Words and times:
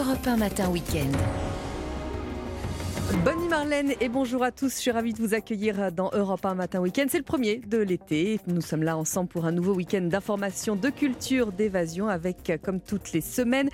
Europe 0.00 0.26
1 0.26 0.36
Matin 0.36 0.70
Week-end. 0.70 1.12
Bonne 3.22 3.38
nuit 3.38 3.48
Marlène 3.48 3.92
et 4.00 4.08
bonjour 4.08 4.42
à 4.42 4.50
tous. 4.50 4.72
Je 4.76 4.80
suis 4.80 4.90
ravie 4.90 5.12
de 5.12 5.18
vous 5.18 5.34
accueillir 5.34 5.92
dans 5.92 6.08
Europe 6.14 6.46
1 6.46 6.54
Matin 6.54 6.80
Week-end. 6.80 7.04
C'est 7.10 7.18
le 7.18 7.24
premier 7.24 7.58
de 7.58 7.76
l'été. 7.76 8.40
Nous 8.46 8.62
sommes 8.62 8.82
là 8.82 8.96
ensemble 8.96 9.28
pour 9.28 9.44
un 9.44 9.52
nouveau 9.52 9.74
week-end 9.74 10.00
d'information, 10.00 10.74
de 10.74 10.88
culture, 10.88 11.52
d'évasion 11.52 12.08
avec, 12.08 12.50
comme 12.62 12.80
toutes 12.80 13.12
les 13.12 13.20
semaines, 13.20 13.68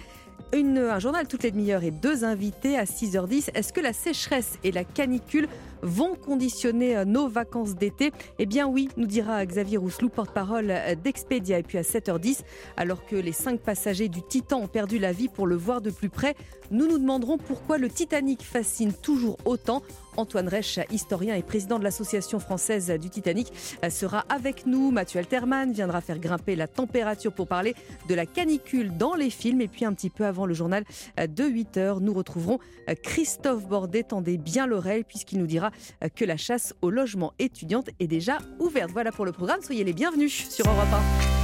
un 0.52 0.98
journal 0.98 1.28
toutes 1.28 1.44
les 1.44 1.52
demi-heures 1.52 1.84
et 1.84 1.92
deux 1.92 2.24
invités 2.24 2.76
à 2.76 2.84
6h10. 2.84 3.50
Est-ce 3.54 3.72
que 3.72 3.80
la 3.80 3.92
sécheresse 3.92 4.58
et 4.64 4.72
la 4.72 4.82
canicule 4.82 5.48
vont 5.82 6.14
conditionner 6.14 6.96
euh, 6.96 7.04
nos 7.04 7.28
vacances 7.28 7.74
d'été 7.74 8.12
Eh 8.38 8.46
bien 8.46 8.66
oui, 8.66 8.88
nous 8.96 9.06
dira 9.06 9.44
Xavier 9.44 9.76
Rousselou, 9.76 10.08
porte-parole 10.08 10.70
euh, 10.70 10.94
d'Expedia. 10.94 11.58
Et 11.58 11.62
puis 11.62 11.78
à 11.78 11.82
7h10, 11.82 12.40
alors 12.76 13.04
que 13.06 13.16
les 13.16 13.32
cinq 13.32 13.60
passagers 13.60 14.08
du 14.08 14.22
Titan 14.22 14.60
ont 14.60 14.68
perdu 14.68 14.98
la 14.98 15.12
vie 15.12 15.28
pour 15.28 15.46
le 15.46 15.56
voir 15.56 15.80
de 15.80 15.90
plus 15.90 16.08
près, 16.08 16.34
nous 16.70 16.88
nous 16.88 16.98
demanderons 16.98 17.38
pourquoi 17.38 17.78
le 17.78 17.88
Titanic 17.88 18.42
fascine 18.42 18.92
toujours 18.92 19.38
autant. 19.44 19.82
Antoine 20.18 20.48
Reich, 20.48 20.80
historien 20.90 21.34
et 21.34 21.42
président 21.42 21.78
de 21.78 21.84
l'Association 21.84 22.38
française 22.38 22.90
du 22.90 23.10
Titanic, 23.10 23.52
euh, 23.84 23.90
sera 23.90 24.24
avec 24.30 24.64
nous. 24.66 24.90
Mathieu 24.90 25.18
Alterman 25.18 25.72
viendra 25.72 26.00
faire 26.00 26.18
grimper 26.18 26.56
la 26.56 26.66
température 26.66 27.34
pour 27.34 27.46
parler 27.46 27.74
de 28.08 28.14
la 28.14 28.24
canicule 28.24 28.96
dans 28.96 29.14
les 29.14 29.28
films. 29.28 29.60
Et 29.60 29.68
puis 29.68 29.84
un 29.84 29.92
petit 29.92 30.08
peu 30.08 30.24
avant 30.24 30.46
le 30.46 30.54
journal 30.54 30.84
de 31.18 31.44
8 31.44 31.76
h 31.76 32.00
nous 32.00 32.14
retrouverons 32.14 32.58
Christophe 33.02 33.66
Bordet. 33.66 34.04
Tendez 34.04 34.38
bien 34.38 34.66
l'oreille 34.66 35.04
puisqu'il 35.04 35.38
nous 35.38 35.46
dira 35.46 35.65
que 36.14 36.24
la 36.24 36.36
chasse 36.36 36.74
au 36.82 36.90
logement 36.90 37.32
étudiante 37.38 37.90
est 38.00 38.06
déjà 38.06 38.38
ouverte. 38.58 38.90
Voilà 38.92 39.12
pour 39.12 39.24
le 39.24 39.32
programme. 39.32 39.62
Soyez 39.62 39.84
les 39.84 39.92
bienvenus 39.92 40.48
sur 40.50 40.66
Europe 40.66 40.88
1. 40.92 41.36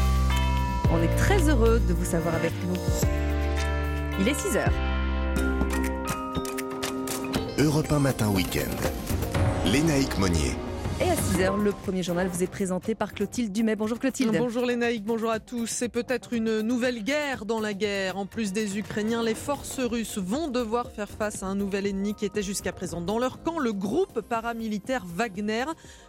On 0.94 1.02
est 1.02 1.16
très 1.16 1.48
heureux 1.48 1.80
de 1.88 1.94
vous 1.94 2.04
savoir 2.04 2.34
avec 2.34 2.52
nous. 2.66 2.76
Il 4.20 4.28
est 4.28 4.38
6 4.38 4.56
heures. 4.56 4.72
Europe 7.58 7.90
1 7.90 7.98
Matin 7.98 8.28
Week-end. 8.30 8.76
Lénaïque 9.64 10.18
Monnier. 10.18 10.52
Et 11.02 11.10
à 11.10 11.16
6h, 11.16 11.60
le 11.60 11.72
premier 11.72 12.04
journal 12.04 12.28
vous 12.28 12.44
est 12.44 12.50
présenté 12.50 12.94
par 12.94 13.12
Clotilde 13.12 13.50
Dumais. 13.50 13.74
Bonjour 13.74 13.98
Clotilde. 13.98 14.36
Bonjour 14.38 14.64
Lénaïque, 14.64 15.02
bonjour 15.04 15.30
à 15.30 15.40
tous. 15.40 15.66
C'est 15.66 15.88
peut-être 15.88 16.32
une 16.32 16.60
nouvelle 16.60 17.02
guerre 17.02 17.44
dans 17.44 17.58
la 17.58 17.74
guerre. 17.74 18.16
En 18.16 18.24
plus 18.24 18.52
des 18.52 18.78
Ukrainiens, 18.78 19.24
les 19.24 19.34
forces 19.34 19.80
russes 19.80 20.18
vont 20.18 20.46
devoir 20.46 20.92
faire 20.92 21.08
face 21.08 21.42
à 21.42 21.46
un 21.46 21.56
nouvel 21.56 21.88
ennemi 21.88 22.14
qui 22.14 22.24
était 22.24 22.44
jusqu'à 22.44 22.70
présent 22.70 23.00
dans 23.00 23.18
leur 23.18 23.42
camp, 23.42 23.58
le 23.58 23.72
groupe 23.72 24.20
paramilitaire 24.20 25.04
Wagner. 25.04 25.64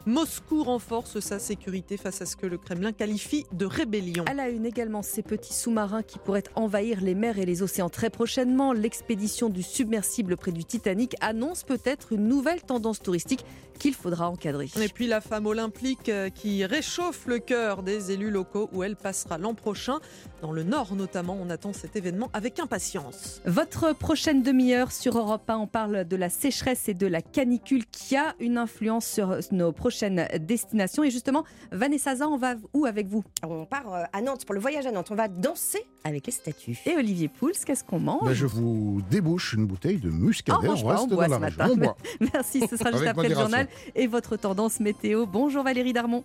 Moscou 0.05 0.64
renforce 0.64 1.19
sa 1.21 1.39
sécurité 1.39 1.97
face 1.97 2.21
à 2.21 2.27
ce 2.27 2.36
que 2.36 2.45
le 2.45 2.59
Kremlin 2.59 2.91
qualifie 2.91 3.47
de 3.52 3.66
rébellion. 3.66 4.25
À 4.27 4.36
la 4.36 4.49
une 4.49 4.67
également, 4.67 5.02
ces 5.02 5.23
petits 5.23 5.55
sous-marins 5.55 6.03
qui 6.03 6.19
pourraient 6.19 6.44
envahir 6.53 7.02
les 7.02 7.16
mers 7.16 7.39
et 7.39 7.47
les 7.47 7.64
océans 7.64 7.89
très 7.89 8.11
prochainement. 8.11 8.73
L'expédition 8.73 9.49
du 9.49 9.64
submersible 9.64 10.38
près 10.38 10.52
du 10.52 10.64
Titanic 10.64 11.16
annonce 11.19 11.64
peut-être 11.64 12.14
une 12.14 12.27
nouvelle 12.27 12.61
tendance 12.61 13.02
touristique 13.02 13.44
qu'il 13.84 13.94
faudra 13.95 14.30
encadrer. 14.30 14.70
Et 14.81 14.88
puis 14.88 15.08
la 15.08 15.20
femme 15.20 15.45
olympique 15.45 16.08
euh, 16.08 16.30
qui 16.30 16.64
réchauffe 16.64 17.26
le 17.28 17.39
cœur 17.39 17.84
des 17.84 18.12
élus 18.12 18.31
locaux 18.31 18.70
où 18.72 18.81
elle 18.81 18.95
passera 18.95 19.38
l'an 19.38 19.56
prochain. 19.56 20.00
Dans 20.42 20.53
le 20.53 20.64
Nord 20.64 20.95
notamment, 20.95 21.38
on 21.38 21.50
attend 21.50 21.73
cet 21.73 21.98
événement 21.98 22.30
avec 22.31 22.61
impatience. 22.61 23.42
Votre 23.45 23.94
prochaine 23.94 24.42
demi-heure 24.42 24.94
sur 24.94 25.17
Europe 25.17 25.50
1, 25.50 25.58
on 25.58 25.67
parle 25.67 26.06
de 26.06 26.16
la 26.16 26.30
sécheresse 26.30 26.88
et 26.88 26.94
de 26.94 27.08
la 27.08 27.22
canicule 27.22 27.86
qui 27.86 28.16
a 28.16 28.36
une 28.39 28.58
influence 28.58 29.06
sur 29.06 29.38
nos 29.52 29.73
prochaines 29.73 30.30
destinations. 30.39 31.04
Et 31.04 31.11
justement, 31.11 31.44
Vanessa 31.73 32.16
Zan, 32.16 32.31
on 32.31 32.38
va 32.38 32.56
où 32.73 32.86
avec 32.86 33.08
vous? 33.08 33.26
On 33.45 33.66
part 33.66 33.94
euh, 33.94 34.04
à 34.14 34.22
Nantes 34.22 34.45
pour 34.45 34.56
le 34.56 34.61
voyage 34.61 34.86
à 34.86 34.92
Nantes. 34.94 35.09
On 35.11 35.16
va 35.16 35.28
danser 35.28 35.86
avec 36.06 36.26
les 36.26 36.31
statues. 36.31 36.80
Et 36.86 36.95
Olivier 36.95 37.28
Pouls, 37.28 37.52
qu'est-ce 37.66 37.84
qu'on 37.84 38.00
mange? 38.00 38.23
Ben, 38.23 38.34
Je 38.34 38.45
vous 38.45 39.02
débouche 39.09 39.54
une 39.54 39.66
bouteille 39.66 39.98
de 39.98 40.09
muscadet. 40.09 40.70
Oh, 40.70 40.76
on 40.84 40.88
reste 40.88 41.09
dans 41.09 41.20
la 41.20 41.38
région. 41.38 41.95
Merci, 42.34 42.66
ce 42.70 42.78
sera 42.78 42.92
juste 42.92 43.08
après 43.08 43.28
le 43.28 43.36
journal 43.36 43.67
et 43.95 44.08
votre 44.08 44.38
tendance 44.38 44.80
météo. 44.80 45.26
Bonjour 45.26 45.64
Valérie 45.64 45.94
Darmon. 45.94 46.23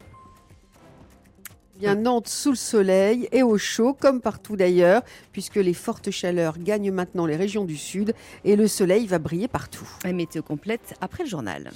Bien 1.78 1.94
Nantes 1.94 2.26
sous 2.26 2.50
le 2.50 2.56
soleil 2.56 3.28
et 3.30 3.44
au 3.44 3.56
chaud, 3.56 3.96
comme 3.98 4.20
partout 4.20 4.56
d'ailleurs, 4.56 5.02
puisque 5.30 5.56
les 5.56 5.74
fortes 5.74 6.10
chaleurs 6.10 6.58
gagnent 6.58 6.90
maintenant 6.90 7.24
les 7.24 7.36
régions 7.36 7.64
du 7.64 7.76
sud 7.76 8.14
et 8.44 8.56
le 8.56 8.66
soleil 8.66 9.06
va 9.06 9.20
briller 9.20 9.46
partout. 9.46 9.88
La 10.02 10.12
météo 10.12 10.42
complète 10.42 10.94
après 11.00 11.22
le 11.22 11.28
journal. 11.28 11.70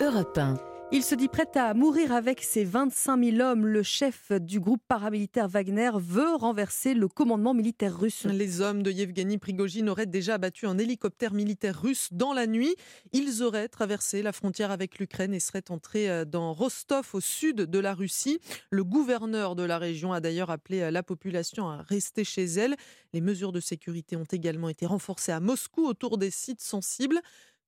Europe 0.00 0.38
1. 0.38 0.69
Il 0.92 1.04
se 1.04 1.14
dit 1.14 1.28
prêt 1.28 1.46
à 1.54 1.72
mourir 1.72 2.10
avec 2.10 2.42
ses 2.42 2.64
25 2.64 3.22
000 3.22 3.40
hommes. 3.40 3.64
Le 3.64 3.84
chef 3.84 4.32
du 4.32 4.58
groupe 4.58 4.82
paramilitaire 4.88 5.46
Wagner 5.46 5.92
veut 5.94 6.34
renverser 6.34 6.94
le 6.94 7.06
commandement 7.06 7.54
militaire 7.54 7.96
russe. 7.96 8.24
Les 8.24 8.60
hommes 8.60 8.82
de 8.82 8.90
Yevgeny 8.90 9.38
Prigogine 9.38 9.88
auraient 9.88 10.06
déjà 10.06 10.34
abattu 10.34 10.66
un 10.66 10.78
hélicoptère 10.78 11.32
militaire 11.32 11.80
russe 11.80 12.08
dans 12.10 12.32
la 12.32 12.48
nuit. 12.48 12.74
Ils 13.12 13.44
auraient 13.44 13.68
traversé 13.68 14.20
la 14.20 14.32
frontière 14.32 14.72
avec 14.72 14.98
l'Ukraine 14.98 15.32
et 15.32 15.38
seraient 15.38 15.70
entrés 15.70 16.10
euh, 16.10 16.24
dans 16.24 16.52
Rostov, 16.52 17.08
au 17.12 17.20
sud 17.20 17.58
de 17.58 17.78
la 17.78 17.94
Russie. 17.94 18.40
Le 18.70 18.82
gouverneur 18.82 19.54
de 19.54 19.62
la 19.62 19.78
région 19.78 20.12
a 20.12 20.18
d'ailleurs 20.18 20.50
appelé 20.50 20.80
euh, 20.80 20.90
la 20.90 21.04
population 21.04 21.68
à 21.68 21.82
rester 21.82 22.24
chez 22.24 22.46
elle. 22.46 22.74
Les 23.12 23.20
mesures 23.20 23.52
de 23.52 23.60
sécurité 23.60 24.16
ont 24.16 24.24
également 24.24 24.68
été 24.68 24.86
renforcées 24.86 25.30
à 25.30 25.38
Moscou 25.38 25.86
autour 25.86 26.18
des 26.18 26.32
sites 26.32 26.62
sensibles. 26.62 27.20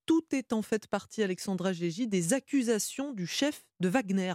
Tout 0.06 0.24
est 0.32 0.52
en 0.52 0.62
fait 0.62 0.88
parti, 0.88 1.22
Alexandra 1.22 1.72
Gégy, 1.72 2.08
des 2.08 2.32
accusations 2.32 3.12
du 3.12 3.26
chef 3.26 3.64
de 3.80 3.88
Wagner. 3.88 4.34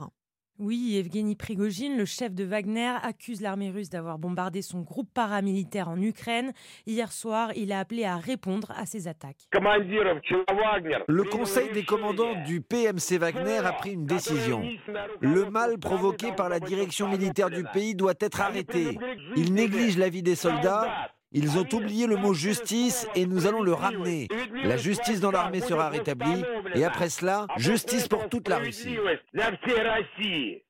Oui, 0.59 0.97
Evgeny 0.97 1.35
Prigogine, 1.35 1.97
le 1.97 2.05
chef 2.05 2.33
de 2.33 2.43
Wagner, 2.43 2.93
accuse 3.03 3.41
l'armée 3.41 3.69
russe 3.69 3.91
d'avoir 3.91 4.17
bombardé 4.17 4.63
son 4.63 4.79
groupe 4.79 5.13
paramilitaire 5.13 5.87
en 5.87 6.01
Ukraine. 6.01 6.51
Hier 6.87 7.11
soir, 7.11 7.51
il 7.55 7.71
a 7.71 7.79
appelé 7.79 8.05
à 8.05 8.17
répondre 8.17 8.71
à 8.75 8.87
ces 8.87 9.07
attaques. 9.07 9.47
Le 9.53 11.23
conseil 11.29 11.71
des 11.73 11.85
commandants 11.85 12.41
du 12.43 12.61
PMC 12.61 13.19
Wagner 13.19 13.59
a 13.59 13.73
pris 13.73 13.91
une 13.91 14.07
décision. 14.07 14.63
Le 15.21 15.45
mal 15.51 15.77
provoqué 15.77 16.31
par 16.31 16.49
la 16.49 16.59
direction 16.59 17.07
militaire 17.07 17.51
du 17.51 17.63
pays 17.65 17.93
doit 17.93 18.15
être 18.19 18.41
arrêté. 18.41 18.97
Il 19.35 19.53
néglige 19.53 19.97
la 19.97 20.09
vie 20.09 20.23
des 20.23 20.35
soldats 20.35 21.11
ils 21.37 21.57
ont 21.57 21.67
oublié 21.73 22.07
le 22.07 22.17
mot 22.17 22.33
justice 22.33 23.07
et 23.15 23.25
nous 23.25 23.45
allons 23.47 23.61
le 23.61 23.73
ramener. 23.73 24.27
La 24.63 24.77
justice 24.77 25.19
dans 25.19 25.31
l'armée 25.31 25.61
sera 25.61 25.89
rétablie 25.89 26.43
et 26.75 26.83
après 26.83 27.09
cela, 27.09 27.47
justice 27.57 28.07
pour 28.07 28.29
toute 28.29 28.47
la 28.47 28.57
Russie. 28.57 28.97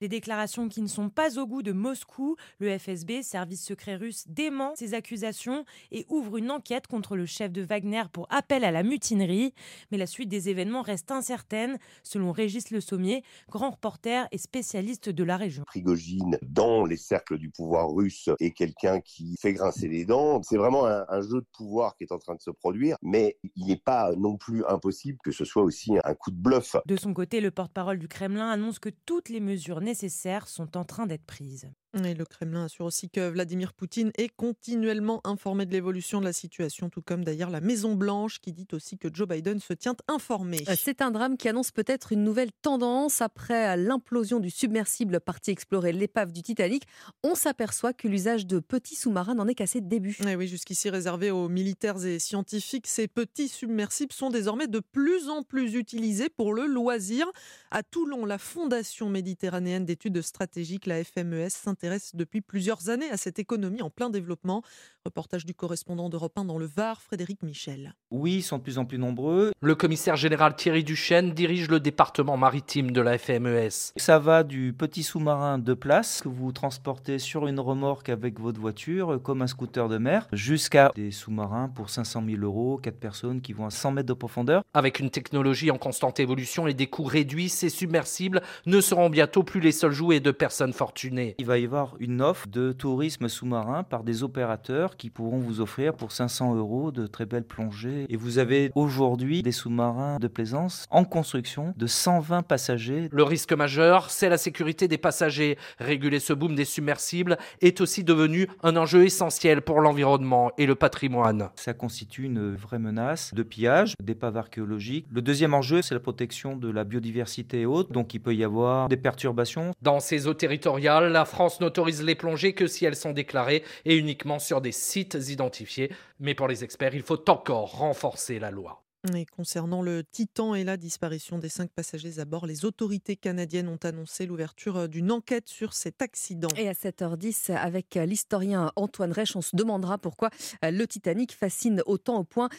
Des 0.01 0.07
déclarations 0.07 0.67
qui 0.67 0.81
ne 0.81 0.88
sont 0.88 1.09
pas 1.09 1.39
au 1.39 1.45
goût 1.45 1.61
de 1.61 1.72
Moscou. 1.72 2.35
Le 2.59 2.78
FSB, 2.78 3.22
service 3.22 3.63
secret 3.63 3.95
russe, 3.95 4.25
dément 4.28 4.73
ces 4.75 4.94
accusations 4.94 5.66
et 5.91 6.05
ouvre 6.09 6.38
une 6.38 6.51
enquête 6.51 6.88
contre 6.88 7.16
le 7.16 7.25
chef 7.25 7.51
de 7.51 7.61
Wagner 7.61 8.03
pour 8.11 8.28
appel 8.29 8.63
à 8.63 8.72
la 8.72 8.84
mutinerie. 8.84 9.53
Mais 9.91 9.97
la 9.97 10.07
suite 10.07 10.29
des 10.29 10.49
événements 10.49 10.81
reste 10.81 11.11
incertaine, 11.11 11.78
selon 12.03 12.31
Régis 12.31 12.72
Le 12.72 12.81
Sommier, 12.81 13.23
grand 13.49 13.72
reporter 13.72 14.28
et 14.31 14.38
spécialiste 14.38 15.09
de 15.09 15.23
la 15.23 15.38
région. 15.38 15.63
Prigogine, 15.66 16.38
dans 16.41 16.85
les 16.85 16.97
cercles 16.97 17.38
du 17.38 17.49
pouvoir 17.49 17.91
russe, 17.91 18.29
est 18.39 18.51
quelqu'un 18.51 18.99
qui 19.01 19.35
fait 19.39 19.53
grincer 19.53 19.88
les 19.88 20.05
dents 20.05 20.41
c'est 20.44 20.56
vraiment 20.57 20.85
un, 20.85 21.22
jeu 21.22 21.41
de 21.41 21.47
pouvoir 21.53 21.95
qui 21.95 22.03
est 22.03 22.12
en 22.12 22.19
train 22.19 22.35
de 22.35 22.41
se 22.41 22.51
produire, 22.51 22.97
mais 23.01 23.38
il 23.56 23.68
n'est 23.68 23.81
pas 23.84 24.12
non 24.16 24.38
plus 24.38 24.63
impossible 24.66 25.18
que 25.23 25.31
ce 25.31 25.45
soit 25.45 25.63
aussi 25.63 25.94
un 26.03 26.13
coup 26.13 26.31
de 26.31 26.38
bluff. 26.38 26.75
De 26.85 26.97
son 26.97 27.13
côté, 27.13 27.41
le 27.41 27.51
porte-parole 27.51 28.00
du 28.00 28.07
Kremlin 28.07 28.50
annonce 28.50 28.79
que 28.79 28.90
toutes 29.06 29.29
les 29.29 29.40
mesures 29.40 29.81
nécessaires 29.81 30.47
sont 30.47 30.78
en 30.78 30.84
train 30.84 31.06
d'être 31.06 31.25
prises. 31.25 31.69
Et 31.93 32.13
le 32.13 32.25
Kremlin 32.25 32.65
assure 32.65 32.85
aussi 32.85 33.09
que 33.09 33.29
Vladimir 33.29 33.73
Poutine 33.73 34.11
est 34.17 34.27
continuellement 34.27 35.21
informé 35.23 35.65
de 35.65 35.71
l'évolution 35.71 36.19
de 36.19 36.25
la 36.25 36.33
situation, 36.33 36.89
tout 36.89 37.01
comme 37.01 37.23
d'ailleurs 37.23 37.49
la 37.49 37.61
Maison-Blanche 37.61 38.39
qui 38.39 38.51
dit 38.51 38.67
aussi 38.73 38.97
que 38.97 39.07
Joe 39.11 39.27
Biden 39.27 39.59
se 39.59 39.73
tient 39.73 39.95
informé. 40.07 40.63
Euh, 40.67 40.75
c'est 40.77 41.01
un 41.01 41.11
drame 41.11 41.37
qui 41.37 41.47
annonce 41.47 41.71
peut-être 41.71 42.11
une 42.11 42.23
nouvelle 42.23 42.51
tendance. 42.61 43.21
Après 43.21 43.77
l'implosion 43.77 44.39
du 44.39 44.49
submersible 44.49 45.21
parti 45.21 45.51
explorer 45.51 45.93
l'épave 45.93 46.33
du 46.33 46.43
Titanic, 46.43 46.83
on 47.23 47.35
s'aperçoit 47.35 47.93
que 47.93 48.07
l'usage 48.07 48.45
de 48.45 48.59
petits 48.59 48.95
sous-marins 48.95 49.35
n'en 49.35 49.47
est 49.47 49.55
qu'à 49.55 49.67
ses 49.67 49.81
débuts. 49.81 50.17
Et 50.28 50.35
oui, 50.35 50.47
jusqu'ici 50.47 50.90
réservé 50.90 51.31
aux 51.31 51.47
militaires 51.47 52.05
et 52.05 52.19
scientifiques, 52.19 52.87
ces 52.87 53.07
petits 53.07 53.47
submersibles 53.47 54.13
sont 54.13 54.29
désormais 54.29 54.67
de 54.67 54.79
plus 54.79 55.29
en 55.29 55.41
plus 55.41 55.75
utilisés 55.75 56.29
pour 56.29 56.53
le 56.53 56.66
loisir. 56.66 57.31
À 57.72 57.81
Toulon, 57.81 58.25
la 58.25 58.37
Fondation 58.37 59.09
méditerranéenne 59.09 59.85
d'études 59.85 60.22
stratégiques, 60.22 60.85
la 60.85 61.03
FMES, 61.03 61.49
s'intéresse 61.78 62.16
depuis 62.16 62.41
plusieurs 62.41 62.90
années 62.90 63.12
à 63.12 63.18
cette 63.18 63.38
économie 63.38 63.84
en 63.84 63.91
plein 63.91 64.09
développement. 64.09 64.64
Reportage 65.06 65.46
du 65.46 65.53
correspondant 65.53 66.09
d'Europe 66.09 66.35
1 66.35 66.46
dans 66.46 66.58
le 66.58 66.66
Var, 66.66 67.00
Frédéric 67.03 67.44
Michel. 67.44 67.94
Oui, 68.09 68.38
ils 68.38 68.41
sont 68.41 68.58
de 68.58 68.64
plus 68.64 68.79
en 68.79 68.85
plus 68.85 68.97
nombreux. 68.97 69.52
Le 69.62 69.76
commissaire 69.76 70.16
général 70.16 70.56
Thierry 70.56 70.84
Duchesne 70.84 71.34
dirige 71.34 71.70
le 71.70 71.79
département 71.79 72.35
maritime 72.35 72.91
de 72.91 73.00
la 73.00 73.20
FMES. 73.20 73.94
Ça 73.96 74.18
va 74.18 74.44
du 74.44 74.74
petit 74.74 75.03
sous-marin 75.03 75.59
de 75.59 75.74
place 75.76 76.22
que 76.24 76.29
vous 76.29 76.52
transportez 76.52 77.20
sur 77.20 77.46
une 77.46 77.59
remorque 77.59 78.09
avec 78.09 78.40
votre 78.40 78.59
voiture, 78.59 79.22
comme 79.22 79.44
un 79.44 79.47
scooter 79.47 79.88
de 79.88 80.00
mer, 80.00 80.28
jusqu'à 80.34 80.91
des 80.96 81.12
sous-marins 81.12 81.70
pour 81.70 81.91
500 81.91 82.24
000 82.28 82.41
euros, 82.41 82.79
4 82.82 83.00
personnes 83.00 83.41
qui 83.41 83.53
vont 83.53 83.68
à 83.68 83.70
100 83.70 83.91
mètres 83.91 84.08
de 84.08 84.14
profondeur. 84.14 84.64
Avec 84.74 85.00
une 85.00 85.12
technologie 85.12 85.70
en 85.70 85.78
constante 85.78 86.20
évolution 86.20 86.66
et 86.68 86.74
des 86.74 86.88
coûts 86.88 87.03
réduits, 87.03 87.50
ces 87.50 87.70
submersibles 87.70 88.41
ne 88.66 88.82
seront 88.82 89.12
bientôt 89.12 89.44
plus 89.44 89.59
les 89.59 89.72
seuls 89.72 89.91
jouets 89.91 90.20
de 90.20 90.32
personnes 90.32 90.74
fortunées. 90.74 91.35
Il 91.38 91.46
va 91.46 91.59
y 91.59 91.66
avoir 91.67 91.96
une 91.99 92.22
offre 92.22 92.47
de 92.47 92.72
tourisme 92.72 93.28
sous-marin 93.28 93.84
par 93.84 94.03
des 94.05 94.23
opérateurs 94.23 94.96
qui 94.96 95.09
pourront 95.09 95.40
vous 95.40 95.59
offrir 95.59 95.93
pour 95.93 96.14
500 96.14 96.55
euros 96.55 96.91
de 96.91 97.08
très 97.08 97.25
belles 97.25 97.43
plongées. 97.43 98.05
Et 98.08 98.16
vous 98.16 98.40
avez 98.40 98.72
aujourd'hui 98.73 99.43
des 99.43 99.52
sous-marins 99.52 100.17
de 100.17 100.28
plaisance 100.28 100.85
en 100.91 101.03
construction 101.03 101.73
de 101.75 101.85
120 101.85 102.43
passagers. 102.43 103.09
Le 103.11 103.23
risque 103.23 103.52
majeur, 103.52 104.09
c'est 104.09 104.29
la 104.29 104.37
sécurité 104.37 104.87
des 104.87 104.97
passagers. 104.97 105.58
Réguler 105.78 106.19
ce 106.19 106.31
boom 106.31 106.55
des 106.55 106.64
submersibles 106.64 107.37
est 107.59 107.81
aussi 107.81 108.05
devenu 108.05 108.47
un 108.64 108.78
enjeu 108.78 109.03
essentiel 109.03 109.61
pour 109.61 109.81
l'environnement 109.81 110.52
et 110.58 110.66
le 110.66 110.75
patrimoine. 110.75 111.49
Ça 111.55 111.73
constitue 111.73 112.23
une 112.23 112.55
vraie 112.55 112.79
menace 112.79 113.34
de 113.34 113.43
pillage, 113.43 113.93
d'épave 114.02 114.37
archéologiques. 114.37 115.05
Le 115.11 115.22
deuxième 115.22 115.53
enjeu, 115.53 115.81
c'est 115.81 115.96
la 115.96 115.99
protection 115.99 116.55
de 116.55 116.72
la 116.72 116.85
biodiversité 116.85 117.61
et 117.61 117.66
autres, 117.66 117.91
donc 117.91 118.14
il 118.14 118.19
peut 118.19 118.34
y 118.34 118.46
avoir 118.46 118.87
des 118.87 118.96
perturbations. 118.96 119.73
Dans 119.81 119.99
ces 119.99 120.28
eaux 120.28 120.34
territoriales, 120.34 121.11
la 121.11 121.25
France 121.25 121.56
n'autorise 121.61 122.03
les 122.03 122.15
plongées 122.15 122.53
que 122.53 122.67
si 122.67 122.85
elles 122.85 122.95
sont 122.95 123.13
déclarées 123.13 123.63
et 123.85 123.95
uniquement 123.95 124.39
sur 124.39 124.61
des 124.61 124.71
sites 124.71 125.17
identifiés. 125.29 125.91
Mais 126.19 126.35
pour 126.35 126.47
les 126.47 126.63
experts, 126.63 126.95
il 126.95 127.03
faut 127.03 127.29
encore 127.29 127.77
renforcer 127.77 128.39
la 128.39 128.51
loi. 128.51 128.86
Et 129.15 129.25
concernant 129.25 129.81
le 129.81 130.03
Titan 130.03 130.55
et 130.55 130.63
la 130.63 130.75
disparition 130.75 131.37
des 131.37 131.49
cinq 131.49 131.69
passagers 131.69 132.19
à 132.19 132.25
bord, 132.25 132.45
les 132.45 132.65
autorités 132.65 133.15
canadiennes 133.15 133.67
ont 133.67 133.79
annoncé 133.83 134.25
l'ouverture 134.25 134.77
euh, 134.77 134.87
d'une 134.87 135.11
enquête 135.11 135.47
sur 135.47 135.73
cet 135.73 136.01
accident. 136.01 136.49
Et 136.57 136.67
à 136.67 136.73
7h10, 136.73 137.51
avec 137.53 137.95
euh, 137.95 138.05
l'historien 138.05 138.71
Antoine 138.75 139.11
Reich, 139.11 139.35
on 139.35 139.41
se 139.41 139.55
demandera 139.55 139.97
pourquoi 139.97 140.29
euh, 140.65 140.71
le 140.71 140.87
Titanic 140.87 141.33
fascine 141.33 141.81
autant 141.85 142.17
au 142.17 142.23
point 142.23 142.49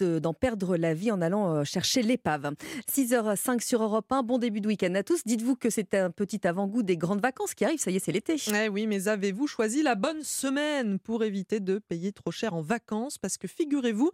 d'en 0.00 0.34
perdre 0.34 0.76
la 0.76 0.94
vie 0.94 1.10
en 1.10 1.20
allant 1.20 1.64
chercher 1.64 2.02
l'épave. 2.02 2.54
6h05 2.90 3.60
sur 3.64 3.82
Europe 3.82 4.10
1, 4.10 4.22
bon 4.22 4.38
début 4.38 4.60
de 4.60 4.68
week-end 4.68 4.94
à 4.94 5.02
tous. 5.02 5.22
Dites-vous 5.24 5.56
que 5.56 5.70
c'est 5.70 5.94
un 5.94 6.10
petit 6.10 6.46
avant-goût 6.46 6.82
des 6.82 6.96
grandes 6.96 7.20
vacances 7.20 7.54
qui 7.54 7.64
arrivent, 7.64 7.80
ça 7.80 7.90
y 7.90 7.96
est, 7.96 8.00
c'est 8.00 8.12
l'été. 8.12 8.36
Eh 8.48 8.68
oui, 8.68 8.86
mais 8.86 9.08
avez-vous 9.08 9.46
choisi 9.46 9.82
la 9.82 9.94
bonne 9.94 10.22
semaine 10.22 10.98
pour 10.98 11.24
éviter 11.24 11.60
de 11.60 11.78
payer 11.78 12.12
trop 12.12 12.30
cher 12.30 12.54
en 12.54 12.62
vacances? 12.62 13.18
Parce 13.18 13.38
que 13.38 13.48
figurez-vous, 13.48 14.10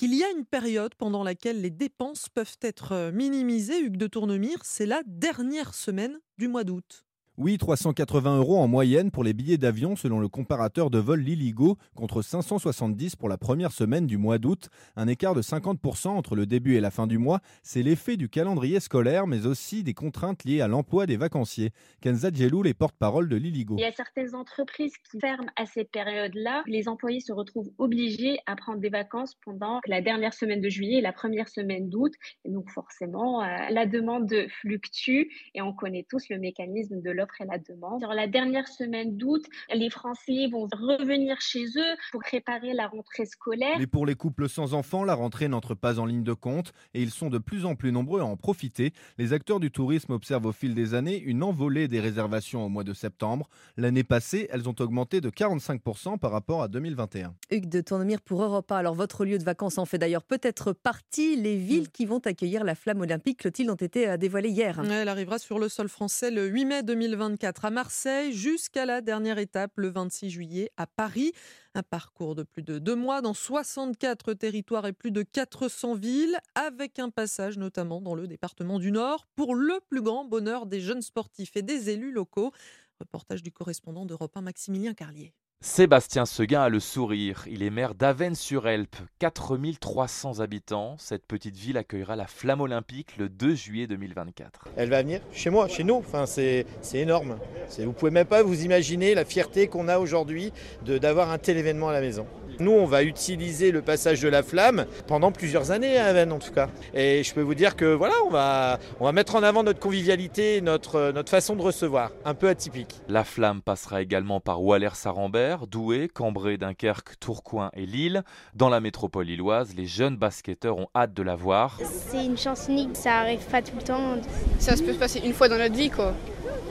qu'il 0.00 0.14
y 0.14 0.24
a 0.24 0.30
une 0.30 0.46
période 0.46 0.94
pendant 0.94 1.22
laquelle 1.22 1.60
les 1.60 1.68
dépenses 1.68 2.30
peuvent 2.30 2.56
être 2.62 2.92
euh, 2.92 3.12
minimisées. 3.12 3.82
Hugues 3.82 3.98
de 3.98 4.06
Tournemire, 4.06 4.60
c'est 4.62 4.86
la 4.86 5.02
dernière 5.04 5.74
semaine 5.74 6.18
du 6.38 6.48
mois 6.48 6.64
d'août. 6.64 7.04
Oui, 7.42 7.56
380 7.56 8.36
euros 8.36 8.58
en 8.58 8.68
moyenne 8.68 9.10
pour 9.10 9.24
les 9.24 9.32
billets 9.32 9.56
d'avion 9.56 9.96
selon 9.96 10.20
le 10.20 10.28
comparateur 10.28 10.90
de 10.90 10.98
vol 10.98 11.20
Liligo, 11.20 11.78
contre 11.94 12.20
570 12.20 13.16
pour 13.16 13.30
la 13.30 13.38
première 13.38 13.72
semaine 13.72 14.06
du 14.06 14.18
mois 14.18 14.36
d'août. 14.36 14.68
Un 14.94 15.08
écart 15.08 15.34
de 15.34 15.40
50% 15.40 16.08
entre 16.08 16.36
le 16.36 16.44
début 16.44 16.74
et 16.74 16.80
la 16.80 16.90
fin 16.90 17.06
du 17.06 17.16
mois, 17.16 17.40
c'est 17.62 17.82
l'effet 17.82 18.18
du 18.18 18.28
calendrier 18.28 18.78
scolaire, 18.78 19.26
mais 19.26 19.46
aussi 19.46 19.82
des 19.82 19.94
contraintes 19.94 20.44
liées 20.44 20.60
à 20.60 20.68
l'emploi 20.68 21.06
des 21.06 21.16
vacanciers. 21.16 21.70
Kenza 22.02 22.30
Djelou, 22.30 22.62
les 22.62 22.74
porte-parole 22.74 23.26
de 23.26 23.36
Liligo. 23.36 23.76
Il 23.78 23.80
y 23.80 23.86
a 23.86 23.92
certaines 23.92 24.34
entreprises 24.34 24.98
qui 25.10 25.18
ferment 25.18 25.48
à 25.56 25.64
ces 25.64 25.84
périodes-là. 25.84 26.62
Les 26.66 26.88
employés 26.88 27.20
se 27.20 27.32
retrouvent 27.32 27.72
obligés 27.78 28.38
à 28.44 28.54
prendre 28.54 28.80
des 28.80 28.90
vacances 28.90 29.34
pendant 29.42 29.80
la 29.86 30.02
dernière 30.02 30.34
semaine 30.34 30.60
de 30.60 30.68
juillet 30.68 30.98
et 30.98 31.00
la 31.00 31.14
première 31.14 31.48
semaine 31.48 31.88
d'août. 31.88 32.12
Donc 32.44 32.68
forcément, 32.68 33.42
euh, 33.42 33.46
la 33.70 33.86
demande 33.86 34.30
fluctue 34.60 35.30
et 35.54 35.62
on 35.62 35.72
connaît 35.72 36.04
tous 36.06 36.28
le 36.28 36.38
mécanisme 36.38 37.00
de 37.00 37.10
l'offre 37.10 37.29
et 37.40 37.44
la 37.44 37.58
demande. 37.58 38.00
Sur 38.00 38.12
la 38.12 38.26
dernière 38.26 38.68
semaine 38.68 39.16
d'août, 39.16 39.44
les 39.74 39.90
Français 39.90 40.48
vont 40.50 40.68
revenir 40.72 41.40
chez 41.40 41.64
eux 41.64 41.96
pour 42.12 42.20
préparer 42.20 42.72
la 42.72 42.88
rentrée 42.88 43.26
scolaire. 43.26 43.76
Mais 43.78 43.86
pour 43.86 44.06
les 44.06 44.14
couples 44.14 44.48
sans 44.48 44.74
enfants, 44.74 45.04
la 45.04 45.14
rentrée 45.14 45.48
n'entre 45.48 45.74
pas 45.74 45.98
en 45.98 46.06
ligne 46.06 46.24
de 46.24 46.32
compte 46.32 46.72
et 46.94 47.02
ils 47.02 47.10
sont 47.10 47.30
de 47.30 47.38
plus 47.38 47.64
en 47.64 47.74
plus 47.74 47.92
nombreux 47.92 48.20
à 48.20 48.24
en 48.24 48.36
profiter. 48.36 48.92
Les 49.18 49.32
acteurs 49.32 49.60
du 49.60 49.70
tourisme 49.70 50.12
observent 50.12 50.46
au 50.46 50.52
fil 50.52 50.74
des 50.74 50.94
années 50.94 51.18
une 51.18 51.42
envolée 51.42 51.88
des 51.88 52.00
réservations 52.00 52.64
au 52.64 52.68
mois 52.68 52.84
de 52.84 52.92
septembre. 52.92 53.48
L'année 53.76 54.04
passée, 54.04 54.48
elles 54.50 54.68
ont 54.68 54.74
augmenté 54.78 55.20
de 55.20 55.30
45% 55.30 56.18
par 56.18 56.30
rapport 56.30 56.62
à 56.62 56.68
2021. 56.68 57.34
Hugues 57.50 57.68
de 57.68 57.80
Tournemire 57.80 58.20
pour 58.20 58.42
Europa. 58.42 58.76
Alors 58.76 58.94
votre 58.94 59.24
lieu 59.24 59.38
de 59.38 59.44
vacances 59.44 59.78
en 59.78 59.84
fait 59.84 59.98
d'ailleurs 59.98 60.22
peut-être 60.22 60.72
partie. 60.72 61.36
Les 61.36 61.56
villes 61.56 61.84
mm. 61.84 61.92
qui 61.92 62.06
vont 62.06 62.18
accueillir 62.18 62.64
la 62.64 62.74
flamme 62.74 63.00
olympique, 63.00 63.38
Clotilde, 63.38 63.70
ont 63.70 63.74
été 63.74 64.08
euh, 64.08 64.16
dévoilées 64.16 64.48
hier? 64.48 64.80
Elle 64.90 65.08
arrivera 65.08 65.38
sur 65.38 65.58
le 65.58 65.68
sol 65.68 65.88
français 65.88 66.30
le 66.30 66.46
8 66.46 66.64
mai 66.64 66.82
2020. 66.82 67.09
24 67.16 67.64
à 67.64 67.70
Marseille 67.70 68.32
jusqu'à 68.32 68.86
la 68.86 69.00
dernière 69.00 69.38
étape 69.38 69.72
le 69.76 69.88
26 69.88 70.30
juillet 70.30 70.70
à 70.76 70.86
Paris. 70.86 71.32
Un 71.74 71.82
parcours 71.82 72.34
de 72.34 72.42
plus 72.42 72.62
de 72.62 72.78
deux 72.78 72.94
mois 72.94 73.20
dans 73.20 73.34
64 73.34 74.34
territoires 74.34 74.86
et 74.86 74.92
plus 74.92 75.10
de 75.10 75.22
400 75.22 75.94
villes, 75.94 76.38
avec 76.54 76.98
un 76.98 77.10
passage 77.10 77.58
notamment 77.58 78.00
dans 78.00 78.14
le 78.14 78.26
département 78.26 78.78
du 78.78 78.92
Nord 78.92 79.26
pour 79.36 79.54
le 79.54 79.80
plus 79.88 80.02
grand 80.02 80.24
bonheur 80.24 80.66
des 80.66 80.80
jeunes 80.80 81.02
sportifs 81.02 81.56
et 81.56 81.62
des 81.62 81.90
élus 81.90 82.12
locaux. 82.12 82.52
Reportage 82.98 83.42
du 83.42 83.52
correspondant 83.52 84.06
d'Europe 84.06 84.36
1 84.36 84.42
Maximilien 84.42 84.94
Carlier. 84.94 85.32
Sébastien 85.62 86.24
Seguin 86.24 86.62
a 86.62 86.68
le 86.70 86.80
sourire. 86.80 87.44
Il 87.46 87.62
est 87.62 87.68
maire 87.68 87.94
d'Avennes-sur-Elpe, 87.94 88.96
4300 89.18 90.40
habitants. 90.40 90.96
Cette 90.98 91.26
petite 91.26 91.54
ville 91.54 91.76
accueillera 91.76 92.16
la 92.16 92.26
flamme 92.26 92.62
olympique 92.62 93.18
le 93.18 93.28
2 93.28 93.54
juillet 93.56 93.86
2024. 93.86 94.68
Elle 94.78 94.88
va 94.88 95.02
venir 95.02 95.20
chez 95.32 95.50
moi, 95.50 95.68
chez 95.68 95.84
nous. 95.84 96.02
C'est 96.26 96.64
énorme. 96.94 97.36
Vous 97.78 97.92
pouvez 97.92 98.10
même 98.10 98.26
pas 98.26 98.42
vous 98.42 98.64
imaginer 98.64 99.14
la 99.14 99.26
fierté 99.26 99.66
qu'on 99.68 99.88
a 99.88 99.98
aujourd'hui 99.98 100.50
d'avoir 100.82 101.30
un 101.30 101.36
tel 101.36 101.58
événement 101.58 101.90
à 101.90 101.92
la 101.92 102.00
maison. 102.00 102.26
Nous, 102.60 102.72
on 102.72 102.84
va 102.84 103.02
utiliser 103.02 103.70
le 103.72 103.80
passage 103.80 104.20
de 104.20 104.28
la 104.28 104.42
flamme 104.42 104.84
pendant 105.06 105.32
plusieurs 105.32 105.70
années 105.70 105.96
à 105.96 106.06
Avennes 106.06 106.32
en 106.32 106.38
tout 106.38 106.52
cas. 106.52 106.68
Et 106.92 107.22
je 107.24 107.32
peux 107.32 107.40
vous 107.40 107.54
dire 107.54 107.74
que 107.74 107.86
voilà, 107.86 108.14
on 108.26 108.30
va, 108.30 108.78
on 109.00 109.06
va 109.06 109.12
mettre 109.12 109.34
en 109.34 109.42
avant 109.42 109.62
notre 109.62 109.80
convivialité, 109.80 110.60
notre, 110.60 111.10
notre 111.12 111.30
façon 111.30 111.56
de 111.56 111.62
recevoir, 111.62 112.10
un 112.26 112.34
peu 112.34 112.48
atypique. 112.48 113.00
La 113.08 113.24
flamme 113.24 113.62
passera 113.62 114.02
également 114.02 114.40
par 114.40 114.62
Waller-Sarambert, 114.62 115.66
Douai, 115.66 116.08
Cambrai, 116.08 116.58
Dunkerque, 116.58 117.18
Tourcoing 117.18 117.70
et 117.72 117.86
Lille. 117.86 118.22
Dans 118.54 118.68
la 118.68 118.80
métropole 118.80 119.24
lilloise, 119.24 119.74
les 119.74 119.86
jeunes 119.86 120.16
basketteurs 120.16 120.76
ont 120.76 120.88
hâte 120.94 121.14
de 121.14 121.22
la 121.22 121.36
voir. 121.36 121.78
C'est 121.82 122.24
une 122.24 122.36
chance 122.36 122.66
unique, 122.68 122.94
ça 122.94 123.20
arrive 123.20 123.44
pas 123.50 123.62
tout 123.62 123.76
le 123.76 123.82
temps. 123.82 124.16
Ça 124.58 124.76
se 124.76 124.82
peut 124.82 124.92
passer 124.92 125.20
une 125.24 125.32
fois 125.32 125.48
dans 125.48 125.58
notre 125.58 125.74
vie 125.74 125.90
quoi 125.90 126.14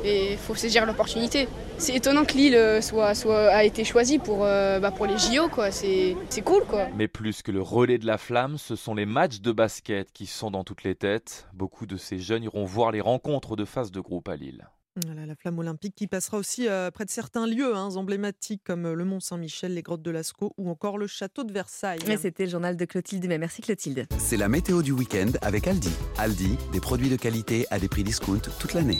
et 0.03 0.33
il 0.33 0.37
faut 0.37 0.55
saisir 0.55 0.85
l'opportunité. 0.85 1.47
C'est 1.77 1.95
étonnant 1.95 2.25
que 2.25 2.33
Lille 2.33 2.55
euh, 2.55 2.81
soit, 2.81 3.15
soit, 3.15 3.47
a 3.47 3.63
été 3.63 3.83
choisie 3.83 4.19
pour, 4.19 4.43
euh, 4.43 4.79
bah 4.79 4.91
pour 4.91 5.05
les 5.05 5.17
JO, 5.17 5.47
quoi. 5.49 5.71
C'est, 5.71 6.15
cool, 6.43 6.65
quoi. 6.65 6.87
Mais 6.95 7.07
plus 7.07 7.41
que 7.41 7.51
le 7.51 7.61
relais 7.61 7.97
de 7.97 8.05
la 8.05 8.17
flamme, 8.17 8.57
ce 8.57 8.75
sont 8.75 8.93
les 8.93 9.05
matchs 9.05 9.39
de 9.39 9.51
basket 9.51 10.11
qui 10.11 10.25
sont 10.25 10.51
dans 10.51 10.63
toutes 10.63 10.83
les 10.83 10.95
têtes. 10.95 11.47
Beaucoup 11.53 11.85
de 11.85 11.95
ces 11.95 12.19
jeunes 12.19 12.43
iront 12.43 12.65
voir 12.65 12.91
les 12.91 13.01
rencontres 13.01 13.55
de 13.55 13.65
phase 13.65 13.91
de 13.91 14.01
groupe 14.01 14.27
à 14.27 14.35
Lille. 14.35 14.67
la 15.05 15.35
flamme 15.35 15.59
olympique 15.59 15.95
qui 15.95 16.07
passera 16.07 16.37
aussi 16.37 16.67
euh, 16.67 16.91
près 16.91 17.05
de 17.05 17.11
certains 17.11 17.47
lieux 17.47 17.73
hein, 17.75 17.95
emblématiques 17.95 18.63
comme 18.65 18.91
le 18.91 19.05
Mont 19.05 19.21
Saint-Michel, 19.21 19.73
les 19.73 19.81
grottes 19.81 20.01
de 20.01 20.11
Lascaux 20.11 20.53
ou 20.57 20.69
encore 20.69 20.97
le 20.97 21.07
château 21.07 21.45
de 21.45 21.53
Versailles. 21.53 21.99
Et 22.07 22.17
c'était 22.17 22.43
le 22.43 22.51
journal 22.51 22.75
de 22.75 22.85
Clotilde. 22.85 23.25
Mais 23.27 23.37
merci 23.37 23.61
Clotilde. 23.61 24.05
C'est 24.17 24.37
la 24.37 24.49
météo 24.49 24.81
du 24.81 24.91
week-end 24.91 25.31
avec 25.41 25.65
Aldi. 25.65 25.91
Aldi, 26.17 26.57
des 26.73 26.81
produits 26.81 27.09
de 27.09 27.15
qualité 27.15 27.65
à 27.69 27.79
des 27.79 27.87
prix 27.87 28.03
discount 28.03 28.41
toute 28.59 28.73
l'année. 28.73 28.99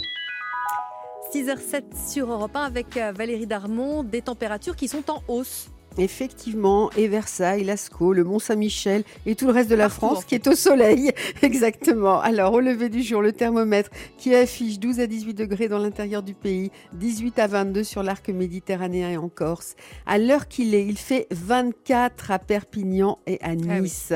6h07 1.34 1.84
sur 2.12 2.32
Europe 2.32 2.56
1 2.56 2.64
avec 2.64 2.98
euh, 2.98 3.12
Valérie 3.12 3.46
Darmon, 3.46 4.04
des 4.04 4.24
températures 4.24 4.76
qui 4.76 4.88
sont 4.88 5.12
en 5.12 5.22
hausse. 5.28 5.70
Effectivement, 6.00 6.90
et 6.98 7.08
Versailles, 7.08 7.64
Lascaux, 7.64 8.14
le 8.14 8.24
Mont-Saint-Michel 8.24 9.04
et 9.26 9.36
tout 9.36 9.46
le 9.46 9.52
reste 9.52 9.70
de 9.70 9.76
la 9.76 9.90
France 9.90 10.26
qui 10.26 10.36
est 10.36 10.48
au 10.48 10.56
soleil. 10.56 11.12
Exactement. 11.42 12.22
Alors, 12.22 12.54
au 12.54 12.60
lever 12.60 12.90
du 12.90 13.02
jour, 13.02 13.22
le 13.22 13.32
thermomètre 13.32 13.90
qui 14.18 14.34
affiche 14.36 14.80
12 14.80 15.00
à 15.00 15.08
18 15.08 15.34
degrés 15.34 15.68
dans 15.68 15.80
l'intérieur 15.80 16.24
du 16.24 16.34
pays, 16.34 16.72
18 16.94 17.40
à 17.40 17.48
22 17.48 17.84
sur 17.84 18.04
l'arc 18.04 18.28
méditerranéen 18.30 19.10
et 19.10 19.18
en 19.18 19.30
Corse. 19.30 19.76
À 20.06 20.18
l'heure 20.18 20.48
qu'il 20.48 20.74
est, 20.74 20.86
il 20.86 20.98
fait 20.98 21.28
24 21.32 22.32
à 22.32 22.40
Perpignan 22.40 23.20
et 23.28 23.40
à 23.42 23.50
ah 23.50 23.56
Nice. 23.56 24.14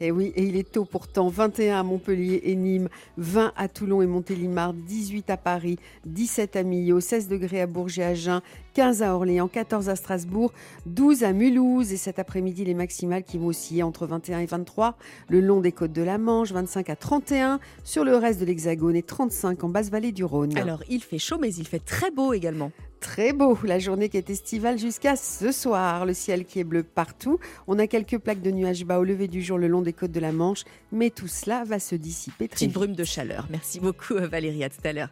Et 0.00 0.10
oui, 0.10 0.32
et 0.36 0.42
il 0.42 0.56
est 0.56 0.72
tôt 0.72 0.84
pourtant, 0.84 1.28
21 1.28 1.80
à 1.80 1.82
Montpellier 1.82 2.40
et 2.44 2.54
Nîmes, 2.54 2.88
20 3.18 3.52
à 3.56 3.68
Toulon 3.68 4.02
et 4.02 4.06
Montélimar, 4.06 4.72
18 4.72 5.30
à 5.30 5.36
Paris, 5.36 5.78
17 6.06 6.56
à 6.56 6.62
Millau, 6.62 7.00
16 7.00 7.28
degrés 7.28 7.60
à 7.60 7.66
Bourges 7.66 7.98
et 7.98 8.04
à 8.04 8.08
Agen, 8.08 8.40
15 8.76 9.02
à 9.02 9.14
Orléans, 9.14 9.48
14 9.48 9.88
à 9.88 9.96
Strasbourg, 9.96 10.52
12 10.84 11.24
à 11.24 11.32
Mulhouse 11.32 11.94
et 11.94 11.96
cet 11.96 12.18
après-midi 12.18 12.62
les 12.62 12.74
maximales 12.74 13.24
qui 13.24 13.38
vont 13.38 13.46
osciller 13.46 13.82
entre 13.82 14.06
21 14.06 14.40
et 14.40 14.44
23 14.44 14.98
le 15.30 15.40
long 15.40 15.62
des 15.62 15.72
côtes 15.72 15.94
de 15.94 16.02
la 16.02 16.18
Manche, 16.18 16.52
25 16.52 16.90
à 16.90 16.94
31 16.94 17.58
sur 17.84 18.04
le 18.04 18.14
reste 18.16 18.38
de 18.38 18.44
l'Hexagone 18.44 18.94
et 18.94 19.02
35 19.02 19.64
en 19.64 19.70
basse 19.70 19.88
vallée 19.88 20.12
du 20.12 20.24
Rhône. 20.24 20.58
Alors 20.58 20.82
il 20.90 21.02
fait 21.02 21.16
chaud 21.16 21.38
mais 21.40 21.54
il 21.54 21.66
fait 21.66 21.78
très 21.78 22.10
beau 22.10 22.34
également. 22.34 22.70
Très 23.00 23.32
beau, 23.32 23.56
la 23.64 23.78
journée 23.78 24.10
qui 24.10 24.18
est 24.18 24.28
estivale 24.28 24.78
jusqu'à 24.78 25.16
ce 25.16 25.52
soir. 25.52 26.04
Le 26.04 26.12
ciel 26.12 26.44
qui 26.44 26.60
est 26.60 26.64
bleu 26.64 26.82
partout. 26.82 27.38
On 27.68 27.78
a 27.78 27.86
quelques 27.86 28.18
plaques 28.18 28.42
de 28.42 28.50
nuages 28.50 28.84
bas 28.84 28.98
au 28.98 29.04
lever 29.04 29.26
du 29.26 29.40
jour 29.40 29.56
le 29.56 29.68
long 29.68 29.80
des 29.80 29.94
côtes 29.94 30.12
de 30.12 30.20
la 30.20 30.32
Manche, 30.32 30.64
mais 30.92 31.08
tout 31.08 31.28
cela 31.28 31.64
va 31.64 31.78
se 31.78 31.94
dissiper 31.94 32.46
très 32.46 32.66
Petite 32.66 32.74
brume 32.74 32.94
de 32.94 33.04
chaleur. 33.04 33.46
Merci 33.50 33.80
beaucoup 33.80 34.16
Valérie, 34.16 34.64
à 34.64 34.68
tout 34.68 34.84
à 34.84 34.92
l'heure. 34.92 35.08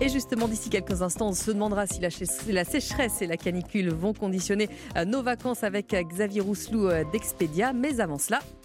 Et 0.00 0.08
justement, 0.08 0.48
d'ici 0.48 0.70
quelques 0.70 1.02
instants, 1.02 1.28
on 1.28 1.34
se 1.34 1.52
demandera 1.52 1.86
si 1.86 2.00
la, 2.00 2.64
sécheresse 2.64 3.22
et 3.22 3.26
la 3.26 3.36
canicule 3.36 3.90
vont 3.90 4.12
conditionner 4.12 4.68
euh, 4.96 5.04
nos 5.04 5.22
vacances 5.22 5.62
avec 5.62 5.94
euh, 5.94 6.02
Xavier 6.02 6.40
Rousselou 6.40 6.88
euh, 6.88 7.04
d'Expedia. 7.12 7.72
Mais 7.72 8.00
avant 8.00 8.18
cela, 8.18 8.38
à 8.38 8.40
6 8.40 8.63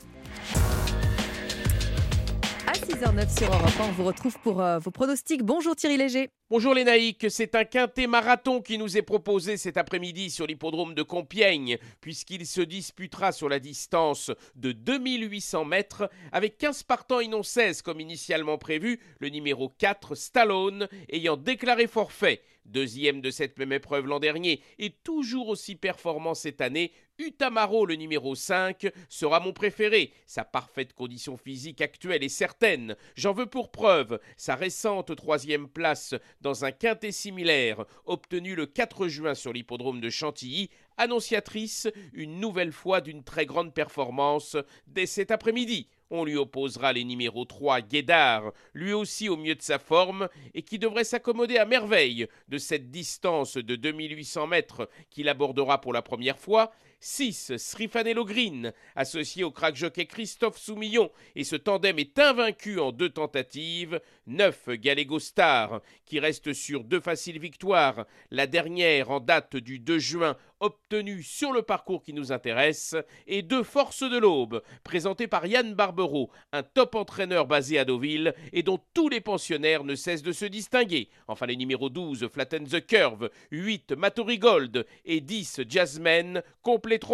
6h09 2.90 3.38
sur 3.38 3.54
Europe 3.54 3.70
1. 3.80 3.84
On 3.84 3.92
vous 3.92 4.04
retrouve 4.04 4.40
pour 4.40 4.62
euh, 4.62 4.80
vos 4.80 4.90
pronostics. 4.90 5.44
Bonjour 5.44 5.76
Thierry 5.76 5.98
Léger. 5.98 6.30
Bonjour 6.50 6.74
les 6.74 6.84
naïcs, 6.84 7.28
c'est 7.30 7.54
un 7.54 7.64
quintet 7.64 8.08
marathon 8.08 8.64
qui 8.64 8.80
nous 8.80 8.98
est 8.98 9.04
proposé 9.04 9.58
cet 9.58 9.78
après-midi 9.78 10.32
sur 10.32 10.48
l'hippodrome 10.48 10.96
de 10.96 11.04
Compiègne, 11.04 11.78
puisqu'il 12.02 12.48
se 12.48 12.62
disputera 12.62 13.32
sur 13.32 13.48
la 13.48 13.60
distance 13.60 14.32
de 14.56 14.72
2800 14.72 15.66
mètres 15.66 16.10
avec 16.32 16.58
15 16.58 16.82
partants 16.82 17.20
et 17.20 17.28
non 17.28 17.44
16 17.44 17.84
comme 17.84 18.00
initialement 18.00 18.58
prévu, 18.58 19.00
le 19.20 19.30
numéro 19.30 19.70
4 19.70 20.16
Stallone 20.16 20.88
ayant 21.10 21.38
déclaré 21.38 21.86
forfait. 21.86 22.42
Deuxième 22.70 23.20
de 23.20 23.32
cette 23.32 23.58
même 23.58 23.74
épreuve 23.74 24.06
l'an 24.06 24.20
dernier 24.20 24.62
et 24.78 24.92
toujours 24.92 25.48
aussi 25.48 25.76
performant 25.76 26.36
cette 26.36 26.62
année, 26.62 26.92
Utamaro, 27.18 27.88
le 27.88 27.96
numéro 27.96 28.36
5, 28.36 28.92
sera 29.10 29.40
mon 29.40 29.54
préféré. 29.54 30.14
Sa 30.28 30.44
parfaite 30.44 30.94
condition 30.94 31.36
physique 31.36 31.82
actuelle 31.82 32.24
est 32.24 32.30
certaine. 32.30 32.96
J'en 33.16 33.34
veux 33.34 33.48
pour 33.48 33.72
preuve 33.72 34.20
sa 34.38 34.54
récente 34.54 35.16
troisième 35.16 35.68
place 35.68 36.14
dans 36.42 36.64
un 36.64 36.72
quintet 36.72 37.12
similaire, 37.12 37.86
obtenu 38.06 38.54
le 38.54 38.68
4 38.68 39.08
juin 39.08 39.34
sur 39.34 39.52
l'hippodrome 39.52 40.00
de 40.00 40.12
Chantilly, 40.12 40.70
annonciatrice 40.98 41.88
une 42.14 42.40
nouvelle 42.40 42.72
fois 42.72 43.02
d'une 43.02 43.24
très 43.24 43.48
grande 43.48 43.74
performance 43.74 44.56
dès 44.86 45.08
cet 45.08 45.32
après-midi. 45.32 45.90
On 46.12 46.26
lui 46.26 46.38
opposera 46.38 46.94
les 46.94 47.04
numéros 47.04 47.46
3 47.46 47.82
Guédard, 47.82 48.52
lui 48.74 48.94
aussi 48.94 49.30
au 49.30 49.38
mieux 49.38 49.56
de 49.56 49.62
sa 49.62 49.78
forme, 49.78 50.28
et 50.54 50.64
qui 50.64 50.80
devrait 50.80 51.04
s'accommoder 51.04 51.58
à 51.58 51.66
merveille 51.66 52.28
de 52.48 52.58
cette 52.58 52.90
distance 52.90 53.58
de 53.58 53.76
2800 53.76 54.48
mètres 54.48 54.90
qu'il 55.10 55.30
abordera 55.30 55.82
pour 55.82 55.94
la 55.94 56.02
première 56.02 56.40
fois, 56.40 56.72
6. 57.00 57.58
Srifanello 57.58 58.26
Green, 58.26 58.74
associé 58.96 59.44
au 59.44 59.52
crack 59.52 59.76
jockey 59.76 60.06
Christophe 60.06 60.58
Soumillon, 60.58 61.12
et 61.36 61.44
ce 61.44 61.56
tandem 61.56 61.98
est 62.00 62.20
invaincu 62.20 62.80
en 62.80 62.92
deux 62.92 63.10
tentatives. 63.10 64.00
9. 64.28 64.70
Gallego 64.74 65.20
Star, 65.20 65.82
qui 66.06 66.20
reste 66.20 66.54
sur 66.54 66.84
deux 66.84 67.00
faciles 67.00 67.40
victoires, 67.40 68.06
la 68.30 68.46
dernière 68.46 69.10
en 69.10 69.20
date 69.20 69.56
du 69.56 69.80
2 69.80 69.98
juin, 69.98 70.38
obtenue 70.60 71.24
sur 71.24 71.52
le 71.52 71.62
parcours 71.62 72.04
qui 72.04 72.14
nous 72.14 72.32
intéresse, 72.32 72.96
et 73.28 73.42
deux 73.42 73.64
Forces 73.64 74.04
de 74.04 74.18
l'Aube, 74.18 74.62
présenté 74.84 75.28
par 75.28 75.46
Yann 75.46 75.74
Barbero, 75.74 76.30
un 76.52 76.64
top 76.64 76.96
entraîneur 76.96 77.48
basé 77.48 77.80
à 77.80 77.86
Deauville, 77.86 78.34
et 78.54 78.62
dont 78.62 78.80
tous 78.94 79.10
les 79.10 79.22
pensionnaires 79.22 79.84
ne 79.84 79.96
cessent 79.96 80.22
de 80.22 80.32
se 80.32 80.46
distinguer. 80.46 81.10
Enfin 81.28 81.46
les 81.46 81.56
numéros 81.56 81.90
12, 81.90 82.28
Flatten 82.28 82.68
the 82.68 82.86
Curve, 82.86 83.30
8, 83.52 83.94
Matori 83.94 84.38
Gold, 84.38 84.86
et 85.06 85.22
10, 85.22 85.62
Jasmine, 85.68 86.44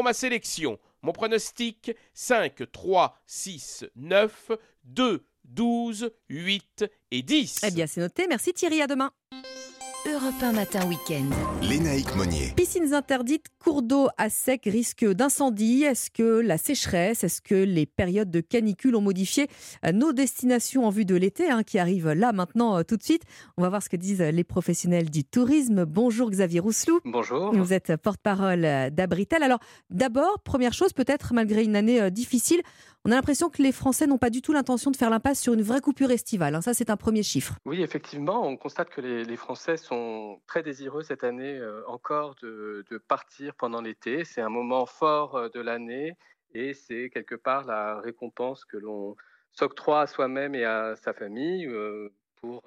ma 0.04 0.14
sélection. 0.14 0.80
Mon 1.02 1.12
pronostic 1.12 1.92
5, 2.14 2.72
3, 2.72 3.20
6, 3.28 3.86
9, 3.96 4.52
2, 4.86 5.26
12, 5.46 6.12
8 6.30 6.86
et 7.12 7.22
10. 7.22 7.62
Eh 7.64 7.72
bien, 7.72 7.88
c'est 7.88 8.02
noté. 8.02 8.28
Merci 8.28 8.54
Thierry. 8.54 8.82
À 8.82 8.88
demain. 8.88 9.12
Europe 10.16 10.42
1 10.42 10.54
matin 10.54 10.88
week-end. 10.88 11.26
Lénaïque 11.62 12.16
Monnier. 12.16 12.54
Piscines 12.56 12.94
interdites, 12.94 13.48
cours 13.60 13.82
d'eau 13.82 14.08
à 14.18 14.30
sec, 14.30 14.62
risque 14.66 15.06
d'incendie. 15.06 15.84
Est-ce 15.84 16.10
que 16.10 16.40
la 16.40 16.58
sécheresse, 16.58 17.26
est-ce 17.26 17.42
que 17.42 17.56
les 17.56 17.86
périodes 17.86 18.32
de 18.32 18.40
canicule 18.40 18.96
ont 18.96 19.02
modifié 19.02 19.50
euh, 19.84 19.92
nos 19.92 20.14
destinations 20.14 20.86
en 20.86 20.90
vue 20.90 21.04
de 21.04 21.16
l'été 21.16 21.50
hein, 21.50 21.64
qui 21.64 21.80
arrive 21.80 22.12
là 22.12 22.32
maintenant 22.32 22.78
euh, 22.78 22.84
tout 22.84 22.96
de 22.96 23.04
suite? 23.04 23.24
On 23.58 23.62
va 23.62 23.68
voir 23.68 23.84
ce 23.84 23.90
que 23.90 23.98
disent 23.98 24.22
les 24.22 24.44
professionnels 24.46 25.10
du 25.10 25.26
tourisme. 25.26 25.84
Bonjour 25.84 26.30
Xavier 26.30 26.62
Rousselou. 26.62 27.02
Bonjour. 27.04 27.52
Vous 27.54 27.74
êtes 27.74 27.98
porte-parole 27.98 28.64
euh, 28.64 28.90
d'Abritel. 28.90 29.44
Alors 29.44 29.60
d'abord, 29.90 30.40
première 30.46 30.72
chose, 30.72 30.94
peut-être 30.94 31.34
malgré 31.34 31.66
une 31.66 31.76
année 31.76 32.10
difficile, 32.10 32.62
on 33.06 33.12
a 33.12 33.16
l'impression 33.16 33.50
que 33.50 33.62
les 33.62 33.72
Français 33.72 34.08
n'ont 34.08 34.18
pas 34.18 34.32
du 34.32 34.42
tout 34.42 34.52
l'intention 34.52 34.90
de 34.90 34.98
faire 34.98 35.12
l'impasse 35.12 35.40
sur 35.40 35.54
une 35.54 35.62
vraie 35.62 35.80
coupure 35.80 36.10
estivale. 36.10 36.56
Hein. 36.56 36.62
Ça, 36.62 36.74
c'est 36.74 36.90
un 36.90 36.98
premier 36.98 37.22
chiffre. 37.22 37.54
Oui, 37.64 37.84
effectivement, 37.84 38.46
on 38.48 38.58
constate 38.58 38.90
que 38.90 39.00
les, 39.00 39.36
Français 39.36 39.78
sont 39.78 40.42
très 40.48 40.64
désireux 40.64 41.04
cette 41.04 41.24
année 41.24 41.58
euh, 41.58 41.84
encore 41.88 42.36
de, 42.42 42.84
partir 43.08 43.54
pendant 43.56 43.82
l'été. 43.82 44.26
C'est 44.26 44.42
un 44.42 44.50
moment 44.50 44.88
fort 44.88 45.36
euh, 45.36 45.50
de 45.50 45.60
l'année 45.60 46.18
et 46.54 46.74
c'est 46.74 47.12
quelque 47.12 47.36
part 47.36 47.66
la 47.66 48.00
récompense 48.00 48.66
que 48.66 48.78
l'on 48.78 49.16
s'octroie 49.52 50.02
à 50.02 50.08
soi-même 50.08 50.56
et 50.56 50.66
à 50.66 50.96
sa 50.96 51.14
famille 51.14 51.68
euh, 51.68 52.10
pour 52.38 52.64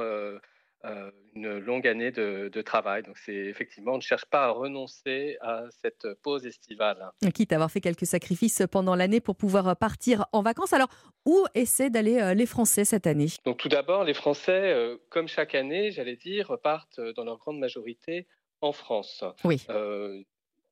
une 1.35 1.59
longue 1.59 1.87
année 1.87 2.11
de, 2.11 2.63
travail. 2.63 3.03
Donc 3.03 3.17
c'est 3.19 3.35
effectivement, 3.35 3.93
on 3.93 3.97
ne 3.97 4.03
cherche 4.03 4.25
pas 4.27 4.47
à 4.47 4.51
renoncer 4.51 5.37
à 5.41 5.65
cette 5.71 6.07
pause 6.23 6.47
estivale. 6.47 7.11
Quitte 7.35 7.53
à 7.53 7.57
avoir 7.57 7.71
fait 7.71 7.81
quelques 7.81 8.07
sacrifices 8.07 8.63
pendant 8.71 8.95
l'année 8.95 9.21
pour 9.21 9.37
pouvoir 9.37 9.77
partir 9.77 10.27
en 10.33 10.43
vacances. 10.43 10.73
Alors, 10.73 10.89
où 11.25 11.45
essaient 11.55 11.91
d'aller 11.91 12.19
euh, 12.19 12.35
les 12.35 12.47
Français 12.47 12.85
cette 12.85 13.07
année? 13.07 13.29
Donc 13.45 13.59
tout 13.59 13.69
d'abord, 13.69 14.05
les 14.05 14.15
Français, 14.15 14.73
euh, 14.73 14.97
comme 15.11 15.29
chaque 15.29 15.55
année, 15.55 15.91
j'allais 15.91 16.17
dire, 16.17 16.57
partent 16.63 17.01
dans 17.01 17.25
leur 17.25 17.39
grande 17.39 17.59
majorité 17.59 18.27
en 18.61 18.73
France. 18.73 19.25
Oui. 19.45 19.65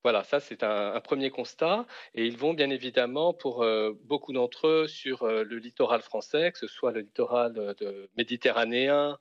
Voilà, 0.03 0.23
ça 0.23 0.39
c'est 0.39 0.63
un, 0.63 1.01
premier 1.01 1.31
constat. 1.31 1.87
Et 2.15 2.27
ils 2.27 2.37
vont 2.37 2.55
bien 2.55 2.71
évidemment, 2.71 3.35
pour 3.35 3.63
euh, 3.65 3.93
beaucoup 4.05 4.33
d'entre 4.33 4.69
eux, 4.69 4.87
sur 4.89 5.25
euh, 5.25 5.43
le 5.43 5.59
littoral 5.59 6.01
français, 6.01 6.53
que 6.53 6.59
ce 6.59 6.69
soit 6.69 6.93
le 6.93 7.01
littoral 7.01 7.77
euh, 7.83 8.07
méditerranéen 8.17 9.19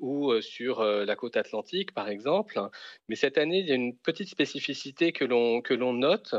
ou 0.00 0.32
sur 0.40 0.82
la 0.82 1.14
côte 1.14 1.36
atlantique, 1.36 1.92
par 1.92 2.08
exemple. 2.08 2.58
Mais 3.08 3.16
cette 3.16 3.36
année, 3.36 3.58
il 3.58 3.68
y 3.68 3.72
a 3.72 3.74
une 3.74 3.94
petite 3.94 4.30
spécificité 4.30 5.12
que 5.12 5.24
l'on 5.26 5.92
note. 5.92 6.34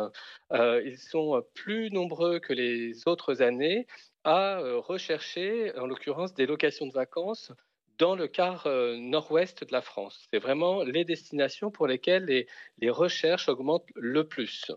ils 0.52 0.98
sont 0.98 1.44
plus 1.54 1.92
nombreux 1.92 2.40
que 2.40 2.54
les 2.54 3.08
autres 3.08 3.44
années 3.44 3.86
à 4.24 4.60
rechercher, 4.78 5.78
en 5.78 5.86
l'occurrence, 5.86 6.34
des 6.34 6.48
locations 6.48 6.88
de 6.88 6.92
vacances 6.92 7.52
dans 7.98 8.16
le 8.16 8.28
quart 8.28 8.68
euh, 8.68 8.98
nord-ouest 8.98 9.64
de 9.64 9.72
la 9.72 9.82
France. 9.82 10.28
C'est 10.32 10.40
vraiment 10.40 10.84
les 10.84 11.06
destinations 11.06 11.72
pour 11.72 11.88
lesquelles 11.88 12.26
les, 12.26 12.90
recherches 12.90 13.50
augmentent 13.50 13.90
le 13.96 14.28
plus. 14.28 14.72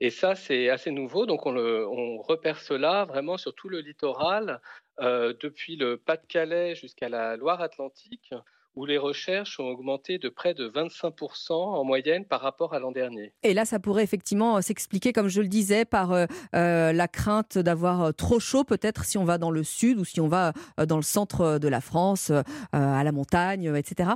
Et 0.00 0.10
ça, 0.10 0.34
c'est 0.34 0.70
assez 0.70 0.90
nouveau. 0.90 1.26
Donc, 1.26 1.46
on, 1.46 2.18
repère 2.18 2.60
cela 2.60 3.04
vraiment 3.04 3.36
sur 3.36 3.54
tout 3.54 3.68
le 3.68 3.80
littoral, 3.80 4.60
euh, 5.00 5.34
depuis 5.40 5.76
le 5.76 5.98
Pas-de-Calais 5.98 6.74
jusqu'à 6.74 7.08
la 7.08 7.36
Loire-Atlantique 7.36 8.32
où 8.80 8.86
les 8.86 8.96
recherches 8.96 9.60
ont 9.60 9.66
augmenté 9.66 10.16
de 10.16 10.30
près 10.30 10.54
de 10.54 10.66
25% 10.66 11.52
en 11.52 11.84
moyenne 11.84 12.24
par 12.24 12.40
rapport 12.40 12.72
à 12.72 12.78
l'an 12.78 12.92
dernier. 12.92 13.34
Et 13.42 13.52
là, 13.52 13.66
ça 13.66 13.78
pourrait 13.78 14.02
effectivement 14.02 14.56
euh, 14.56 14.60
s'expliquer, 14.62 15.12
comme 15.12 15.28
je 15.28 15.42
le 15.42 15.48
disais, 15.48 15.84
par 15.84 16.12
euh, 16.12 16.24
euh, 16.54 16.90
la 16.90 17.06
crainte 17.06 17.58
d'avoir 17.58 18.14
trop 18.14 18.40
chaud, 18.40 18.64
peut-être 18.64 19.04
si 19.04 19.18
on 19.18 19.24
va 19.24 19.36
dans 19.36 19.50
le 19.50 19.64
sud 19.64 19.98
ou 19.98 20.06
si 20.06 20.18
on 20.18 20.28
va 20.28 20.54
dans 20.86 20.96
le 20.96 21.02
centre 21.02 21.58
de 21.58 21.68
la 21.68 21.82
France, 21.82 22.32
à 22.72 23.04
la 23.04 23.12
montagne, 23.12 23.74
etc. 23.76 24.12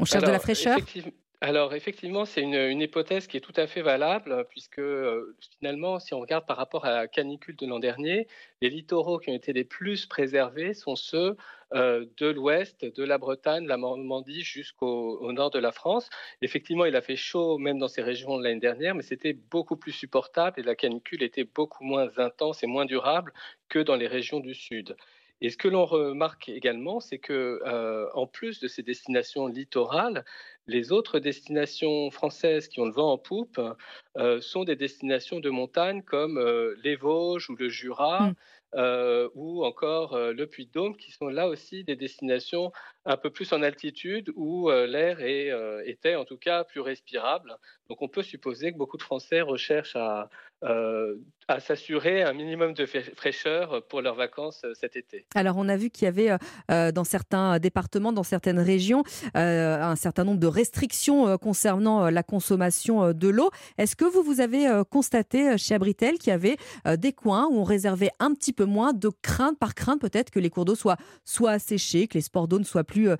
On 0.00 0.04
cherche 0.04 0.24
de 0.24 0.30
la 0.30 0.40
fraîcheur? 0.40 0.78
Alors 1.46 1.74
effectivement, 1.74 2.24
c'est 2.24 2.42
une, 2.42 2.80
hypothèse 2.80 3.28
qui 3.28 3.36
est 3.36 3.40
tout 3.40 3.52
à 3.54 3.68
fait 3.68 3.80
valable, 3.80 4.46
puisque 4.48 4.82
finalement, 5.60 6.00
si 6.00 6.12
on 6.12 6.18
regarde 6.18 6.44
par 6.44 6.56
rapport 6.56 6.84
à 6.84 6.90
la 6.90 7.06
canicule 7.06 7.54
de 7.54 7.66
l'an 7.66 7.78
dernier, 7.78 8.26
les 8.60 8.68
littoraux 8.68 9.20
qui 9.20 9.30
ont 9.30 9.34
été 9.34 9.52
les 9.52 9.62
plus 9.62 10.06
préservés 10.06 10.74
sont 10.74 10.96
ceux 10.96 11.36
de 11.72 12.26
l'ouest, 12.26 12.84
de 12.84 13.04
la 13.04 13.18
Bretagne, 13.18 13.64
la 13.64 13.76
Normandie 13.76 14.42
jusqu'au 14.42 15.30
nord 15.30 15.50
de 15.50 15.60
la 15.60 15.70
France. 15.70 16.10
Effectivement, 16.42 16.84
il 16.84 16.96
a 16.96 17.00
fait 17.00 17.14
chaud 17.14 17.58
même 17.58 17.78
dans 17.78 17.86
ces 17.86 18.02
régions 18.02 18.38
l'année 18.38 18.58
dernière, 18.58 18.96
mais 18.96 19.02
c'était 19.02 19.32
beaucoup 19.32 19.76
plus 19.76 19.92
supportable 19.92 20.58
et 20.58 20.64
la 20.64 20.74
canicule 20.74 21.22
était 21.22 21.44
beaucoup 21.44 21.84
moins 21.84 22.08
intense 22.16 22.64
et 22.64 22.66
moins 22.66 22.86
durable 22.86 23.32
que 23.68 23.78
dans 23.78 23.94
les 23.94 24.08
régions 24.08 24.40
du 24.40 24.54
sud. 24.54 24.96
Et 25.42 25.50
ce 25.50 25.58
que 25.58 25.68
l'on 25.68 25.84
remarque 25.84 26.48
également, 26.48 26.98
c'est 26.98 27.18
que, 27.18 27.60
en 28.14 28.26
plus 28.26 28.58
de 28.58 28.68
ces 28.68 28.82
destinations 28.82 29.46
littorales, 29.46 30.24
les 30.66 30.92
autres 30.92 31.18
destinations 31.18 32.10
françaises 32.10 32.68
qui 32.68 32.80
ont 32.80 32.86
le 32.86 32.92
vent 32.92 33.12
en 33.12 33.18
poupe 33.18 33.60
sont 34.40 34.64
des 34.64 34.76
destinations 34.76 35.40
de 35.40 35.50
montagne 35.50 36.02
comme 36.02 36.38
les 36.82 36.96
Vosges 36.96 37.50
ou 37.50 37.56
le 37.56 37.68
Jura. 37.68 38.30
Mmh. 38.30 38.34
ou 39.34 39.64
encore 39.64 40.18
le 40.18 40.44
Puy-de-Dôme, 40.46 40.96
qui 40.96 41.12
sont 41.12 41.28
là 41.28 41.48
aussi 41.48 41.84
des 41.84 41.96
destinations 41.96 42.72
un 43.06 43.16
peu 43.16 43.30
plus 43.30 43.52
en 43.52 43.62
altitude 43.62 44.30
où 44.36 44.70
l'air 44.70 45.20
était 45.20 46.16
en 46.16 46.24
tout 46.24 46.36
cas 46.36 46.64
plus 46.64 46.80
respirable. 46.80 47.56
Donc 47.88 48.02
on 48.02 48.08
peut 48.08 48.22
supposer 48.22 48.72
que 48.72 48.76
beaucoup 48.76 48.96
de 48.96 49.02
Français 49.02 49.40
recherchent 49.40 49.96
à, 49.96 50.28
à 50.62 51.60
s'assurer 51.60 52.22
un 52.22 52.32
minimum 52.32 52.74
de 52.74 52.84
fraîcheur 52.86 53.86
pour 53.88 54.02
leurs 54.02 54.16
vacances 54.16 54.66
cet 54.74 54.96
été. 54.96 55.26
Alors 55.34 55.56
on 55.56 55.68
a 55.68 55.76
vu 55.76 55.90
qu'il 55.90 56.06
y 56.06 56.08
avait 56.08 56.36
dans 56.68 57.04
certains 57.04 57.58
départements, 57.60 58.12
dans 58.12 58.24
certaines 58.24 58.58
régions, 58.58 59.04
un 59.34 59.96
certain 59.96 60.24
nombre 60.24 60.40
de 60.40 60.48
restrictions 60.48 61.38
concernant 61.38 62.10
la 62.10 62.22
consommation 62.24 63.12
de 63.12 63.28
l'eau. 63.28 63.50
Est-ce 63.78 63.94
que 63.94 64.04
vous, 64.04 64.22
vous 64.22 64.40
avez 64.40 64.82
constaté 64.90 65.56
chez 65.58 65.74
Abritel 65.74 66.18
qu'il 66.18 66.30
y 66.30 66.34
avait 66.34 66.56
des 66.96 67.12
coins 67.12 67.46
où 67.48 67.58
on 67.58 67.64
réservait 67.64 68.10
un 68.18 68.34
petit 68.34 68.52
peu 68.52 68.64
moins 68.64 68.92
de 68.92 69.10
crainte 69.22 69.58
par 69.58 69.74
crainte 69.74 70.00
peut-être 70.00 70.30
que 70.30 70.40
les 70.40 70.50
cours 70.50 70.64
d'eau 70.64 70.74
soient, 70.74 70.96
soient 71.24 71.52
asséchés, 71.52 72.08
que 72.08 72.14
les 72.14 72.22
sports 72.22 72.48
d'eau 72.48 72.58
ne 72.58 72.64
soient 72.64 72.84
plus 72.84 72.95
plus 72.96 73.10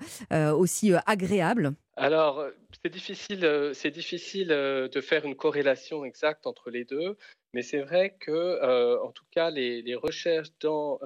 aussi 0.53 0.91
agréable 1.05 1.73
alors, 1.99 2.45
c'est 2.83 2.91
difficile, 2.91 3.71
c'est 3.73 3.89
difficile 3.89 4.49
de 4.49 5.01
faire 5.01 5.25
une 5.25 5.35
corrélation 5.35 6.05
exacte 6.05 6.45
entre 6.45 6.69
les 6.69 6.85
deux, 6.85 7.17
mais 7.55 7.63
c'est 7.63 7.79
vrai 7.79 8.15
que, 8.19 9.03
en 9.03 9.11
tout 9.11 9.25
cas, 9.31 9.49
les, 9.49 9.95
recherches 9.95 10.51
dans 10.59 10.99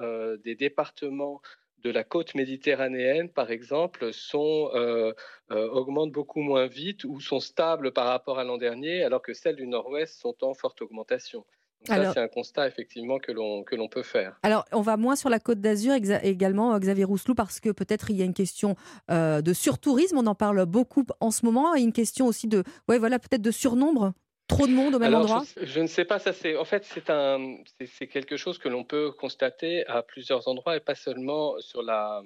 des 0.44 0.54
départements 0.54 1.40
de 1.82 1.90
la 1.90 2.04
côte 2.04 2.34
méditerranéenne, 2.34 3.28
par 3.28 3.50
exemple, 3.50 4.10
euh, 4.34 5.12
euh, 5.50 5.68
augmentent 5.70 6.12
beaucoup 6.12 6.40
moins 6.40 6.66
vite 6.66 7.04
ou 7.04 7.20
sont 7.20 7.40
stables 7.40 7.92
par 7.92 8.06
rapport 8.06 8.38
à 8.38 8.44
l'an 8.44 8.56
dernier, 8.56 9.02
alors 9.02 9.22
que 9.22 9.34
celles 9.34 9.56
du 9.56 9.66
nord-ouest 9.66 10.18
sont 10.20 10.36
en 10.42 10.54
forte 10.54 10.82
augmentation. 10.82 11.44
Ça, 11.84 12.12
c'est 12.12 12.20
un 12.20 12.28
constat 12.28 12.66
effectivement 12.66 13.18
que 13.18 13.32
l'on, 13.32 13.62
que 13.64 13.74
l'on 13.74 13.88
peut 13.88 14.02
faire. 14.02 14.38
Alors, 14.42 14.64
on 14.72 14.80
va 14.80 14.96
moins 14.96 15.16
sur 15.16 15.28
la 15.28 15.38
côte 15.38 15.60
d'Azur 15.60 15.94
également, 16.22 16.78
Xavier 16.78 17.04
Rousselou, 17.04 17.34
parce 17.34 17.60
que 17.60 17.70
peut-être 17.70 18.10
il 18.10 18.16
y 18.16 18.22
a 18.22 18.24
une 18.24 18.34
question 18.34 18.76
euh, 19.10 19.40
de 19.42 19.52
surtourisme, 19.52 20.18
on 20.18 20.26
en 20.26 20.34
parle 20.34 20.64
beaucoup 20.66 21.04
en 21.20 21.30
ce 21.30 21.44
moment, 21.44 21.74
et 21.74 21.80
une 21.80 21.92
question 21.92 22.26
aussi 22.26 22.48
de, 22.48 22.64
ouais, 22.88 22.98
voilà, 22.98 23.18
peut-être 23.18 23.42
de 23.42 23.50
surnombre 23.50 24.12
Trop 24.48 24.66
de 24.66 24.72
monde 24.72 24.94
au 24.96 24.98
même 24.98 25.14
endroit 25.14 25.44
je, 25.62 25.80
ne 25.80 25.86
sais 25.86 26.04
pas, 26.04 26.18
ça 26.18 26.32
c'est 26.32 26.56
en 26.56 26.64
fait 26.64 26.84
c'est 26.84 27.10
un 27.10 27.56
c'est 27.86 28.06
quelque 28.06 28.36
chose 28.36 28.58
que 28.58 28.68
l'on 28.68 28.84
peut 28.84 29.12
constater 29.12 29.86
à 29.86 30.02
plusieurs 30.02 30.48
endroits 30.48 30.76
et 30.76 30.80
pas 30.80 30.96
seulement 30.96 31.58
sur 31.60 31.82
la, 31.82 32.22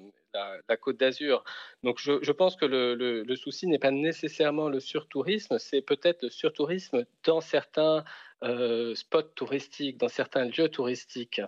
la, 0.69 0.77
côte 0.77 0.97
d'Azur. 0.97 1.45
Donc 1.83 1.99
je, 2.01 2.13
je, 2.23 2.33
pense 2.33 2.57
que 2.57 2.65
le, 2.65 2.95
le, 2.95 3.37
souci 3.37 3.67
n'est 3.67 3.79
pas 3.79 3.91
nécessairement 3.91 4.69
le 4.69 4.81
surtourisme, 4.81 5.59
c'est 5.59 5.83
peut-être 5.83 6.23
le 6.23 6.31
surtourisme 6.31 7.05
dans 7.25 7.41
certains 7.41 8.03
euh, 8.43 8.95
spots 8.95 9.23
touristiques, 9.35 9.99
dans 9.99 10.09
certains 10.09 10.45
lieux 10.45 10.69
touristiques. 10.69 11.40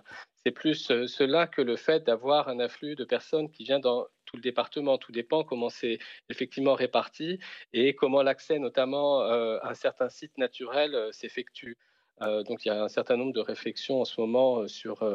C'est 0.45 0.51
plus 0.51 0.89
euh, 0.91 1.05
cela 1.07 1.47
que 1.47 1.61
le 1.61 1.75
fait 1.75 2.03
d'avoir 2.05 2.47
un 2.47 2.59
afflux 2.59 2.95
de 2.95 3.03
personnes 3.03 3.51
qui 3.51 3.63
vient 3.63 3.79
dans 3.79 4.07
tout 4.25 4.37
le 4.37 4.41
département. 4.41 4.97
Tout 4.97 5.11
dépend 5.11 5.43
comment 5.43 5.69
c'est 5.69 5.99
effectivement 6.29 6.75
réparti 6.75 7.39
et 7.73 7.93
comment 7.93 8.23
l'accès 8.23 8.57
notamment 8.59 9.21
euh, 9.23 9.59
à 9.61 9.75
certains 9.75 10.09
sites 10.09 10.37
naturels 10.37 10.95
euh, 10.95 11.11
s'effectue. 11.11 11.77
Donc 12.21 12.65
il 12.65 12.67
y 12.67 12.71
a 12.71 12.83
un 12.83 12.89
certain 12.89 13.15
nombre 13.15 13.31
de 13.31 13.39
réflexions 13.39 14.01
en 14.01 14.03
ce 14.03 14.19
moment 14.19 14.67
sur, 14.67 15.09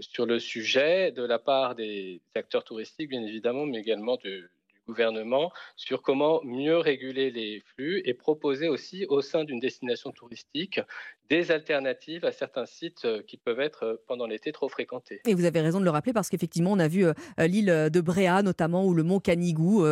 sur 0.00 0.24
le 0.24 0.38
sujet 0.38 1.12
de 1.12 1.22
la 1.22 1.38
part 1.38 1.74
des 1.74 2.22
acteurs 2.34 2.64
touristiques, 2.64 3.10
bien 3.10 3.22
évidemment, 3.22 3.66
mais 3.66 3.76
également 3.76 4.16
du 4.16 4.48
gouvernement 4.88 5.52
sur 5.76 6.02
comment 6.02 6.40
mieux 6.44 6.78
réguler 6.78 7.30
les 7.30 7.60
flux 7.60 8.00
et 8.04 8.14
proposer 8.14 8.68
aussi 8.68 9.04
au 9.08 9.20
sein 9.20 9.44
d'une 9.44 9.60
destination 9.60 10.10
touristique 10.10 10.80
des 11.28 11.50
alternatives 11.50 12.24
à 12.24 12.32
certains 12.32 12.66
sites 12.66 13.04
euh, 13.04 13.22
qui 13.26 13.36
peuvent 13.36 13.60
être 13.60 13.84
euh, 13.84 13.96
pendant 14.06 14.26
l'été 14.26 14.50
trop 14.52 14.68
fréquentés. 14.68 15.20
Et 15.26 15.34
vous 15.34 15.44
avez 15.44 15.60
raison 15.60 15.78
de 15.78 15.84
le 15.84 15.90
rappeler 15.90 16.12
parce 16.12 16.28
qu'effectivement, 16.28 16.72
on 16.72 16.78
a 16.78 16.88
vu 16.88 17.04
euh, 17.04 17.12
l'île 17.38 17.90
de 17.92 18.00
Bréa 18.00 18.42
notamment 18.42 18.86
ou 18.86 18.94
le 18.94 19.02
mont 19.02 19.20
Canigou 19.20 19.84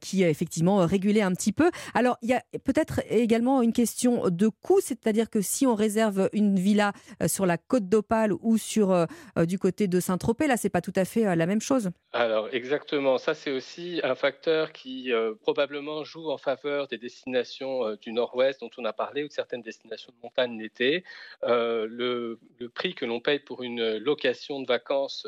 qui 0.00 0.24
a 0.24 0.28
effectivement 0.28 0.78
régulé 0.86 1.22
un 1.22 1.32
petit 1.32 1.52
peu. 1.52 1.70
Alors, 1.94 2.16
il 2.22 2.28
y 2.30 2.32
a 2.32 2.42
peut-être 2.64 3.00
également 3.08 3.62
une 3.62 3.72
question 3.72 4.28
de 4.28 4.48
coût, 4.48 4.80
c'est-à-dire 4.80 5.30
que 5.30 5.40
si 5.40 5.66
on 5.66 5.74
réserve 5.74 6.28
une 6.32 6.58
villa 6.58 6.92
sur 7.26 7.46
la 7.46 7.58
côte 7.58 7.88
d'Opale 7.88 8.32
ou 8.40 8.58
sur 8.58 9.06
du 9.36 9.58
côté 9.58 9.86
de 9.86 10.00
Saint-Tropez, 10.00 10.46
là, 10.46 10.56
c'est 10.56 10.70
pas 10.70 10.80
tout 10.80 10.92
à 10.96 11.04
fait 11.04 11.34
la 11.36 11.46
même 11.46 11.60
chose. 11.60 11.90
Alors, 12.12 12.48
exactement. 12.52 13.18
Ça, 13.18 13.34
c'est 13.34 13.50
aussi 13.50 14.00
un 14.02 14.14
facteur 14.14 14.39
qui 14.72 15.10
probablement 15.40 16.04
joue 16.04 16.30
en 16.30 16.38
faveur 16.38 16.86
des 16.88 16.98
destinations 16.98 17.94
du 17.96 18.12
nord-ouest 18.12 18.60
dont 18.60 18.70
on 18.78 18.84
a 18.84 18.92
parlé 18.92 19.24
ou 19.24 19.28
de 19.28 19.32
certaines 19.32 19.62
destinations 19.62 20.12
de 20.12 20.22
montagne 20.22 20.58
l'été 20.58 21.04
euh, 21.44 21.86
le, 21.88 22.38
prix 22.74 22.94
que 22.94 23.04
l'on 23.04 23.20
paye 23.20 23.38
pour 23.40 23.62
une 23.62 23.96
location 23.98 24.60
de 24.60 24.66
vacances 24.66 25.26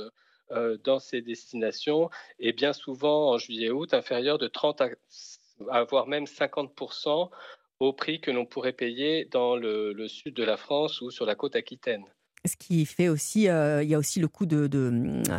euh, 0.51 0.79
dans 0.85 0.99
ces 0.99 1.23
destinations 1.23 2.11
est 2.39 2.53
bien 2.53 2.73
souvent 2.73 3.31
en 3.31 3.39
juillet-août 3.39 3.95
inférieur 3.95 4.39
de 4.39 4.49
30 4.49 4.83
à, 5.71 5.85
voire 5.85 6.07
même 6.07 6.25
50% 6.25 7.31
au 7.81 7.93
prix 7.93 8.21
que 8.21 8.31
l'on 8.31 8.47
pourrait 8.47 8.73
payer 8.73 9.25
dans 9.27 9.57
le, 9.57 10.07
sud 10.09 10.35
de 10.35 10.45
la 10.45 10.57
France 10.57 11.01
ou 11.01 11.11
sur 11.11 11.27
la 11.27 11.35
côte 11.35 11.57
aquitaine. 11.57 12.05
Ce 12.45 12.57
qui 12.57 12.85
fait 12.87 13.09
aussi, 13.09 13.49
euh, 13.49 13.85
il 13.85 13.89
y 13.89 13.95
a 13.95 13.99
aussi 13.99 14.19
le 14.19 14.27
coût 14.27 14.47
de, 14.47 14.67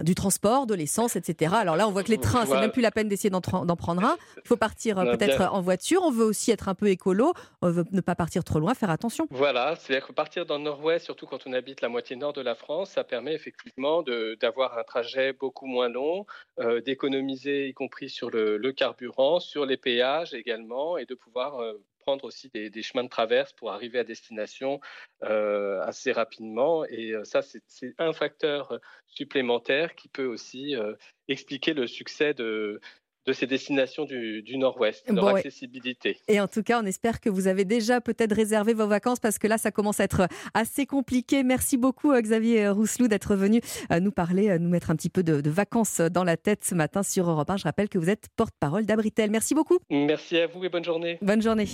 du 0.04 0.16
transport, 0.16 0.66
de 0.66 0.74
l'essence, 0.74 1.18
etc. 1.18 1.54
Alors 1.58 1.76
là, 1.76 1.86
on 1.86 1.92
voit 1.92 2.04
que 2.04 2.12
les 2.12 2.18
trains, 2.18 2.46
c'est 2.46 2.58
même 2.58 2.72
plus 2.72 2.82
la 2.82 2.92
peine 2.92 3.10
d'essayer 3.10 3.30
d'en 3.30 3.42
prendre 3.42 4.06
un. 4.06 4.16
Il 4.38 4.48
faut 4.48 4.56
partir 4.56 4.98
euh, 5.00 5.18
peut-être 5.18 5.54
en 5.54 5.60
voiture. 5.60 6.02
On 6.04 6.12
veut 6.12 6.24
aussi 6.24 6.52
être 6.52 6.70
un 6.70 6.76
peu 6.76 6.88
écolo. 6.88 7.34
On 7.62 7.70
veut 7.70 7.84
ne 7.92 8.00
pas 8.00 8.16
partir 8.16 8.46
trop 8.46 8.58
loin, 8.58 8.74
faire 8.74 8.90
attention. 8.90 9.28
Voilà, 9.32 9.76
c'est-à-dire 9.76 10.08
que 10.08 10.14
partir 10.14 10.46
dans 10.46 10.58
le 10.58 10.64
nord-ouest, 10.64 11.04
surtout 11.04 11.26
quand 11.26 11.46
on 11.46 11.52
habite 11.52 11.82
la 11.82 11.90
moitié 11.90 12.16
nord 12.16 12.32
de 12.32 12.42
la 12.42 12.56
France, 12.56 12.92
ça 12.92 13.04
permet 13.04 13.34
effectivement 13.34 14.02
d'avoir 14.40 14.78
un 14.78 14.84
trajet 14.84 15.34
beaucoup 15.34 15.66
moins 15.66 15.90
long, 15.90 16.26
euh, 16.60 16.80
d'économiser, 16.80 17.68
y 17.68 17.74
compris 17.74 18.10
sur 18.10 18.30
le, 18.30 18.56
le, 18.56 18.72
carburant, 18.72 19.42
sur 19.42 19.66
les 19.66 19.76
péages 19.76 20.34
également, 20.34 20.98
et 20.98 21.06
de 21.06 21.16
pouvoir 21.16 21.60
prendre 22.04 22.26
aussi 22.26 22.50
des, 22.50 22.84
chemins 22.84 23.04
de 23.04 23.10
traverse 23.10 23.54
pour 23.54 23.72
arriver 23.72 24.00
à 24.00 24.04
destination 24.04 24.80
euh, 25.24 25.82
assez 25.82 26.12
rapidement. 26.12 26.86
Et 26.86 27.12
euh, 27.12 27.24
ça, 27.24 27.42
c'est 27.42 27.96
un 27.98 28.14
facteur 28.14 28.80
supplémentaire 29.08 29.96
qui 29.96 30.10
peut 30.10 30.26
aussi 30.26 30.76
euh, 30.76 30.94
expliquer 31.28 31.74
le 31.74 31.88
succès 31.88 32.34
de, 32.34 32.80
de 33.26 33.34
ces 33.34 33.48
destinations 33.48 34.06
du, 34.06 34.44
Nord-Ouest, 34.58 35.10
leur 35.10 35.28
accessibilité. 35.28 36.18
Et 36.28 36.40
en 36.40 36.48
tout 36.48 36.64
cas, 36.64 36.82
on 36.82 36.86
espère 36.86 37.22
que 37.22 37.30
vous 37.30 37.48
avez 37.48 37.66
déjà 37.66 38.02
peut-être 38.02 38.36
réservé 38.36 38.74
vos 38.74 38.88
vacances 38.88 39.20
parce 39.20 39.40
que 39.40 39.48
là, 39.48 39.58
ça 39.58 39.72
commence 39.72 40.00
à 40.00 40.04
être 40.04 40.28
assez 40.54 40.86
compliqué. 40.86 41.44
Merci 41.44 41.78
beaucoup, 41.78 42.12
euh, 42.12 42.22
Xavier 42.22 42.70
Rousselou, 42.70 43.08
d'être 43.08 43.36
venu 43.36 43.62
euh, 43.92 44.00
nous 44.00 44.12
parler, 44.12 44.50
euh, 44.50 44.60
nous 44.60 44.70
mettre 44.70 44.92
un 44.92 44.96
petit 44.96 45.10
peu 45.10 45.24
de, 45.24 45.50
vacances 45.50 46.02
dans 46.02 46.24
la 46.24 46.38
tête 46.38 46.64
ce 46.64 46.76
matin 46.76 47.04
sur 47.04 47.30
Europe 47.30 47.50
1. 47.50 47.58
Je 47.58 47.64
rappelle 47.64 47.90
que 47.90 47.98
vous 47.98 48.10
êtes 48.10 48.28
porte-parole 48.36 48.86
d'Abritel. 48.86 49.30
Merci 49.30 49.54
beaucoup. 49.54 49.80
Merci 49.90 50.38
à 50.38 50.48
vous 50.48 50.64
et 50.64 50.70
bonne 50.70 50.84
journée. 50.84 51.18
Bonne 51.22 51.42
journée. 51.42 51.68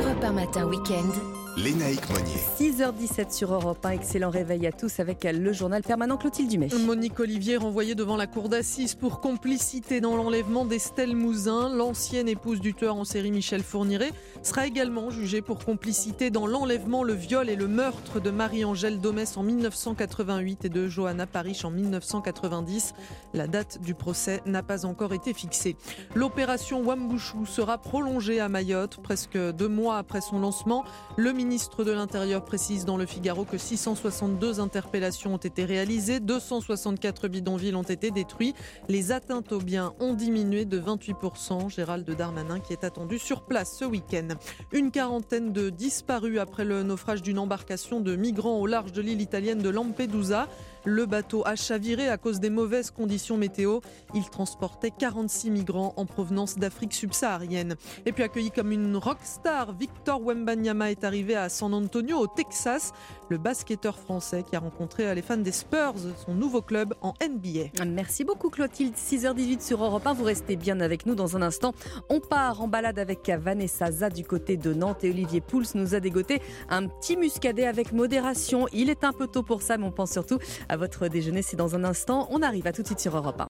Europe 0.00 0.22
1 0.22 0.32
matin 0.32 0.66
week-end. 0.66 1.51
Lénaïque 1.56 2.08
Monnier. 2.08 2.38
6h17 2.58 3.30
sur 3.30 3.52
Europe 3.52 3.84
1. 3.84 3.90
Excellent 3.90 4.30
réveil 4.30 4.66
à 4.66 4.72
tous 4.72 5.00
avec 5.00 5.24
le 5.24 5.52
journal 5.52 5.82
permanent 5.82 6.16
Clotilde 6.16 6.48
Dumais. 6.48 6.68
Monique 6.86 7.20
Olivier 7.20 7.58
renvoyée 7.58 7.94
devant 7.94 8.16
la 8.16 8.26
cour 8.26 8.48
d'assises 8.48 8.94
pour 8.94 9.20
complicité 9.20 10.00
dans 10.00 10.16
l'enlèvement 10.16 10.64
d'Estelle 10.64 11.14
Mouzin. 11.14 11.68
L'ancienne 11.68 12.26
épouse 12.26 12.60
du 12.60 12.72
tueur 12.72 12.96
en 12.96 13.04
série 13.04 13.30
Michel 13.30 13.62
Fourniret 13.62 14.12
sera 14.42 14.66
également 14.66 15.10
jugée 15.10 15.42
pour 15.42 15.62
complicité 15.62 16.30
dans 16.30 16.46
l'enlèvement, 16.46 17.04
le 17.04 17.12
viol 17.12 17.50
et 17.50 17.56
le 17.56 17.68
meurtre 17.68 18.18
de 18.18 18.30
Marie-Angèle 18.30 18.98
Domès 18.98 19.36
en 19.36 19.42
1988 19.42 20.64
et 20.64 20.68
de 20.70 20.88
Johanna 20.88 21.26
Parish 21.26 21.66
en 21.66 21.70
1990. 21.70 22.94
La 23.34 23.46
date 23.46 23.78
du 23.82 23.94
procès 23.94 24.40
n'a 24.46 24.62
pas 24.62 24.86
encore 24.86 25.12
été 25.12 25.34
fixée. 25.34 25.76
L'opération 26.14 26.82
Wambouchou 26.82 27.44
sera 27.44 27.76
prolongée 27.76 28.40
à 28.40 28.48
Mayotte 28.48 29.00
presque 29.02 29.36
deux 29.36 29.68
mois 29.68 29.98
après 29.98 30.22
son 30.22 30.38
lancement. 30.38 30.84
Le 31.18 31.41
ministre 31.44 31.82
de 31.82 31.90
l'Intérieur 31.90 32.44
précise 32.44 32.84
dans 32.84 32.96
le 32.96 33.04
Figaro 33.04 33.44
que 33.44 33.58
662 33.58 34.60
interpellations 34.60 35.34
ont 35.34 35.38
été 35.38 35.64
réalisées, 35.64 36.20
264 36.20 37.26
bidonvilles 37.26 37.74
ont 37.74 37.82
été 37.82 38.12
détruits. 38.12 38.54
Les 38.88 39.10
atteintes 39.10 39.50
aux 39.50 39.58
biens 39.58 39.92
ont 39.98 40.14
diminué 40.14 40.64
de 40.64 40.80
28%. 40.80 41.68
Gérald 41.68 42.08
Darmanin 42.08 42.60
qui 42.60 42.72
est 42.72 42.84
attendu 42.84 43.18
sur 43.18 43.42
place 43.42 43.76
ce 43.76 43.84
week-end. 43.84 44.28
Une 44.70 44.92
quarantaine 44.92 45.52
de 45.52 45.68
disparus 45.68 46.38
après 46.38 46.64
le 46.64 46.84
naufrage 46.84 47.22
d'une 47.22 47.40
embarcation 47.40 48.00
de 48.00 48.14
migrants 48.14 48.60
au 48.60 48.68
large 48.68 48.92
de 48.92 49.02
l'île 49.02 49.20
italienne 49.20 49.58
de 49.58 49.68
Lampedusa. 49.68 50.46
Le 50.84 51.06
bateau 51.06 51.42
a 51.46 51.54
chaviré 51.54 52.08
à 52.08 52.16
cause 52.16 52.40
des 52.40 52.50
mauvaises 52.50 52.90
conditions 52.90 53.36
météo. 53.36 53.80
Il 54.14 54.28
transportait 54.28 54.90
46 54.90 55.50
migrants 55.50 55.94
en 55.96 56.06
provenance 56.06 56.58
d'Afrique 56.58 56.92
subsaharienne. 56.92 57.76
Et 58.04 58.12
puis 58.12 58.24
accueilli 58.24 58.50
comme 58.50 58.72
une 58.72 58.96
rockstar, 58.96 59.72
Victor 59.72 60.20
Wembanyama 60.20 60.90
est 60.90 61.04
arrivé 61.04 61.36
à 61.36 61.48
San 61.48 61.72
Antonio 61.72 62.18
au 62.18 62.26
Texas. 62.26 62.92
Le 63.32 63.38
basketteur 63.38 63.98
français 63.98 64.42
qui 64.42 64.56
a 64.56 64.58
rencontré 64.58 65.14
les 65.14 65.22
fans 65.22 65.38
des 65.38 65.52
Spurs, 65.52 65.94
son 66.22 66.34
nouveau 66.34 66.60
club 66.60 66.92
en 67.00 67.14
NBA. 67.26 67.82
Merci 67.86 68.24
beaucoup 68.24 68.50
Clotilde. 68.50 68.94
6h18 68.94 69.66
sur 69.66 69.82
Europe 69.82 70.06
1. 70.06 70.12
Vous 70.12 70.24
restez 70.24 70.54
bien 70.56 70.80
avec 70.80 71.06
nous 71.06 71.14
dans 71.14 71.34
un 71.34 71.40
instant. 71.40 71.72
On 72.10 72.20
part 72.20 72.60
en 72.60 72.68
balade 72.68 72.98
avec 72.98 73.30
Vanessa 73.30 73.90
Za 73.90 74.10
du 74.10 74.22
côté 74.22 74.58
de 74.58 74.74
Nantes 74.74 75.02
et 75.04 75.08
Olivier 75.08 75.40
Pouls 75.40 75.64
nous 75.74 75.94
a 75.94 76.00
dégoté 76.00 76.42
un 76.68 76.88
petit 76.88 77.16
muscadet 77.16 77.64
avec 77.64 77.94
modération. 77.94 78.66
Il 78.70 78.90
est 78.90 79.02
un 79.02 79.14
peu 79.14 79.26
tôt 79.26 79.42
pour 79.42 79.62
ça, 79.62 79.78
mais 79.78 79.86
on 79.86 79.92
pense 79.92 80.12
surtout 80.12 80.36
à 80.68 80.76
votre 80.76 81.08
déjeuner. 81.08 81.40
C'est 81.40 81.56
dans 81.56 81.74
un 81.74 81.84
instant. 81.84 82.28
On 82.30 82.42
arrive 82.42 82.66
à 82.66 82.72
tout 82.72 82.82
de 82.82 82.86
suite 82.86 83.00
sur 83.00 83.16
Europe 83.16 83.40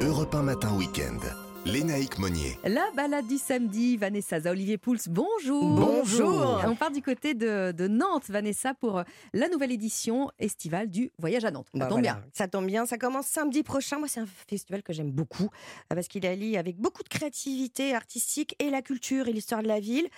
1. 0.00 0.06
Europe 0.06 0.32
1 0.36 0.42
matin 0.42 0.72
week-end. 0.76 1.47
Lénaïque 1.66 2.18
Monnier. 2.18 2.58
La 2.64 2.90
balade 2.96 3.26
du 3.26 3.36
samedi, 3.36 3.96
Vanessa 3.96 4.38
Olivier 4.46 4.78
Pouls, 4.78 4.96
bonjour. 5.08 5.62
Bonjour. 5.62 6.62
On 6.66 6.74
part 6.74 6.90
du 6.90 7.02
côté 7.02 7.34
de, 7.34 7.88
Nantes, 7.88 8.28
Vanessa, 8.28 8.74
pour 8.74 9.02
la 9.34 9.48
nouvelle 9.48 9.72
édition 9.72 10.30
estivale 10.38 10.88
du 10.88 11.10
Voyage 11.18 11.44
à 11.44 11.50
Nantes. 11.50 11.68
Ça 11.74 11.78
bah 11.78 11.86
tombe 11.86 12.00
bien. 12.00 12.22
Ça 12.32 12.48
tombe 12.48 12.66
bien. 12.66 12.86
Ça 12.86 12.96
commence 12.96 13.26
samedi 13.26 13.62
prochain. 13.62 13.98
Moi, 13.98 14.08
c'est 14.08 14.20
un 14.20 14.28
festival 14.48 14.82
que 14.82 14.92
j'aime 14.92 15.10
beaucoup 15.10 15.44
euh, 15.92 15.94
parce 15.94 16.08
qu'il 16.08 16.26
allie 16.26 16.56
avec 16.56 16.78
beaucoup 16.78 17.02
de 17.02 17.08
créativité 17.08 17.94
artistique 17.94 18.56
et 18.58 18.70
la 18.70 18.80
culture 18.80 19.28
et 19.28 19.32
l'histoire 19.32 19.62
de 19.62 19.68
la 19.68 19.80
ville. 19.80 20.08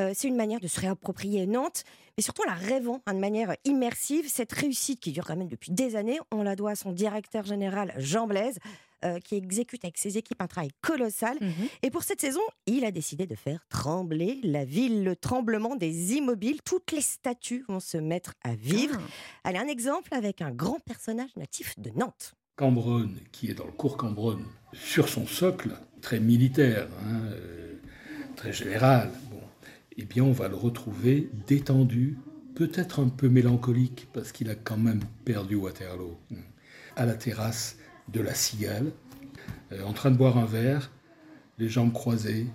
Euh, 0.00 0.12
c'est 0.14 0.28
une 0.28 0.36
manière 0.36 0.60
de 0.60 0.68
se 0.68 0.80
réapproprier 0.80 1.46
Nantes 1.46 1.84
et 2.18 2.22
surtout 2.22 2.42
la 2.44 2.54
rêvant 2.54 3.02
hein, 3.06 3.14
de 3.14 3.20
manière 3.20 3.54
immersive. 3.64 4.28
Cette 4.28 4.52
réussite 4.52 5.00
qui 5.00 5.12
dure 5.12 5.24
quand 5.24 5.36
même 5.36 5.48
depuis 5.48 5.72
des 5.72 5.96
années, 5.96 6.18
on 6.30 6.42
la 6.42 6.56
doit 6.56 6.72
à 6.72 6.76
son 6.76 6.92
directeur 6.92 7.44
général 7.44 7.94
Jean 7.96 8.26
Blaise. 8.26 8.58
Euh, 9.04 9.18
qui 9.20 9.36
exécute 9.36 9.84
avec 9.84 9.98
ses 9.98 10.18
équipes 10.18 10.40
un 10.40 10.46
travail 10.46 10.70
colossal. 10.80 11.36
Mhm. 11.40 11.68
Et 11.82 11.90
pour 11.90 12.02
cette 12.02 12.20
saison, 12.20 12.40
il 12.66 12.84
a 12.84 12.90
décidé 12.90 13.26
de 13.26 13.34
faire 13.34 13.64
trembler 13.68 14.40
la 14.42 14.64
ville, 14.64 15.04
le 15.04 15.16
tremblement 15.16 15.76
des 15.76 16.14
immobiles. 16.14 16.60
Toutes 16.64 16.92
les 16.92 17.00
statues 17.00 17.64
vont 17.68 17.80
se 17.80 17.96
mettre 17.96 18.34
à 18.42 18.54
vivre. 18.54 18.98
Ah. 19.44 19.48
Allez, 19.48 19.58
un 19.58 19.68
exemple 19.68 20.12
avec 20.14 20.42
un 20.42 20.50
grand 20.50 20.80
personnage 20.80 21.30
natif 21.36 21.78
de 21.78 21.90
Nantes. 21.90 22.34
Cambronne, 22.56 23.20
qui 23.30 23.50
est 23.50 23.54
dans 23.54 23.66
le 23.66 23.72
cours 23.72 23.96
Cambronne, 23.96 24.44
sur 24.72 25.08
son 25.08 25.26
socle, 25.26 25.70
très 26.00 26.18
militaire, 26.18 26.88
hein, 27.04 27.20
euh, 27.30 27.74
très 28.34 28.52
général, 28.52 29.12
bon, 29.30 29.40
eh 29.96 30.04
bien 30.04 30.24
on 30.24 30.32
va 30.32 30.48
le 30.48 30.56
retrouver 30.56 31.30
détendu, 31.46 32.18
peut-être 32.56 33.00
un 33.00 33.08
peu 33.08 33.28
mélancolique, 33.28 34.08
parce 34.12 34.32
qu'il 34.32 34.50
a 34.50 34.56
quand 34.56 34.76
même 34.76 35.00
perdu 35.24 35.54
Waterloo, 35.54 36.18
hein, 36.32 36.42
à 36.96 37.06
la 37.06 37.14
terrasse 37.14 37.77
de 38.08 38.20
la 38.20 38.34
Cigale, 38.34 38.92
euh, 39.72 39.82
en 39.84 39.92
train 39.92 40.10
de 40.10 40.16
boire 40.16 40.38
un 40.38 40.46
verre, 40.46 40.90
les 41.58 41.68
jambes 41.68 41.92
croisées. 41.92 42.46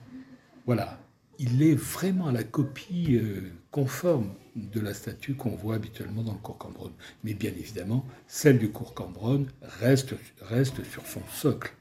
Voilà, 0.65 0.97
il 1.39 1.61
est 1.61 1.75
vraiment 1.75 2.31
la 2.31 2.43
copie 2.43 3.17
euh, 3.17 3.41
conforme 3.71 4.33
de 4.55 4.79
la 4.79 4.93
statue 4.93 5.35
qu'on 5.35 5.55
voit 5.55 5.75
habituellement 5.75 6.21
dans 6.23 6.33
le 6.33 6.37
cours 6.39 6.57
Cambronne. 6.57 6.93
Mais 7.23 7.33
bien 7.33 7.51
évidemment, 7.51 8.05
celle 8.27 8.59
du 8.59 8.69
cours 8.71 8.93
Cambronne 8.93 9.47
reste, 9.61 10.15
reste 10.41 10.83
sur 10.85 11.05
son 11.07 11.21
socle. 11.31 11.73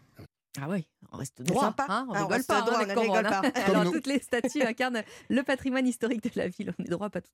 Ah 0.61 0.67
oui, 0.69 0.87
on 1.13 1.17
reste 1.17 1.41
droit, 1.43 1.65
sympa. 1.65 1.87
hein, 1.89 2.07
on 2.09 2.13
Ah, 2.13 2.19
on 2.19 2.23
rigole 2.25 2.33
reste 2.37 2.49
pas, 2.49 2.59
hein, 2.61 2.65
droit, 2.65 2.79
avec 2.79 2.97
on 2.97 3.01
rigole 3.01 3.27
hein. 3.27 3.43
Alors 3.67 3.91
toutes 3.91 4.07
les 4.07 4.19
statues 4.19 4.63
incarnent 4.63 5.03
le 5.31 5.43
patrimoine 5.43 5.87
historique 5.87 6.23
de 6.25 6.31
la 6.35 6.49
ville. 6.49 6.75
On 6.79 6.85
est 6.85 6.89
droit, 6.89 7.09
pas 7.09 7.21
tout- 7.23 7.31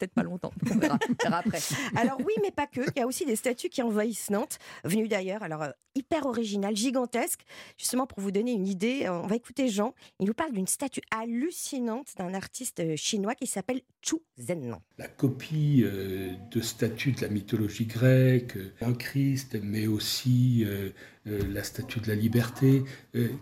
peut-être 0.00 0.14
pas 0.14 0.22
longtemps. 0.22 0.52
On 0.70 0.78
verra, 0.78 0.98
après. 1.32 1.60
Alors 1.96 2.18
oui, 2.20 2.32
mais 2.42 2.50
pas 2.50 2.66
que. 2.66 2.80
Il 2.96 2.98
y 2.98 3.02
a 3.02 3.06
aussi 3.06 3.26
des 3.26 3.36
statues 3.36 3.68
qui 3.68 3.82
envahissent 3.82 4.30
Nantes, 4.30 4.58
venues 4.84 5.08
d'ailleurs. 5.08 5.42
Alors 5.42 5.62
euh, 5.62 5.70
hyper 5.94 6.26
originales, 6.26 6.76
gigantesques. 6.76 7.44
Justement 7.76 8.06
pour 8.06 8.20
vous 8.20 8.30
donner 8.30 8.52
une 8.52 8.66
idée, 8.66 9.02
euh, 9.04 9.20
on 9.20 9.26
va 9.26 9.36
écouter 9.36 9.68
Jean. 9.68 9.94
Il 10.18 10.26
nous 10.26 10.34
parle 10.34 10.52
d'une 10.52 10.66
statue 10.66 11.02
hallucinante 11.10 12.08
d'un 12.16 12.34
artiste 12.34 12.80
euh, 12.80 12.96
chinois 12.96 13.34
qui 13.34 13.46
s'appelle 13.46 13.82
Chu 14.02 14.16
Zhen. 14.38 14.76
La 14.98 15.08
copie 15.08 15.82
de 15.82 16.60
statues 16.60 17.12
de 17.12 17.20
la 17.20 17.28
mythologie 17.28 17.86
grecque, 17.86 18.56
un 18.80 18.94
Christ, 18.94 19.58
mais 19.62 19.86
aussi 19.86 20.64
la 21.26 21.62
statue 21.64 22.00
de 22.00 22.08
la 22.08 22.14
liberté, 22.14 22.82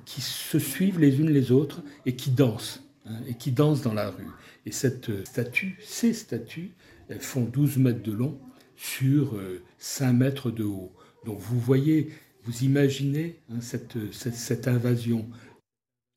qui 0.04 0.20
se 0.20 0.58
suivent 0.58 0.98
les 0.98 1.20
unes 1.20 1.30
les 1.30 1.52
autres 1.52 1.82
et 2.06 2.16
qui 2.16 2.30
dansent, 2.30 2.82
hein, 3.08 3.20
et 3.26 3.34
qui 3.34 3.52
dansent 3.52 3.82
dans 3.82 3.94
la 3.94 4.10
rue. 4.10 4.28
Et 4.66 4.72
cette 4.72 5.10
euh, 5.10 5.24
statue, 5.24 5.78
ces 5.82 6.12
statues, 6.12 6.72
elles 7.08 7.20
font 7.20 7.42
12 7.42 7.78
mètres 7.78 8.02
de 8.02 8.12
long 8.12 8.38
sur 8.76 9.36
euh, 9.36 9.62
5 9.78 10.12
mètres 10.12 10.50
de 10.50 10.64
haut. 10.64 10.92
Donc 11.24 11.38
vous 11.38 11.58
voyez, 11.58 12.12
vous 12.44 12.64
imaginez 12.64 13.40
hein, 13.50 13.60
cette, 13.60 13.96
cette, 14.12 14.34
cette 14.34 14.68
invasion. 14.68 15.28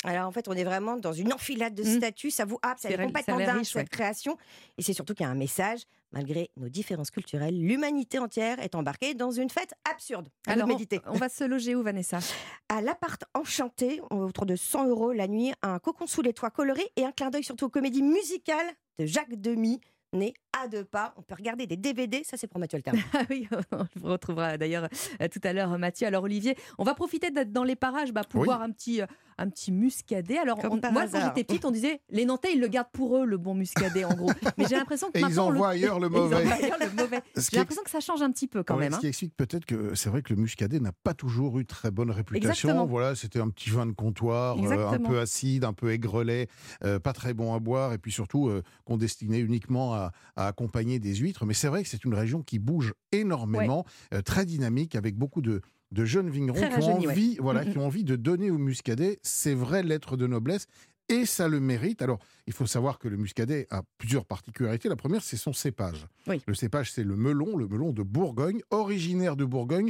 Alors 0.03 0.27
en 0.27 0.31
fait, 0.31 0.47
on 0.47 0.53
est 0.53 0.63
vraiment 0.63 0.97
dans 0.97 1.13
une 1.13 1.33
enfilade 1.33 1.75
de 1.75 1.83
statues. 1.83 2.31
Ça 2.31 2.45
vous 2.45 2.59
happe, 2.61 2.79
ça 2.79 2.89
est 2.89 2.97
complètement 2.97 3.37
dingue 3.37 3.63
cette 3.63 3.75
ouais. 3.75 3.85
création. 3.85 4.37
Et 4.77 4.81
c'est 4.81 4.93
surtout 4.93 5.13
qu'il 5.13 5.25
y 5.25 5.27
a 5.27 5.31
un 5.31 5.35
message. 5.35 5.81
Malgré 6.11 6.51
nos 6.57 6.67
différences 6.67 7.09
culturelles, 7.09 7.57
l'humanité 7.57 8.19
entière 8.19 8.59
est 8.59 8.75
embarquée 8.75 9.13
dans 9.13 9.31
une 9.31 9.49
fête 9.49 9.73
absurde. 9.89 10.27
À 10.45 10.51
Alors, 10.51 10.67
on, 10.69 11.13
on 11.13 11.17
va 11.17 11.29
se 11.29 11.45
loger 11.45 11.73
où, 11.73 11.83
Vanessa? 11.83 12.19
À 12.67 12.81
l'appart 12.81 13.23
enchanté, 13.33 14.01
autour 14.09 14.45
de 14.45 14.57
100 14.57 14.87
euros 14.87 15.13
la 15.13 15.27
nuit, 15.27 15.53
un 15.61 15.79
cocon 15.79 16.07
sous 16.07 16.21
les 16.21 16.33
toits 16.33 16.49
coloré 16.49 16.91
et 16.97 17.05
un 17.05 17.11
clin 17.11 17.29
d'œil 17.29 17.43
surtout 17.43 17.65
aux 17.65 17.69
comédies 17.69 18.03
musicales 18.03 18.71
de 18.99 19.05
Jacques 19.05 19.39
Demy, 19.39 19.79
né 20.13 20.33
à 20.61 20.67
deux 20.67 20.83
pas. 20.83 21.13
On 21.17 21.21
peut 21.21 21.35
regarder 21.35 21.65
des 21.67 21.77
DVD, 21.77 22.23
ça 22.23 22.37
c'est 22.37 22.47
pour 22.47 22.59
Mathieu 22.59 22.77
Alterme. 22.77 22.97
Ah 23.13 23.23
oui, 23.29 23.47
on 23.71 23.85
vous 23.95 24.07
retrouvera 24.07 24.57
d'ailleurs 24.57 24.87
euh, 25.21 25.27
tout 25.27 25.39
à 25.43 25.53
l'heure, 25.53 25.77
Mathieu. 25.77 26.07
Alors 26.07 26.23
Olivier, 26.23 26.55
on 26.77 26.83
va 26.83 26.93
profiter 26.93 27.31
d'être 27.31 27.51
dans 27.51 27.63
les 27.63 27.75
parages 27.75 28.11
bah, 28.11 28.23
pour 28.27 28.41
Oui. 28.41 28.45
boire 28.47 28.61
un 28.61 28.71
petit, 28.71 29.01
euh, 29.01 29.05
un 29.37 29.49
petit 29.49 29.71
muscadet. 29.71 30.37
Alors 30.37 30.59
on- 30.63 30.79
moi, 30.91 31.07
quand 31.07 31.19
j'étais 31.25 31.43
petite, 31.43 31.65
on 31.65 31.71
disait 31.71 32.01
les 32.09 32.25
Nantais, 32.25 32.53
ils 32.53 32.59
le 32.59 32.67
gardent 32.67 32.91
pour 32.91 33.17
eux, 33.17 33.25
le 33.25 33.37
bon 33.37 33.53
muscadet, 33.53 34.03
en 34.05 34.13
gros. 34.13 34.31
Mais 34.57 34.65
j'ai 34.67 34.75
l'impression 34.75 35.09
que 35.11 35.17
Et 35.19 35.21
ils 35.21 35.39
envoient 35.39 35.69
ailleurs 35.69 35.99
le 35.99 36.09
mauvais. 36.09 36.35
ailleurs 36.35 36.77
le 36.79 37.21
J'ai 37.49 37.57
l'impression 37.57 37.83
que 37.83 37.89
ça 37.89 37.99
change 37.99 38.21
un 38.21 38.31
petit 38.31 38.47
peu 38.47 38.63
quand 38.63 38.75
Ouais, 38.75 38.81
même. 38.83 38.91
Ce 38.91 38.97
hein. 38.97 38.99
qui 39.01 39.07
explique 39.07 39.35
peut-être 39.35 39.65
que 39.65 39.95
c'est 39.95 40.09
vrai 40.09 40.21
que 40.21 40.33
le 40.33 40.39
muscadet 40.41 40.79
n'a 40.79 40.91
pas 40.91 41.13
toujours 41.13 41.59
eu 41.59 41.65
très 41.65 41.91
bonne 41.91 42.11
réputation. 42.11 42.49
Exactement. 42.51 42.85
Voilà, 42.85 43.15
c'était 43.15 43.39
un 43.39 43.49
petit 43.49 43.69
vin 43.69 43.85
de 43.85 43.91
comptoir, 43.93 44.57
euh, 44.59 44.87
un 44.89 44.99
peu 44.99 45.19
acide, 45.19 45.63
un 45.63 45.73
peu 45.73 45.91
aigrelet, 45.91 46.47
euh, 46.83 46.99
pas 46.99 47.13
très 47.13 47.33
bon 47.33 47.53
à 47.53 47.59
boire, 47.59 47.93
et 47.93 47.97
puis 47.97 48.11
surtout 48.11 48.47
euh, 48.49 48.63
qu'on 48.85 48.97
destinait 48.97 49.39
uniquement 49.39 49.93
à, 49.93 50.11
à 50.43 50.47
accompagner 50.47 50.99
des 50.99 51.15
huîtres. 51.15 51.45
Mais 51.45 51.53
c'est 51.53 51.67
vrai 51.67 51.83
que 51.83 51.89
c'est 51.89 52.03
une 52.05 52.13
région 52.13 52.41
qui 52.43 52.59
bouge 52.59 52.93
énormément, 53.11 53.85
euh, 54.13 54.21
très 54.21 54.45
dynamique, 54.45 54.95
avec 54.95 55.15
beaucoup 55.15 55.41
de 55.41 55.61
de 55.91 56.05
jeunes 56.05 56.29
vignerons 56.29 56.57
Très 56.57 56.69
qui 56.79 56.87
ont, 56.87 57.01
ouais. 57.01 57.07
envie, 57.09 57.37
voilà, 57.41 57.65
qui 57.65 57.77
ont 57.77 57.85
envie 57.85 58.05
de 58.05 58.15
donner 58.15 58.49
au 58.49 58.57
muscadet 58.57 59.19
ses 59.23 59.53
vraies 59.53 59.83
lettres 59.83 60.15
de 60.15 60.25
noblesse 60.25 60.67
et 61.09 61.25
ça 61.25 61.49
le 61.49 61.59
mérite. 61.59 62.01
Alors, 62.01 62.19
il 62.47 62.53
faut 62.53 62.65
savoir 62.65 62.97
que 62.97 63.09
le 63.09 63.17
muscadet 63.17 63.67
a 63.71 63.81
plusieurs 63.97 64.23
particularités. 64.25 64.87
La 64.87 64.95
première, 64.95 65.21
c'est 65.21 65.35
son 65.35 65.51
cépage. 65.51 66.07
Oui. 66.27 66.41
Le 66.47 66.53
cépage, 66.53 66.93
c'est 66.93 67.03
le 67.03 67.17
melon, 67.17 67.57
le 67.57 67.67
melon 67.67 67.91
de 67.91 68.03
Bourgogne, 68.03 68.61
originaire 68.69 69.35
de 69.35 69.43
Bourgogne, 69.43 69.89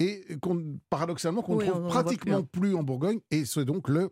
et 0.00 0.24
qu'on- 0.40 0.78
paradoxalement 0.88 1.42
qu'on 1.42 1.56
ne 1.56 1.66
trouve 1.66 1.86
pratiquement 1.88 2.42
plus, 2.44 2.60
plus 2.60 2.74
en 2.74 2.82
Bourgogne, 2.82 3.20
et 3.30 3.44
c'est 3.44 3.66
donc 3.66 3.90
le 3.90 4.08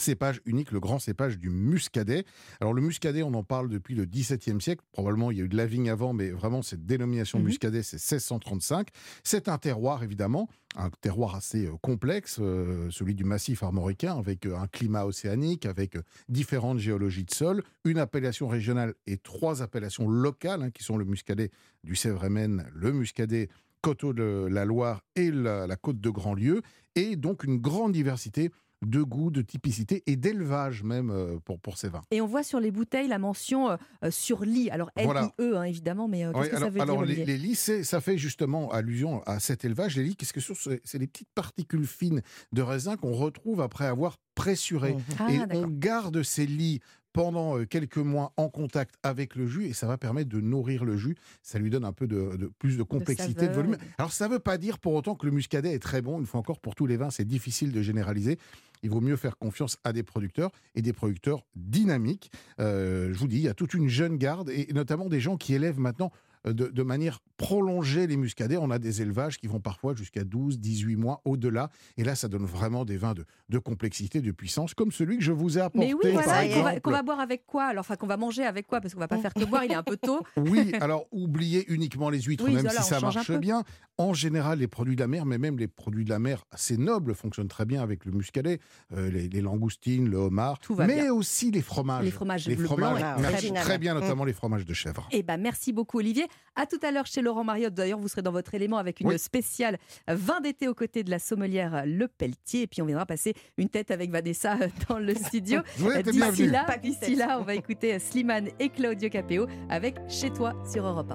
cépage 0.00 0.40
unique, 0.46 0.72
le 0.72 0.80
grand 0.80 0.98
cépage 0.98 1.38
du 1.38 1.50
muscadet. 1.50 2.24
Alors 2.60 2.72
le 2.74 2.82
muscadet, 2.82 3.22
on 3.22 3.34
en 3.34 3.42
parle 3.42 3.68
depuis 3.68 3.94
le 3.94 4.04
XVIIe 4.04 4.60
siècle. 4.60 4.84
Probablement, 4.92 5.30
il 5.30 5.38
y 5.38 5.40
a 5.40 5.44
eu 5.44 5.48
de 5.48 5.56
la 5.56 5.66
vigne 5.66 5.90
avant, 5.90 6.12
mais 6.12 6.30
vraiment, 6.30 6.62
cette 6.62 6.84
dénomination 6.86 7.38
Mhm. 7.38 7.44
muscadet, 7.46 7.82
c'est 7.82 7.98
1635. 7.98 8.88
C'est 9.24 9.48
un 9.48 9.58
terroir, 9.58 10.02
évidemment, 10.02 10.48
un 10.76 10.90
terroir 11.00 11.34
assez 11.34 11.66
euh, 11.66 11.72
complexe, 11.82 12.38
euh, 12.40 12.88
celui 12.90 13.14
du 13.14 13.24
massif 13.24 13.62
armoricain, 13.62 14.16
avec 14.16 14.46
euh, 14.46 14.56
un 14.56 14.66
climat 14.66 15.04
océanique, 15.06 15.66
avec 15.66 15.96
différentes 16.28 16.78
géologies 16.78 17.24
de 17.24 17.32
sol, 17.34 17.62
une 17.84 17.98
appellation 17.98 18.48
régionale 18.48 18.94
et 19.06 19.16
trois 19.16 19.62
appellations 19.62 20.08
locales, 20.08 20.62
hein, 20.62 20.70
qui 20.70 20.82
sont 20.84 20.96
le 20.96 21.04
muscadet 21.04 21.50
du 21.84 21.96
Sèvres-et-Maine, 21.96 22.66
le 22.74 22.92
muscadet 22.92 23.48
Coteau 23.80 24.12
de 24.12 24.48
la 24.50 24.64
Loire 24.64 25.02
et 25.14 25.30
la, 25.30 25.66
la 25.68 25.76
côte 25.76 26.00
de 26.00 26.10
Grandlieu, 26.10 26.62
et 26.96 27.14
donc 27.14 27.44
une 27.44 27.58
grande 27.58 27.92
diversité 27.92 28.50
de 28.86 29.02
goûts, 29.02 29.30
de 29.30 29.42
typicité 29.42 30.02
et 30.06 30.16
d'élevage 30.16 30.82
même 30.84 31.10
euh, 31.10 31.38
pour, 31.44 31.58
pour 31.58 31.76
ces 31.78 31.88
vins. 31.88 32.02
Et 32.10 32.20
on 32.20 32.26
voit 32.26 32.42
sur 32.44 32.60
les 32.60 32.70
bouteilles 32.70 33.08
la 33.08 33.18
mention 33.18 33.70
euh, 33.70 33.76
euh, 34.04 34.10
sur 34.10 34.44
lit. 34.44 34.70
Alors 34.70 34.90
Voilà. 35.02 35.32
L-I-E, 35.38 35.56
hein, 35.56 35.62
évidemment, 35.64 36.06
mais 36.08 36.24
euh, 36.24 36.32
qu'est-ce 36.32 36.42
Oui, 36.44 36.50
que 36.50 36.56
alors, 36.56 36.66
ça 36.68 36.70
veut 36.74 36.80
alors, 36.80 37.04
dire, 37.06 37.26
les, 37.26 37.36
lits, 37.38 37.54
ça 37.56 38.00
fait 38.00 38.18
justement 38.18 38.70
allusion 38.70 39.22
à 39.24 39.40
cet 39.40 39.64
élevage. 39.64 39.96
Les 39.96 40.04
lits, 40.04 40.16
qu'est-ce 40.16 40.32
que 40.32 40.40
c'est 40.40 40.80
C'est 40.84 40.98
les 40.98 41.06
petites 41.08 41.30
particules 41.34 41.86
fines 41.86 42.22
de 42.52 42.62
raisin 42.62 42.96
qu'on 42.96 43.12
retrouve 43.14 43.60
après 43.60 43.86
avoir 43.86 44.16
pressuré. 44.34 44.96
Ah, 45.18 45.32
et 45.32 45.38
d'accord. 45.38 45.62
on 45.64 45.66
garde 45.68 46.22
ces 46.22 46.46
lits 46.46 46.80
pendant 47.12 47.64
quelques 47.64 47.96
mois 47.96 48.32
en 48.36 48.48
contact 48.48 48.94
avec 49.02 49.34
le 49.34 49.46
jus 49.46 49.64
et 49.66 49.72
ça 49.72 49.88
va 49.88 49.98
permettre 49.98 50.28
de 50.28 50.40
nourrir 50.40 50.84
le 50.84 50.96
jus. 50.96 51.16
Ça 51.42 51.58
lui 51.58 51.68
donne 51.70 51.84
un 51.84 51.92
peu 51.92 52.06
de, 52.06 52.36
de- 52.36 52.52
plus 52.58 52.76
de 52.76 52.82
complexité, 52.84 53.32
de, 53.34 53.40
saveur 53.40 53.56
volume. 53.56 53.72
de- 53.72 53.80
Alors 53.96 54.12
ça 54.12 54.28
ne 54.28 54.34
veut 54.34 54.38
pas 54.38 54.56
dire 54.58 54.78
pour 54.78 54.92
autant 54.94 55.16
que 55.16 55.26
le 55.26 55.32
muscadet 55.32 55.72
est 55.72 55.78
très 55.80 56.00
bon. 56.02 56.20
Une 56.20 56.26
fois 56.26 56.38
encore, 56.38 56.60
pour 56.60 56.76
tous 56.76 56.86
les 56.86 56.96
vins, 56.96 57.10
c'est 57.10 57.24
difficile 57.24 57.72
de 57.72 57.82
généraliser. 57.82 58.38
Il 58.82 58.90
vaut 58.90 59.00
mieux 59.00 59.16
faire 59.16 59.38
confiance 59.38 59.78
à 59.84 59.92
des 59.92 60.02
producteurs 60.02 60.50
et 60.74 60.82
des 60.82 60.92
producteurs 60.92 61.44
dynamiques. 61.56 62.30
Euh, 62.60 63.12
je 63.12 63.18
vous 63.18 63.28
dis, 63.28 63.36
il 63.36 63.42
y 63.42 63.48
a 63.48 63.54
toute 63.54 63.74
une 63.74 63.88
jeune 63.88 64.16
garde 64.16 64.50
et 64.50 64.68
notamment 64.72 65.08
des 65.08 65.20
gens 65.20 65.36
qui 65.36 65.54
élèvent 65.54 65.80
maintenant 65.80 66.12
de, 66.44 66.52
de 66.68 66.82
manière 66.82 67.20
prolongée 67.36 68.06
les 68.06 68.16
muscadets. 68.16 68.56
On 68.58 68.70
a 68.70 68.78
des 68.78 69.00
élevages 69.02 69.38
qui 69.38 69.46
vont 69.46 69.60
parfois 69.60 69.94
jusqu'à 69.94 70.24
12, 70.24 70.58
18 70.58 70.96
mois 70.96 71.20
au-delà. 71.24 71.70
Et 71.96 72.04
là, 72.04 72.14
ça 72.14 72.28
donne 72.28 72.44
vraiment 72.44 72.84
des 72.84 72.96
vins 72.96 73.14
de, 73.14 73.24
de 73.48 73.58
complexité, 73.58 74.20
de 74.20 74.32
puissance, 74.32 74.74
comme 74.74 74.90
celui 74.92 75.18
que 75.18 75.24
je 75.24 75.32
vous 75.32 75.58
ai 75.58 75.60
apporté. 75.60 75.86
Mais 75.88 75.94
oui, 75.94 76.12
voilà, 76.12 76.80
qu'on 76.80 76.90
va, 76.90 77.02
boire 77.02 77.20
avec 77.20 77.46
quoi? 77.46 77.64
Alors, 77.66 77.80
enfin, 77.80 77.96
qu'on 77.96 78.06
va 78.06 78.16
manger 78.16 78.44
avec 78.44 78.66
quoi? 78.66 78.80
Parce 78.80 78.94
qu'on 78.94 79.00
va 79.00 79.08
pas 79.08 79.18
faire 79.18 79.32
que 79.34 79.44
boire, 79.44 79.64
il 79.64 79.72
est 79.72 79.76
un 79.76 79.82
peu 79.82 79.96
tôt. 79.96 80.20
Oui, 80.36 80.72
alors 80.80 81.06
oubliez 81.12 81.64
uniquement 81.70 82.08
les 82.10 82.20
huîtres, 82.22 82.44
Oui, 82.44 82.54
même 82.54 82.62
voilà, 82.62 82.80
si 82.82 82.88
ça 82.88 83.00
marche 83.00 83.30
bien. 83.32 83.64
En 83.98 84.14
général, 84.14 84.60
les 84.60 84.68
produits 84.68 84.94
de 84.94 85.00
la 85.00 85.08
mer, 85.08 85.26
mais 85.26 85.38
même 85.38 85.58
les 85.58 85.66
produits 85.68 86.04
de 86.04 86.10
la 86.10 86.18
mer 86.20 86.44
assez 86.52 86.76
nobles 86.76 87.14
fonctionnent 87.14 87.48
très 87.48 87.64
bien 87.64 87.82
avec 87.82 88.04
le 88.04 88.12
muscadet, 88.12 88.60
euh, 88.92 89.10
les, 89.10 89.28
les 89.28 89.40
langoustines, 89.40 90.08
le 90.08 90.16
homard, 90.16 90.58
va 90.70 90.86
mais 90.86 91.02
bien. 91.02 91.12
aussi 91.12 91.50
les 91.50 91.62
fromages. 91.62 92.04
Les 92.04 92.10
fromages, 92.12 92.46
les 92.46 92.54
blanc 92.56 92.66
fromages 92.68 93.00
marchent 93.20 93.52
très 93.52 93.78
bien, 93.78 93.94
Mm. 93.94 94.00
notamment 94.00 94.24
les 94.24 94.32
fromages 94.32 94.64
de 94.64 94.72
chèvre. 94.74 95.08
Eh 95.10 95.22
ben, 95.22 95.36
merci 95.36 95.72
beaucoup 95.72 95.98
Olivier. 95.98 96.27
À 96.56 96.66
tout 96.66 96.78
à 96.82 96.90
l'heure 96.90 97.06
chez 97.06 97.22
Laurent 97.22 97.44
Mariotte. 97.44 97.74
D'ailleurs, 97.74 97.98
vous 97.98 98.08
serez 98.08 98.22
dans 98.22 98.32
votre 98.32 98.54
élément 98.54 98.78
avec 98.78 99.00
une 99.00 99.08
Oui. 99.08 99.18
spéciale 99.18 99.78
vin 100.08 100.40
d'été 100.40 100.66
aux 100.68 100.74
côtés 100.74 101.04
de 101.04 101.10
la 101.10 101.18
sommelière 101.18 101.84
Le 101.86 102.08
Pelletier. 102.08 102.62
Et 102.62 102.66
puis, 102.66 102.82
on 102.82 102.86
viendra 102.86 103.06
passer 103.06 103.34
une 103.56 103.68
tête 103.68 103.90
avec 103.90 104.10
Vanessa 104.10 104.56
euh, 104.60 104.68
dans 104.88 104.98
le 104.98 105.14
studio. 105.14 105.60
D'ici 106.82 107.14
là, 107.16 107.38
on 107.38 107.44
va 107.44 107.54
écouter 107.54 107.98
Slimane 107.98 108.48
et 108.58 108.68
Claudio 108.70 109.08
Capéo 109.08 109.46
avec 109.68 109.96
Chez 110.08 110.30
toi 110.30 110.54
sur 110.70 110.84
Europe 110.86 111.12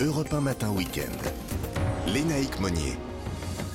1. 0.00 0.04
Europe 0.04 0.32
1 0.32 0.40
Matin 0.40 0.70
Week-end. 0.70 1.30
Lénaïque 2.12 2.60
Monnier. 2.60 2.94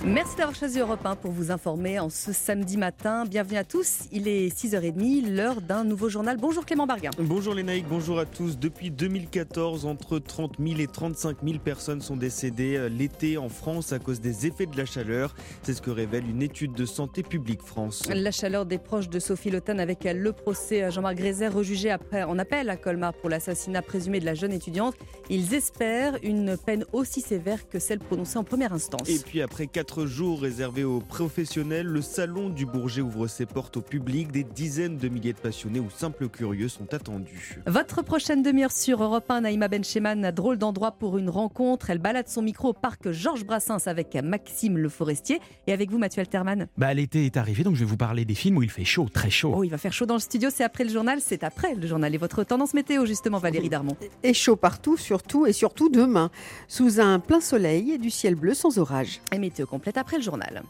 Merci 0.06 0.38
d'avoir 0.38 0.56
choisi 0.56 0.80
Europe 0.80 1.06
1 1.06 1.18
pour 1.18 1.32
vous 1.32 1.52
informer 1.52 2.00
en 2.00 2.10
ce 2.10 2.32
samedi 2.32 2.78
matin. 2.78 3.26
Bienvenue 3.26 3.58
à 3.58 3.66
tous. 3.66 4.04
Il 4.14 4.30
est 4.30 4.48
6h30, 4.48 5.30
l'heure 5.30 5.62
d'un 5.62 5.84
nouveau 5.84 6.08
journal. 6.08 6.38
Bonjour 6.38 6.66
Clément 6.66 6.88
Barguin. 6.88 7.10
Bonjour 7.20 7.54
Lénaïque, 7.54 7.86
bonjour 7.90 8.18
à 8.18 8.26
tous. 8.26 8.58
Depuis 8.58 8.92
2014, 8.92 9.86
entre 9.86 10.18
30 10.20 10.54
000 10.58 10.80
et 10.80 10.88
35 10.88 11.38
000 11.44 11.60
personnes 11.60 12.00
sont 12.00 12.16
décédées 12.16 12.78
euh, 12.78 12.88
l'été 12.88 13.38
en 13.38 13.50
France 13.50 13.92
à 13.92 14.00
cause 14.00 14.22
des 14.22 14.48
effets 14.48 14.68
de 14.68 14.78
la 14.78 14.86
chaleur. 14.86 15.36
C'est 15.64 15.74
ce 15.74 15.82
que 15.82 15.92
révèle 15.92 16.30
une 16.30 16.42
étude 16.42 16.72
de 16.72 16.86
Santé 16.86 17.22
publique 17.22 17.62
France. 17.62 18.04
La 18.08 18.32
chaleur 18.32 18.66
des 18.66 18.78
proches 18.78 19.10
de 19.10 19.20
Sophie 19.20 19.52
Lotan 19.52 19.80
avec 19.80 20.06
le 20.06 20.32
procès 20.32 20.90
Jean-Marc 20.92 21.18
Grézer 21.18 21.54
rejugé 21.54 21.92
après, 21.92 22.24
en 22.24 22.40
appel 22.40 22.70
à 22.70 22.78
Colmar 22.78 23.14
pour 23.14 23.30
l'assassinat 23.30 23.82
présumé 23.82 24.22
de 24.22 24.26
la 24.26 24.34
jeune 24.34 24.54
étudiante. 24.54 24.96
Ils 25.30 25.54
espèrent 25.54 26.18
une 26.24 26.56
peine 26.58 26.86
aussi 26.94 27.20
sévère 27.20 27.68
que 27.68 27.80
celle 27.80 28.00
prononcée 28.00 28.38
en 28.38 28.46
première 28.46 28.72
instance. 28.72 29.10
Et 29.10 29.20
puis 29.20 29.42
après 29.42 29.68
4 29.68 29.89
jours 29.98 30.42
réservés 30.42 30.84
aux 30.84 31.00
professionnels, 31.00 31.88
le 31.88 32.02
salon 32.02 32.50
du 32.50 32.66
Bourget 32.66 33.02
ouvre 33.02 33.28
ses 33.28 33.46
portes 33.46 33.78
au 33.78 33.82
public. 33.82 34.32
Des 34.32 34.44
dizaines 34.44 34.98
de 34.98 35.10
milliers 35.10 35.34
de 35.34 35.40
passionnés 35.40 35.80
ou 35.80 35.90
simples 35.90 36.30
curieux 36.30 36.70
sont 36.70 36.94
attendus. 36.94 37.60
Votre 37.66 38.04
prochaine 38.04 38.44
demi-heure 38.44 38.72
sur 38.72 39.04
Europe 39.04 39.30
1, 39.30 39.42
Naïma 39.42 39.68
Bencheman, 39.68 40.32
drôle 40.32 40.58
d'endroit 40.58 40.92
pour 40.92 41.18
une 41.18 41.30
rencontre. 41.30 41.90
Elle 41.90 41.98
balade 41.98 42.28
son 42.28 42.42
micro 42.42 42.70
au 42.70 42.74
parc 42.74 43.12
Georges 43.12 43.46
Brassens 43.46 43.88
avec 43.88 44.16
Maxime 44.16 44.78
Le 44.78 44.90
Forestier. 44.90 45.40
Et 45.68 45.74
avec 45.74 45.90
vous, 45.90 45.98
Mathieu 45.98 46.22
Alterman 46.22 46.68
bah, 46.78 46.94
L'été 46.94 47.26
est 47.26 47.38
arrivé, 47.38 47.64
donc 47.64 47.76
je 47.76 47.80
vais 47.80 47.86
vous 47.86 47.98
parler 47.98 48.26
des 48.26 48.36
films 48.36 48.58
où 48.58 48.64
il 48.64 48.70
fait 48.70 48.86
chaud, 48.86 49.08
très 49.12 49.30
chaud. 49.30 49.54
Oh, 49.56 49.64
il 49.64 49.70
va 49.70 49.78
faire 49.78 49.94
chaud 49.94 50.06
dans 50.06 50.16
le 50.16 50.20
studio, 50.20 50.50
c'est 50.54 50.64
après 50.64 50.84
le 50.84 50.92
journal, 50.92 51.20
c'est 51.22 51.44
après 51.44 51.74
le 51.74 51.88
journal. 51.88 52.14
Et 52.14 52.18
votre 52.18 52.44
tendance 52.44 52.74
météo, 52.74 53.06
justement, 53.06 53.40
Valérie 53.40 53.70
Darmon 53.70 53.98
Et 54.24 54.34
chaud 54.34 54.56
partout, 54.56 54.98
surtout 54.98 55.46
et 55.48 55.54
surtout 55.54 55.90
demain, 55.90 56.30
sous 56.68 57.00
un 57.00 57.20
plein 57.20 57.42
soleil 57.42 57.92
et 57.92 57.98
du 57.98 58.10
ciel 58.10 58.36
bleu 58.36 58.54
sans 58.54 58.78
orage. 58.78 59.22
Et 59.32 59.40
météo 59.40 59.66
complète 59.80 59.98
après 59.98 60.18
le 60.18 60.24
journal. 60.24 60.62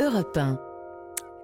Europe 0.00 0.36
1. 0.36 0.58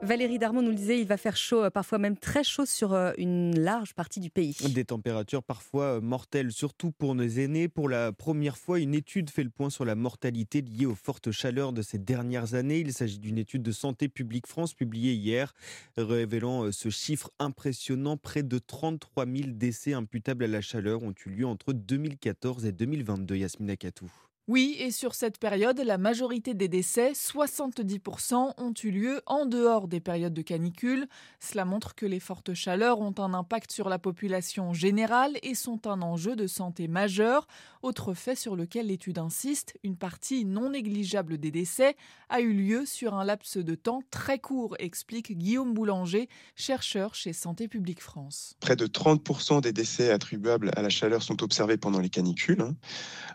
Valérie 0.02 0.40
Darmon 0.40 0.60
nous 0.60 0.70
le 0.70 0.74
disait, 0.74 1.00
il 1.00 1.06
va 1.06 1.16
faire 1.16 1.36
chaud, 1.36 1.62
euh, 1.62 1.70
parfois 1.70 1.98
même 1.98 2.18
très 2.18 2.42
chaud 2.42 2.66
sur 2.66 2.92
euh, 2.92 3.12
une 3.16 3.56
large 3.58 3.94
partie 3.94 4.18
du 4.18 4.28
pays. 4.28 4.56
Des 4.74 4.84
températures 4.84 5.44
parfois 5.44 5.84
euh, 5.84 6.00
mortelles, 6.00 6.50
surtout 6.50 6.90
pour 6.90 7.14
nos 7.14 7.22
aînés. 7.22 7.68
Pour 7.68 7.88
la 7.88 8.12
première 8.12 8.58
fois, 8.58 8.80
une 8.80 8.92
étude 8.92 9.30
fait 9.30 9.44
le 9.44 9.50
point 9.50 9.70
sur 9.70 9.84
la 9.84 9.94
mortalité 9.94 10.62
liée 10.62 10.86
aux 10.86 10.96
fortes 10.96 11.30
chaleurs 11.30 11.72
de 11.72 11.80
ces 11.80 11.98
dernières 11.98 12.54
années. 12.54 12.80
Il 12.80 12.92
s'agit 12.92 13.20
d'une 13.20 13.38
étude 13.38 13.62
de 13.62 13.72
Santé 13.72 14.08
publique 14.08 14.48
France 14.48 14.74
publiée 14.74 15.12
hier, 15.12 15.54
révélant 15.96 16.72
ce 16.72 16.90
chiffre 16.90 17.30
impressionnant. 17.38 18.16
Près 18.16 18.42
de 18.42 18.58
33 18.58 19.26
000 19.26 19.36
décès 19.52 19.92
imputables 19.94 20.42
à 20.42 20.48
la 20.48 20.60
chaleur 20.60 21.04
ont 21.04 21.14
eu 21.24 21.30
lieu 21.30 21.46
entre 21.46 21.72
2014 21.72 22.66
et 22.66 22.72
2022. 22.72 23.36
Yasmina 23.36 23.76
Katou. 23.76 24.10
Oui, 24.46 24.76
et 24.78 24.90
sur 24.90 25.14
cette 25.14 25.38
période, 25.38 25.80
la 25.80 25.96
majorité 25.96 26.52
des 26.52 26.68
décès, 26.68 27.12
70%, 27.12 28.52
ont 28.58 28.74
eu 28.82 28.90
lieu 28.90 29.22
en 29.24 29.46
dehors 29.46 29.88
des 29.88 30.00
périodes 30.00 30.34
de 30.34 30.42
canicule. 30.42 31.06
Cela 31.40 31.64
montre 31.64 31.94
que 31.94 32.04
les 32.04 32.20
fortes 32.20 32.52
chaleurs 32.52 33.00
ont 33.00 33.14
un 33.16 33.32
impact 33.32 33.72
sur 33.72 33.88
la 33.88 33.98
population 33.98 34.74
générale 34.74 35.38
et 35.42 35.54
sont 35.54 35.86
un 35.86 36.02
enjeu 36.02 36.36
de 36.36 36.46
santé 36.46 36.88
majeur. 36.88 37.46
Autre 37.80 38.12
fait 38.12 38.34
sur 38.34 38.54
lequel 38.54 38.88
l'étude 38.88 39.18
insiste, 39.18 39.78
une 39.82 39.96
partie 39.96 40.44
non 40.44 40.70
négligeable 40.70 41.38
des 41.38 41.50
décès 41.50 41.96
a 42.28 42.40
eu 42.42 42.52
lieu 42.52 42.84
sur 42.84 43.14
un 43.14 43.24
laps 43.24 43.56
de 43.56 43.74
temps 43.74 44.02
très 44.10 44.38
court, 44.38 44.76
explique 44.78 45.32
Guillaume 45.32 45.72
Boulanger, 45.72 46.28
chercheur 46.54 47.14
chez 47.14 47.32
Santé 47.32 47.66
publique 47.66 48.02
France. 48.02 48.56
Près 48.60 48.76
de 48.76 48.86
30% 48.86 49.62
des 49.62 49.72
décès 49.72 50.10
attribuables 50.10 50.70
à 50.76 50.82
la 50.82 50.90
chaleur 50.90 51.22
sont 51.22 51.42
observés 51.42 51.78
pendant 51.78 52.00
les 52.00 52.10
canicules, 52.10 52.60
hein, 52.60 52.74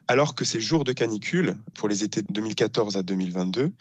alors 0.07 0.35
que 0.35 0.45
ces 0.45 0.59
jours 0.59 0.83
de 0.83 0.98
canicule, 0.99 1.55
pour 1.75 1.87
les 1.87 2.03
étés 2.03 2.21
2014 2.29 2.97
à 2.97 3.03
2022, 3.03 3.71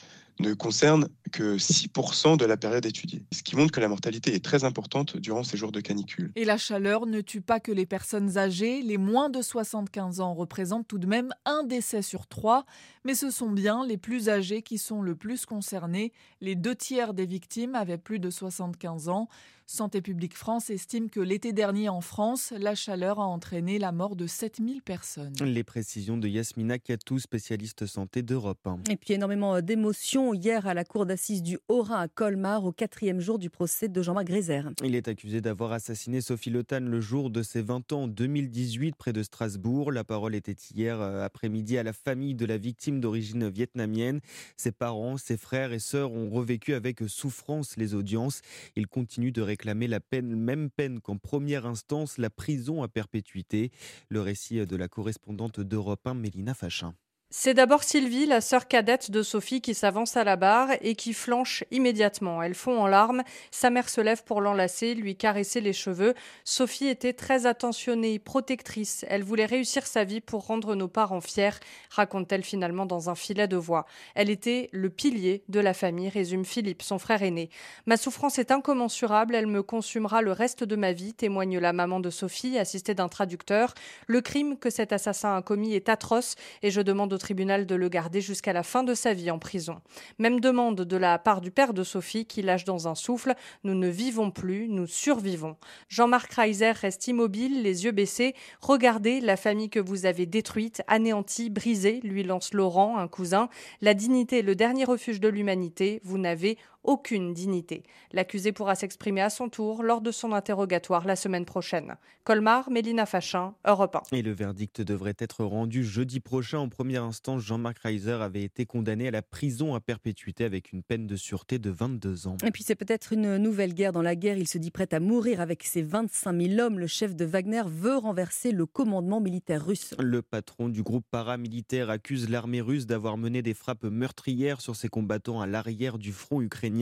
ne 0.41 0.55
concerne 0.55 1.09
que 1.33 1.57
6% 1.57 2.37
de 2.37 2.45
la 2.45 2.57
période 2.57 2.87
étudiée, 2.87 3.25
ce 3.33 3.43
qui 3.43 3.57
montre 3.57 3.73
que 3.73 3.81
la 3.81 3.89
mortalité 3.89 4.35
est 4.35 4.45
très 4.45 4.65
importante 4.65 5.17
durant 5.17 5.43
ces 5.43 5.57
jours 5.57 5.73
de 5.73 5.81
canicule. 5.81 6.33
Et 6.37 6.45
la 6.45 6.57
chaleur 6.57 7.07
ne 7.07 7.21
tue 7.21 7.41
pas 7.41 7.61
que 7.61 7.73
les 7.73 7.87
personnes 7.87 8.39
âgées, 8.39 8.83
les 8.83 8.99
moins 8.99 9.31
de 9.31 9.43
75 9.43 10.21
ans 10.21 10.35
représentent 10.35 10.89
tout 10.89 10.99
de 10.99 11.07
même 11.07 11.31
un 11.45 11.65
décès 11.65 12.03
sur 12.03 12.27
trois, 12.27 12.65
mais 13.05 13.15
ce 13.15 13.31
sont 13.31 13.51
bien 13.51 13.85
les 13.87 13.97
plus 13.97 14.29
âgés 14.29 14.63
qui 14.63 14.79
sont 14.79 15.03
le 15.03 15.15
plus 15.15 15.47
concernés. 15.47 16.13
Les 16.41 16.55
deux 16.55 16.75
tiers 16.75 17.15
des 17.15 17.27
victimes 17.27 17.75
avaient 17.75 17.99
plus 17.99 18.19
de 18.19 18.31
75 18.31 19.09
ans. 19.09 19.29
Santé 19.71 20.01
publique 20.01 20.35
France 20.35 20.71
estime 20.71 21.11
que 21.11 21.21
l'été 21.21 21.53
dernier 21.53 21.91
en 21.91 22.01
France, 22.01 22.55
la 22.57 22.75
chaleur 22.75 23.21
a 23.21 23.27
entraîné 23.27 23.79
la 23.79 23.93
mort 23.93 24.17
de 24.17 24.27
7000 24.27 24.81
personnes. 24.81 25.35
Les 25.43 25.63
précisions 25.63 26.17
de 26.17 26.27
Yasmina 26.27 26.79
Katou, 26.79 27.19
spécialiste 27.19 27.85
santé 27.85 28.23
d'Europe. 28.23 28.67
Et 28.89 28.97
puis 28.97 29.13
énormément 29.13 29.61
d'émotions 29.61 30.28
hier 30.35 30.67
à 30.67 30.75
la 30.75 30.85
cour 30.85 31.07
d'assises 31.07 31.43
du 31.43 31.59
Haut-Rhin 31.69 32.01
à 32.01 32.09
Colmar 32.09 32.65
au 32.65 32.73
quatrième 32.73 33.21
jour 33.21 33.39
du 33.39 33.51
procès 33.51 33.89
de 33.89 34.03
Jean-Marc 34.03 34.27
Grézer. 34.27 34.71
Il 34.85 34.95
est 34.95 35.09
accusé 35.09 35.41
d'avoir 35.41 35.73
assassiné 35.73 36.21
Sophie 36.21 36.51
Lotan 36.51 36.81
le 36.81 37.01
jour 37.01 37.31
de 37.31 37.43
ses 37.43 37.63
20 37.63 37.93
ans 37.93 38.03
en 38.03 38.09
2018 38.09 38.97
près 38.97 39.13
de 39.13 39.23
Strasbourg. 39.23 39.93
La 39.93 40.05
parole 40.05 40.35
était 40.35 40.57
hier 40.75 41.01
euh, 41.01 41.25
après-midi 41.25 41.79
à 41.79 41.83
la 41.83 41.93
famille 41.93 42.35
de 42.35 42.47
la 42.47 42.59
victime 42.59 43.01
d'origine 43.01 43.49
vietnamienne. 43.49 44.21
Ses 44.57 44.73
parents, 44.73 45.17
ses 45.17 45.37
frères 45.37 45.73
et 45.73 45.79
sœurs 45.79 46.13
ont 46.13 46.31
revécu 46.31 46.75
avec 46.75 47.01
souffrance 47.09 47.77
les 47.77 47.95
audiences. 47.95 48.43
Ils 48.77 48.87
continuent 48.87 49.33
de 49.33 49.43
réclamer 49.43 49.87
la 49.87 50.01
peine, 50.01 50.35
même 50.35 50.71
peine 50.71 51.01
qu'en 51.01 51.17
première 51.17 51.67
instance, 51.67 52.19
la 52.19 52.31
prison 52.31 52.83
à 52.83 52.89
perpétuité. 52.89 53.71
Le 54.09 54.21
récit 54.21 54.67
de 54.67 54.77
la 54.77 54.89
correspondante 54.89 55.61
d'Europe 55.61 56.07
1, 56.07 56.15
Mélina 56.15 56.55
Fachin. 56.55 56.95
C'est 57.31 57.53
d'abord 57.53 57.83
Sylvie, 57.83 58.25
la 58.25 58.41
sœur 58.41 58.69
cadette 58.69 59.11
de 59.11 59.23
Sophie, 59.23 59.61
qui 59.61 59.75
s'avance 59.75 60.17
à 60.17 60.25
la 60.25 60.37
barre 60.37 60.71
et 60.81 60.95
qui 60.95 61.13
flanche 61.13 61.63
immédiatement. 61.71 62.43
Elle 62.43 62.55
fond 62.55 62.81
en 62.81 62.87
larmes. 62.87 63.23
Sa 63.51 63.69
mère 63.69 63.91
se 63.91 64.01
lève 64.01 64.25
pour 64.25 64.41
l'enlacer, 64.41 64.95
lui 64.95 65.15
caresser 65.15 65.61
les 65.61 65.75
cheveux. 65.75 66.15
Sophie 66.45 66.87
était 66.87 67.13
très 67.13 67.45
attentionnée, 67.45 68.19
protectrice. 68.19 69.05
Elle 69.11 69.25
voulait 69.25 69.45
réussir 69.45 69.87
sa 69.87 70.05
vie 70.05 70.23
pour 70.23 70.47
rendre 70.47 70.75
nos 70.75 70.89
parents 70.89 71.21
fiers, 71.21 71.51
raconte-t-elle 71.91 72.43
finalement 72.43 72.87
dans 72.87 73.11
un 73.11 73.15
filet 73.15 73.47
de 73.47 73.59
voix. 73.59 73.85
Elle 74.15 74.31
était 74.31 74.71
le 74.73 74.89
pilier 74.89 75.45
de 75.51 75.61
la 75.61 75.75
famille, 75.75 76.09
résume 76.09 76.47
Philippe, 76.47 76.81
son 76.81 76.99
frère 76.99 77.23
aîné. 77.23 77.51
Ma 77.85 77.99
souffrance 77.99 78.39
est 78.39 78.53
incommensurable, 78.53 79.35
elle 79.35 79.49
me 79.49 79.63
consumera 79.63 80.23
le 80.23 80.33
reste 80.33 80.65
de 80.65 80.77
ma 80.77 80.93
vie, 80.93 81.13
témoigne 81.13 81.59
la 81.59 81.75
maman 81.75 82.01
de 82.01 82.09
Sophie, 82.09 82.57
assistée 82.59 82.95
d'un 82.95 83.09
traducteur. 83.09 83.75
Le 84.07 84.23
crime 84.23 84.57
que 84.57 84.71
cet 84.71 84.95
assassin 84.95 85.37
a 85.37 85.43
commis 85.43 85.75
est 85.75 85.91
atroce 85.91 86.35
et 86.63 86.71
je 86.71 86.81
demande 86.81 87.18
tribunal 87.19 87.67
de 87.67 87.75
le 87.75 87.89
garder 87.89 88.21
jusqu'à 88.21 88.53
la 88.53 88.63
fin 88.63 88.83
de 88.83 88.95
sa 88.95 89.13
vie 89.13 89.31
en 89.31 89.39
prison. 89.39 89.81
Même 90.19 90.41
demande 90.41 90.81
de 90.81 90.97
la 90.97 91.19
part 91.19 91.41
du 91.41 91.51
père 91.51 91.75
de 91.75 91.85
Sophie 91.85 92.25
qui 92.25 92.43
lâche 92.43 92.65
dans 92.65 92.89
un 92.89 92.95
souffle 92.95 93.35
Nous 93.65 93.75
ne 93.75 93.89
vivons 93.89 94.31
plus, 94.31 94.69
nous 94.69 94.87
survivons. 94.87 95.57
Jean-Marc 95.89 96.33
Reiser 96.33 96.73
reste 96.73 97.07
immobile, 97.09 97.63
les 97.63 97.85
yeux 97.85 97.93
baissés. 97.93 98.35
Regardez 98.61 99.21
la 99.21 99.37
famille 99.37 99.71
que 99.71 99.81
vous 99.81 100.07
avez 100.07 100.27
détruite, 100.27 100.83
anéantie, 100.87 101.51
brisée, 101.51 102.01
lui 102.03 102.23
lance 102.23 102.55
Laurent, 102.55 102.99
un 102.99 103.09
cousin. 103.09 103.49
La 103.81 103.95
dignité 103.95 104.39
est 104.39 104.43
le 104.43 104.55
dernier 104.55 104.85
refuge 104.85 105.21
de 105.21 105.29
l'humanité. 105.29 106.01
Vous 106.05 106.19
n'avez 106.19 106.59
aucune 106.89 107.35
dignité. 107.35 107.83
L'accusé 108.13 108.51
pourra 108.51 108.75
s'exprimer 108.75 109.21
à 109.21 109.29
son 109.29 109.51
tour 109.51 109.83
lors 109.83 110.01
de 110.01 110.11
son 110.11 110.33
interrogatoire 110.33 111.07
la 111.07 111.17
semaine 111.17 111.45
prochaine. 111.45 111.97
Colmar, 112.25 112.71
Mélina 112.71 113.05
Fachin, 113.05 113.55
Europe 113.67 113.97
1. 114.11 114.17
Et 114.17 114.23
le 114.23 114.33
verdict 114.33 114.81
devrait 114.81 115.17
être 115.19 115.45
rendu 115.45 115.85
jeudi 115.85 116.19
prochain. 116.19 116.59
En 116.59 116.71
première 116.71 117.05
instance, 117.05 117.43
Jean-Marc 117.43 117.79
Reiser 117.81 118.13
avait 118.13 118.43
été 118.43 118.65
condamné 118.65 119.09
à 119.09 119.11
la 119.11 119.21
prison 119.21 119.75
à 119.75 119.81
perpétuité 119.81 120.45
avec 120.45 120.73
une 120.73 120.83
peine 120.83 121.07
de 121.07 121.17
sûreté 121.17 121.59
de 121.59 121.69
22 121.69 122.27
ans. 122.27 122.39
Et 122.43 122.51
puis 122.51 122.63
c'est 122.63 122.75
peut-être 122.75 123.13
une 123.13 123.37
nouvelle 123.37 123.75
guerre. 123.75 123.93
Dans 123.93 124.03
la 124.03 124.17
guerre, 124.17 124.39
il 124.39 124.49
se 124.49 124.57
dit 124.57 124.71
prêt 124.71 124.89
à 124.93 125.01
mourir 125.01 125.43
avec 125.43 125.65
ses 125.65 125.83
25 125.83 126.41
000 126.41 126.61
hommes. 126.61 126.79
Le 126.79 126.87
chef 126.87 127.15
de 127.15 127.27
Wagner 127.27 127.63
veut 127.67 127.97
renverser 127.97 128.51
le 128.51 128.65
commandement 128.65 129.21
militaire 129.21 129.65
russe. 129.65 129.95
Le 129.99 130.23
patron 130.23 130.71
du 130.71 130.83
groupe 130.83 131.05
paramilitaire 131.11 131.91
accuse 131.91 132.31
l'armée 132.31 132.63
russe 132.63 132.87
d'avoir 132.87 133.19
mené 133.19 133.43
des 133.43 133.55
frappes 133.55 133.85
meurtrières 133.85 134.63
sur 134.63 134.75
ses 134.75 134.89
combattants 134.89 135.43
à 135.43 135.47
l'arrière 135.47 135.99
du 135.99 136.13
front 136.13 136.41
ukrainien. 136.41 136.78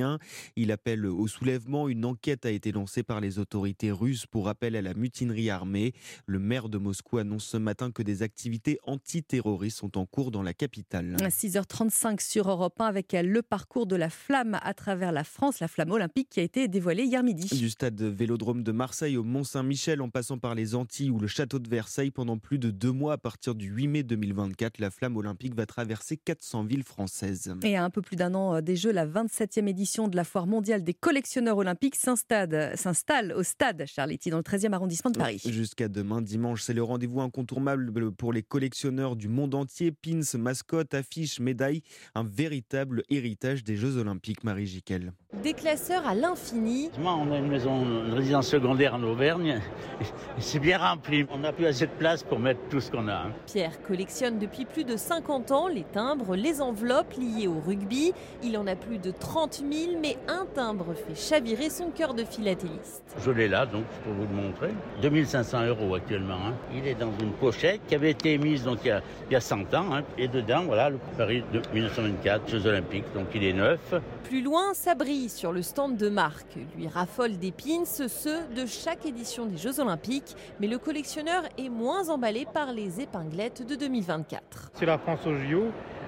Il 0.56 0.72
appelle 0.72 1.06
au 1.06 1.26
soulèvement. 1.26 1.88
Une 1.88 2.04
enquête 2.04 2.46
a 2.46 2.50
été 2.50 2.72
lancée 2.72 3.02
par 3.02 3.20
les 3.20 3.38
autorités 3.38 3.90
russes 3.90 4.26
pour 4.26 4.48
appel 4.48 4.76
à 4.76 4.82
la 4.82 4.94
mutinerie 4.94 5.50
armée. 5.50 5.92
Le 6.26 6.38
maire 6.38 6.68
de 6.68 6.78
Moscou 6.78 7.18
annonce 7.18 7.44
ce 7.44 7.56
matin 7.56 7.90
que 7.90 8.02
des 8.02 8.22
activités 8.22 8.78
antiterroristes 8.84 9.78
sont 9.78 9.98
en 9.98 10.06
cours 10.06 10.30
dans 10.30 10.42
la 10.42 10.54
capitale. 10.54 11.16
À 11.20 11.28
6h35 11.28 12.20
sur 12.20 12.48
Europe 12.48 12.80
1 12.80 12.86
avec 12.86 13.12
le 13.12 13.42
parcours 13.42 13.86
de 13.86 13.96
la 13.96 14.10
flamme 14.10 14.58
à 14.62 14.74
travers 14.74 15.12
la 15.12 15.24
France, 15.24 15.60
la 15.60 15.68
flamme 15.68 15.92
olympique 15.92 16.28
qui 16.30 16.40
a 16.40 16.42
été 16.42 16.68
dévoilée 16.68 17.04
hier 17.04 17.22
midi. 17.22 17.48
Du 17.56 17.70
stade 17.70 18.00
Vélodrome 18.00 18.62
de 18.62 18.72
Marseille 18.72 19.16
au 19.16 19.24
Mont-Saint-Michel 19.24 20.02
en 20.02 20.10
passant 20.10 20.38
par 20.38 20.54
les 20.54 20.74
Antilles 20.74 21.10
ou 21.10 21.18
le 21.18 21.26
château 21.26 21.58
de 21.58 21.68
Versailles 21.68 22.10
pendant 22.10 22.38
plus 22.38 22.58
de 22.58 22.70
deux 22.70 22.92
mois 22.92 23.14
à 23.14 23.18
partir 23.18 23.54
du 23.54 23.68
8 23.68 23.88
mai 23.88 24.02
2024, 24.02 24.78
la 24.78 24.90
flamme 24.90 25.16
olympique 25.16 25.54
va 25.54 25.66
traverser 25.66 26.16
400 26.16 26.64
villes 26.64 26.84
françaises. 26.84 27.54
Et 27.62 27.76
à 27.76 27.84
un 27.84 27.90
peu 27.90 28.02
plus 28.02 28.16
d'un 28.16 28.34
an 28.34 28.60
des 28.60 28.76
Jeux, 28.76 28.92
la 28.92 29.06
27e 29.06 29.68
édition 29.68 29.85
édition 29.86 30.08
de 30.08 30.16
la 30.16 30.24
foire 30.24 30.48
mondiale 30.48 30.82
des 30.82 30.94
collectionneurs 30.94 31.58
olympiques 31.58 31.94
s'installe 31.94 33.32
au 33.36 33.44
stade 33.44 33.84
Charletti 33.86 34.30
dans 34.30 34.38
le 34.38 34.42
13e 34.42 34.72
arrondissement 34.72 35.12
de 35.12 35.18
Paris. 35.18 35.40
Jusqu'à 35.46 35.86
demain 35.86 36.20
dimanche, 36.20 36.62
c'est 36.62 36.72
le 36.74 36.82
rendez-vous 36.82 37.20
incontournable 37.20 37.92
pour 38.16 38.32
les 38.32 38.42
collectionneurs 38.42 39.14
du 39.14 39.28
monde 39.28 39.54
entier. 39.54 39.92
Pins, 39.92 40.36
mascottes, 40.38 40.92
affiches, 40.94 41.38
médailles, 41.38 41.82
un 42.16 42.24
véritable 42.24 43.04
héritage 43.10 43.62
des 43.62 43.76
Jeux 43.76 43.96
olympiques, 43.96 44.42
Marie 44.42 44.66
Jiquel. 44.66 45.12
Des 45.44 45.52
classeurs 45.52 46.04
à 46.04 46.16
l'infini. 46.16 46.90
On 46.98 47.30
a 47.30 47.38
une 47.38 47.46
maison, 47.46 47.84
une 48.06 48.14
résidence 48.14 48.48
secondaire 48.48 48.92
en 48.94 49.02
Auvergne. 49.04 49.60
C'est 50.40 50.58
bien 50.58 50.78
rempli. 50.78 51.26
On 51.30 51.38
n'a 51.38 51.52
plus 51.52 51.66
assez 51.66 51.86
de 51.86 51.92
place 51.92 52.24
pour 52.24 52.40
mettre 52.40 52.60
tout 52.70 52.80
ce 52.80 52.90
qu'on 52.90 53.06
a. 53.06 53.14
hein. 53.14 53.32
Pierre 53.46 53.80
collectionne 53.82 54.40
depuis 54.40 54.64
plus 54.64 54.82
de 54.82 54.96
50 54.96 55.52
ans 55.52 55.68
les 55.68 55.84
timbres, 55.84 56.34
les 56.34 56.60
enveloppes 56.60 57.14
liées 57.18 57.46
au 57.46 57.60
rugby. 57.60 58.12
Il 58.42 58.58
en 58.58 58.66
a 58.66 58.74
plus 58.74 58.98
de 58.98 59.12
30 59.12 59.62
000, 59.70 59.98
mais 60.00 60.16
un 60.28 60.46
timbre 60.54 60.94
fait 60.94 61.14
chavirer 61.14 61.70
son 61.70 61.90
cœur 61.90 62.14
de 62.14 62.24
philatéliste. 62.24 63.02
Je 63.24 63.30
l'ai 63.30 63.48
là, 63.48 63.66
donc 63.66 63.84
je 63.92 64.10
peux 64.10 64.16
vous 64.16 64.26
le 64.28 64.42
montrer. 64.42 64.70
2500 65.02 65.66
euros 65.66 65.94
actuellement. 65.94 66.34
hein. 66.48 66.54
Il 66.74 66.86
est 66.86 66.94
dans 66.94 67.12
une 67.20 67.32
pochette 67.32 67.80
qui 67.88 67.94
avait 67.94 68.10
été 68.10 68.32
émise 68.34 68.64
donc, 68.64 68.78
il, 68.84 68.88
y 68.88 68.90
a, 68.90 69.00
il 69.28 69.32
y 69.32 69.36
a 69.36 69.40
100 69.40 69.74
ans. 69.74 69.94
hein. 69.94 70.02
Et 70.18 70.28
dedans, 70.28 70.62
voilà, 70.64 70.90
le 70.90 70.98
Paris 71.16 71.42
de 71.52 71.60
1924, 71.72 72.48
Jeux 72.48 72.66
Olympiques. 72.66 73.04
Donc 73.14 73.26
il 73.34 73.44
est 73.44 73.52
neuf. 73.52 73.94
Plus 74.24 74.42
loin, 74.42 74.74
ça 74.74 74.94
brille 74.94 75.28
sur 75.28 75.52
le 75.52 75.62
stand 75.62 75.96
de 75.96 76.08
Marc. 76.08 76.46
Lui 76.76 76.88
raffole 76.88 77.36
des 77.38 77.52
pins, 77.52 77.84
ceux 77.84 78.40
de 78.54 78.66
chaque 78.66 79.06
édition 79.06 79.46
des 79.46 79.56
Jeux 79.56 79.80
Olympiques. 79.80 80.34
Mais 80.60 80.66
le 80.66 80.78
collectionneur 80.78 81.42
est 81.58 81.68
moins 81.68 82.08
emballé 82.08 82.46
par 82.52 82.72
les 82.72 83.00
épinglettes 83.00 83.66
de 83.66 83.74
2024. 83.76 84.70
C'est 84.74 84.86
la 84.86 84.98
France 84.98 85.20
au 85.26 85.34
JO, 85.34 85.64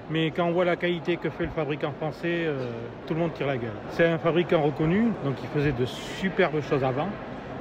mais 0.09 0.31
quand 0.31 0.45
on 0.45 0.51
voit 0.51 0.65
la 0.65 0.75
qualité 0.75 1.17
que 1.17 1.29
fait 1.29 1.45
le 1.45 1.51
fabricant 1.51 1.91
français, 1.91 2.45
euh, 2.45 2.71
tout 3.07 3.13
le 3.13 3.19
monde 3.19 3.33
tire 3.33 3.47
la 3.47 3.57
gueule. 3.57 3.71
C'est 3.91 4.05
un 4.05 4.17
fabricant 4.17 4.61
reconnu, 4.61 5.11
donc 5.23 5.35
il 5.41 5.49
faisait 5.49 5.71
de 5.71 5.85
superbes 5.85 6.61
choses 6.61 6.83
avant, 6.83 7.09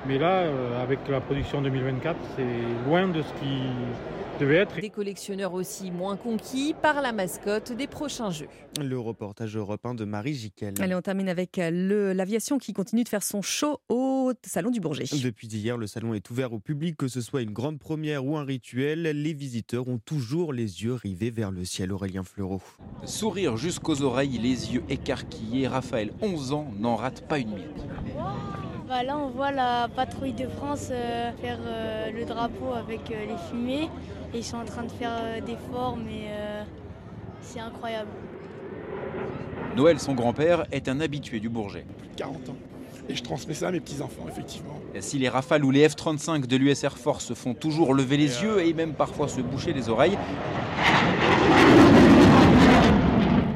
mais 0.07 0.19
là, 0.19 0.43
euh, 0.43 0.83
avec 0.83 1.01
la 1.09 1.21
production 1.21 1.61
2024, 1.61 2.17
c'est 2.37 2.43
loin 2.89 3.09
de 3.09 3.23
ce 3.23 3.33
qui 3.35 3.69
devait 4.39 4.57
être. 4.57 4.81
Des 4.81 4.91
collectionneurs 4.91 5.53
aussi 5.53 5.91
moins 5.91 6.17
conquis 6.17 6.75
par 6.81 7.03
la 7.03 7.13
mascotte 7.13 7.73
des 7.73 7.87
prochains 7.87 8.31
Jeux. 8.31 8.49
Le 8.81 8.99
reportage 8.99 9.57
européen 9.57 9.95
de 9.95 10.05
Marie 10.05 10.35
Jiquel. 10.35 10.75
Allez, 10.81 10.95
on 10.95 11.03
termine 11.03 11.29
avec 11.29 11.57
le- 11.59 12.13
l'aviation 12.13 12.59
qui 12.59 12.73
continue 12.73 13.05
de 13.05 13.09
faire 13.09 13.23
son 13.23 13.43
show 13.43 13.81
au 13.89 14.33
Salon 14.45 14.71
du 14.71 14.81
Bourget. 14.81 15.05
Depuis 15.23 15.49
hier, 15.49 15.77
le 15.77 15.87
salon 15.87 16.15
est 16.15 16.31
ouvert 16.31 16.53
au 16.53 16.59
public, 16.59 16.97
que 16.97 17.09
ce 17.09 17.21
soit 17.21 17.43
une 17.43 17.53
grande 17.53 17.79
première 17.79 18.25
ou 18.25 18.37
un 18.37 18.45
rituel. 18.45 19.03
Les 19.03 19.33
visiteurs 19.33 19.89
ont 19.89 19.99
toujours 19.99 20.53
les 20.53 20.83
yeux 20.85 20.95
rivés 20.95 21.31
vers 21.31 21.51
le 21.51 21.65
ciel. 21.65 21.93
Aurélien 21.93 22.23
Fleureau. 22.23 22.61
Sourire 23.05 23.57
jusqu'aux 23.57 24.03
oreilles, 24.03 24.39
les 24.39 24.75
yeux 24.75 24.83
écarquillés, 24.89 25.67
Raphaël, 25.69 26.13
11 26.21 26.53
ans, 26.53 26.71
n'en 26.79 26.97
rate 26.97 27.27
pas 27.27 27.39
une 27.39 27.51
miette. 27.55 27.87
Bah 28.89 29.03
là, 29.03 29.19
on 29.19 29.29
voit 29.29 29.53
la 29.53 29.87
patrouille 29.95 30.33
de 30.33 30.49
France 30.49 30.89
euh, 30.91 31.31
faire 31.43 31.59
euh, 31.63 32.11
le 32.11 32.25
drapeau 32.25 32.73
avec 32.73 33.01
euh, 33.11 33.27
les 33.27 33.37
fumées. 33.51 33.89
Et 34.35 34.39
ils 34.39 34.45
sont 34.45 34.59
en 34.59 34.65
train 34.65 34.85
de 34.85 34.93
faire 34.93 35.17
euh, 35.21 35.41
des 35.41 35.57
formes 35.73 36.07
et 36.09 36.27
euh, 36.29 36.63
c'est 37.41 37.61
incroyable. 37.61 38.11
Noël, 39.75 39.99
son 39.99 40.15
grand-père, 40.15 40.67
est 40.71 40.89
un 40.89 41.01
habitué 41.01 41.41
du 41.41 41.49
Bourget. 41.49 41.87
40 42.17 42.51
ans. 42.51 42.57
Et 43.09 43.15
je 43.15 43.23
transmets 43.23 43.55
ça 43.55 43.69
à 43.69 43.71
mes 43.71 43.81
petits-enfants, 43.81 44.27
effectivement. 44.29 44.79
Si 45.01 45.19
les 45.19 45.31
Rafales 45.31 45.65
ou 45.65 45.71
les 45.71 45.89
F-35 45.89 46.47
de 46.47 46.57
l'US 46.57 46.85
Air 46.85 46.99
Force 46.99 47.33
font 47.33 47.55
toujours 47.55 47.95
lever 47.95 48.19
les 48.19 48.43
yeux 48.43 48.67
et 48.67 48.75
même 48.75 48.93
parfois 48.93 49.29
se 49.29 49.41
boucher 49.41 49.73
les 49.73 49.89
oreilles, 49.89 50.19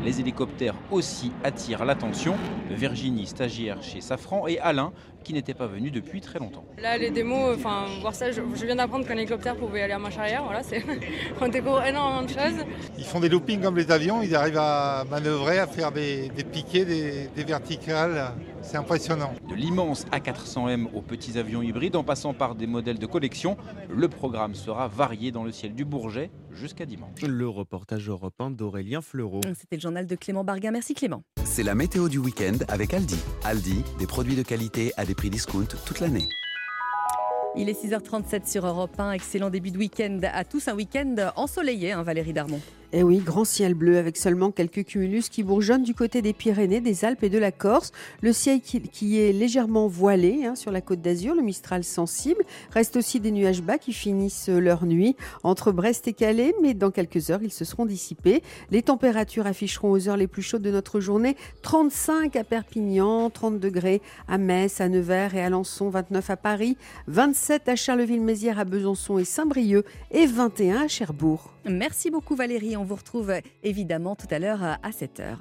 les 0.04 0.20
hélicoptères 0.20 0.74
aussi 0.90 1.32
attirent 1.44 1.84
l'attention. 1.84 2.34
Virginie, 2.70 3.26
stagiaire 3.26 3.82
chez 3.82 4.00
Safran, 4.00 4.46
et 4.46 4.58
Alain, 4.58 4.92
qui 5.22 5.32
n'était 5.32 5.54
pas 5.54 5.66
venu 5.66 5.90
depuis 5.90 6.20
très 6.20 6.38
longtemps. 6.38 6.64
Là, 6.80 6.98
les 6.98 7.10
démos, 7.10 7.56
enfin, 7.56 7.86
voir 8.00 8.14
ça, 8.14 8.30
je, 8.30 8.40
je 8.54 8.66
viens 8.66 8.76
d'apprendre 8.76 9.06
qu'un 9.06 9.16
hélicoptère 9.16 9.56
pouvait 9.56 9.82
aller 9.82 9.92
à 9.92 9.98
marche 9.98 10.18
arrière. 10.18 10.42
Voilà, 10.44 10.62
c'est, 10.62 10.82
on 11.40 11.48
découvre 11.48 11.82
énormément 11.84 12.22
de 12.22 12.28
choses. 12.28 12.64
Ils 12.98 13.04
font 13.04 13.20
des 13.20 13.28
loopings 13.28 13.60
comme 13.60 13.76
les 13.76 13.90
avions, 13.90 14.22
ils 14.22 14.34
arrivent 14.34 14.58
à 14.58 15.04
manœuvrer, 15.10 15.58
à 15.58 15.66
faire 15.66 15.92
des, 15.92 16.28
des 16.30 16.44
piquets, 16.44 16.84
des, 16.84 17.28
des 17.34 17.44
verticales. 17.44 18.32
C'est 18.62 18.76
impressionnant. 18.76 19.32
De 19.48 19.54
l'immense 19.54 20.06
A400M 20.06 20.86
aux 20.94 21.02
petits 21.02 21.38
avions 21.38 21.62
hybrides, 21.62 21.96
en 21.96 22.04
passant 22.04 22.32
par 22.32 22.54
des 22.54 22.66
modèles 22.66 22.98
de 22.98 23.06
collection, 23.06 23.56
le 23.90 24.08
programme 24.08 24.54
sera 24.54 24.86
varié 24.88 25.32
dans 25.32 25.44
le 25.44 25.50
ciel 25.52 25.74
du 25.74 25.84
Bourget 25.84 26.30
jusqu'à 26.52 26.86
dimanche. 26.86 27.20
Le 27.22 27.48
reportage 27.48 28.08
européen 28.08 28.50
d'Aurélien 28.50 29.00
Fleureau. 29.00 29.40
C'était 29.58 29.76
le 29.76 29.80
journal 29.82 30.06
de 30.06 30.14
Clément 30.14 30.44
Barguin. 30.44 30.70
Merci 30.70 30.94
Clément. 30.94 31.22
C'est 31.54 31.62
la 31.62 31.74
météo 31.74 32.08
du 32.08 32.16
week-end 32.16 32.56
avec 32.68 32.94
Aldi. 32.94 33.18
Aldi, 33.44 33.84
des 33.98 34.06
produits 34.06 34.36
de 34.36 34.42
qualité 34.42 34.90
à 34.96 35.04
des 35.04 35.14
prix 35.14 35.28
discount 35.28 35.66
toute 35.84 36.00
l'année. 36.00 36.26
Il 37.58 37.68
est 37.68 37.78
6h37 37.78 38.50
sur 38.50 38.66
Europe 38.66 38.98
1. 38.98 39.12
Excellent 39.12 39.50
début 39.50 39.70
de 39.70 39.76
week-end 39.76 40.18
à 40.32 40.44
tous. 40.44 40.68
Un 40.68 40.74
week-end 40.74 41.14
ensoleillé, 41.36 41.92
hein, 41.92 42.04
Valérie 42.04 42.32
Darmon. 42.32 42.58
Eh 42.94 43.02
oui, 43.02 43.18
grand 43.18 43.46
ciel 43.46 43.72
bleu 43.72 43.96
avec 43.96 44.18
seulement 44.18 44.50
quelques 44.50 44.84
cumulus 44.84 45.30
qui 45.30 45.42
bourgeonnent 45.42 45.82
du 45.82 45.94
côté 45.94 46.20
des 46.20 46.34
Pyrénées, 46.34 46.82
des 46.82 47.06
Alpes 47.06 47.22
et 47.22 47.30
de 47.30 47.38
la 47.38 47.50
Corse. 47.50 47.90
Le 48.20 48.34
ciel 48.34 48.60
qui, 48.60 48.82
qui 48.82 49.18
est 49.18 49.32
légèrement 49.32 49.88
voilé 49.88 50.44
hein, 50.44 50.54
sur 50.54 50.70
la 50.70 50.82
côte 50.82 51.00
d'Azur, 51.00 51.34
le 51.34 51.40
Mistral 51.40 51.84
sensible. 51.84 52.42
Reste 52.70 52.96
aussi 52.96 53.18
des 53.18 53.30
nuages 53.30 53.62
bas 53.62 53.78
qui 53.78 53.94
finissent 53.94 54.50
leur 54.50 54.84
nuit 54.84 55.16
entre 55.42 55.72
Brest 55.72 56.06
et 56.06 56.12
Calais, 56.12 56.54
mais 56.60 56.74
dans 56.74 56.90
quelques 56.90 57.30
heures, 57.30 57.42
ils 57.42 57.50
se 57.52 57.64
seront 57.64 57.86
dissipés. 57.86 58.42
Les 58.70 58.82
températures 58.82 59.46
afficheront 59.46 59.90
aux 59.90 60.10
heures 60.10 60.18
les 60.18 60.26
plus 60.26 60.42
chaudes 60.42 60.60
de 60.60 60.70
notre 60.70 61.00
journée 61.00 61.34
35 61.62 62.36
à 62.36 62.44
Perpignan, 62.44 63.30
30 63.30 63.58
degrés 63.58 64.02
à 64.28 64.36
Metz, 64.36 64.82
à 64.82 64.90
Nevers 64.90 65.34
et 65.34 65.40
à 65.40 65.46
Alençon, 65.46 65.88
29 65.88 66.28
à 66.28 66.36
Paris, 66.36 66.76
27 67.06 67.70
à 67.70 67.76
Charleville-Mézières, 67.76 68.58
à 68.58 68.66
Besançon 68.66 69.16
et 69.16 69.24
Saint-Brieuc 69.24 69.86
et 70.10 70.26
21 70.26 70.82
à 70.82 70.88
Cherbourg. 70.88 71.52
Merci 71.64 72.10
beaucoup 72.10 72.34
Valérie. 72.34 72.76
On 72.82 72.84
vous 72.84 72.96
retrouve 72.96 73.30
euh, 73.30 73.40
évidemment 73.62 74.16
tout 74.16 74.26
à 74.32 74.40
l'heure 74.40 74.60
à 74.64 74.90
7h. 74.90 75.36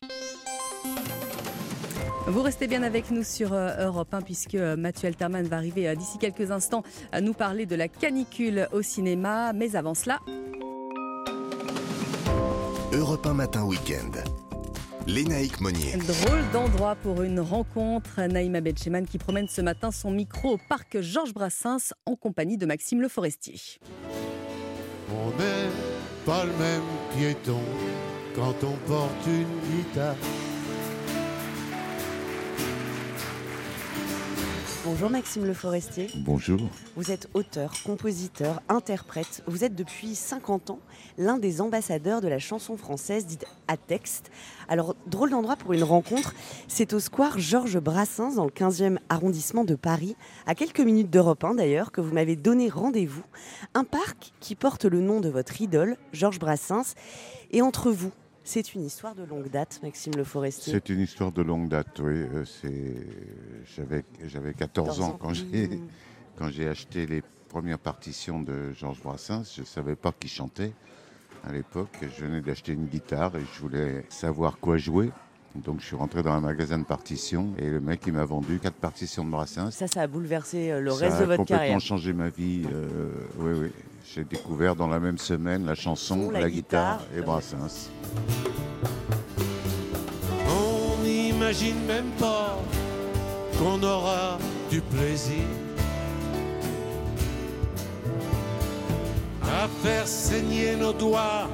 Vous 2.28 2.44
restez 2.44 2.68
bien 2.68 2.84
avec 2.84 3.10
nous 3.10 3.24
sur 3.24 3.52
euh, 3.52 3.88
Europe 3.88 4.14
1 4.14 4.22
puisque 4.22 4.54
euh, 4.54 4.76
Mathieu 4.78 5.08
Alterman 5.08 5.48
va 5.48 5.56
arriver 5.56 5.88
euh, 5.88 5.96
d'ici 5.96 6.20
quelques 6.20 6.52
instants 6.52 6.84
à 7.12 7.20
nous 7.20 7.34
parler 7.34 7.66
de 7.66 7.76
la 7.76 7.88
canicule 7.88 8.68
au 8.74 8.84
cinéma. 8.84 9.54
Mais 9.54 9.76
avant 9.76 9.96
cela, 9.96 10.20
Europe 12.94 13.26
1 13.26 13.34
Matin 13.34 13.64
Week-end. 13.64 14.12
Lénaïque 15.08 15.62
Monnier. 15.62 15.98
drôle 15.98 16.48
d'endroit 16.54 16.94
pour 16.94 17.24
une 17.24 17.40
rencontre. 17.40 18.22
Naïma 18.22 18.62
Bencheman 18.62 19.08
qui 19.08 19.18
promène 19.18 19.48
ce 19.48 19.62
matin 19.62 19.90
son 19.90 20.12
micro 20.12 20.54
au 20.54 20.60
parc 20.70 21.02
Georges 21.02 21.34
Brassens 21.34 21.96
en 22.06 22.16
compagnie 22.16 22.60
de 22.60 22.68
Maxime 22.68 23.02
Le 23.02 23.08
Forestier. 23.08 23.60
On 25.10 25.32
pas 26.26 26.44
le 26.46 26.54
même 26.54 26.84
piéton 27.16 27.62
quand 28.36 28.56
on 28.64 28.78
porte 28.88 29.28
une 29.28 29.60
guitare. 29.70 30.16
Bonjour 34.84 35.12
Maxime 35.12 35.46
Le 35.46 35.54
Forestier. 35.54 36.10
Bonjour. 36.16 36.60
Vous 36.96 37.12
êtes 37.12 37.30
auteur, 37.36 37.72
compositeur, 37.86 38.64
interprète. 38.68 39.44
Vous 39.46 39.64
êtes 39.64 39.76
depuis 39.76 40.16
50 40.16 40.72
ans 40.72 40.80
l'un 41.20 41.38
des 41.38 41.62
ambassadeurs 41.62 42.20
de 42.20 42.28
la 42.28 42.40
chanson 42.40 42.78
française 42.78 43.28
dite 43.28 43.46
à 43.68 43.78
texte. 43.78 44.32
Alors, 44.68 44.96
drôle 45.06 45.30
d'endroit 45.30 45.56
pour 45.56 45.74
une 45.74 45.84
rencontre, 45.84 46.34
c'est 46.68 46.94
au 46.94 47.00
square 47.00 47.38
Georges 47.38 47.80
Brassens 47.80 48.38
dans 48.38 48.46
le 48.46 48.50
15e 48.50 48.98
arrondissement 49.10 49.66
de 49.66 49.76
Paris, 49.76 50.16
à 50.48 50.56
quelques 50.56 50.80
minutes 50.80 51.12
d'Europe 51.12 51.44
1 51.44 51.54
d'ailleurs, 51.54 51.92
que 51.92 52.02
vous 52.02 52.14
m'avez 52.14 52.36
donné 52.36 52.68
rendez-vous. 52.68 53.24
Un 53.76 53.84
parc 53.84 54.34
qui 54.40 54.56
porte 54.56 54.86
le 54.86 55.00
nom 55.00 55.20
de 55.20 55.30
votre 55.30 55.62
idole, 55.62 55.96
Georges 56.12 56.40
Brassens. 56.40 56.96
Et 57.52 57.62
entre 57.62 57.92
vous, 57.92 58.12
c'est 58.44 58.74
une 58.74 58.84
histoire 58.86 59.16
de 59.16 59.24
longue 59.24 59.50
date, 59.50 59.80
Maxime 59.84 60.14
Le 60.18 60.24
Forestier. 60.24 60.74
C'est 60.74 60.90
une 60.90 61.00
histoire 61.02 61.32
de 61.32 61.42
longue 61.42 61.70
date, 61.70 62.00
oui. 62.00 62.24
Euh, 62.34 62.44
J'avais, 63.76 64.04
j'avais 64.26 64.54
14 64.54 65.02
ans 65.02 65.18
quand 65.20 65.34
j'ai, 65.34 65.68
Mhm. 65.68 65.88
quand 66.38 66.50
j'ai 66.50 66.68
acheté 66.68 67.06
les 67.06 67.22
premières 67.50 67.80
partitions 67.80 68.42
de 68.42 68.72
Georges 68.74 69.02
Brassens. 69.02 69.54
Je 69.56 69.62
ne 69.62 69.66
savais 69.66 69.96
pas 69.96 70.12
qui 70.12 70.28
chantait 70.28 70.74
à 71.48 71.52
l'époque. 71.52 71.98
Je 72.18 72.26
venais 72.26 72.42
d'acheter 72.42 72.74
une 72.74 72.86
guitare 72.86 73.36
et 73.38 73.42
je 73.54 73.62
voulais 73.62 74.06
savoir 74.10 74.58
quoi 74.60 74.78
jouer. 74.78 75.12
Donc 75.56 75.82
je 75.82 75.86
suis 75.86 75.96
rentré 75.98 76.24
dans 76.24 76.32
un 76.32 76.40
magasin 76.40 76.78
de 76.80 76.86
partitions 76.86 77.54
et 77.58 77.70
le 77.70 77.82
mec 77.82 78.02
il 78.08 78.14
m'a 78.14 78.24
vendu 78.24 78.58
quatre 78.60 78.76
partitions 78.78 79.26
de 79.26 79.30
Brassens. 79.30 79.72
Ça, 79.72 79.86
ça 79.88 80.02
a 80.02 80.08
bouleversé 80.08 80.72
euh, 80.72 80.80
le 80.80 80.92
Ça 80.92 80.98
reste 80.98 81.18
de 81.18 81.24
a 81.24 81.26
votre 81.26 81.38
complètement 81.40 81.58
carrière. 81.58 81.80
changé 81.82 82.14
ma 82.14 82.30
vie. 82.30 82.64
euh, 82.72 83.12
oui, 83.38 83.52
oui. 83.60 83.72
J'ai 84.14 84.26
découvert 84.26 84.76
dans 84.76 84.90
la 84.90 85.00
même 85.00 85.18
semaine 85.18 85.66
la 85.66 85.74
chanson, 85.76 86.32
La 86.32 86.42
la, 86.42 86.50
guitare. 86.50 86.98
guitare 86.98 87.18
et 87.18 87.22
Brassens. 87.22 87.90
On 90.50 91.02
n'imagine 91.02 91.80
même 91.86 92.10
pas 92.20 92.58
qu'on 93.58 93.82
aura 93.82 94.38
du 94.70 94.82
plaisir 94.82 95.46
à 99.44 99.70
faire 99.82 100.06
saigner 100.06 100.76
nos 100.76 100.92
doigts 100.92 101.48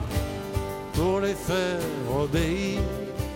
pour 0.94 1.20
les 1.20 1.36
faire 1.36 1.80
obéir. 2.20 2.80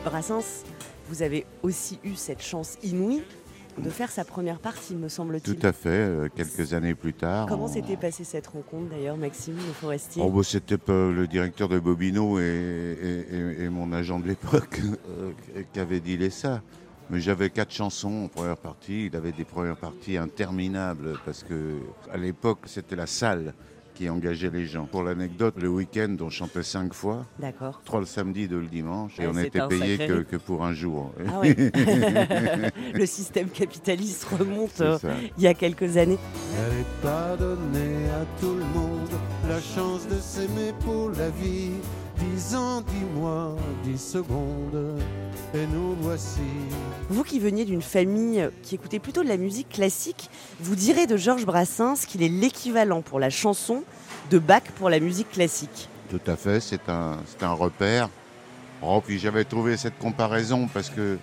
Brassens, 0.03 0.63
vous 1.09 1.21
avez 1.21 1.45
aussi 1.61 1.99
eu 2.03 2.15
cette 2.15 2.41
chance 2.41 2.79
inouïe 2.81 3.21
de 3.77 3.89
faire 3.89 4.11
sa 4.11 4.25
première 4.25 4.59
partie, 4.59 4.95
me 4.95 5.07
semble-t-il. 5.09 5.55
Tout 5.55 5.65
à 5.65 5.71
fait, 5.71 5.89
euh, 5.89 6.27
quelques 6.35 6.73
années 6.73 6.93
plus 6.95 7.13
tard. 7.13 7.47
Comment 7.47 7.65
on- 7.65 7.67
s'était 7.67 7.95
passée 7.97 8.23
cette 8.23 8.47
rencontre 8.47 8.89
d'ailleurs, 8.91 9.17
Maxime 9.17 9.55
Le 9.55 9.73
Forestier 9.73 10.21
Oh, 10.25 10.29
bah, 10.29 10.41
C'était 10.43 10.77
le 10.87 11.25
directeur 11.27 11.69
de 11.69 11.79
Bobino 11.79 12.39
et, 12.39 12.43
et- 12.43 13.35
et- 13.35 13.63
et 13.63 13.69
mon 13.69 13.91
agent 13.93 14.19
de 14.19 14.27
l'époque 14.27 14.81
euh, 15.09 15.31
qui 15.73 15.79
avait 15.79 15.99
dit 15.99 16.29
ça. 16.31 16.61
Mais 17.09 17.19
j'avais 17.19 17.49
quatre 17.49 17.71
chansons 17.73 18.25
en 18.25 18.27
première 18.27 18.57
partie. 18.57 19.07
Il 19.07 19.15
avait 19.15 19.31
des 19.33 19.43
premières 19.43 19.75
parties 19.75 20.17
interminables 20.17 21.19
parce 21.25 21.43
que 21.43 21.77
à 22.11 22.17
l'époque 22.17 22.59
c'était 22.67 22.95
la 22.95 23.07
salle 23.07 23.53
qui 24.01 24.09
engageait 24.09 24.49
les 24.49 24.65
gens. 24.65 24.85
Pour 24.85 25.03
l'anecdote, 25.03 25.53
le 25.61 25.69
week-end 25.69 26.15
on 26.21 26.29
chantait 26.31 26.63
cinq 26.63 26.91
fois. 26.91 27.23
D'accord. 27.37 27.81
Trois 27.85 27.99
le 27.99 28.07
samedi, 28.07 28.47
deux 28.47 28.59
le 28.59 28.65
dimanche, 28.65 29.19
et 29.19 29.23
Ouais, 29.23 29.27
on 29.27 29.33
c'est 29.35 29.47
était 29.47 29.59
un 29.59 29.67
payé 29.67 29.99
que, 29.99 30.23
que 30.23 30.37
pour 30.37 30.65
un 30.65 30.73
jour. 30.73 31.11
Ah 31.27 31.39
ouais. 31.39 31.55
Le 32.95 33.05
système 33.05 33.49
capitaliste 33.49 34.23
remonte 34.23 34.81
euh, 34.81 34.97
il 35.37 35.43
y 35.43 35.47
a 35.47 35.53
quelques 35.53 35.97
années. 35.97 36.17
Elle 36.57 36.79
est 36.79 37.01
pas 37.03 37.37
donnée 37.37 38.07
à 38.09 38.41
tout 38.41 38.55
le 38.55 38.65
monde 38.79 39.09
la 39.47 39.61
chance 39.61 40.07
de 40.07 40.15
s'aimer 40.19 40.73
pour 40.79 41.09
la 41.11 41.29
vie. 41.29 41.69
Dix 42.17 42.55
ans, 42.55 42.81
dix 42.81 43.19
mois, 43.19 43.55
dix 43.83 44.01
secondes, 44.01 44.99
et 45.53 45.67
nous 45.67 45.95
voici. 45.99 46.39
Vous 47.09 47.23
qui 47.23 47.39
veniez 47.39 47.65
d'une 47.65 47.81
famille 47.81 48.49
qui 48.63 48.75
écoutait 48.75 48.99
plutôt 48.99 49.23
de 49.23 49.27
la 49.27 49.37
musique 49.37 49.69
classique, 49.69 50.29
vous 50.59 50.75
direz 50.75 51.07
de 51.07 51.17
Georges 51.17 51.45
Brassens 51.45 52.05
qu'il 52.07 52.23
est 52.23 52.29
l'équivalent 52.29 53.01
pour 53.01 53.19
la 53.19 53.29
chanson 53.29 53.83
de 54.29 54.39
Bach 54.39 54.63
pour 54.77 54.89
la 54.89 54.99
musique 54.99 55.29
classique. 55.29 55.89
Tout 56.09 56.21
à 56.27 56.35
fait, 56.35 56.59
c'est 56.59 56.89
un, 56.89 57.17
c'est 57.25 57.43
un 57.43 57.53
repère. 57.53 58.09
Oh, 58.81 59.01
puis 59.05 59.19
j'avais 59.19 59.43
trouvé 59.43 59.77
cette 59.77 59.97
comparaison 59.99 60.67
parce 60.73 60.89
que 60.89 61.17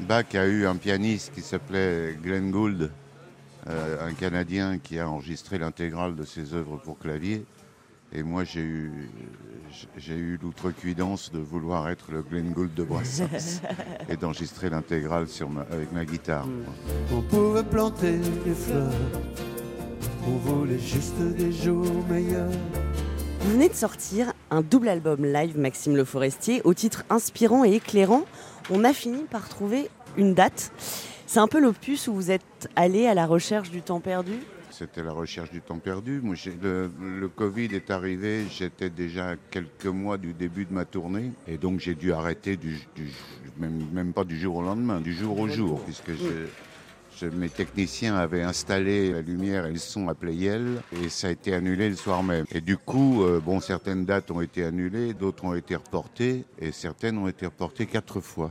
Bach 0.00 0.34
a 0.34 0.46
eu 0.46 0.66
un 0.66 0.76
pianiste 0.76 1.32
qui 1.34 1.40
s'appelait 1.40 2.16
Glenn 2.22 2.50
Gould, 2.50 2.90
euh, 3.68 4.06
un 4.06 4.14
Canadien 4.14 4.78
qui 4.78 4.98
a 4.98 5.08
enregistré 5.08 5.58
l'intégrale 5.58 6.16
de 6.16 6.24
ses 6.24 6.54
œuvres 6.54 6.76
pour 6.78 6.98
clavier. 6.98 7.44
Et 8.12 8.22
moi, 8.22 8.42
j'ai 8.44 8.60
eu, 8.60 8.90
j'ai 9.96 10.16
eu 10.16 10.38
l'outrecuidance 10.42 11.30
de 11.30 11.38
vouloir 11.38 11.88
être 11.88 12.10
le 12.10 12.22
Glenn 12.22 12.50
Gould 12.52 12.74
de 12.74 12.82
Brassens 12.82 13.60
et 14.08 14.16
d'enregistrer 14.16 14.68
l'intégrale 14.68 15.28
sur 15.28 15.48
ma- 15.48 15.62
avec 15.70 15.92
ma 15.92 16.04
guitare. 16.04 16.46
On 17.12 17.22
pouvait 17.22 17.62
planter 17.62 18.18
des 18.44 18.54
fleurs, 18.54 18.92
on 20.26 20.30
voulait 20.38 20.78
juste 20.78 21.18
des 21.36 21.52
jours 21.52 21.86
meilleurs. 22.08 22.50
Vous 23.42 23.52
venez 23.52 23.68
de 23.68 23.74
sortir 23.74 24.32
un 24.50 24.60
double 24.62 24.88
album 24.88 25.24
live, 25.24 25.56
Maxime 25.56 25.96
Le 25.96 26.04
Forestier, 26.04 26.60
au 26.64 26.74
titre 26.74 27.04
inspirant 27.10 27.64
et 27.64 27.74
éclairant. 27.74 28.24
On 28.70 28.84
a 28.84 28.92
fini 28.92 29.22
par 29.30 29.48
trouver 29.48 29.88
une 30.16 30.34
date. 30.34 30.72
C'est 31.26 31.38
un 31.38 31.46
peu 31.48 31.60
l'opus 31.60 32.08
où 32.08 32.12
vous 32.14 32.30
êtes 32.32 32.68
allé 32.76 33.06
à 33.06 33.14
la 33.14 33.26
recherche 33.26 33.70
du 33.70 33.82
temps 33.82 34.00
perdu. 34.00 34.32
C'était 34.80 35.02
la 35.02 35.12
recherche 35.12 35.50
du 35.50 35.60
temps 35.60 35.78
perdu. 35.78 36.22
Le, 36.62 37.28
Covid 37.28 37.74
est 37.74 37.90
arrivé, 37.90 38.46
j'étais 38.50 38.88
déjà 38.88 39.36
quelques 39.50 39.84
mois 39.84 40.16
du 40.16 40.32
début 40.32 40.64
de 40.64 40.72
ma 40.72 40.86
tournée. 40.86 41.32
Et 41.46 41.58
donc, 41.58 41.80
j'ai 41.80 41.94
dû 41.94 42.14
arrêter, 42.14 42.58
même, 43.58 44.14
pas 44.14 44.24
du 44.24 44.38
jour 44.38 44.56
au 44.56 44.62
lendemain, 44.62 45.02
du 45.02 45.12
jour 45.12 45.38
au 45.38 45.48
jour, 45.48 45.84
puisque 45.84 46.12
mes 47.24 47.50
techniciens 47.50 48.16
avaient 48.16 48.40
installé 48.40 49.12
la 49.12 49.20
lumière 49.20 49.66
et 49.66 49.72
le 49.72 49.76
son 49.76 50.08
à 50.08 50.14
Playel, 50.14 50.80
et 51.04 51.10
ça 51.10 51.26
a 51.26 51.30
été 51.30 51.52
annulé 51.52 51.90
le 51.90 51.96
soir 51.96 52.22
même. 52.22 52.46
Et 52.50 52.62
du 52.62 52.78
coup, 52.78 53.22
euh, 53.22 53.38
bon, 53.38 53.60
certaines 53.60 54.06
dates 54.06 54.30
ont 54.30 54.40
été 54.40 54.64
annulées, 54.64 55.12
d'autres 55.12 55.44
ont 55.44 55.54
été 55.54 55.76
reportées, 55.76 56.46
et 56.58 56.72
certaines 56.72 57.18
ont 57.18 57.28
été 57.28 57.44
reportées 57.44 57.84
quatre 57.84 58.20
fois. 58.20 58.50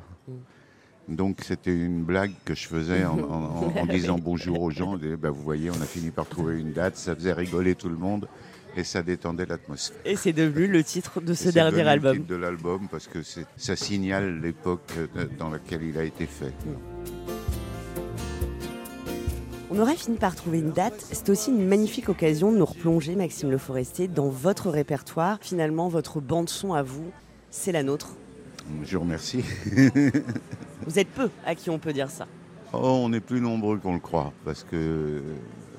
Donc 1.09 1.39
c'était 1.43 1.73
une 1.75 2.03
blague 2.03 2.31
que 2.45 2.53
je 2.55 2.67
faisais 2.67 3.03
en, 3.05 3.17
en- 3.19 3.23
en- 3.23 3.81
en 3.81 3.85
disant 3.89 4.17
bonjour 4.19 4.61
aux 4.61 4.69
gens. 4.71 4.97
Et, 4.99 5.15
ben, 5.15 5.29
vous 5.31 5.41
voyez, 5.43 5.69
on 5.71 5.81
a 5.81 5.85
fini 5.85 6.11
par 6.11 6.27
trouver 6.27 6.59
une 6.59 6.71
date, 6.71 6.95
ça 6.97 7.15
faisait 7.15 7.33
rigoler 7.33 7.75
tout 7.75 7.89
le 7.89 7.97
monde 7.97 8.27
et 8.77 8.83
ça 8.83 9.01
détendait 9.01 9.45
l'atmosphère. 9.47 9.97
Et 10.05 10.15
c'est 10.15 10.33
devenu 10.33 10.67
le 10.67 10.83
titre 10.83 11.19
de 11.21 11.33
ce 11.33 11.49
dernier 11.49 11.71
devenu 11.71 11.83
le 11.85 11.89
album. 11.89 12.15
titre 12.17 12.27
de 12.27 12.35
l'album 12.35 12.87
parce 12.91 13.07
que 13.07 13.19
ça 13.57 13.75
signale 13.75 14.39
l'époque 14.39 14.91
dans 15.39 15.49
laquelle 15.49 15.81
il 15.83 15.97
a 15.97 16.03
été 16.03 16.25
fait. 16.27 16.53
On 19.71 19.79
aurait 19.79 19.95
fini 19.95 20.17
par 20.17 20.35
trouver 20.35 20.59
une 20.59 20.71
date. 20.71 20.95
C'est 21.11 21.29
aussi 21.29 21.51
une 21.51 21.67
magnifique 21.67 22.09
occasion 22.09 22.51
de 22.51 22.57
nous 22.57 22.65
replonger, 22.65 23.15
Maxime 23.15 23.51
Le 23.51 23.57
Forestier, 23.59 24.07
dans 24.07 24.27
votre 24.29 24.69
répertoire. 24.69 25.37
Finalement, 25.41 25.89
votre 25.89 26.19
bande-son 26.21 26.73
à 26.73 26.81
vous, 26.81 27.05
c'est 27.51 27.71
la 27.71 27.83
nôtre. 27.83 28.15
Je 28.83 28.97
vous 28.97 29.03
remercie. 29.03 29.43
Vous 30.85 30.97
êtes 30.99 31.09
peu 31.09 31.29
à 31.45 31.55
qui 31.55 31.69
on 31.69 31.77
peut 31.79 31.93
dire 31.93 32.09
ça. 32.09 32.27
Oh, 32.73 33.01
on 33.03 33.13
est 33.13 33.19
plus 33.19 33.41
nombreux 33.41 33.77
qu'on 33.77 33.93
le 33.93 33.99
croit 33.99 34.31
parce 34.45 34.63
que 34.63 35.21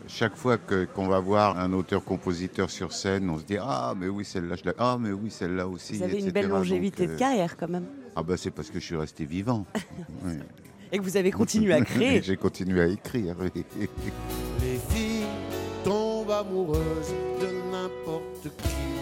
chaque 0.09 0.37
fois 0.37 0.59
que- 0.59 0.85
qu'on 0.87 1.07
va 1.07 1.21
voir 1.21 1.59
un 1.59 1.73
auteur-compositeur 1.73 2.69
sur 2.71 2.93
scène, 2.93 3.31
on 3.31 3.39
se 3.39 3.45
dit 3.45 3.57
Ah, 3.61 3.95
mais 3.97 4.09
oui, 4.09 4.25
celle-là, 4.25 4.57
je 4.57 4.65
l'ai. 4.65 4.73
Ah, 4.79 4.97
mais 5.01 5.13
oui, 5.13 5.31
celle-là 5.31 5.67
aussi. 5.69 5.95
Vous 5.95 6.03
avez 6.03 6.13
une 6.15 6.19
etc. 6.27 6.33
belle 6.33 6.49
longévité 6.49 7.03
Donc, 7.05 7.11
de 7.11 7.15
euh, 7.15 7.19
carrière 7.19 7.57
quand 7.57 7.69
même. 7.69 7.87
Ah, 8.17 8.23
bah 8.23 8.37
c'est 8.37 8.51
parce 8.51 8.71
que 8.71 8.81
je 8.81 8.85
suis 8.85 8.97
resté 8.97 9.25
vivant. 9.25 9.65
Oui. 10.25 10.33
Et 10.93 10.99
que 10.99 11.05
vous 11.05 11.17
avez 11.17 11.31
continué 11.31 11.73
à 11.73 11.83
créer. 11.83 12.21
J'ai 12.25 12.37
continué 12.37 12.81
à 12.81 12.87
écrire. 12.89 13.37
oui. 13.41 13.65
Les 14.61 14.77
filles 14.93 15.25
tombent 15.85 16.33
amoureuses 16.33 17.15
de 17.41 17.71
n'importe 17.71 18.43
qui. 18.61 19.00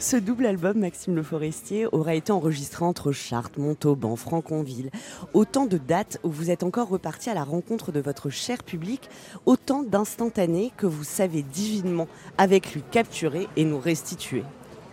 Ce 0.00 0.16
double 0.16 0.46
album, 0.46 0.78
Maxime 0.78 1.16
Le 1.16 1.24
Forestier, 1.24 1.88
aura 1.90 2.14
été 2.14 2.30
enregistré 2.30 2.84
entre 2.84 3.10
Chartres, 3.10 3.58
Montauban, 3.58 4.14
Franconville. 4.14 4.90
Autant 5.34 5.66
de 5.66 5.76
dates 5.76 6.20
où 6.22 6.30
vous 6.30 6.52
êtes 6.52 6.62
encore 6.62 6.88
reparti 6.88 7.30
à 7.30 7.34
la 7.34 7.42
rencontre 7.42 7.90
de 7.90 7.98
votre 7.98 8.30
cher 8.30 8.62
public, 8.62 9.10
autant 9.44 9.82
d'instantanés 9.82 10.72
que 10.76 10.86
vous 10.86 11.02
savez 11.02 11.42
divinement 11.42 12.06
avec 12.38 12.74
lui 12.74 12.82
capturer 12.82 13.48
et 13.56 13.64
nous 13.64 13.80
restituer. 13.80 14.44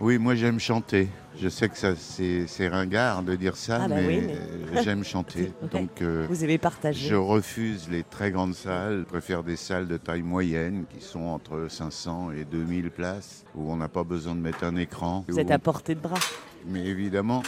Oui, 0.01 0.17
moi 0.17 0.33
j'aime 0.33 0.59
chanter. 0.59 1.07
Je 1.38 1.49
sais 1.49 1.67
que 1.69 1.77
ça 1.77 1.93
c'est 1.95 2.67
ringard 2.67 3.21
de 3.23 3.36
dire 3.36 3.57
ça, 3.57 3.79
Ah 3.83 3.88
bah 3.88 3.95
mais, 3.97 4.07
oui, 4.07 4.27
mais- 4.73 4.83
j'aime 4.83 5.03
chanter. 5.03 5.51
Donc 5.71 6.01
euh, 6.01 6.25
Vous 6.29 6.43
avez 6.43 6.57
partagé. 6.57 7.07
je 7.09 7.15
refuse 7.15 7.88
les 7.89 8.03
très 8.03 8.31
grandes 8.31 8.55
salles. 8.55 8.99
Je 8.99 9.03
préfère 9.11 9.43
des 9.43 9.55
salles 9.57 9.88
de 9.88 9.97
taille 9.97 10.21
moyenne 10.23 10.86
qui 10.89 11.03
sont 11.03 11.23
entre 11.25 11.67
500 11.69 12.31
et 12.31 12.45
2000 12.45 12.89
places 12.89 13.43
où 13.53 13.69
on 13.71 13.75
n'a 13.77 13.89
pas 13.89 14.03
besoin 14.03 14.33
de 14.36 14.39
mettre 14.41 14.63
un 14.63 14.75
écran. 14.77 15.25
Vous 15.27 15.39
êtes 15.39 15.51
à 15.51 15.59
portée 15.59 15.93
de 15.95 15.99
bras. 15.99 16.19
Mais 16.67 16.86
évidemment, 16.86 17.43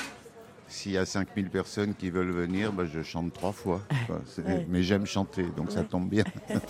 s'il 0.67 0.91
y 0.91 0.97
a 0.97 1.05
5000 1.05 1.49
personnes 1.49 1.93
qui 1.95 2.09
veulent 2.09 2.31
venir, 2.31 2.73
bah, 2.73 2.83
je 2.91 3.01
chante 3.01 3.31
trois 3.33 3.53
fois. 3.53 3.81
Enfin, 4.03 4.19
c'est- 4.25 4.43
Ouais. 4.43 4.65
Mais 4.69 4.83
j'aime 4.83 5.05
chanter, 5.05 5.45
donc 5.55 5.71
ça 5.71 5.83
tombe 5.83 6.09
bien. 6.09 6.25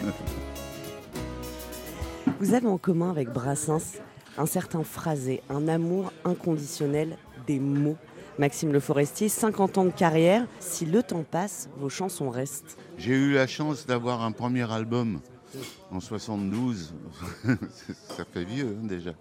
Vous 2.40 2.54
avez 2.54 2.68
en 2.68 2.78
commun 2.78 3.10
avec 3.10 3.30
Brassens 3.30 3.98
un 4.38 4.46
certain 4.46 4.84
phrasé, 4.84 5.42
un 5.50 5.68
amour 5.68 6.12
inconditionnel 6.26 7.18
des 7.48 7.60
mots. 7.60 7.98
Maxime 8.40 8.72
Le 8.72 8.80
Forestier, 8.80 9.30
50 9.30 9.78
ans 9.80 9.86
de 9.86 9.90
carrière. 9.92 10.46
Si 10.60 10.86
le 10.86 11.02
temps 11.02 11.24
passe, 11.30 11.70
vos 11.80 11.90
chansons 11.90 12.30
restent. 12.30 12.78
J'ai 12.98 13.14
eu 13.16 13.34
la 13.34 13.48
chance 13.48 13.88
d'avoir 13.88 14.22
un 14.22 14.32
premier 14.32 14.72
album 14.72 15.20
en 15.92 16.00
72. 16.00 16.94
ça 18.16 18.26
fait 18.32 18.44
vieux 18.44 18.78
hein, 18.80 18.86
déjà. 18.88 19.12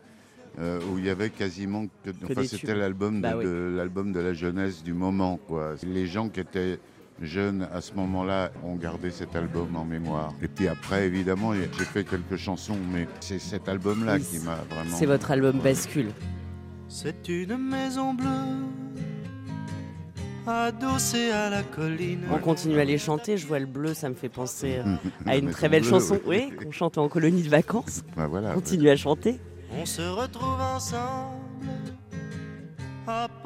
Euh, 0.58 0.80
où 0.90 0.98
il 0.98 1.04
y 1.04 1.10
avait 1.10 1.28
quasiment 1.30 1.86
que, 2.02 2.10
enfin, 2.24 2.42
c'était 2.44 2.68
tubes. 2.68 2.76
l'album 2.78 3.16
de, 3.16 3.20
Bah 3.22 3.36
oui. 3.36 3.44
de- 3.44 3.74
l'album 3.76 4.10
de 4.12 4.20
la 4.20 4.32
jeunesse 4.32 4.82
du 4.82 4.94
moment 4.94 5.38
quoi. 5.48 5.74
Les 5.82 6.06
gens 6.06 6.30
qui 6.30 6.40
étaient 6.40 6.78
jeunes 7.22 7.66
à 7.72 7.80
ce 7.80 7.94
moment-là 7.94 8.50
ont 8.64 8.76
gardé 8.76 9.10
cet 9.10 9.34
album 9.36 9.74
en 9.76 9.84
mémoire. 9.84 10.32
Et 10.42 10.48
puis 10.48 10.68
après 10.68 11.06
évidemment 11.06 11.54
j'ai 11.54 11.66
fait 11.84 12.04
quelques 12.04 12.36
chansons 12.36 12.76
mais 12.92 13.08
c'est 13.20 13.38
cet 13.38 13.68
album-là 13.68 14.16
Oui, 14.16 14.22
qui 14.24 14.38
m'a 14.40 14.56
vraiment 14.70 14.96
C'est 14.96 15.06
votre 15.06 15.30
album 15.30 15.58
Bascule. 15.60 16.10
C'est 16.88 17.28
une 17.28 17.56
maison 17.56 18.14
bleue, 18.14 18.26
adossée 20.46 21.30
à 21.32 21.50
la 21.50 21.62
colline. 21.62 22.20
On 22.30 22.38
continue 22.38 22.78
à 22.78 22.84
les 22.84 22.98
chanter. 22.98 23.36
Je 23.36 23.46
vois 23.46 23.58
le 23.58 23.66
bleu, 23.66 23.94
ça 23.94 24.08
me 24.08 24.14
fait 24.14 24.28
penser 24.28 24.76
euh, 24.78 24.94
à 25.26 25.36
une 25.36 25.50
très 25.50 25.68
belle 25.68 25.84
chanson. 25.84 26.20
oui. 26.26 26.50
Oui, 26.50 26.56
qu'on 26.64 26.70
chante 26.70 26.98
en 26.98 27.08
colonie 27.08 27.42
de 27.42 27.48
vacances. 27.48 28.02
Bah 28.16 28.26
voilà. 28.28 28.52
Continue 28.54 28.90
à 28.90 28.96
chanter. 28.96 29.40
On 29.72 29.84
se 29.84 30.02
retrouve 30.02 30.60
ensemble 30.60 31.34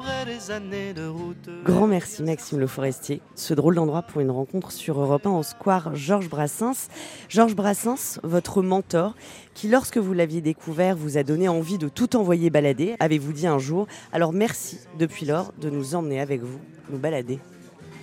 après 0.01 0.25
des 0.25 0.51
années 0.51 0.93
de 0.93 1.05
route. 1.05 1.49
Grand 1.63 1.87
merci 1.87 2.23
Maxime 2.23 2.59
Le 2.59 2.67
Forestier. 2.67 3.21
Ce 3.35 3.53
drôle 3.53 3.75
d'endroit 3.75 4.01
pour 4.01 4.21
une 4.21 4.31
rencontre 4.31 4.71
sur 4.71 4.99
Europe 4.99 5.25
1 5.25 5.31
au 5.31 5.43
square 5.43 5.95
Georges 5.95 6.29
Brassens. 6.29 6.89
Georges 7.29 7.55
Brassens, 7.55 8.19
votre 8.23 8.61
mentor, 8.61 9.15
qui 9.53 9.67
lorsque 9.67 9.97
vous 9.97 10.13
l'aviez 10.13 10.41
découvert 10.41 10.95
vous 10.95 11.17
a 11.17 11.23
donné 11.23 11.47
envie 11.47 11.77
de 11.77 11.89
tout 11.89 12.15
envoyer 12.15 12.49
balader, 12.49 12.95
avez-vous 12.99 13.33
dit 13.33 13.47
un 13.47 13.59
jour. 13.59 13.87
Alors 14.11 14.33
merci 14.33 14.79
depuis 14.97 15.25
lors 15.25 15.53
de 15.59 15.69
nous 15.69 15.95
emmener 15.95 16.19
avec 16.19 16.41
vous, 16.41 16.59
nous 16.89 16.97
balader. 16.97 17.39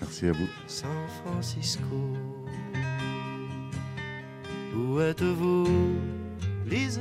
Merci 0.00 0.26
à 0.26 0.32
vous. 0.32 0.46
San 0.66 0.90
Francisco. 1.24 1.82
Où 4.76 5.00
êtes-vous, 5.00 5.66
Lise 6.66 7.00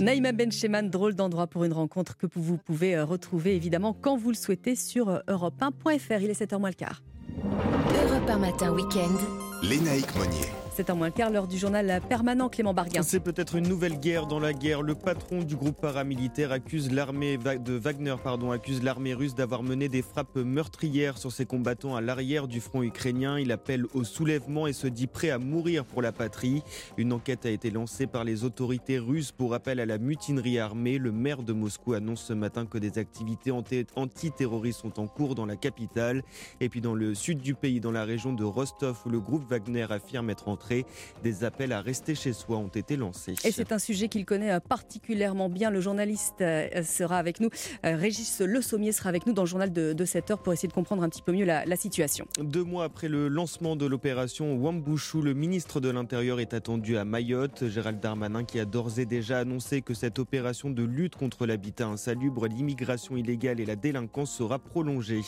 Naïma 0.00 0.32
Bencheman, 0.32 0.90
drôle 0.90 1.14
d'endroit 1.14 1.46
pour 1.46 1.64
une 1.64 1.72
rencontre 1.72 2.16
que 2.16 2.26
vous 2.34 2.56
pouvez 2.56 2.96
euh, 2.96 3.04
retrouver 3.04 3.54
évidemment 3.54 3.92
quand 3.92 4.16
vous 4.16 4.30
le 4.30 4.36
souhaitez 4.36 4.74
sur 4.74 5.08
euh, 5.08 5.18
europe1.fr. 5.28 6.20
Il 6.20 6.30
est 6.30 6.40
7h 6.40 6.58
moins 6.58 6.70
le 6.70 6.74
quart. 6.74 7.00
Europe 8.24 8.36
1 8.36 8.38
matin 8.38 8.72
week-end. 8.72 9.18
Lénaïque 9.62 10.14
Monnier. 10.16 10.48
C'est 10.76 10.90
en 10.90 10.96
moins 10.96 11.06
le 11.06 11.12
quart, 11.12 11.30
l'heure 11.30 11.46
du 11.46 11.56
journal 11.56 12.00
permanent 12.08 12.48
Clément 12.48 12.74
Barguin. 12.74 13.02
C'est 13.02 13.20
peut-être 13.20 13.54
une 13.54 13.68
nouvelle 13.68 14.00
guerre 14.00 14.26
dans 14.26 14.40
la 14.40 14.52
guerre. 14.52 14.82
Le 14.82 14.96
patron 14.96 15.44
du 15.44 15.54
groupe 15.54 15.80
paramilitaire 15.80 16.50
accuse 16.50 16.90
l'armée 16.90 17.38
de 17.38 17.74
Wagner, 17.74 18.16
pardon, 18.20 18.50
accuse 18.50 18.82
l'armée 18.82 19.14
russe 19.14 19.36
d'avoir 19.36 19.62
mené 19.62 19.88
des 19.88 20.02
frappes 20.02 20.34
meurtrières 20.34 21.16
sur 21.16 21.30
ses 21.30 21.46
combattants 21.46 21.94
à 21.94 22.00
l'arrière 22.00 22.48
du 22.48 22.60
front 22.60 22.82
ukrainien. 22.82 23.38
Il 23.38 23.52
appelle 23.52 23.84
au 23.94 24.02
soulèvement 24.02 24.66
et 24.66 24.72
se 24.72 24.88
dit 24.88 25.06
prêt 25.06 25.30
à 25.30 25.38
mourir 25.38 25.84
pour 25.84 26.02
la 26.02 26.10
patrie. 26.10 26.64
Une 26.96 27.12
enquête 27.12 27.46
a 27.46 27.50
été 27.50 27.70
lancée 27.70 28.08
par 28.08 28.24
les 28.24 28.42
autorités 28.42 28.98
russes 28.98 29.30
pour 29.30 29.54
appel 29.54 29.78
à 29.78 29.86
la 29.86 29.98
mutinerie 29.98 30.58
armée. 30.58 30.98
Le 30.98 31.12
maire 31.12 31.44
de 31.44 31.52
Moscou 31.52 31.92
annonce 31.92 32.24
ce 32.24 32.32
matin 32.32 32.66
que 32.66 32.78
des 32.78 32.98
activités 32.98 33.52
antiterroristes 33.94 34.80
sont 34.80 34.98
en 34.98 35.06
cours 35.06 35.36
dans 35.36 35.46
la 35.46 35.54
capitale. 35.54 36.24
Et 36.60 36.68
puis 36.68 36.80
dans 36.80 36.96
le 36.96 37.14
sud 37.14 37.38
du 37.38 37.54
pays, 37.54 37.78
dans 37.78 37.92
la 37.92 38.04
région 38.04 38.13
de 38.14 38.44
Rostov, 38.44 38.96
où 39.06 39.08
le 39.08 39.18
groupe 39.18 39.42
Wagner 39.50 39.86
affirme 39.90 40.30
être 40.30 40.48
entré 40.48 40.86
des 41.24 41.42
appels 41.42 41.72
à 41.72 41.80
rester 41.80 42.14
chez 42.14 42.32
soi 42.32 42.58
ont 42.58 42.68
été 42.68 42.96
lancés. 42.96 43.34
Et 43.44 43.50
c'est 43.50 43.72
un 43.72 43.80
sujet 43.80 44.08
qu'il 44.08 44.24
connaît 44.24 44.52
euh, 44.52 44.60
particulièrement 44.60 45.48
bien. 45.48 45.70
Le 45.70 45.80
journaliste 45.80 46.40
euh, 46.40 46.84
sera 46.84 47.18
avec 47.18 47.40
nous, 47.40 47.48
euh, 47.84 47.96
Régis 47.96 48.40
Le 48.40 48.62
Sommier 48.62 48.92
sera 48.92 49.08
avec 49.08 49.26
nous 49.26 49.32
dans 49.32 49.42
le 49.42 49.48
journal 49.48 49.72
de, 49.72 50.04
7 50.04 50.30
heures 50.30 50.42
pour 50.42 50.52
essayer 50.52 50.68
de 50.68 50.72
comprendre 50.72 51.02
un 51.02 51.08
petit 51.08 51.22
peu 51.22 51.32
mieux 51.32 51.44
la, 51.44 51.76
situation. 51.76 52.26
Deux 52.40 52.62
mois 52.62 52.84
après 52.84 53.08
le 53.08 53.26
lancement 53.26 53.74
de 53.74 53.84
l'opération 53.84 54.54
Wambushu, 54.54 55.22
le 55.22 55.34
ministre 55.34 55.80
de 55.80 55.88
l'Intérieur 55.88 56.38
est 56.38 56.54
attendu 56.54 56.96
à 56.96 57.04
Mayotte. 57.04 57.68
Gérald 57.68 57.98
Darmanin 57.98 58.44
qui 58.44 58.60
a 58.60 58.64
d'ores 58.64 59.00
et 59.00 59.06
déjà 59.06 59.40
annoncé 59.40 59.82
que 59.82 59.92
cette 59.92 60.20
opération 60.20 60.70
de 60.70 60.84
lutte 60.84 61.16
contre 61.16 61.46
l'habitat 61.46 61.86
insalubre, 61.86 62.46
l'immigration 62.46 63.16
illégale 63.16 63.58
et 63.58 63.66
la 63.66 63.74
délinquance 63.74 64.30
sera 64.30 64.60
prolongée. 64.60 65.22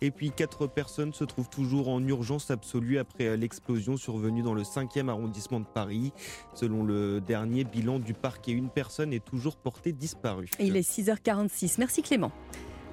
Et 0.00 0.10
puis 0.10 0.32
quatre 0.32 0.66
personnes 0.66 1.12
se 1.12 1.22
trouvent 1.24 1.48
toujours 1.48 1.88
en 1.88 2.04
urgence 2.04 2.15
absolue 2.50 2.98
après 2.98 3.36
l'explosion 3.36 3.96
survenue 3.96 4.42
dans 4.42 4.54
le 4.54 4.62
5e 4.62 5.08
arrondissement 5.08 5.60
de 5.60 5.66
Paris. 5.66 6.12
Selon 6.54 6.84
le 6.84 7.20
dernier 7.20 7.64
bilan 7.64 7.98
du 7.98 8.14
parquet, 8.14 8.52
une 8.52 8.68
personne 8.68 9.12
est 9.12 9.24
toujours 9.24 9.56
portée 9.56 9.92
disparue. 9.92 10.50
Et 10.58 10.66
il 10.66 10.76
est 10.76 10.88
6h46. 10.88 11.76
Merci 11.78 12.02
Clément. 12.02 12.32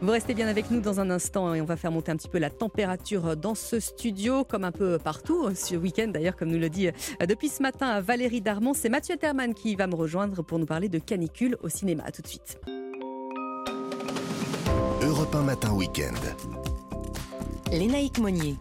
Vous 0.01 0.11
restez 0.11 0.34
bien 0.34 0.47
avec 0.47 0.69
nous 0.69 0.82
dans 0.82 0.99
un 0.99 1.09
instant 1.09 1.53
et 1.53 1.61
on 1.61 1.65
va 1.65 1.78
faire 1.78 1.91
monter 1.91 2.11
un 2.11 2.17
petit 2.17 2.28
peu 2.28 2.38
la 2.38 2.49
température 2.49 3.38
dans 3.38 3.55
ce 3.55 3.80
studio, 3.80 4.43
comme 4.43 4.65
un 4.65 4.71
peu 4.71 4.97
partout, 4.97 5.55
ce 5.55 5.76
week-end 5.76 6.09
d'ailleurs, 6.09 6.36
comme 6.36 6.49
nous 6.49 6.59
le 6.59 6.69
dit 6.69 6.88
euh, 6.88 7.26
depuis 7.26 7.47
ce 7.47 7.61
matin 7.61 8.01
Valérie 8.01 8.41
Darmon. 8.41 8.74
C'est 8.74 8.89
Mathieu 8.89 9.15
Terman 9.15 9.53
qui 9.53 9.76
va 9.76 9.88
me 9.88 9.95
rejoindre 9.95 10.43
pour 10.43 10.59
nous 10.59 10.65
parler 10.65 10.89
de 10.89 10.99
canicule 10.99 11.57
au 11.63 11.69
cinéma. 11.69 12.03
A 12.05 12.11
tout 12.11 12.21
de 12.21 12.28
suite. 12.28 12.59
Europe 15.01 15.36
1 15.36 15.43
matin 15.43 15.74
week-end. 15.74 16.13
Lénaïque 17.71 18.19
Monnier. 18.19 18.55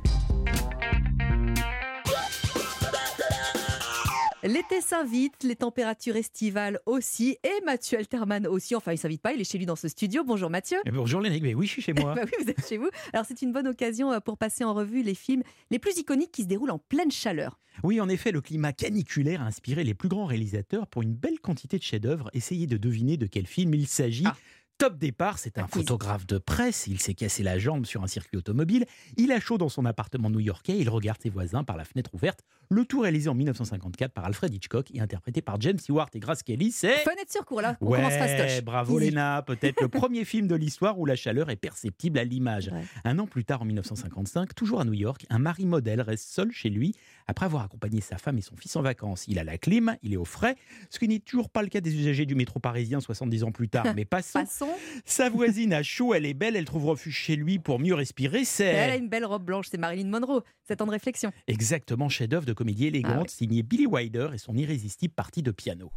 L'été 4.44 4.80
s'invite, 4.80 5.44
les 5.44 5.54
températures 5.54 6.16
estivales 6.16 6.80
aussi, 6.84 7.36
et 7.44 7.64
Mathieu 7.64 7.96
Alterman 7.98 8.44
aussi. 8.48 8.74
Enfin, 8.74 8.90
il 8.92 8.98
s'invite 8.98 9.22
pas, 9.22 9.32
il 9.32 9.40
est 9.40 9.48
chez 9.48 9.56
lui 9.56 9.66
dans 9.66 9.76
ce 9.76 9.86
studio. 9.86 10.24
Bonjour 10.24 10.50
Mathieu. 10.50 10.78
Eh 10.84 10.90
bonjour 10.90 11.20
Lénique, 11.20 11.44
mais 11.44 11.54
oui, 11.54 11.66
je 11.66 11.72
suis 11.72 11.82
chez 11.82 11.92
moi. 11.96 12.14
bah 12.14 12.22
oui, 12.24 12.32
vous 12.42 12.50
êtes 12.50 12.66
chez 12.68 12.76
vous. 12.76 12.88
Alors, 13.12 13.24
c'est 13.24 13.40
une 13.42 13.52
bonne 13.52 13.68
occasion 13.68 14.10
euh, 14.10 14.18
pour 14.18 14.36
passer 14.38 14.64
en 14.64 14.74
revue 14.74 15.04
les 15.04 15.14
films 15.14 15.44
les 15.70 15.78
plus 15.78 15.96
iconiques 15.96 16.32
qui 16.32 16.42
se 16.42 16.48
déroulent 16.48 16.72
en 16.72 16.80
pleine 16.80 17.12
chaleur. 17.12 17.60
Oui, 17.84 18.00
en 18.00 18.08
effet, 18.08 18.32
le 18.32 18.40
climat 18.40 18.72
caniculaire 18.72 19.42
a 19.42 19.44
inspiré 19.44 19.84
les 19.84 19.94
plus 19.94 20.08
grands 20.08 20.26
réalisateurs 20.26 20.88
pour 20.88 21.02
une 21.02 21.14
belle 21.14 21.38
quantité 21.38 21.78
de 21.78 21.84
chefs-d'œuvre. 21.84 22.28
Essayez 22.32 22.66
de 22.66 22.76
deviner 22.76 23.16
de 23.16 23.26
quel 23.26 23.46
film 23.46 23.74
il 23.74 23.86
s'agit. 23.86 24.24
Ah. 24.26 24.36
Top 24.82 24.98
départ, 24.98 25.38
c'est 25.38 25.58
un 25.58 25.68
photographe 25.68 26.26
de 26.26 26.38
presse. 26.38 26.88
Il 26.88 26.98
s'est 26.98 27.14
cassé 27.14 27.44
la 27.44 27.56
jambe 27.56 27.86
sur 27.86 28.02
un 28.02 28.08
circuit 28.08 28.36
automobile. 28.36 28.84
Il 29.16 29.30
a 29.30 29.38
chaud 29.38 29.56
dans 29.56 29.68
son 29.68 29.84
appartement 29.84 30.28
new-yorkais. 30.28 30.76
Il 30.76 30.90
regarde 30.90 31.22
ses 31.22 31.30
voisins 31.30 31.62
par 31.62 31.76
la 31.76 31.84
fenêtre 31.84 32.12
ouverte. 32.14 32.40
Le 32.68 32.84
tout 32.84 32.98
réalisé 32.98 33.28
en 33.28 33.34
1954 33.34 34.12
par 34.12 34.24
Alfred 34.24 34.52
Hitchcock 34.52 34.88
et 34.92 35.00
interprété 35.00 35.40
par 35.40 35.60
James 35.60 35.78
Stewart 35.78 36.08
et 36.14 36.18
Grace 36.18 36.42
Kelly. 36.42 36.72
C'est. 36.72 36.96
Fenêtre 36.96 37.30
sur 37.30 37.44
cours, 37.44 37.60
là. 37.60 37.76
On 37.80 37.90
ouais, 37.90 37.98
commence 37.98 38.14
fastoche. 38.14 38.64
Bravo, 38.64 38.98
Léna. 38.98 39.42
Peut-être 39.42 39.80
le 39.80 39.88
premier 40.00 40.24
film 40.24 40.48
de 40.48 40.56
l'histoire 40.56 40.98
où 40.98 41.06
la 41.06 41.14
chaleur 41.14 41.48
est 41.50 41.56
perceptible 41.56 42.18
à 42.18 42.24
l'image. 42.24 42.72
Un 43.04 43.20
an 43.20 43.28
plus 43.28 43.44
tard, 43.44 43.62
en 43.62 43.66
1955, 43.66 44.52
toujours 44.52 44.80
à 44.80 44.84
New 44.84 44.94
York, 44.94 45.26
un 45.30 45.38
mari 45.38 45.64
modèle 45.64 46.00
reste 46.00 46.28
seul 46.28 46.50
chez 46.50 46.70
lui 46.70 46.96
après 47.32 47.46
avoir 47.46 47.62
accompagné 47.62 48.02
sa 48.02 48.18
femme 48.18 48.36
et 48.36 48.42
son 48.42 48.56
fils 48.56 48.76
en 48.76 48.82
vacances. 48.82 49.24
Il 49.26 49.38
a 49.38 49.44
la 49.44 49.56
clim, 49.56 49.96
il 50.02 50.12
est 50.12 50.18
au 50.18 50.26
frais, 50.26 50.54
ce 50.90 50.98
qui 50.98 51.08
n'est 51.08 51.18
toujours 51.18 51.48
pas 51.48 51.62
le 51.62 51.68
cas 51.68 51.80
des 51.80 51.94
usagers 51.94 52.26
du 52.26 52.34
métro 52.34 52.60
parisien 52.60 53.00
70 53.00 53.44
ans 53.44 53.52
plus 53.52 53.70
tard. 53.70 53.86
Mais 53.96 54.04
passons. 54.04 54.40
passons. 54.40 54.68
Sa 55.06 55.30
voisine 55.30 55.72
a 55.72 55.82
chaud, 55.82 56.12
elle 56.12 56.26
est 56.26 56.34
belle, 56.34 56.56
elle 56.56 56.66
trouve 56.66 56.84
refuge 56.84 57.16
chez 57.16 57.36
lui 57.36 57.58
pour 57.58 57.78
mieux 57.78 57.94
respirer. 57.94 58.44
C'est. 58.44 58.66
Elle 58.66 58.90
a 58.90 58.96
une 58.96 59.08
belle 59.08 59.24
robe 59.24 59.44
blanche, 59.44 59.68
c'est 59.70 59.78
Marilyn 59.78 60.08
Monroe. 60.08 60.42
C'est 60.68 60.76
temps 60.76 60.86
de 60.86 60.90
réflexion. 60.90 61.32
Exactement, 61.46 62.10
chef-d'œuvre 62.10 62.44
de 62.44 62.52
comédie 62.52 62.88
élégante, 62.88 63.28
ah 63.28 63.34
signé 63.34 63.62
Billy 63.62 63.86
Wilder 63.86 64.28
et 64.34 64.38
son 64.38 64.54
irrésistible 64.54 65.14
partie 65.14 65.42
de 65.42 65.52
piano. 65.52 65.90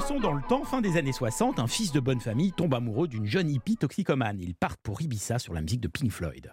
Avançons 0.00 0.18
dans 0.18 0.32
le 0.32 0.40
temps, 0.48 0.64
fin 0.64 0.80
des 0.80 0.96
années 0.96 1.12
60, 1.12 1.58
un 1.58 1.66
fils 1.66 1.92
de 1.92 2.00
bonne 2.00 2.20
famille 2.20 2.52
tombe 2.52 2.72
amoureux 2.72 3.06
d'une 3.06 3.26
jeune 3.26 3.50
hippie 3.50 3.76
toxicomane. 3.76 4.38
Ils 4.40 4.54
partent 4.54 4.80
pour 4.82 5.02
Ibiza 5.02 5.38
sur 5.38 5.52
la 5.52 5.60
musique 5.60 5.82
de 5.82 5.88
Pink 5.88 6.10
Floyd. 6.10 6.50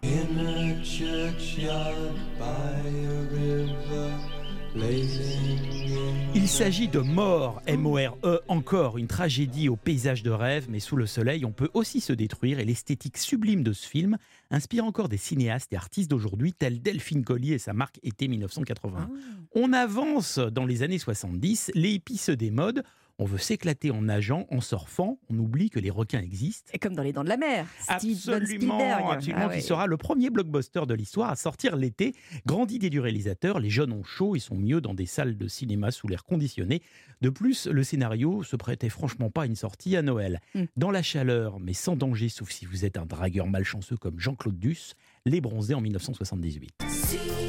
Il 6.36 6.48
s'agit 6.50 6.90
de 6.90 7.00
Mort, 7.00 7.62
M-O-R-E, 7.68 8.42
encore 8.50 8.98
une 8.98 9.08
tragédie 9.08 9.70
au 9.70 9.78
paysage 9.78 10.24
de 10.24 10.32
rêve, 10.32 10.66
mais 10.70 10.82
sous 10.82 10.98
le 10.98 11.06
soleil, 11.06 11.46
on 11.46 11.54
peut 11.54 11.70
aussi 11.74 12.02
se 12.02 12.12
détruire 12.12 12.60
et 12.60 12.66
l'esthétique 12.66 13.18
sublime 13.18 13.64
de 13.64 13.72
ce 13.72 13.88
film 13.88 14.18
inspire 14.52 14.84
encore 14.84 15.08
des 15.08 15.16
cinéastes 15.16 15.72
et 15.72 15.78
artistes 15.78 16.12
d'aujourd'hui 16.12 16.52
tels 16.52 16.82
Delphine 16.82 17.24
Collier 17.24 17.54
et 17.54 17.60
sa 17.60 17.72
marque 17.72 18.00
été 18.04 18.28
1980. 18.28 19.10
Ah. 19.10 19.18
On 19.56 19.72
avance 19.72 20.38
dans 20.38 20.66
les 20.66 20.84
années 20.84 21.00
70, 21.00 21.72
les 21.74 21.92
hippies 21.92 22.18
se 22.18 22.34
démodent, 22.34 22.84
on 23.20 23.26
veut 23.26 23.38
s'éclater 23.38 23.90
en 23.92 24.04
nageant, 24.04 24.46
en 24.52 24.62
surfant. 24.62 25.18
On 25.30 25.38
oublie 25.40 25.70
que 25.70 25.80
les 25.80 25.90
requins 25.90 26.22
existent. 26.22 26.70
Et 26.74 26.80
comme 26.80 26.94
dans 26.94 27.02
Les 27.02 27.14
Dents 27.14 27.24
de 27.24 27.30
la 27.30 27.38
Mer. 27.38 27.66
absolument, 27.88 29.10
absolument, 29.10 29.48
ah 29.50 29.56
qui 29.56 29.62
sera 29.62 29.88
le 29.88 29.98
premier 29.98 30.30
blockbuster 30.30 30.86
de 30.88 30.94
l'histoire 30.94 31.32
à 31.32 31.36
sortir 31.36 31.76
l'été. 31.76 32.14
Grande 32.46 32.72
idée 32.72 32.90
du 32.90 33.00
réalisateur. 33.00 33.60
Les 33.60 33.70
jeunes 33.70 33.92
ont 33.92 34.04
chaud, 34.04 34.36
ils 34.36 34.42
sont 34.42 34.56
mieux 34.56 34.82
dans 34.82 34.94
des 34.94 35.08
salles 35.08 35.38
de 35.38 35.48
cinéma 35.48 35.92
sous 35.92 36.08
l'air 36.08 36.24
conditionné. 36.26 36.82
De 37.22 37.30
plus, 37.30 37.66
le 37.66 37.84
scénario 37.84 38.44
se 38.44 38.56
prêtait 38.56 38.90
franchement 38.90 39.32
pas 39.32 39.44
à 39.44 39.46
une 39.48 39.56
sortie 39.56 39.96
à 39.96 40.04
Noël. 40.04 40.40
Hmm. 40.54 40.66
Dans 40.76 40.92
la 40.92 41.02
chaleur, 41.02 41.60
mais 41.60 41.74
sans 41.74 41.96
danger, 41.96 42.30
sauf 42.30 42.52
si 42.52 42.66
vous 42.66 42.86
êtes 42.86 42.98
un 42.98 43.06
dragueur 43.06 43.48
malchanceux 43.48 43.98
comme 43.98 44.20
Jean-Claude 44.20 44.60
Duss, 44.60 44.96
Les 45.26 45.42
Bronzés 45.42 45.74
en 45.74 45.82
1978. 45.82 47.47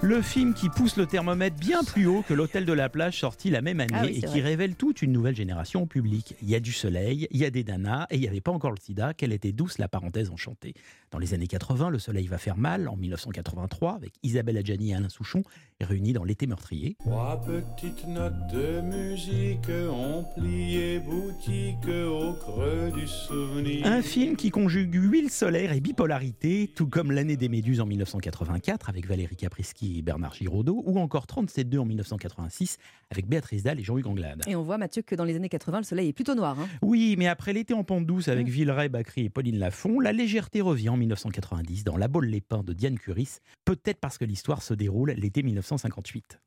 Le 0.00 0.22
film 0.22 0.54
qui 0.54 0.68
pousse 0.68 0.96
le 0.96 1.06
thermomètre 1.06 1.56
bien 1.56 1.82
plus 1.82 2.06
haut 2.06 2.22
que 2.22 2.32
l'Hôtel 2.32 2.64
de 2.64 2.72
la 2.72 2.88
plage 2.88 3.18
sorti 3.18 3.50
la 3.50 3.62
même 3.62 3.80
année 3.80 3.94
ah 3.94 4.06
et 4.06 4.20
qui 4.20 4.40
révèle 4.40 4.76
toute 4.76 5.02
une 5.02 5.10
nouvelle 5.10 5.34
génération 5.34 5.82
au 5.82 5.86
public. 5.86 6.36
Il 6.40 6.48
y 6.48 6.54
a 6.54 6.60
du 6.60 6.70
soleil, 6.70 7.26
il 7.32 7.36
y 7.38 7.44
a 7.44 7.50
des 7.50 7.64
nanas 7.64 8.06
et 8.10 8.14
il 8.14 8.20
n'y 8.20 8.28
avait 8.28 8.40
pas 8.40 8.52
encore 8.52 8.70
le 8.70 8.78
sida. 8.80 9.12
Quelle 9.12 9.32
était 9.32 9.50
douce 9.50 9.78
la 9.78 9.88
parenthèse 9.88 10.30
enchantée. 10.30 10.74
Dans 11.10 11.18
les 11.18 11.32
années 11.32 11.46
80, 11.46 11.88
le 11.88 11.98
soleil 11.98 12.26
va 12.26 12.36
faire 12.36 12.58
mal 12.58 12.86
en 12.86 12.96
1983 12.96 13.94
avec 13.94 14.12
Isabelle 14.22 14.58
Adjani 14.58 14.90
et 14.90 14.94
Alain 14.94 15.08
Souchon 15.08 15.42
réunis 15.80 16.12
dans 16.12 16.24
l'été 16.24 16.46
meurtrier. 16.46 16.96
Trois 16.98 17.40
petites 17.40 18.06
notes 18.06 18.34
de 18.52 18.80
musique 18.82 19.70
ont 19.90 20.24
plié 20.36 20.98
boutique 20.98 21.88
au 21.88 22.34
creux 22.34 22.92
du 22.94 23.06
souvenir. 23.06 23.86
Un 23.86 24.02
film 24.02 24.36
qui 24.36 24.50
conjugue 24.50 24.94
huile 24.94 25.30
solaire 25.30 25.72
et 25.72 25.80
bipolarité, 25.80 26.70
tout 26.74 26.88
comme 26.88 27.12
L'année 27.12 27.36
des 27.36 27.48
Méduses 27.48 27.80
en 27.80 27.86
1984 27.86 28.90
avec 28.90 29.06
Valérie 29.06 29.36
Caprisky 29.36 30.02
Bernard 30.02 30.34
Giraudot, 30.34 30.82
ou 30.84 30.98
encore 30.98 31.24
37-2 31.26 31.78
en 31.78 31.84
1986 31.86 32.78
avec 33.10 33.26
Béatrice 33.26 33.62
Dalle 33.62 33.80
et 33.80 33.84
Jean-Hugues 33.84 34.08
Anglade. 34.08 34.42
Et 34.46 34.56
on 34.56 34.62
voit, 34.62 34.76
Mathieu, 34.76 35.02
que 35.02 35.14
dans 35.14 35.24
les 35.24 35.36
années 35.36 35.48
80, 35.48 35.78
le 35.78 35.84
soleil 35.84 36.08
est 36.08 36.12
plutôt 36.12 36.34
noir. 36.34 36.58
Hein. 36.58 36.68
oui, 36.82 37.14
mais 37.16 37.28
après 37.28 37.52
l'été 37.52 37.72
en 37.72 37.84
pente 37.84 38.04
douce 38.04 38.28
avec 38.28 38.46
mmh. 38.46 38.50
Villeray, 38.50 38.88
Bacry 38.88 39.24
et 39.26 39.30
Pauline 39.30 39.58
Lafont, 39.58 40.00
la 40.00 40.12
légèreté 40.12 40.60
revient 40.60 40.90
en 40.90 40.97
1990 40.98 41.84
dans 41.84 41.96
La 41.96 42.08
Bolle 42.08 42.26
les 42.26 42.40
Pins 42.40 42.62
de 42.62 42.72
Diane 42.72 42.98
Curis, 42.98 43.38
peut-être 43.64 44.00
parce 44.00 44.18
que 44.18 44.24
l'histoire 44.24 44.62
se 44.62 44.74
déroule 44.74 45.12
l'été 45.12 45.42
1958. 45.42 46.38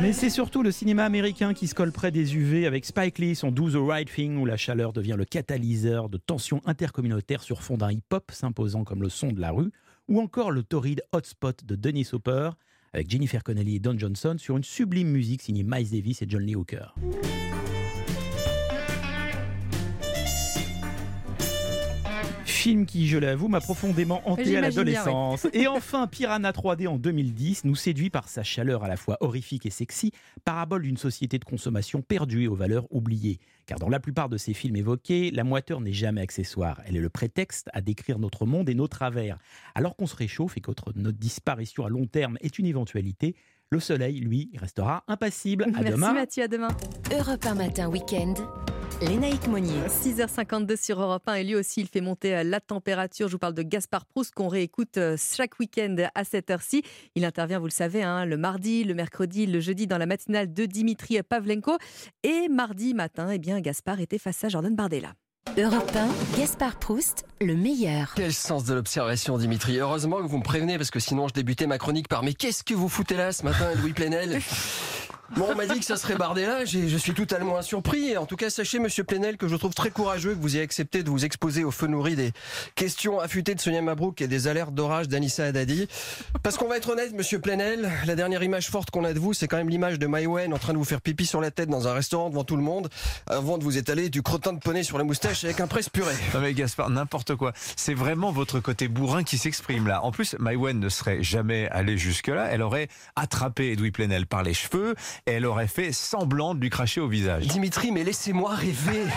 Mais 0.00 0.12
c'est 0.14 0.30
surtout 0.30 0.62
le 0.62 0.72
cinéma 0.72 1.04
américain 1.04 1.52
qui 1.52 1.68
se 1.68 1.74
colle 1.74 1.92
près 1.92 2.10
des 2.10 2.34
UV 2.34 2.66
avec 2.66 2.86
Spike 2.86 3.18
Lee, 3.18 3.34
son 3.34 3.52
Do 3.52 3.70
the 3.70 3.76
Right 3.76 4.10
Thing, 4.10 4.38
où 4.38 4.46
la 4.46 4.56
chaleur 4.56 4.92
devient 4.92 5.16
le 5.16 5.26
catalyseur 5.26 6.08
de 6.08 6.16
tensions 6.16 6.62
intercommunautaires 6.64 7.42
sur 7.42 7.62
fond 7.62 7.76
d'un 7.76 7.92
hip-hop 7.92 8.30
s'imposant 8.32 8.84
comme 8.84 9.02
le 9.02 9.10
son 9.10 9.28
de 9.28 9.40
la 9.40 9.50
rue, 9.50 9.70
ou 10.08 10.20
encore 10.20 10.50
le 10.50 10.62
torride 10.62 11.02
Hotspot 11.12 11.64
de 11.64 11.76
Dennis 11.76 12.08
Hopper, 12.12 12.50
avec 12.92 13.10
Jennifer 13.10 13.42
Connelly 13.44 13.76
et 13.76 13.80
Don 13.80 13.96
Johnson 13.98 14.36
sur 14.38 14.56
une 14.56 14.64
sublime 14.64 15.08
musique 15.08 15.42
signée 15.42 15.64
Miles 15.64 15.90
Davis 15.90 16.22
et 16.22 16.26
John 16.28 16.42
Lee 16.42 16.56
Hooker. 16.56 16.94
Film 22.60 22.84
qui, 22.84 23.08
je 23.08 23.16
l'avoue, 23.16 23.48
m'a 23.48 23.62
profondément 23.62 24.20
hanté 24.26 24.54
à 24.54 24.60
l'adolescence. 24.60 25.46
Et 25.54 25.66
enfin, 25.66 26.06
Piranha 26.06 26.50
3D 26.50 26.88
en 26.88 26.98
2010 26.98 27.64
nous 27.64 27.74
séduit 27.74 28.10
par 28.10 28.28
sa 28.28 28.42
chaleur 28.42 28.84
à 28.84 28.88
la 28.88 28.98
fois 28.98 29.16
horrifique 29.20 29.64
et 29.64 29.70
sexy, 29.70 30.12
parabole 30.44 30.82
d'une 30.82 30.98
société 30.98 31.38
de 31.38 31.44
consommation 31.46 32.02
perdue 32.02 32.42
et 32.42 32.48
aux 32.48 32.54
valeurs 32.54 32.86
oubliées. 32.90 33.38
Car 33.64 33.78
dans 33.78 33.88
la 33.88 33.98
plupart 33.98 34.28
de 34.28 34.36
ces 34.36 34.52
films 34.52 34.76
évoqués, 34.76 35.30
la 35.30 35.42
moiteur 35.42 35.80
n'est 35.80 35.94
jamais 35.94 36.20
accessoire. 36.20 36.82
Elle 36.84 36.98
est 36.98 37.00
le 37.00 37.08
prétexte 37.08 37.70
à 37.72 37.80
décrire 37.80 38.18
notre 38.18 38.44
monde 38.44 38.68
et 38.68 38.74
nos 38.74 38.88
travers. 38.88 39.38
Alors 39.74 39.96
qu'on 39.96 40.06
se 40.06 40.16
réchauffe 40.16 40.58
et 40.58 40.60
que 40.60 40.70
notre 40.96 41.18
disparition 41.18 41.86
à 41.86 41.88
long 41.88 42.06
terme 42.06 42.36
est 42.42 42.58
une 42.58 42.66
éventualité, 42.66 43.36
le 43.70 43.80
soleil, 43.80 44.20
lui, 44.20 44.50
restera 44.58 45.02
impassible. 45.08 45.62
À 45.62 45.80
Merci 45.80 45.90
demain. 45.92 46.12
Mathieu, 46.12 46.42
à 46.42 46.48
demain. 46.48 46.68
Europe 47.10 47.46
1 47.46 47.54
matin 47.54 47.88
week-end. 47.88 48.34
Lénaïque 49.00 49.48
Monnier. 49.48 49.80
6h52 49.88 50.76
sur 50.76 51.00
Europe 51.00 51.22
1 51.26 51.34
et 51.34 51.44
lui 51.44 51.54
aussi 51.54 51.80
il 51.80 51.86
fait 51.86 52.02
monter 52.02 52.36
euh, 52.36 52.42
la 52.42 52.60
température. 52.60 53.28
Je 53.28 53.32
vous 53.32 53.38
parle 53.38 53.54
de 53.54 53.62
Gaspard 53.62 54.04
Proust 54.04 54.34
qu'on 54.34 54.48
réécoute 54.48 54.98
euh, 54.98 55.16
chaque 55.16 55.58
week-end 55.58 55.96
à 56.14 56.24
cette 56.24 56.50
heure-ci. 56.50 56.82
Il 57.14 57.24
intervient, 57.24 57.58
vous 57.58 57.66
le 57.66 57.70
savez, 57.70 58.02
hein, 58.02 58.26
le 58.26 58.36
mardi, 58.36 58.84
le 58.84 58.92
mercredi, 58.94 59.46
le 59.46 59.60
jeudi 59.60 59.86
dans 59.86 59.96
la 59.96 60.04
matinale 60.04 60.52
de 60.52 60.66
Dimitri 60.66 61.22
Pavlenko. 61.22 61.78
Et 62.22 62.48
mardi 62.48 62.92
matin, 62.92 63.30
eh 63.32 63.38
bien, 63.38 63.60
Gaspard 63.60 64.00
était 64.00 64.18
face 64.18 64.44
à 64.44 64.48
Jordan 64.48 64.74
Bardella. 64.74 65.14
Europe 65.56 65.90
1, 66.36 66.38
Gaspard 66.38 66.78
Proust, 66.78 67.24
le 67.40 67.56
meilleur. 67.56 68.12
Quel 68.14 68.34
sens 68.34 68.64
de 68.64 68.74
l'observation, 68.74 69.38
Dimitri? 69.38 69.78
Heureusement 69.78 70.18
que 70.18 70.26
vous 70.26 70.38
me 70.38 70.44
prévenez, 70.44 70.76
parce 70.76 70.90
que 70.90 71.00
sinon 71.00 71.26
je 71.26 71.32
débutais 71.32 71.66
ma 71.66 71.78
chronique 71.78 72.08
par 72.08 72.22
Mais 72.22 72.34
qu'est-ce 72.34 72.62
que 72.62 72.74
vous 72.74 72.88
foutez 72.88 73.16
là 73.16 73.32
ce 73.32 73.44
matin, 73.44 73.66
Louis 73.80 73.92
Plenel? 73.92 74.40
Bon, 75.36 75.46
on 75.50 75.54
m'a 75.54 75.66
dit 75.66 75.78
que 75.78 75.84
ça 75.84 75.96
serait 75.96 76.16
Bardella, 76.16 76.64
j'ai- 76.64 76.88
je 76.88 76.96
suis 76.96 77.14
totalement 77.14 77.62
surpris. 77.62 78.16
En 78.16 78.26
tout 78.26 78.34
cas, 78.36 78.50
sachez, 78.50 78.80
monsieur 78.80 79.04
Plenel, 79.04 79.36
que 79.36 79.46
je 79.46 79.54
trouve 79.54 79.74
très 79.74 79.90
courageux 79.90 80.34
que 80.34 80.40
vous 80.40 80.56
ayez 80.56 80.62
accepté 80.64 81.02
de 81.04 81.10
vous 81.10 81.24
exposer 81.24 81.62
au 81.62 81.70
feu 81.70 81.86
nourri 81.86 82.16
des 82.16 82.32
questions 82.74 83.20
affûtées 83.20 83.54
de 83.54 83.60
Sonia 83.60 83.80
Mabrouk 83.80 84.20
et 84.20 84.26
des 84.26 84.48
alertes 84.48 84.74
d'orage 84.74 85.08
d'Anissa 85.08 85.44
Haddadi. 85.44 85.86
Parce 86.42 86.56
qu'on 86.56 86.66
va 86.68 86.76
être 86.78 86.90
honnête, 86.90 87.12
monsieur 87.14 87.38
Plenel, 87.38 87.90
la 88.06 88.16
dernière 88.16 88.42
image 88.42 88.68
forte 88.70 88.90
qu'on 88.90 89.04
a 89.04 89.12
de 89.12 89.20
vous, 89.20 89.32
c'est 89.32 89.46
quand 89.46 89.56
même 89.56 89.68
l'image 89.68 89.98
de 90.00 90.06
Maïwen 90.08 90.52
en 90.52 90.58
train 90.58 90.72
de 90.72 90.78
vous 90.78 90.84
faire 90.84 91.00
pipi 91.00 91.26
sur 91.26 91.40
la 91.40 91.52
tête 91.52 91.68
dans 91.68 91.86
un 91.86 91.92
restaurant 91.92 92.28
devant 92.28 92.44
tout 92.44 92.56
le 92.56 92.62
monde, 92.62 92.88
avant 93.28 93.56
de 93.56 93.62
vous 93.62 93.78
étaler 93.78 94.10
du 94.10 94.22
crottin 94.22 94.52
de 94.52 94.58
poney 94.58 94.82
sur 94.82 94.98
la 94.98 95.04
moustache 95.04 95.44
avec 95.44 95.60
un 95.60 95.68
presse 95.68 95.88
purée. 95.88 96.14
Non 96.34 96.40
mais 96.40 96.54
Gaspard, 96.54 96.90
n'importe 96.90 97.36
quoi. 97.36 97.52
C'est 97.76 97.94
vraiment 97.94 98.32
votre 98.32 98.58
côté 98.58 98.88
bourrin 98.88 99.22
qui 99.22 99.38
s'exprime 99.38 99.86
là. 99.86 100.02
En 100.04 100.10
plus, 100.10 100.34
Maïwen 100.40 100.80
ne 100.80 100.88
serait 100.88 101.22
jamais 101.22 101.68
allée 101.70 101.98
jusque-là. 101.98 102.48
Elle 102.50 102.62
aurait 102.62 102.88
attrapé 103.14 103.70
Edoui 103.72 103.92
Plenel 103.92 104.26
par 104.26 104.42
les 104.42 104.54
cheveux 104.54 104.96
et 105.26 105.32
elle 105.32 105.46
aurait 105.46 105.68
fait 105.68 105.92
semblant 105.92 106.54
de 106.54 106.60
lui 106.60 106.70
cracher 106.70 107.00
au 107.00 107.08
visage. 107.08 107.46
Dimitri, 107.46 107.92
mais 107.92 108.04
laissez-moi 108.04 108.54
rêver. 108.54 109.04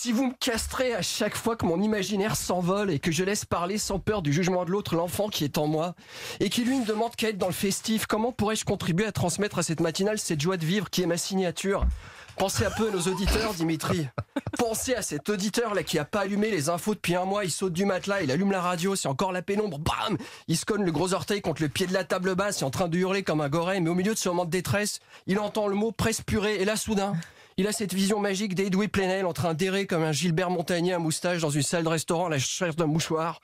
Si 0.00 0.12
vous 0.12 0.28
me 0.28 0.34
castrez 0.38 0.94
à 0.94 1.02
chaque 1.02 1.34
fois 1.34 1.56
que 1.56 1.66
mon 1.66 1.82
imaginaire 1.82 2.36
s'envole 2.36 2.92
et 2.92 3.00
que 3.00 3.10
je 3.10 3.24
laisse 3.24 3.44
parler 3.44 3.78
sans 3.78 3.98
peur 3.98 4.22
du 4.22 4.32
jugement 4.32 4.64
de 4.64 4.70
l'autre 4.70 4.94
l'enfant 4.94 5.28
qui 5.28 5.42
est 5.42 5.58
en 5.58 5.66
moi, 5.66 5.96
et 6.38 6.50
qui 6.50 6.62
lui 6.62 6.78
ne 6.78 6.84
demande 6.84 7.16
qu'à 7.16 7.30
être 7.30 7.36
dans 7.36 7.48
le 7.48 7.52
festif, 7.52 8.06
comment 8.06 8.30
pourrais-je 8.30 8.64
contribuer 8.64 9.06
à 9.06 9.10
transmettre 9.10 9.58
à 9.58 9.64
cette 9.64 9.80
matinale 9.80 10.20
cette 10.20 10.40
joie 10.40 10.56
de 10.56 10.64
vivre 10.64 10.88
qui 10.88 11.02
est 11.02 11.06
ma 11.06 11.16
signature? 11.16 11.84
Pensez 12.38 12.64
un 12.64 12.70
peu 12.70 12.88
à 12.88 12.90
nos 12.92 13.00
auditeurs, 13.00 13.52
Dimitri. 13.54 14.06
Pensez 14.56 14.94
à 14.94 15.02
cet 15.02 15.28
auditeur 15.28 15.74
là 15.74 15.82
qui 15.82 15.98
a 15.98 16.04
pas 16.04 16.20
allumé 16.20 16.50
les 16.50 16.68
infos 16.68 16.94
depuis 16.94 17.16
un 17.16 17.24
mois. 17.24 17.44
Il 17.44 17.50
saute 17.50 17.72
du 17.72 17.84
matelas, 17.84 18.22
il 18.22 18.30
allume 18.30 18.52
la 18.52 18.60
radio, 18.60 18.94
c'est 18.94 19.08
encore 19.08 19.32
la 19.32 19.42
pénombre. 19.42 19.78
Bam 19.80 20.16
Il 20.46 20.56
se 20.56 20.64
cogne 20.64 20.84
le 20.84 20.92
gros 20.92 21.14
orteil 21.14 21.40
contre 21.40 21.62
le 21.62 21.68
pied 21.68 21.86
de 21.86 21.92
la 21.92 22.04
table 22.04 22.36
basse, 22.36 22.60
il 22.60 22.62
est 22.62 22.66
en 22.66 22.70
train 22.70 22.86
de 22.86 22.96
hurler 22.96 23.24
comme 23.24 23.40
un 23.40 23.48
goré. 23.48 23.80
Mais 23.80 23.90
au 23.90 23.94
milieu 23.94 24.14
de 24.14 24.18
ce 24.18 24.28
moment 24.28 24.44
de 24.44 24.50
détresse, 24.50 25.00
il 25.26 25.40
entend 25.40 25.66
le 25.66 25.74
mot 25.74 25.90
presse 25.90 26.20
purée. 26.20 26.56
Et 26.60 26.64
là, 26.64 26.76
soudain, 26.76 27.14
il 27.56 27.66
a 27.66 27.72
cette 27.72 27.92
vision 27.92 28.20
magique 28.20 28.54
d'Edoui 28.54 28.86
Plenel 28.86 29.26
en 29.26 29.32
train 29.32 29.54
d'errer 29.54 29.86
comme 29.86 30.04
un 30.04 30.12
Gilbert 30.12 30.50
Montagnier 30.50 30.92
à 30.92 31.00
moustache 31.00 31.40
dans 31.40 31.50
une 31.50 31.62
salle 31.62 31.82
de 31.82 31.88
restaurant 31.88 32.28
la 32.28 32.36
recherche 32.36 32.76
d'un 32.76 32.86
mouchoir. 32.86 33.40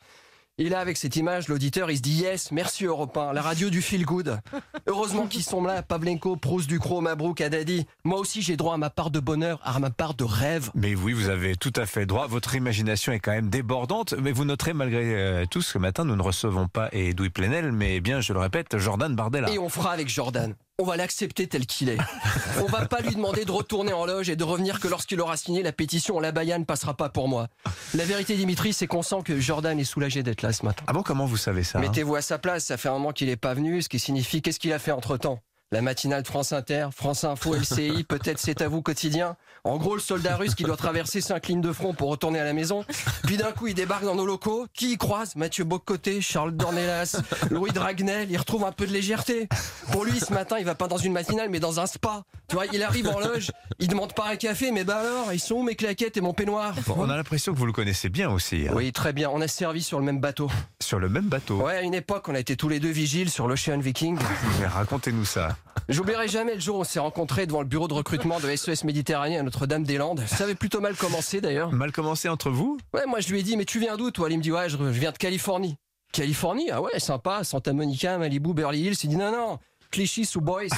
Et 0.56 0.68
là, 0.68 0.78
avec 0.78 0.96
cette 0.96 1.16
image, 1.16 1.48
l'auditeur, 1.48 1.90
il 1.90 1.96
se 1.96 2.02
dit 2.02 2.22
yes, 2.22 2.52
merci 2.52 2.84
Europe 2.84 3.16
1, 3.16 3.32
la 3.32 3.42
radio 3.42 3.70
du 3.70 3.82
feel 3.82 4.04
good. 4.04 4.38
Heureusement 4.86 5.26
qu'ils 5.26 5.42
sont 5.42 5.64
là, 5.64 5.82
Pavlenko, 5.82 6.36
Proust, 6.36 6.68
Ducrot, 6.68 7.00
Mabrouk, 7.00 7.40
Haddadi. 7.40 7.86
Moi 8.04 8.20
aussi, 8.20 8.40
j'ai 8.40 8.56
droit 8.56 8.74
à 8.74 8.76
ma 8.76 8.88
part 8.88 9.10
de 9.10 9.18
bonheur, 9.18 9.60
à 9.64 9.80
ma 9.80 9.90
part 9.90 10.14
de 10.14 10.22
rêve. 10.22 10.70
Mais 10.76 10.94
oui, 10.94 11.12
vous 11.12 11.28
avez 11.28 11.56
tout 11.56 11.72
à 11.74 11.86
fait 11.86 12.06
droit. 12.06 12.28
Votre 12.28 12.54
imagination 12.54 13.12
est 13.12 13.18
quand 13.18 13.32
même 13.32 13.50
débordante. 13.50 14.14
Mais 14.22 14.30
vous 14.30 14.44
noterez 14.44 14.74
malgré 14.74 15.16
euh, 15.16 15.44
tout 15.44 15.60
ce 15.60 15.76
matin, 15.76 16.04
nous 16.04 16.14
ne 16.14 16.22
recevons 16.22 16.68
pas 16.68 16.88
Edoui 16.92 17.30
Plenel, 17.30 17.72
mais 17.72 17.98
bien, 17.98 18.20
je 18.20 18.32
le 18.32 18.38
répète, 18.38 18.78
Jordan 18.78 19.12
Bardella. 19.16 19.50
Et 19.50 19.58
on 19.58 19.68
fera 19.68 19.90
avec 19.90 20.08
Jordan. 20.08 20.54
On 20.80 20.84
va 20.84 20.96
l'accepter 20.96 21.46
tel 21.46 21.66
qu'il 21.66 21.88
est. 21.88 21.98
On 22.60 22.66
va 22.66 22.86
pas 22.86 23.00
lui 23.00 23.14
demander 23.14 23.44
de 23.44 23.52
retourner 23.52 23.92
en 23.92 24.06
loge 24.06 24.28
et 24.28 24.34
de 24.34 24.42
revenir 24.42 24.80
que 24.80 24.88
lorsqu'il 24.88 25.20
aura 25.20 25.36
signé 25.36 25.62
la 25.62 25.70
pétition, 25.70 26.18
la 26.18 26.32
Baïa 26.32 26.58
ne 26.58 26.64
passera 26.64 26.94
pas 26.94 27.08
pour 27.08 27.28
moi. 27.28 27.46
La 27.94 28.04
vérité, 28.04 28.34
Dimitri, 28.34 28.72
c'est 28.72 28.88
qu'on 28.88 29.02
sent 29.02 29.22
que 29.24 29.38
Jordan 29.38 29.78
est 29.78 29.84
soulagé 29.84 30.24
d'être 30.24 30.42
là 30.42 30.52
ce 30.52 30.64
matin. 30.64 30.82
Ah 30.88 30.92
bon, 30.92 31.04
comment 31.04 31.26
vous 31.26 31.36
savez 31.36 31.62
ça 31.62 31.78
hein? 31.78 31.80
Mettez-vous 31.80 32.16
à 32.16 32.22
sa 32.22 32.38
place, 32.38 32.64
ça 32.64 32.76
fait 32.76 32.88
un 32.88 32.94
moment 32.94 33.12
qu'il 33.12 33.28
est 33.28 33.36
pas 33.36 33.54
venu, 33.54 33.82
ce 33.82 33.88
qui 33.88 34.00
signifie 34.00 34.42
qu'est-ce 34.42 34.58
qu'il 34.58 34.72
a 34.72 34.80
fait 34.80 34.90
entre 34.90 35.16
temps 35.16 35.38
la 35.72 35.82
matinale 35.82 36.24
France 36.24 36.52
Inter, 36.52 36.88
France 36.94 37.24
Info, 37.24 37.54
LCI, 37.54 38.04
peut-être 38.08 38.38
c'est 38.38 38.62
à 38.62 38.68
vous 38.68 38.82
quotidien. 38.82 39.36
En 39.64 39.78
gros, 39.78 39.94
le 39.94 40.00
soldat 40.00 40.36
russe 40.36 40.54
qui 40.54 40.62
doit 40.62 40.76
traverser 40.76 41.22
cinq 41.22 41.46
lignes 41.48 41.62
de 41.62 41.72
front 41.72 41.94
pour 41.94 42.10
retourner 42.10 42.38
à 42.38 42.44
la 42.44 42.52
maison. 42.52 42.84
Puis 43.24 43.38
d'un 43.38 43.50
coup, 43.50 43.66
il 43.66 43.74
débarque 43.74 44.04
dans 44.04 44.14
nos 44.14 44.26
locaux. 44.26 44.66
Qui 44.74 44.92
y 44.92 44.98
croise? 44.98 45.36
Mathieu 45.36 45.64
Bocoté, 45.64 46.20
Charles 46.20 46.52
Dornelas, 46.52 47.16
Louis 47.50 47.70
Dragnel. 47.72 48.30
Il 48.30 48.36
retrouve 48.36 48.64
un 48.64 48.72
peu 48.72 48.86
de 48.86 48.92
légèreté. 48.92 49.48
Pour 49.90 50.04
lui, 50.04 50.20
ce 50.20 50.34
matin, 50.34 50.56
il 50.58 50.66
va 50.66 50.74
pas 50.74 50.86
dans 50.86 50.98
une 50.98 51.14
matinale, 51.14 51.48
mais 51.48 51.60
dans 51.60 51.80
un 51.80 51.86
spa. 51.86 52.24
Tu 52.48 52.56
vois, 52.56 52.66
il 52.74 52.82
arrive 52.82 53.08
en 53.08 53.18
loge, 53.18 53.50
il 53.78 53.88
demande 53.88 54.12
pas 54.12 54.28
un 54.28 54.36
café, 54.36 54.70
mais 54.70 54.84
bah 54.84 54.98
alors, 54.98 55.32
ils 55.32 55.40
sont 55.40 55.54
où 55.54 55.62
mes 55.62 55.76
claquettes 55.76 56.18
et 56.18 56.20
mon 56.20 56.34
peignoir? 56.34 56.74
Bon, 56.86 56.96
on 56.98 57.08
a 57.08 57.16
l'impression 57.16 57.54
que 57.54 57.58
vous 57.58 57.64
le 57.64 57.72
connaissez 57.72 58.10
bien 58.10 58.28
aussi. 58.30 58.66
hein. 58.68 58.72
Oui, 58.74 58.92
très 58.92 59.14
bien. 59.14 59.30
On 59.30 59.40
a 59.40 59.48
servi 59.48 59.82
sur 59.82 59.98
le 59.98 60.04
même 60.04 60.20
bateau. 60.20 60.50
Sur 60.78 60.98
le 60.98 61.08
même 61.08 61.24
bateau 61.28 61.62
Ouais, 61.62 61.76
à 61.78 61.82
une 61.82 61.94
époque, 61.94 62.28
on 62.28 62.34
a 62.34 62.38
été 62.38 62.54
tous 62.54 62.68
les 62.68 62.80
deux 62.80 62.90
vigiles 62.90 63.30
sur 63.30 63.48
l'Ocean 63.48 63.78
Viking. 63.78 64.18
Mais 64.60 64.66
Racontez-nous 64.66 65.24
ça. 65.24 65.53
J'oublierai 65.88 66.28
jamais 66.28 66.54
le 66.54 66.60
jour 66.60 66.76
où 66.76 66.80
on 66.80 66.84
s'est 66.84 66.98
rencontrés 66.98 67.46
devant 67.46 67.60
le 67.60 67.66
bureau 67.66 67.88
de 67.88 67.94
recrutement 67.94 68.40
de 68.40 68.54
SES 68.56 68.84
Méditerranée 68.84 69.38
à 69.38 69.42
Notre-Dame-des-Landes. 69.42 70.24
Ça 70.26 70.44
avait 70.44 70.54
plutôt 70.54 70.80
mal 70.80 70.96
commencé 70.96 71.40
d'ailleurs. 71.42 71.72
Mal 71.72 71.92
commencé 71.92 72.28
entre 72.28 72.50
vous 72.50 72.78
Ouais, 72.94 73.04
moi 73.06 73.20
je 73.20 73.28
lui 73.28 73.40
ai 73.40 73.42
dit, 73.42 73.56
mais 73.56 73.66
tu 73.66 73.80
viens 73.80 73.96
d'où 73.96 74.10
toi? 74.10 74.28
Il 74.30 74.38
me 74.38 74.42
dit, 74.42 74.50
ouais, 74.52 74.68
je, 74.70 74.78
je 74.78 74.82
viens 74.84 75.12
de 75.12 75.18
Californie. 75.18 75.76
Californie? 76.12 76.70
Ah 76.70 76.80
ouais, 76.80 76.98
sympa, 77.00 77.44
Santa 77.44 77.72
Monica, 77.72 78.16
Malibu, 78.16 78.54
Beverly 78.54 78.80
Hills. 78.80 78.96
Il 79.02 79.10
dit, 79.10 79.16
non, 79.16 79.30
non, 79.32 79.58
Clichy 79.90 80.24
sous 80.24 80.40
Boys. 80.40 80.68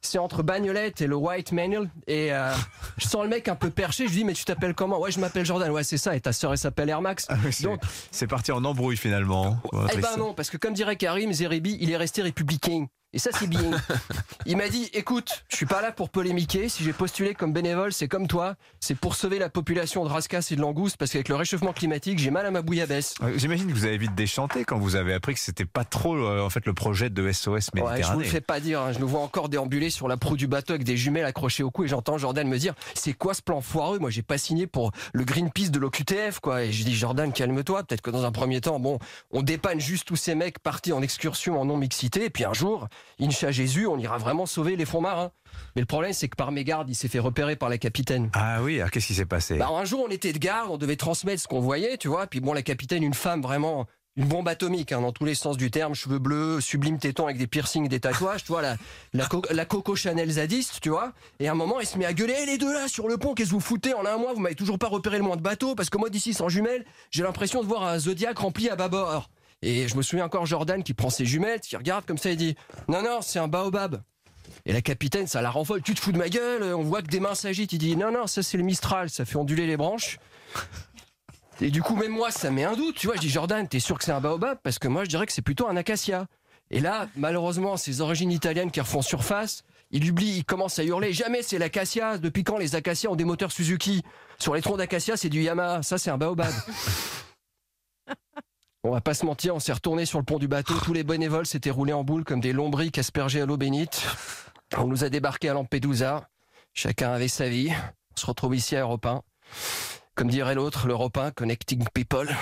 C'est 0.00 0.18
entre 0.18 0.44
Bagnolette 0.44 1.00
et 1.02 1.08
le 1.08 1.16
White 1.16 1.50
Manual. 1.50 1.90
Et 2.06 2.32
euh, 2.32 2.54
je 2.98 3.08
sens 3.08 3.24
le 3.24 3.28
mec 3.28 3.48
un 3.48 3.56
peu 3.56 3.68
perché. 3.68 4.04
Je 4.04 4.10
lui 4.10 4.18
dis, 4.18 4.24
mais 4.24 4.32
tu 4.32 4.44
t'appelles 4.44 4.74
comment? 4.74 5.00
Ouais, 5.00 5.10
je 5.10 5.18
m'appelle 5.18 5.44
Jordan. 5.44 5.70
Ouais, 5.72 5.82
c'est 5.82 5.98
ça. 5.98 6.14
Et 6.14 6.20
ta 6.20 6.32
sœur, 6.32 6.52
elle 6.52 6.58
s'appelle 6.58 6.88
Air 6.88 7.02
Max. 7.02 7.26
Donc, 7.62 7.80
c'est 8.12 8.28
parti 8.28 8.52
en 8.52 8.64
embrouille 8.64 8.96
finalement. 8.96 9.58
Eh 9.92 9.96
ben 9.96 10.16
non, 10.16 10.34
parce 10.34 10.50
que 10.50 10.56
comme 10.56 10.72
dirait 10.72 10.94
Karim 10.96 11.32
Zeribi, 11.32 11.76
il 11.80 11.90
est 11.90 11.96
resté 11.96 12.22
républicain. 12.22 12.86
Et 13.14 13.18
ça, 13.18 13.30
c'est 13.32 13.46
bien. 13.46 13.62
Il 14.44 14.58
m'a 14.58 14.68
dit, 14.68 14.90
écoute, 14.92 15.44
je 15.48 15.56
suis 15.56 15.64
pas 15.64 15.80
là 15.80 15.92
pour 15.92 16.10
polémiquer. 16.10 16.68
Si 16.68 16.84
j'ai 16.84 16.92
postulé 16.92 17.34
comme 17.34 17.54
bénévole, 17.54 17.90
c'est 17.92 18.06
comme 18.06 18.26
toi. 18.28 18.54
C'est 18.80 18.94
pour 18.94 19.14
sauver 19.14 19.38
la 19.38 19.48
population 19.48 20.04
de 20.04 20.10
rascasse 20.10 20.52
et 20.52 20.56
de 20.56 20.60
langoustes, 20.60 20.98
parce 20.98 21.10
qu'avec 21.12 21.28
le 21.30 21.34
réchauffement 21.34 21.72
climatique, 21.72 22.18
j'ai 22.18 22.30
mal 22.30 22.44
à 22.44 22.50
ma 22.50 22.60
bouillabaisse. 22.60 23.14
Euh, 23.22 23.32
J'imagine 23.36 23.66
que 23.66 23.72
vous 23.72 23.86
avez 23.86 23.96
vite 23.96 24.14
déchanté 24.14 24.64
quand 24.66 24.78
vous 24.78 24.94
avez 24.94 25.14
appris 25.14 25.32
que 25.32 25.40
c'était 25.40 25.64
pas 25.64 25.84
trop 25.84 26.16
euh, 26.16 26.42
en 26.42 26.50
fait 26.50 26.66
le 26.66 26.74
projet 26.74 27.08
de 27.08 27.32
SOS 27.32 27.48
Ouais, 27.48 27.60
je 27.62 27.80
vous 27.80 27.86
Méditerranée. 27.88 28.24
le 28.24 28.28
fais 28.30 28.40
pas 28.42 28.60
dire. 28.60 28.82
hein. 28.82 28.92
Je 28.92 28.98
me 28.98 29.04
vois 29.04 29.20
encore 29.20 29.48
déambuler 29.48 29.88
sur 29.88 30.06
la 30.06 30.18
proue 30.18 30.36
du 30.36 30.46
bateau 30.46 30.74
avec 30.74 30.84
des 30.84 30.96
jumelles 30.98 31.24
accrochées 31.24 31.62
au 31.62 31.70
cou 31.70 31.84
et 31.84 31.88
j'entends 31.88 32.18
Jordan 32.18 32.46
me 32.46 32.58
dire 32.58 32.74
c'est 32.94 33.14
quoi 33.14 33.32
ce 33.32 33.40
plan 33.40 33.62
foireux? 33.62 33.98
Moi, 33.98 34.10
j'ai 34.10 34.22
pas 34.22 34.36
signé 34.38 34.66
pour 34.66 34.92
le 35.14 35.24
Greenpeace 35.24 35.70
de 35.70 35.78
l'OQTF, 35.78 36.40
quoi. 36.40 36.64
Et 36.64 36.72
je 36.72 36.84
dis 36.84 36.94
Jordan, 36.94 37.32
calme-toi. 37.32 37.84
Peut-être 37.84 38.02
que 38.02 38.10
dans 38.10 38.24
un 38.24 38.32
premier 38.32 38.60
temps, 38.60 38.78
bon, 38.78 38.98
on 39.30 39.42
dépanne 39.42 39.80
juste 39.80 40.06
tous 40.06 40.16
ces 40.16 40.34
mecs 40.34 40.58
partis 40.58 40.92
en 40.92 41.00
excursion 41.00 41.58
en 41.58 41.64
non 41.64 41.78
mixité. 41.78 42.26
Et 42.26 42.30
puis 42.30 42.44
un 42.44 42.52
jour, 42.52 42.86
Incha 43.20 43.50
Jésus, 43.50 43.86
on 43.86 43.98
ira 43.98 44.18
vraiment 44.18 44.46
sauver 44.46 44.76
les 44.76 44.84
fonds 44.84 45.00
marins. 45.00 45.32
Mais 45.74 45.82
le 45.82 45.86
problème, 45.86 46.12
c'est 46.12 46.28
que 46.28 46.36
par 46.36 46.52
mégarde, 46.52 46.88
il 46.88 46.94
s'est 46.94 47.08
fait 47.08 47.18
repérer 47.18 47.56
par 47.56 47.68
la 47.68 47.78
capitaine. 47.78 48.30
Ah 48.32 48.62
oui, 48.62 48.78
alors 48.78 48.90
qu'est-ce 48.90 49.06
qui 49.08 49.14
s'est 49.14 49.26
passé 49.26 49.56
Bah, 49.56 49.68
un 49.70 49.84
jour, 49.84 50.04
on 50.06 50.10
était 50.10 50.32
de 50.32 50.38
garde, 50.38 50.70
on 50.70 50.76
devait 50.78 50.96
transmettre 50.96 51.42
ce 51.42 51.48
qu'on 51.48 51.60
voyait, 51.60 51.96
tu 51.98 52.08
vois. 52.08 52.26
Puis 52.26 52.40
bon, 52.40 52.52
la 52.52 52.62
capitaine, 52.62 53.02
une 53.02 53.14
femme 53.14 53.42
vraiment. 53.42 53.86
Une 54.16 54.26
bombe 54.26 54.48
atomique, 54.48 54.90
hein, 54.90 55.00
dans 55.00 55.12
tous 55.12 55.24
les 55.24 55.36
sens 55.36 55.56
du 55.56 55.70
terme, 55.70 55.94
cheveux 55.94 56.18
bleus, 56.18 56.60
sublime 56.60 56.98
téton 56.98 57.26
avec 57.26 57.38
des 57.38 57.46
piercings, 57.46 57.86
des 57.86 58.00
tatouages, 58.00 58.42
tu 58.42 58.48
vois, 58.50 58.62
la, 58.62 58.76
la, 59.12 59.26
co- 59.26 59.44
la 59.48 59.64
Coco 59.64 59.94
Chanel 59.94 60.28
zadiste, 60.28 60.80
tu 60.82 60.88
vois. 60.88 61.12
Et 61.38 61.46
à 61.46 61.52
un 61.52 61.54
moment, 61.54 61.78
il 61.78 61.86
se 61.86 61.96
met 61.96 62.04
à 62.04 62.12
gueuler, 62.12 62.34
Eh, 62.42 62.46
les 62.46 62.58
deux 62.58 62.72
là, 62.72 62.88
sur 62.88 63.06
le 63.06 63.16
pont, 63.16 63.34
qu'est-ce 63.34 63.50
que 63.50 63.54
vous 63.54 63.60
foutez 63.60 63.94
En 63.94 64.04
un 64.04 64.16
mois, 64.16 64.32
vous 64.32 64.40
m'avez 64.40 64.56
toujours 64.56 64.76
pas 64.80 64.88
repéré 64.88 65.18
le 65.18 65.22
moins 65.22 65.36
de 65.36 65.42
bateaux, 65.42 65.76
parce 65.76 65.88
que 65.88 65.98
moi, 65.98 66.10
d'ici, 66.10 66.34
sans 66.34 66.48
jumelles, 66.48 66.84
j'ai 67.12 67.22
l'impression 67.22 67.62
de 67.62 67.68
voir 67.68 67.84
un 67.84 67.96
Zodiac 68.00 68.36
rempli 68.38 68.68
à 68.68 68.74
bâbord. 68.74 69.30
Et 69.62 69.88
je 69.88 69.96
me 69.96 70.02
souviens 70.02 70.24
encore 70.24 70.46
Jordan 70.46 70.82
qui 70.82 70.94
prend 70.94 71.10
ses 71.10 71.26
jumelles, 71.26 71.60
qui 71.60 71.76
regarde 71.76 72.04
comme 72.06 72.18
ça 72.18 72.30
et 72.30 72.36
dit, 72.36 72.54
non, 72.88 73.02
non, 73.02 73.20
c'est 73.22 73.38
un 73.38 73.48
baobab. 73.48 74.02
Et 74.66 74.72
la 74.72 74.82
capitaine, 74.82 75.26
ça 75.26 75.42
la 75.42 75.50
renvole. 75.50 75.82
Tu 75.82 75.94
te 75.94 76.00
fous 76.00 76.12
de 76.12 76.18
ma 76.18 76.28
gueule 76.28 76.74
On 76.74 76.82
voit 76.82 77.02
que 77.02 77.08
des 77.08 77.20
mains 77.20 77.34
s'agitent. 77.34 77.72
Il 77.72 77.78
dit 77.78 77.96
non, 77.96 78.12
non, 78.12 78.26
ça 78.26 78.42
c'est 78.42 78.56
le 78.56 78.64
Mistral, 78.64 79.10
ça 79.10 79.24
fait 79.24 79.36
onduler 79.36 79.66
les 79.66 79.76
branches. 79.76 80.18
Et 81.60 81.70
du 81.70 81.82
coup, 81.82 81.96
même 81.96 82.12
moi, 82.12 82.30
ça 82.30 82.50
met 82.50 82.64
un 82.64 82.74
doute. 82.74 82.96
Tu 82.96 83.06
vois, 83.06 83.16
je 83.16 83.20
dis 83.20 83.28
Jordan, 83.28 83.66
t'es 83.66 83.80
sûr 83.80 83.98
que 83.98 84.04
c'est 84.04 84.12
un 84.12 84.20
baobab 84.20 84.58
Parce 84.62 84.78
que 84.78 84.86
moi, 84.86 85.04
je 85.04 85.08
dirais 85.08 85.26
que 85.26 85.32
c'est 85.32 85.42
plutôt 85.42 85.68
un 85.68 85.76
acacia. 85.76 86.26
Et 86.70 86.80
là, 86.80 87.08
malheureusement, 87.16 87.76
ses 87.76 88.00
origines 88.00 88.30
italiennes 88.30 88.70
qui 88.70 88.80
refont 88.80 89.02
surface, 89.02 89.64
il 89.90 90.08
oublie, 90.08 90.36
il 90.36 90.44
commence 90.44 90.78
à 90.78 90.84
hurler. 90.84 91.12
Jamais 91.12 91.42
c'est 91.42 91.58
l'acacia. 91.58 92.18
Depuis 92.18 92.44
quand 92.44 92.58
les 92.58 92.74
acacias 92.74 93.10
ont 93.10 93.16
des 93.16 93.24
moteurs 93.24 93.50
Suzuki? 93.50 94.02
Sur 94.38 94.54
les 94.54 94.62
troncs 94.62 94.78
d'acacia, 94.78 95.16
c'est 95.16 95.30
du 95.30 95.42
Yamaha. 95.42 95.82
Ça, 95.82 95.98
c'est 95.98 96.10
un 96.10 96.18
baobab. 96.18 96.52
On 98.88 98.92
va 98.92 99.02
pas 99.02 99.12
se 99.12 99.26
mentir, 99.26 99.54
on 99.54 99.60
s'est 99.60 99.74
retourné 99.74 100.06
sur 100.06 100.18
le 100.18 100.24
pont 100.24 100.38
du 100.38 100.48
bateau. 100.48 100.72
Tous 100.82 100.94
les 100.94 101.04
bénévoles 101.04 101.44
s'étaient 101.44 101.68
roulés 101.68 101.92
en 101.92 102.04
boule 102.04 102.24
comme 102.24 102.40
des 102.40 102.54
lombriques 102.54 102.96
aspergés 102.96 103.42
à 103.42 103.44
l'eau 103.44 103.58
bénite. 103.58 104.02
On 104.78 104.86
nous 104.86 105.04
a 105.04 105.10
débarqués 105.10 105.50
à 105.50 105.52
Lampedusa. 105.52 106.30
Chacun 106.72 107.12
avait 107.12 107.28
sa 107.28 107.50
vie. 107.50 107.70
On 107.70 108.18
se 108.18 108.24
retrouve 108.24 108.56
ici 108.56 108.76
à 108.76 108.80
Europe 108.80 109.04
1. 109.04 109.20
Comme 110.14 110.28
dirait 110.28 110.54
l'autre, 110.54 110.86
l'Europe 110.86 111.18
1, 111.18 111.32
Connecting 111.32 111.84
People. 111.92 112.34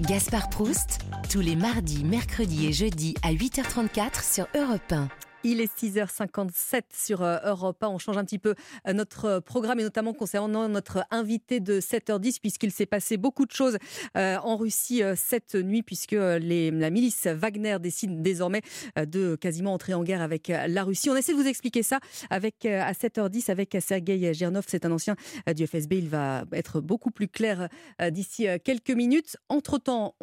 Gaspard 0.00 0.50
Proust, 0.50 0.98
tous 1.30 1.40
les 1.40 1.56
mardis, 1.56 2.04
mercredis 2.04 2.66
et 2.66 2.74
jeudis 2.74 3.14
à 3.22 3.32
8h34 3.32 4.22
sur 4.22 4.46
Europe 4.54 4.92
1. 4.92 5.08
Il 5.42 5.62
est 5.62 5.74
6h57 5.74 6.82
sur 6.92 7.22
euh, 7.22 7.38
Europe 7.44 7.82
1. 7.82 7.88
On 7.88 7.98
change 7.98 8.18
un 8.18 8.24
petit 8.24 8.38
peu 8.38 8.54
euh, 8.86 8.92
notre 8.92 9.24
euh, 9.24 9.40
programme 9.40 9.80
et 9.80 9.82
notamment 9.82 10.12
concernant 10.12 10.68
notre 10.68 11.06
invité 11.10 11.60
de 11.60 11.80
7h10 11.80 12.40
puisqu'il 12.40 12.70
s'est 12.70 12.84
passé 12.84 13.16
beaucoup 13.16 13.46
de 13.46 13.52
choses 13.52 13.78
en 14.14 14.56
Russie 14.56 15.02
cette 15.16 15.54
nuit 15.54 15.82
puisque 15.82 16.12
la 16.12 16.90
milice 16.90 17.26
Wagner 17.26 17.78
décide 17.80 18.22
désormais 18.22 18.62
de 18.96 19.34
quasiment 19.36 19.72
entrer 19.72 19.94
en 19.94 20.02
guerre 20.02 20.20
avec 20.20 20.48
la 20.48 20.84
Russie. 20.84 21.10
On 21.10 21.16
essaie 21.16 21.32
de 21.32 21.38
vous 21.38 21.46
expliquer 21.46 21.82
ça 21.82 22.00
à 22.28 22.40
7h10 22.40 23.50
avec 23.50 23.76
Sergei 23.80 24.34
Gernov. 24.34 24.64
C'est 24.68 24.84
un 24.84 24.92
ancien 24.92 25.16
du 25.54 25.66
FSB. 25.66 25.92
Il 25.98 26.08
va 26.08 26.44
être 26.52 26.80
beaucoup 26.80 27.10
plus 27.10 27.28
clair 27.28 27.68
d'ici 28.10 28.46
quelques 28.64 28.90
minutes. 28.90 29.36
Entre-temps, 29.48 30.14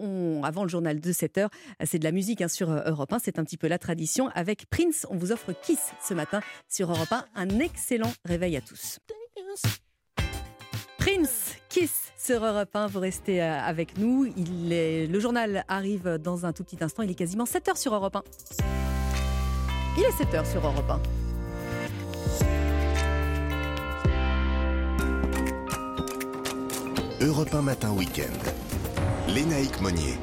avant 0.43 0.63
le 0.63 0.69
journal 0.69 0.99
de 0.99 1.11
7h, 1.11 1.47
c'est 1.85 1.99
de 1.99 2.03
la 2.03 2.11
musique 2.11 2.41
hein, 2.41 2.47
sur 2.47 2.69
Europe 2.71 3.13
1. 3.13 3.19
C'est 3.19 3.39
un 3.39 3.43
petit 3.43 3.57
peu 3.57 3.67
la 3.67 3.79
tradition 3.79 4.29
avec 4.33 4.69
Prince 4.69 5.06
on 5.09 5.17
vous 5.17 5.31
offre 5.31 5.53
Kiss 5.53 5.91
ce 6.01 6.13
matin 6.13 6.41
sur 6.69 6.89
Europe 6.89 7.11
1. 7.11 7.25
Un 7.35 7.59
excellent 7.59 8.11
réveil 8.25 8.57
à 8.57 8.61
tous. 8.61 8.99
Prince, 10.97 11.55
Kiss 11.69 12.11
sur 12.17 12.43
Europe 12.43 12.75
1, 12.75 12.87
vous 12.87 12.99
restez 12.99 13.41
euh, 13.41 13.61
avec 13.61 13.97
nous. 13.97 14.25
Il 14.35 14.73
est, 14.73 15.07
le 15.07 15.19
journal 15.19 15.63
arrive 15.67 16.17
dans 16.21 16.45
un 16.45 16.53
tout 16.53 16.63
petit 16.63 16.83
instant, 16.83 17.03
il 17.03 17.11
est 17.11 17.15
quasiment 17.15 17.45
7h 17.45 17.77
sur 17.77 17.93
Europe 17.93 18.17
1. 18.17 18.23
Il 19.97 20.03
est 20.03 20.23
7h 20.23 20.51
sur 20.51 20.65
Europe 20.65 20.89
1. 20.89 21.01
Europe 27.25 27.53
1 27.53 27.61
Matin 27.61 27.91
Week-end. 27.91 28.51
Lénaïque 29.27 29.81
Monnier. 29.81 30.17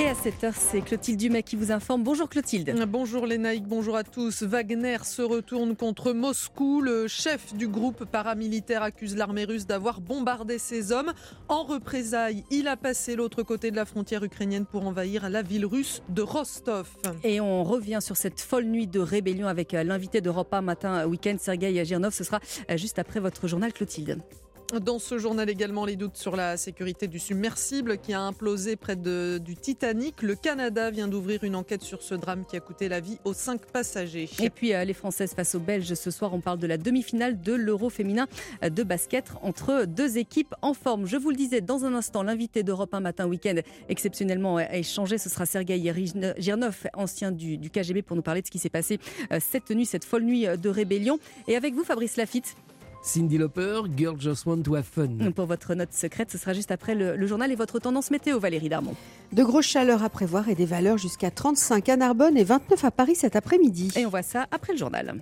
Et 0.00 0.08
à 0.08 0.14
7h, 0.14 0.52
c'est 0.54 0.80
Clotilde 0.80 1.18
Dumais 1.18 1.42
qui 1.42 1.54
vous 1.54 1.70
informe. 1.70 2.02
Bonjour 2.02 2.28
Clotilde. 2.28 2.74
Bonjour 2.88 3.26
Lénaïque, 3.26 3.66
bonjour 3.66 3.96
à 3.96 4.04
tous. 4.04 4.42
Wagner 4.42 4.96
se 5.04 5.22
retourne 5.22 5.76
contre 5.76 6.12
Moscou. 6.12 6.80
Le 6.80 7.06
chef 7.08 7.54
du 7.54 7.68
groupe 7.68 8.04
paramilitaire 8.04 8.82
accuse 8.82 9.16
l'armée 9.16 9.44
russe 9.44 9.66
d'avoir 9.66 10.00
bombardé 10.00 10.58
ses 10.58 10.92
hommes. 10.92 11.12
En 11.48 11.64
représailles, 11.64 12.44
il 12.50 12.68
a 12.68 12.76
passé 12.76 13.16
l'autre 13.16 13.42
côté 13.42 13.70
de 13.70 13.76
la 13.76 13.84
frontière 13.84 14.24
ukrainienne 14.24 14.66
pour 14.66 14.86
envahir 14.86 15.28
la 15.28 15.42
ville 15.42 15.66
russe 15.66 16.02
de 16.08 16.22
Rostov. 16.22 16.88
Et 17.22 17.40
on 17.40 17.62
revient 17.62 18.00
sur 18.00 18.16
cette 18.16 18.40
folle 18.40 18.64
nuit 18.64 18.86
de 18.86 19.00
rébellion 19.00 19.46
avec 19.46 19.72
l'invité 19.72 20.20
d'Europe 20.20 20.52
1 20.52 20.62
matin 20.62 21.06
week-end, 21.06 21.36
Sergei 21.38 21.78
Agirnov. 21.78 22.14
Ce 22.14 22.24
sera 22.24 22.40
juste 22.76 22.98
après 22.98 23.20
votre 23.20 23.46
journal 23.46 23.72
Clotilde. 23.72 24.18
Dans 24.80 24.98
ce 24.98 25.18
journal 25.18 25.50
également, 25.50 25.84
les 25.84 25.96
doutes 25.96 26.16
sur 26.16 26.34
la 26.34 26.56
sécurité 26.56 27.06
du 27.06 27.18
submersible 27.18 27.98
qui 27.98 28.14
a 28.14 28.22
implosé 28.22 28.76
près 28.76 28.96
de, 28.96 29.36
du 29.36 29.54
Titanic. 29.54 30.22
Le 30.22 30.34
Canada 30.34 30.90
vient 30.90 31.08
d'ouvrir 31.08 31.44
une 31.44 31.56
enquête 31.56 31.82
sur 31.82 32.00
ce 32.00 32.14
drame 32.14 32.46
qui 32.46 32.56
a 32.56 32.60
coûté 32.60 32.88
la 32.88 33.00
vie 33.00 33.18
aux 33.24 33.34
cinq 33.34 33.66
passagers. 33.66 34.30
Et 34.42 34.48
puis 34.48 34.72
euh, 34.72 34.84
les 34.84 34.94
Françaises 34.94 35.34
face 35.34 35.54
aux 35.54 35.60
Belges. 35.60 35.92
Ce 35.92 36.10
soir, 36.10 36.32
on 36.32 36.40
parle 36.40 36.58
de 36.58 36.66
la 36.66 36.78
demi-finale 36.78 37.42
de 37.42 37.52
l'Euro 37.52 37.90
féminin 37.90 38.26
de 38.62 38.82
basket 38.82 39.32
entre 39.42 39.84
deux 39.84 40.16
équipes 40.16 40.54
en 40.62 40.72
forme. 40.72 41.04
Je 41.04 41.18
vous 41.18 41.28
le 41.28 41.36
disais, 41.36 41.60
dans 41.60 41.84
un 41.84 41.92
instant, 41.92 42.22
l'invité 42.22 42.62
d'Europe 42.62 42.94
1 42.94 43.00
matin 43.00 43.26
week-end 43.26 43.56
exceptionnellement 43.90 44.56
a 44.56 44.74
échangé. 44.74 45.18
Ce 45.18 45.28
sera 45.28 45.44
Sergei 45.44 45.92
Girnov, 46.38 46.86
ancien 46.94 47.30
du, 47.30 47.58
du, 47.58 47.68
KGB, 47.68 48.00
pour 48.00 48.16
nous 48.16 48.22
parler 48.22 48.40
de 48.40 48.46
ce 48.46 48.50
qui 48.50 48.58
s'est 48.58 48.70
passé 48.70 48.98
euh, 49.32 49.38
cette 49.38 49.70
nuit, 49.70 49.84
cette 49.84 50.06
folle 50.06 50.22
nuit 50.22 50.46
de 50.46 50.68
rébellion. 50.70 51.18
Et 51.46 51.56
avec 51.56 51.74
vous, 51.74 51.84
Fabrice 51.84 52.16
Lafitte. 52.16 52.56
Cindy 53.02 53.36
Lauper, 53.36 53.82
Girl 53.96 54.18
Just 54.18 54.46
Want 54.46 54.62
to 54.62 54.76
Have 54.76 54.84
Fun. 54.84 55.32
Pour 55.34 55.46
votre 55.46 55.74
note 55.74 55.92
secrète, 55.92 56.30
ce 56.30 56.38
sera 56.38 56.52
juste 56.52 56.70
après 56.70 56.94
le, 56.94 57.26
journal 57.26 57.50
et 57.50 57.56
votre 57.56 57.80
tendance 57.80 58.12
météo, 58.12 58.38
Valérie 58.38 58.68
Darmon. 58.68 58.94
De 59.32 59.42
grosses 59.42 59.66
chaleurs 59.66 60.04
à 60.04 60.08
prévoir 60.08 60.48
et 60.48 60.54
des 60.54 60.66
valeurs 60.66 60.98
jusqu'à 60.98 61.32
35 61.32 61.88
à 61.88 61.96
Narbonne 61.96 62.36
et 62.36 62.44
29 62.44 62.84
à 62.84 62.90
Paris 62.92 63.16
cet 63.16 63.34
après-midi. 63.34 63.90
Et 63.96 64.06
on 64.06 64.10
voit 64.10 64.22
ça 64.22 64.46
après 64.52 64.72
le 64.72 64.78
journal. 64.78 65.16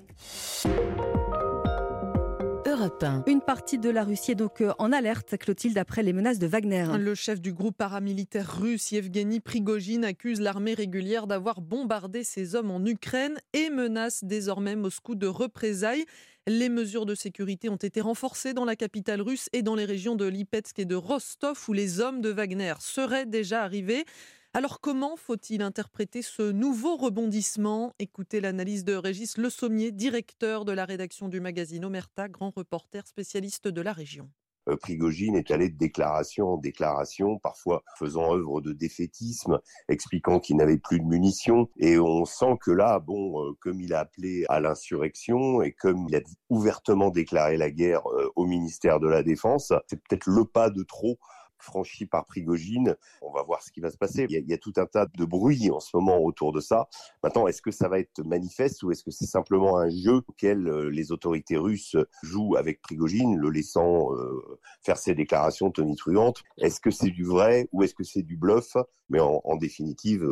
Une 3.27 3.43
partie 3.43 3.77
de 3.77 3.91
la 3.91 4.05
Russie 4.05 4.33
est 4.33 4.37
donc 4.37 4.63
euh, 4.63 4.73
en 4.79 4.91
alerte, 4.91 5.37
Clotilde, 5.37 5.77
après 5.77 6.03
les 6.03 6.15
menaces 6.15 6.39
de 6.39 6.47
Wagner. 6.47 6.87
Le 6.99 7.15
chef 7.15 7.39
du 7.39 7.53
groupe 7.53 7.77
paramilitaire 7.77 8.59
russe, 8.59 8.93
Yevgeny 8.93 9.41
Prigogine, 9.41 10.03
accuse 10.03 10.41
l'armée 10.41 10.73
régulière 10.73 11.27
d'avoir 11.27 11.61
bombardé 11.61 12.25
ses 12.25 12.55
hommes 12.55 12.71
en 12.71 12.83
Ukraine 12.87 13.39
et 13.53 13.69
menace 13.69 14.25
désormais 14.25 14.77
Moscou 14.77 15.15
de 15.15 15.27
représailles. 15.27 16.07
Les 16.53 16.69
mesures 16.69 17.07
de 17.07 17.15
sécurité 17.15 17.69
ont 17.69 17.77
été 17.77 18.01
renforcées 18.01 18.55
dans 18.55 18.65
la 18.65 18.75
capitale 18.75 19.23
russe 19.23 19.49
et 19.53 19.63
dans 19.63 19.77
les 19.77 19.85
régions 19.85 20.17
de 20.17 20.25
Lipetsk 20.25 20.81
et 20.81 20.85
de 20.85 20.97
Rostov 20.97 21.65
où 21.69 21.73
les 21.73 22.01
hommes 22.01 22.21
de 22.21 22.29
Wagner 22.29 22.75
seraient 22.81 23.25
déjà 23.25 23.63
arrivés. 23.63 24.05
Alors 24.53 24.81
comment 24.81 25.17
faut-il 25.17 25.63
interpréter 25.63 26.23
ce 26.23 26.51
nouveau 26.51 26.97
rebondissement? 26.97 27.95
Écoutez 28.01 28.41
l'analyse 28.41 28.83
de 28.83 28.95
Régis 28.95 29.39
Le 29.39 29.49
Sommier, 29.49 29.93
directeur 29.93 30.65
de 30.65 30.73
la 30.73 30.85
rédaction 30.87 31.29
du 31.29 31.39
magazine 31.39 31.85
Omerta, 31.85 32.29
grand 32.29 32.51
reporter 32.51 33.07
spécialiste 33.07 33.69
de 33.69 33.81
la 33.81 33.93
région. 33.93 34.29
Euh, 34.71 34.77
Prigogine 34.77 35.37
est 35.37 35.51
allé 35.51 35.69
de 35.69 35.77
déclaration 35.77 36.55
en 36.55 36.57
déclaration, 36.57 37.39
parfois 37.39 37.83
faisant 37.99 38.35
œuvre 38.35 38.61
de 38.61 38.73
défaitisme, 38.73 39.61
expliquant 39.89 40.41
qu'il 40.41 40.57
n'avait 40.57 40.79
plus 40.79 41.01
de 41.01 41.05
munitions. 41.05 41.69
Et 41.79 41.99
on 41.99 42.25
sent 42.25 42.57
que 42.61 42.71
là, 42.71 42.99
bon, 42.99 43.45
euh, 43.45 43.53
comme 43.61 43.81
il 43.81 43.95
a 43.95 44.01
appelé 44.01 44.45
à 44.49 44.61
l'insurrection 44.61 45.63
et 45.63 45.73
comme 45.73 46.07
il 46.09 46.17
a 46.17 46.21
ouvertement 46.49 47.11
déclaré 47.11 47.57
la 47.57 47.71
guerre 47.71 48.07
euh, 48.09 48.31
au 48.37 48.47
ministère 48.47 49.01
de 49.01 49.09
la 49.09 49.23
Défense, 49.23 49.73
c'est 49.87 50.01
peut-être 50.03 50.27
le 50.27 50.45
pas 50.45 50.71
de 50.71 50.83
trop 50.83 51.19
franchi 51.63 52.07
par 52.07 52.27
Prigogine. 52.27 52.97
On 53.23 53.33
va 53.33 53.43
voir 53.43 53.63
ce 53.63 53.71
qui 53.71 53.81
va 53.81 53.91
se 53.91 53.97
passer. 53.97 54.27
Il 54.29 54.49
y, 54.49 54.53
a, 54.53 54.59
tout 54.59 54.73
un 54.77 54.87
tas 54.87 55.07
de 55.07 55.25
bruit 55.25 55.71
en 55.71 55.81
ce 55.81 55.91
moment 55.95 56.19
autour 56.19 56.53
de 56.53 56.61
ça. 56.61 56.89
Maintenant, 57.23 57.47
est-ce 57.47 57.63
que 57.63 57.71
ça 57.71 57.89
va 57.89 57.99
être 57.99 58.23
manifeste 58.25 58.83
ou 58.83 58.91
est-ce 58.91 59.03
que 59.03 59.11
c'est 59.11 59.27
simplement 59.27 59.79
un 59.79 59.89
jeu 59.89 60.23
auquel 60.27 60.69
euh, 60.69 60.91
les 60.91 61.13
autorités 61.13 61.57
russes 61.57 61.97
jouent 62.23 62.57
avec 62.57 62.81
Prigogine, 62.83 63.37
le 63.37 63.51
laissant 63.51 64.15
euh, 64.15 64.59
faire 64.83 64.99
ses 64.99 65.15
déclarations 65.15 65.71
tonitruantes? 65.71 66.43
Est-ce 66.59 66.81
que 66.81 66.91
c'est 66.91 67.11
du 67.11 67.25
vrai 67.25 67.69
ou 67.73 67.83
est-ce 67.83 67.95
que 67.95 68.05
c'est 68.05 68.23
du 68.23 68.37
bluff? 68.37 68.77
Mais 69.09 69.21
en, 69.21 69.57
définitive, 69.57 70.25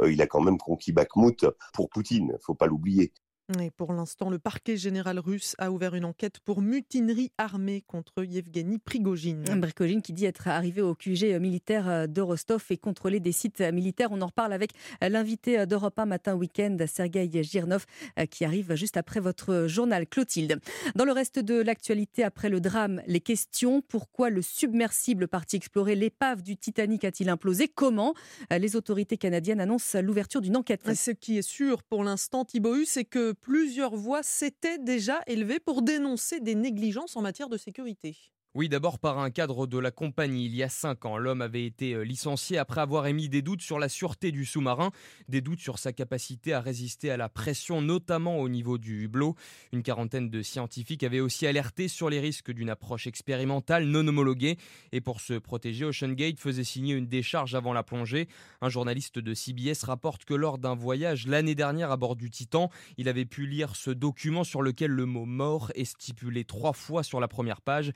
euh, 0.00 0.10
il 0.10 0.20
a 0.20 0.26
quand 0.26 0.40
même 0.40 0.58
conquis 0.58 0.92
Bakhmut 0.92 1.46
pour 1.72 1.88
Poutine, 1.88 2.36
faut 2.40 2.54
pas 2.54 2.66
l'oublier. 2.66 3.12
Et 3.60 3.70
pour 3.70 3.92
l'instant, 3.92 4.30
le 4.30 4.38
parquet 4.38 4.78
général 4.78 5.18
russe 5.18 5.54
a 5.58 5.70
ouvert 5.70 5.94
une 5.94 6.06
enquête 6.06 6.40
pour 6.40 6.62
mutinerie 6.62 7.30
armée 7.36 7.84
contre 7.86 8.24
Yevgeny 8.24 8.78
Prigogine. 8.78 9.44
Prigogine 9.60 10.00
qui 10.00 10.14
dit 10.14 10.24
être 10.24 10.48
arrivé 10.48 10.80
au 10.80 10.94
QG 10.94 11.38
militaire 11.38 12.08
de 12.08 12.20
Rostov 12.22 12.64
et 12.70 12.78
contrôler 12.78 13.20
des 13.20 13.32
sites 13.32 13.60
militaires. 13.60 14.12
On 14.12 14.22
en 14.22 14.28
reparle 14.28 14.54
avec 14.54 14.70
l'invité 15.02 15.66
d'Europe 15.66 15.98
1 15.98 16.06
matin 16.06 16.34
week-end, 16.34 16.74
Sergei 16.86 17.28
Girnov, 17.42 17.84
qui 18.30 18.46
arrive 18.46 18.74
juste 18.76 18.96
après 18.96 19.20
votre 19.20 19.66
journal. 19.66 20.06
Clotilde. 20.06 20.58
Dans 20.94 21.04
le 21.04 21.12
reste 21.12 21.38
de 21.38 21.60
l'actualité, 21.60 22.24
après 22.24 22.48
le 22.48 22.60
drame, 22.60 23.02
les 23.06 23.20
questions. 23.20 23.82
Pourquoi 23.82 24.30
le 24.30 24.40
submersible 24.40 25.28
parti 25.28 25.56
explorer 25.56 25.96
l'épave 25.96 26.40
du 26.40 26.56
Titanic 26.56 27.04
a-t-il 27.04 27.28
implosé? 27.28 27.68
Comment 27.68 28.14
Les 28.50 28.74
autorités 28.74 29.18
canadiennes 29.18 29.60
annoncent 29.60 30.00
l'ouverture 30.00 30.40
d'une 30.40 30.56
enquête? 30.56 30.94
Ce 30.94 31.10
qui 31.10 31.36
est 31.36 31.42
sûr 31.42 31.82
pour 31.82 32.04
l'instant, 32.04 32.46
Thibaut, 32.46 32.86
c'est 32.86 33.04
que 33.04 33.33
plusieurs 33.34 33.96
voix 33.96 34.22
s'étaient 34.22 34.78
déjà 34.78 35.22
élevées 35.26 35.60
pour 35.60 35.82
dénoncer 35.82 36.40
des 36.40 36.54
négligences 36.54 37.16
en 37.16 37.22
matière 37.22 37.48
de 37.48 37.56
sécurité. 37.58 38.16
Oui, 38.56 38.68
d'abord 38.68 39.00
par 39.00 39.18
un 39.18 39.30
cadre 39.30 39.66
de 39.66 39.78
la 39.78 39.90
compagnie. 39.90 40.46
Il 40.46 40.54
y 40.54 40.62
a 40.62 40.68
cinq 40.68 41.06
ans, 41.06 41.18
l'homme 41.18 41.42
avait 41.42 41.66
été 41.66 41.94
euh, 41.94 42.02
licencié 42.02 42.56
après 42.56 42.80
avoir 42.80 43.08
émis 43.08 43.28
des 43.28 43.42
doutes 43.42 43.62
sur 43.62 43.80
la 43.80 43.88
sûreté 43.88 44.30
du 44.30 44.44
sous-marin, 44.44 44.92
des 45.26 45.40
doutes 45.40 45.58
sur 45.58 45.80
sa 45.80 45.92
capacité 45.92 46.52
à 46.52 46.60
résister 46.60 47.10
à 47.10 47.16
la 47.16 47.28
pression, 47.28 47.82
notamment 47.82 48.38
au 48.38 48.48
niveau 48.48 48.78
du 48.78 49.02
hublot. 49.02 49.34
Une 49.72 49.82
quarantaine 49.82 50.30
de 50.30 50.40
scientifiques 50.40 51.02
avaient 51.02 51.18
aussi 51.18 51.48
alerté 51.48 51.88
sur 51.88 52.08
les 52.08 52.20
risques 52.20 52.52
d'une 52.52 52.70
approche 52.70 53.08
expérimentale 53.08 53.86
non 53.86 54.06
homologuée. 54.06 54.56
Et 54.92 55.00
pour 55.00 55.20
se 55.20 55.34
protéger, 55.34 55.84
OceanGate 55.84 56.38
faisait 56.38 56.62
signer 56.62 56.94
une 56.94 57.08
décharge 57.08 57.56
avant 57.56 57.72
la 57.72 57.82
plongée. 57.82 58.28
Un 58.60 58.68
journaliste 58.68 59.18
de 59.18 59.34
CBS 59.34 59.82
rapporte 59.82 60.24
que 60.24 60.34
lors 60.34 60.58
d'un 60.58 60.76
voyage 60.76 61.26
l'année 61.26 61.56
dernière 61.56 61.90
à 61.90 61.96
bord 61.96 62.14
du 62.14 62.30
Titan, 62.30 62.70
il 62.98 63.08
avait 63.08 63.24
pu 63.24 63.48
lire 63.48 63.74
ce 63.74 63.90
document 63.90 64.44
sur 64.44 64.62
lequel 64.62 64.92
le 64.92 65.06
mot 65.06 65.24
mort 65.24 65.72
est 65.74 65.86
stipulé 65.86 66.44
trois 66.44 66.72
fois 66.72 67.02
sur 67.02 67.18
la 67.18 67.26
première 67.26 67.60
page. 67.60 67.92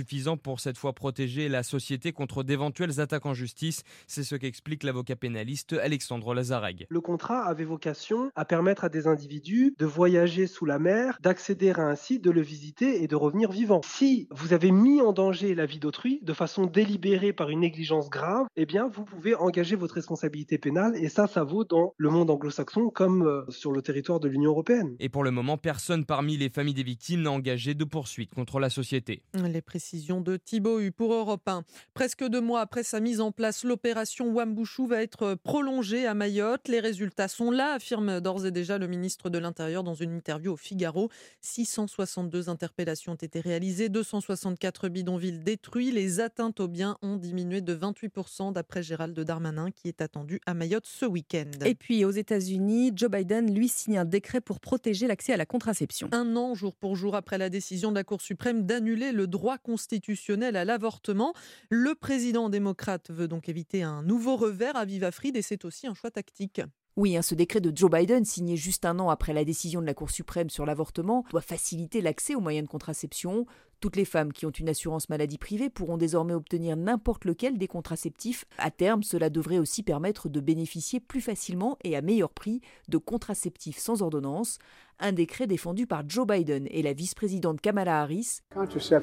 Suffisant 0.00 0.38
pour 0.38 0.60
cette 0.60 0.78
fois 0.78 0.94
protéger 0.94 1.50
la 1.50 1.62
société 1.62 2.12
contre 2.12 2.42
d'éventuelles 2.42 3.00
attaques 3.00 3.26
en 3.26 3.34
justice. 3.34 3.82
C'est 4.06 4.22
ce 4.22 4.34
qu'explique 4.34 4.82
l'avocat 4.82 5.14
pénaliste 5.14 5.74
Alexandre 5.74 6.32
Lazareg. 6.32 6.86
Le 6.88 7.00
contrat 7.02 7.44
avait 7.44 7.66
vocation 7.66 8.30
à 8.34 8.46
permettre 8.46 8.84
à 8.84 8.88
des 8.88 9.06
individus 9.06 9.74
de 9.78 9.84
voyager 9.84 10.46
sous 10.46 10.64
la 10.64 10.78
mer, 10.78 11.18
d'accéder 11.20 11.72
à 11.72 11.80
un 11.80 11.96
site, 11.96 12.24
de 12.24 12.30
le 12.30 12.40
visiter 12.40 13.02
et 13.02 13.08
de 13.08 13.14
revenir 13.14 13.50
vivant. 13.50 13.82
Si 13.84 14.26
vous 14.30 14.54
avez 14.54 14.70
mis 14.70 15.02
en 15.02 15.12
danger 15.12 15.54
la 15.54 15.66
vie 15.66 15.78
d'autrui 15.78 16.20
de 16.22 16.32
façon 16.32 16.64
délibérée 16.64 17.34
par 17.34 17.50
une 17.50 17.60
négligence 17.60 18.08
grave, 18.08 18.46
eh 18.56 18.64
bien 18.64 18.88
vous 18.88 19.04
pouvez 19.04 19.34
engager 19.34 19.76
votre 19.76 19.96
responsabilité 19.96 20.56
pénale 20.56 20.96
et 20.96 21.10
ça, 21.10 21.26
ça 21.26 21.44
vaut 21.44 21.64
dans 21.64 21.92
le 21.98 22.08
monde 22.08 22.30
anglo-saxon 22.30 22.88
comme 22.88 23.26
euh, 23.26 23.42
sur 23.50 23.70
le 23.70 23.82
territoire 23.82 24.18
de 24.18 24.28
l'Union 24.28 24.52
européenne. 24.52 24.96
Et 24.98 25.10
pour 25.10 25.24
le 25.24 25.30
moment, 25.30 25.58
personne 25.58 26.06
parmi 26.06 26.38
les 26.38 26.48
familles 26.48 26.72
des 26.72 26.84
victimes 26.84 27.20
n'a 27.20 27.32
engagé 27.32 27.74
de 27.74 27.84
poursuite 27.84 28.34
contre 28.34 28.60
la 28.60 28.70
société. 28.70 29.22
Les 29.34 29.60
précisions 29.60 29.89
de 29.92 30.36
Thibaut 30.36 30.78
U 30.80 30.92
pour 30.92 31.12
Europe 31.12 31.48
1. 31.48 31.64
Presque 31.94 32.24
deux 32.24 32.40
mois 32.40 32.60
après 32.60 32.84
sa 32.84 33.00
mise 33.00 33.20
en 33.20 33.32
place, 33.32 33.64
l'opération 33.64 34.32
Wambouchou 34.32 34.86
va 34.86 35.02
être 35.02 35.34
prolongée 35.34 36.06
à 36.06 36.14
Mayotte. 36.14 36.68
Les 36.68 36.78
résultats 36.78 37.26
sont 37.26 37.50
là, 37.50 37.74
affirme 37.74 38.20
d'ores 38.20 38.46
et 38.46 38.52
déjà 38.52 38.78
le 38.78 38.86
ministre 38.86 39.30
de 39.30 39.38
l'Intérieur 39.38 39.82
dans 39.82 39.94
une 39.94 40.12
interview 40.12 40.52
au 40.52 40.56
Figaro. 40.56 41.10
662 41.40 42.48
interpellations 42.48 43.12
ont 43.12 43.16
été 43.16 43.40
réalisées, 43.40 43.88
264 43.88 44.88
bidonvilles 44.88 45.40
détruits. 45.40 45.90
Les 45.90 46.20
atteintes 46.20 46.60
aux 46.60 46.68
biens 46.68 46.96
ont 47.02 47.16
diminué 47.16 47.60
de 47.60 47.74
28% 47.74 48.52
d'après 48.52 48.84
Gérald 48.84 49.18
Darmanin 49.18 49.72
qui 49.72 49.88
est 49.88 50.02
attendu 50.02 50.40
à 50.46 50.54
Mayotte 50.54 50.86
ce 50.86 51.04
week-end. 51.04 51.50
Et 51.64 51.74
puis 51.74 52.04
aux 52.04 52.12
États-Unis, 52.12 52.92
Joe 52.94 53.10
Biden 53.10 53.52
lui 53.52 53.68
signe 53.68 53.98
un 53.98 54.04
décret 54.04 54.40
pour 54.40 54.60
protéger 54.60 55.08
l'accès 55.08 55.32
à 55.32 55.36
la 55.36 55.46
contraception. 55.46 56.08
Un 56.12 56.36
an 56.36 56.54
jour 56.54 56.76
pour 56.76 56.94
jour 56.94 57.16
après 57.16 57.38
la 57.38 57.48
décision 57.48 57.90
de 57.90 57.96
la 57.96 58.04
Cour 58.04 58.20
suprême 58.20 58.66
d'annuler 58.66 59.10
le 59.10 59.26
droit 59.26 59.58
constitutionnel 59.58 59.79
à 60.54 60.64
l'avortement, 60.64 61.34
le 61.68 61.94
président 61.94 62.48
démocrate 62.48 63.10
veut 63.10 63.28
donc 63.28 63.48
éviter 63.48 63.82
un 63.82 64.02
nouveau 64.02 64.36
revers 64.36 64.76
à 64.76 64.84
Viva 64.84 65.10
Fried 65.10 65.36
et 65.36 65.42
c'est 65.42 65.64
aussi 65.64 65.86
un 65.86 65.94
choix 65.94 66.10
tactique. 66.10 66.60
Oui, 66.96 67.16
hein, 67.16 67.22
ce 67.22 67.34
décret 67.34 67.60
de 67.60 67.74
Joe 67.74 67.90
Biden, 67.90 68.24
signé 68.24 68.56
juste 68.56 68.84
un 68.84 68.98
an 68.98 69.10
après 69.10 69.32
la 69.32 69.44
décision 69.44 69.80
de 69.80 69.86
la 69.86 69.94
Cour 69.94 70.10
suprême 70.10 70.50
sur 70.50 70.66
l'avortement, 70.66 71.24
doit 71.30 71.40
faciliter 71.40 72.00
l'accès 72.00 72.34
aux 72.34 72.40
moyens 72.40 72.66
de 72.66 72.70
contraception. 72.70 73.46
Toutes 73.80 73.96
les 73.96 74.04
femmes 74.04 74.32
qui 74.32 74.44
ont 74.44 74.50
une 74.50 74.68
assurance 74.68 75.08
maladie 75.08 75.38
privée 75.38 75.70
pourront 75.70 75.96
désormais 75.96 76.34
obtenir 76.34 76.76
n'importe 76.76 77.24
lequel 77.24 77.56
des 77.56 77.66
contraceptifs. 77.66 78.44
À 78.58 78.70
terme, 78.70 79.02
cela 79.02 79.30
devrait 79.30 79.58
aussi 79.58 79.82
permettre 79.82 80.28
de 80.28 80.38
bénéficier 80.40 81.00
plus 81.00 81.22
facilement 81.22 81.78
et 81.82 81.96
à 81.96 82.02
meilleur 82.02 82.28
prix 82.28 82.60
de 82.88 82.98
contraceptifs 82.98 83.78
sans 83.78 84.02
ordonnance. 84.02 84.58
Un 84.98 85.12
décret 85.12 85.46
défendu 85.46 85.86
par 85.86 86.02
Joe 86.06 86.26
Biden 86.26 86.66
et 86.70 86.82
la 86.82 86.92
vice-présidente 86.92 87.62
Kamala 87.62 88.02
Harris. 88.02 88.40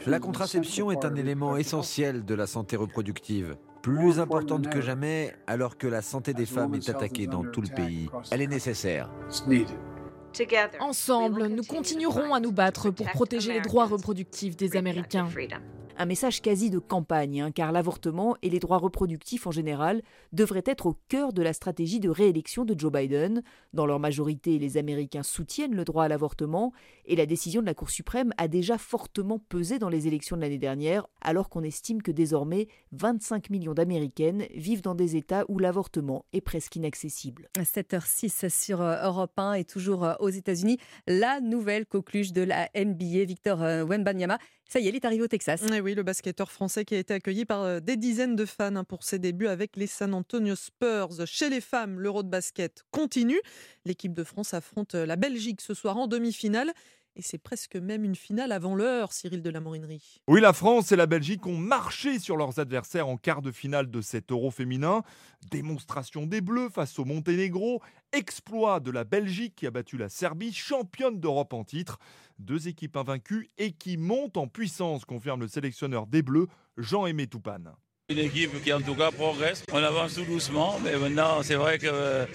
La 0.06 0.20
contraception 0.20 0.92
est 0.92 1.06
un 1.06 1.16
élément 1.16 1.58
essentiel 1.58 2.24
de 2.24 2.36
la 2.36 2.46
santé 2.46 2.76
reproductive 2.76 3.58
plus 3.82 4.20
importante 4.20 4.70
que 4.70 4.82
jamais 4.82 5.34
alors 5.48 5.78
que 5.78 5.88
la 5.88 6.02
santé 6.02 6.34
des 6.34 6.46
femmes 6.46 6.76
est 6.76 6.90
attaquée 6.90 7.26
dans 7.26 7.44
tout 7.44 7.62
le 7.62 7.74
pays. 7.74 8.10
Elle 8.32 8.42
est 8.42 8.48
nécessaire. 8.48 9.10
Ensemble, 10.80 11.48
nous 11.48 11.64
continuerons 11.64 12.34
à 12.34 12.40
nous 12.40 12.52
battre 12.52 12.92
pour 12.92 13.08
protéger 13.08 13.54
les 13.54 13.62
droits 13.62 13.86
reproductifs 13.86 14.56
des 14.56 14.76
Américains. 14.76 15.28
Un 16.00 16.06
message 16.06 16.44
quasi 16.44 16.70
de 16.70 16.78
campagne, 16.78 17.42
hein, 17.42 17.52
car 17.52 17.72
l'avortement 17.72 18.38
et 18.44 18.52
les 18.52 18.60
droits 18.60 18.78
reproductifs 18.78 19.48
en 19.48 19.52
général 19.52 20.04
devraient 20.32 20.64
être 20.68 20.86
au 20.86 20.96
cœur 21.08 21.34
de 21.34 21.42
la 21.42 21.54
stratégie 21.54 22.00
de 22.00 22.08
réélection 22.08 22.66
de 22.66 22.80
Joe 22.80 22.92
Biden. 22.92 23.42
Dans 23.74 23.88
leur 23.88 23.98
majorité, 23.98 24.60
les 24.60 24.78
Américains 24.78 25.24
soutiennent 25.24 25.74
le 25.74 25.84
droit 25.86 26.04
à 26.04 26.08
l'avortement 26.08 26.72
et 27.06 27.16
la 27.16 27.26
décision 27.26 27.62
de 27.62 27.66
la 27.66 27.74
Cour 27.74 27.90
suprême 27.90 28.32
a 28.38 28.48
déjà 28.48 28.78
fortement 28.78 29.40
pesé 29.40 29.80
dans 29.80 29.90
les 29.90 30.06
élections 30.06 30.36
de 30.36 30.42
l'année 30.42 30.60
dernière, 30.60 31.08
alors 31.22 31.50
qu'on 31.50 31.64
estime 31.64 32.04
que 32.04 32.12
désormais 32.12 32.68
25 32.92 33.50
millions 33.50 33.74
d'Américaines 33.74 34.46
vivent 34.54 34.84
dans 34.84 34.94
des 34.94 35.16
États 35.16 35.46
où 35.48 35.58
l'avortement 35.58 36.26
est 36.32 36.42
presque 36.42 36.76
inaccessible. 36.76 37.50
7h06 37.58 38.50
sur 38.50 38.82
euh, 38.82 39.04
Europe 39.04 39.34
1 39.38 39.54
et 39.54 39.66
toujours 39.66 40.04
euh, 40.04 40.14
aux 40.20 40.30
États-Unis, 40.30 40.78
la 41.08 41.42
nouvelle 41.42 41.88
coqueluche 41.88 42.34
de 42.34 42.44
la 42.44 42.70
NBA, 42.76 43.26
Victor 43.26 43.64
euh, 43.64 43.84
Wembanyama. 43.84 44.38
Ça 44.70 44.80
y 44.80 44.88
est, 44.88 44.90
il 44.90 44.96
est 44.96 45.06
arrivé 45.06 45.24
au 45.24 45.28
Texas. 45.28 45.64
Eh 45.72 45.80
oui, 45.80 45.96
le 45.96 46.04
basketteur 46.04 46.52
français 46.52 46.84
qui 46.84 46.96
a 46.96 46.98
été 46.98 47.14
accueilli 47.14 47.46
par 47.46 47.64
euh, 47.64 47.80
des 47.80 47.96
dizaines 47.96 48.36
de 48.36 48.46
fans 48.46 48.76
hein, 48.76 48.84
pour 48.84 49.04
ses 49.04 49.18
débuts 49.18 49.48
avec 49.48 49.78
les 49.78 49.88
San 49.88 50.14
Antonio 50.14 50.56
Spurs. 50.56 51.26
Chez 51.26 51.50
les 51.50 51.62
femmes, 51.62 52.00
l'Euro 52.00 52.22
de 52.22 52.30
basket 52.30 52.84
continue. 52.92 53.40
L'équipe 53.86 54.14
de 54.14 54.26
France 54.26 54.54
affronte 54.54 54.96
euh, 54.96 55.06
la 55.06 55.16
Belgique 55.16 55.62
ce 55.62 55.74
soir 55.74 55.96
en 55.98 56.08
demi-finale. 56.08 56.74
Et 57.18 57.24
c'est 57.24 57.40
presque 57.40 57.76
même 57.76 58.04
une 58.04 58.16
finale 58.16 58.52
avant 58.52 58.76
l'heure, 58.76 59.12
Cyril 59.12 59.42
de 59.42 59.50
la 59.50 59.60
Morinerie. 59.60 60.22
Oui, 60.28 60.40
la 60.40 60.54
France 60.54 60.92
et 60.92 60.96
la 60.96 61.08
Belgique 61.08 61.48
ont 61.48 61.58
marché 61.58 62.20
sur 62.20 62.38
leurs 62.38 62.60
adversaires 62.60 63.08
en 63.08 63.18
quart 63.18 63.42
de 63.42 63.52
finale 63.52 63.90
de 63.90 64.02
cet 64.02 64.32
euro 64.32 64.52
féminin. 64.52 65.02
Démonstration 65.50 66.28
des 66.28 66.42
Bleus 66.42 66.70
face 66.70 67.00
au 67.00 67.06
Monténégro. 67.06 67.82
Exploit 68.12 68.80
de 68.80 68.92
la 68.92 69.04
Belgique 69.04 69.56
qui 69.56 69.66
a 69.66 69.72
battu 69.72 69.98
la 69.98 70.10
Serbie, 70.10 70.54
championne 70.54 71.20
d'Europe 71.20 71.54
en 71.54 71.64
titre. 71.64 71.98
Deux 72.38 72.68
équipes 72.68 72.98
invaincues 72.98 73.50
et 73.58 73.72
qui 73.72 73.98
montent 73.98 74.38
en 74.38 74.48
puissance, 74.48 75.04
confirme 75.04 75.42
le 75.42 75.48
sélectionneur 75.48 76.06
des 76.06 76.22
Bleus, 76.22 76.46
Jean-Aimé 76.78 77.26
Toupane. 77.26 77.74
Une 78.10 78.20
équipe 78.20 78.64
qui 78.64 78.72
en 78.72 78.80
tout 78.80 78.96
cas 78.96 79.12
progresse. 79.12 79.66
On 79.70 79.84
avance 79.84 80.14
tout 80.16 80.24
doucement, 80.24 80.80
mais 80.82 80.96
maintenant 80.96 81.44
c'est 81.44 81.56
vrai 81.56 81.78
que 81.78 81.88
euh, 81.92 82.26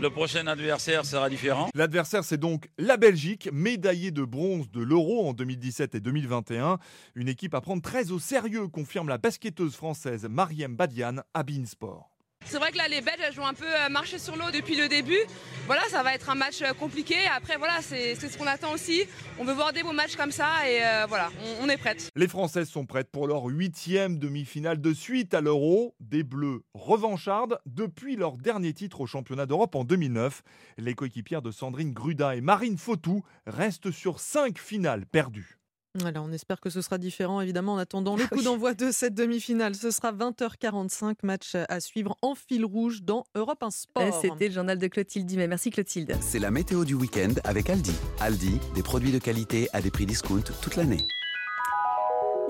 le 0.00 0.10
prochain 0.10 0.48
adversaire 0.48 1.06
sera 1.06 1.30
différent. 1.30 1.68
L'adversaire, 1.76 2.24
c'est 2.24 2.38
donc 2.38 2.68
la 2.76 2.96
Belgique, 2.96 3.48
médaillée 3.52 4.10
de 4.10 4.24
bronze 4.24 4.68
de 4.72 4.82
l'Euro 4.82 5.28
en 5.28 5.32
2017 5.32 5.94
et 5.94 6.00
2021. 6.00 6.78
Une 7.14 7.28
équipe 7.28 7.54
à 7.54 7.60
prendre 7.60 7.82
très 7.82 8.10
au 8.10 8.18
sérieux, 8.18 8.66
confirme 8.66 9.08
la 9.08 9.18
basketteuse 9.18 9.76
française 9.76 10.26
Mariem 10.28 10.74
Badian 10.74 11.18
à 11.34 11.44
Beansport. 11.44 12.11
C'est 12.44 12.58
vrai 12.58 12.70
que 12.70 12.76
là, 12.76 12.88
les 12.88 13.00
Belges, 13.00 13.20
elles 13.20 13.40
ont 13.40 13.46
un 13.46 13.54
peu 13.54 13.64
euh, 13.66 13.88
marché 13.88 14.18
sur 14.18 14.36
l'eau 14.36 14.50
depuis 14.52 14.76
le 14.76 14.88
début. 14.88 15.18
Voilà, 15.66 15.82
ça 15.90 16.02
va 16.02 16.14
être 16.14 16.28
un 16.28 16.34
match 16.34 16.60
euh, 16.62 16.72
compliqué. 16.74 17.14
Après, 17.34 17.56
voilà, 17.56 17.80
c'est 17.80 18.14
ce 18.14 18.36
qu'on 18.36 18.46
attend 18.46 18.72
aussi. 18.72 19.04
On 19.38 19.44
veut 19.44 19.54
voir 19.54 19.72
des 19.72 19.82
beaux 19.82 19.92
matchs 19.92 20.16
comme 20.16 20.32
ça 20.32 20.68
et 20.68 20.84
euh, 20.84 21.06
voilà, 21.08 21.30
on, 21.60 21.64
on 21.64 21.68
est 21.68 21.76
prête. 21.76 22.10
Les 22.16 22.28
Françaises 22.28 22.68
sont 22.68 22.84
prêtes 22.84 23.10
pour 23.10 23.26
leur 23.26 23.44
huitième 23.44 24.18
demi-finale 24.18 24.80
de 24.80 24.92
suite 24.92 25.34
à 25.34 25.40
l'Euro. 25.40 25.94
Des 26.00 26.24
Bleus 26.24 26.62
revanchardes 26.74 27.58
depuis 27.66 28.16
leur 28.16 28.36
dernier 28.36 28.74
titre 28.74 29.00
au 29.00 29.06
championnat 29.06 29.46
d'Europe 29.46 29.74
en 29.74 29.84
2009. 29.84 30.42
Les 30.78 30.94
coéquipières 30.94 31.42
de 31.42 31.50
Sandrine 31.50 31.92
Gruda 31.92 32.36
et 32.36 32.40
Marine 32.40 32.76
Fautou 32.76 33.22
restent 33.46 33.90
sur 33.90 34.20
cinq 34.20 34.58
finales 34.58 35.06
perdues. 35.06 35.61
Voilà, 35.94 36.22
on 36.22 36.32
espère 36.32 36.60
que 36.60 36.70
ce 36.70 36.80
sera 36.80 36.96
différent, 36.96 37.40
évidemment, 37.40 37.74
en 37.74 37.78
attendant 37.78 38.16
le 38.16 38.26
coup 38.26 38.42
d'envoi 38.42 38.72
de 38.72 38.90
cette 38.90 39.14
demi-finale. 39.14 39.74
Ce 39.74 39.90
sera 39.90 40.12
20h45, 40.12 41.16
match 41.22 41.54
à 41.54 41.80
suivre 41.80 42.16
en 42.22 42.34
fil 42.34 42.64
rouge 42.64 43.02
dans 43.02 43.24
Europe 43.34 43.62
1 43.62 43.70
Sport. 43.70 44.20
C'était 44.20 44.48
le 44.48 44.54
journal 44.54 44.78
de 44.78 44.86
Clotilde 44.86 45.26
Dimet. 45.26 45.46
Merci 45.46 45.70
Clotilde. 45.70 46.16
C'est 46.20 46.38
la 46.38 46.50
météo 46.50 46.86
du 46.86 46.94
week-end 46.94 47.34
avec 47.44 47.68
Aldi. 47.68 47.94
Aldi, 48.20 48.58
des 48.74 48.82
produits 48.82 49.12
de 49.12 49.18
qualité 49.18 49.68
à 49.72 49.82
des 49.82 49.90
prix 49.90 50.06
discount 50.06 50.42
toute 50.62 50.76
l'année. 50.76 51.06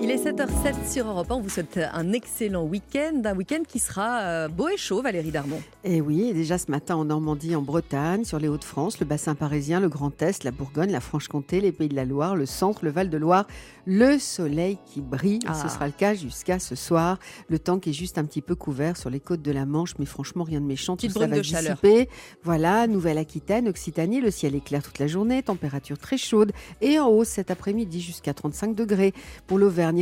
Il 0.03 0.11
est 0.11 0.25
7h07 0.25 0.91
sur 0.91 1.07
Europe 1.07 1.31
1. 1.31 1.35
On 1.35 1.39
vous 1.39 1.47
souhaite 1.47 1.79
un 1.93 2.11
excellent 2.11 2.65
week-end. 2.65 3.21
Un 3.23 3.37
week-end 3.37 3.61
qui 3.65 3.79
sera 3.79 4.19
euh, 4.23 4.47
beau 4.49 4.67
et 4.67 4.75
chaud, 4.75 5.01
Valérie 5.01 5.31
Darmon. 5.31 5.61
Et 5.85 6.01
oui, 6.01 6.27
et 6.27 6.33
déjà 6.33 6.57
ce 6.57 6.69
matin 6.69 6.97
en 6.97 7.05
Normandie, 7.05 7.55
en 7.55 7.61
Bretagne, 7.61 8.25
sur 8.25 8.37
les 8.37 8.49
Hauts-de-France, 8.49 8.99
le 8.99 9.05
bassin 9.05 9.33
parisien, 9.33 9.79
le 9.79 9.87
Grand 9.87 10.21
Est, 10.21 10.43
la 10.43 10.51
Bourgogne, 10.51 10.91
la 10.91 10.99
Franche-Comté, 10.99 11.61
les 11.61 11.71
Pays 11.71 11.87
de 11.87 11.95
la 11.95 12.03
Loire, 12.03 12.35
le 12.35 12.45
centre, 12.45 12.83
le 12.83 12.91
Val-de-Loire, 12.91 13.47
le 13.85 14.19
soleil 14.19 14.77
qui 14.85 14.99
brille. 14.99 15.39
Ah. 15.47 15.53
Ce 15.53 15.69
sera 15.69 15.85
le 15.87 15.93
cas 15.93 16.15
jusqu'à 16.15 16.59
ce 16.59 16.75
soir. 16.75 17.17
Le 17.47 17.57
temps 17.57 17.79
qui 17.79 17.91
est 17.91 17.93
juste 17.93 18.17
un 18.17 18.25
petit 18.25 18.41
peu 18.41 18.55
couvert 18.55 18.97
sur 18.97 19.09
les 19.09 19.21
côtes 19.21 19.41
de 19.41 19.51
la 19.53 19.65
Manche, 19.65 19.93
mais 19.99 20.05
franchement 20.05 20.43
rien 20.43 20.59
de 20.59 20.65
méchant. 20.65 20.97
Petite 20.97 21.13
Tout 21.13 21.19
ça 21.21 21.27
va 21.27 21.37
de 21.37 21.43
chaleur. 21.43 21.77
dissiper. 21.81 22.09
Voilà, 22.43 22.87
Nouvelle-Aquitaine, 22.87 23.69
Occitanie, 23.69 24.19
le 24.19 24.31
ciel 24.31 24.53
est 24.53 24.63
clair 24.63 24.83
toute 24.83 24.99
la 24.99 25.07
journée, 25.07 25.43
température 25.43 25.97
très 25.97 26.17
chaude 26.17 26.51
et 26.81 26.99
en 26.99 27.07
hausse 27.07 27.29
cet 27.29 27.51
après-midi 27.51 28.01
jusqu'à 28.01 28.33
35 28.33 28.75
degrés. 28.75 29.13
Pour 29.47 29.59
l'Auvergne-Rhône-Alpes, 29.59 29.92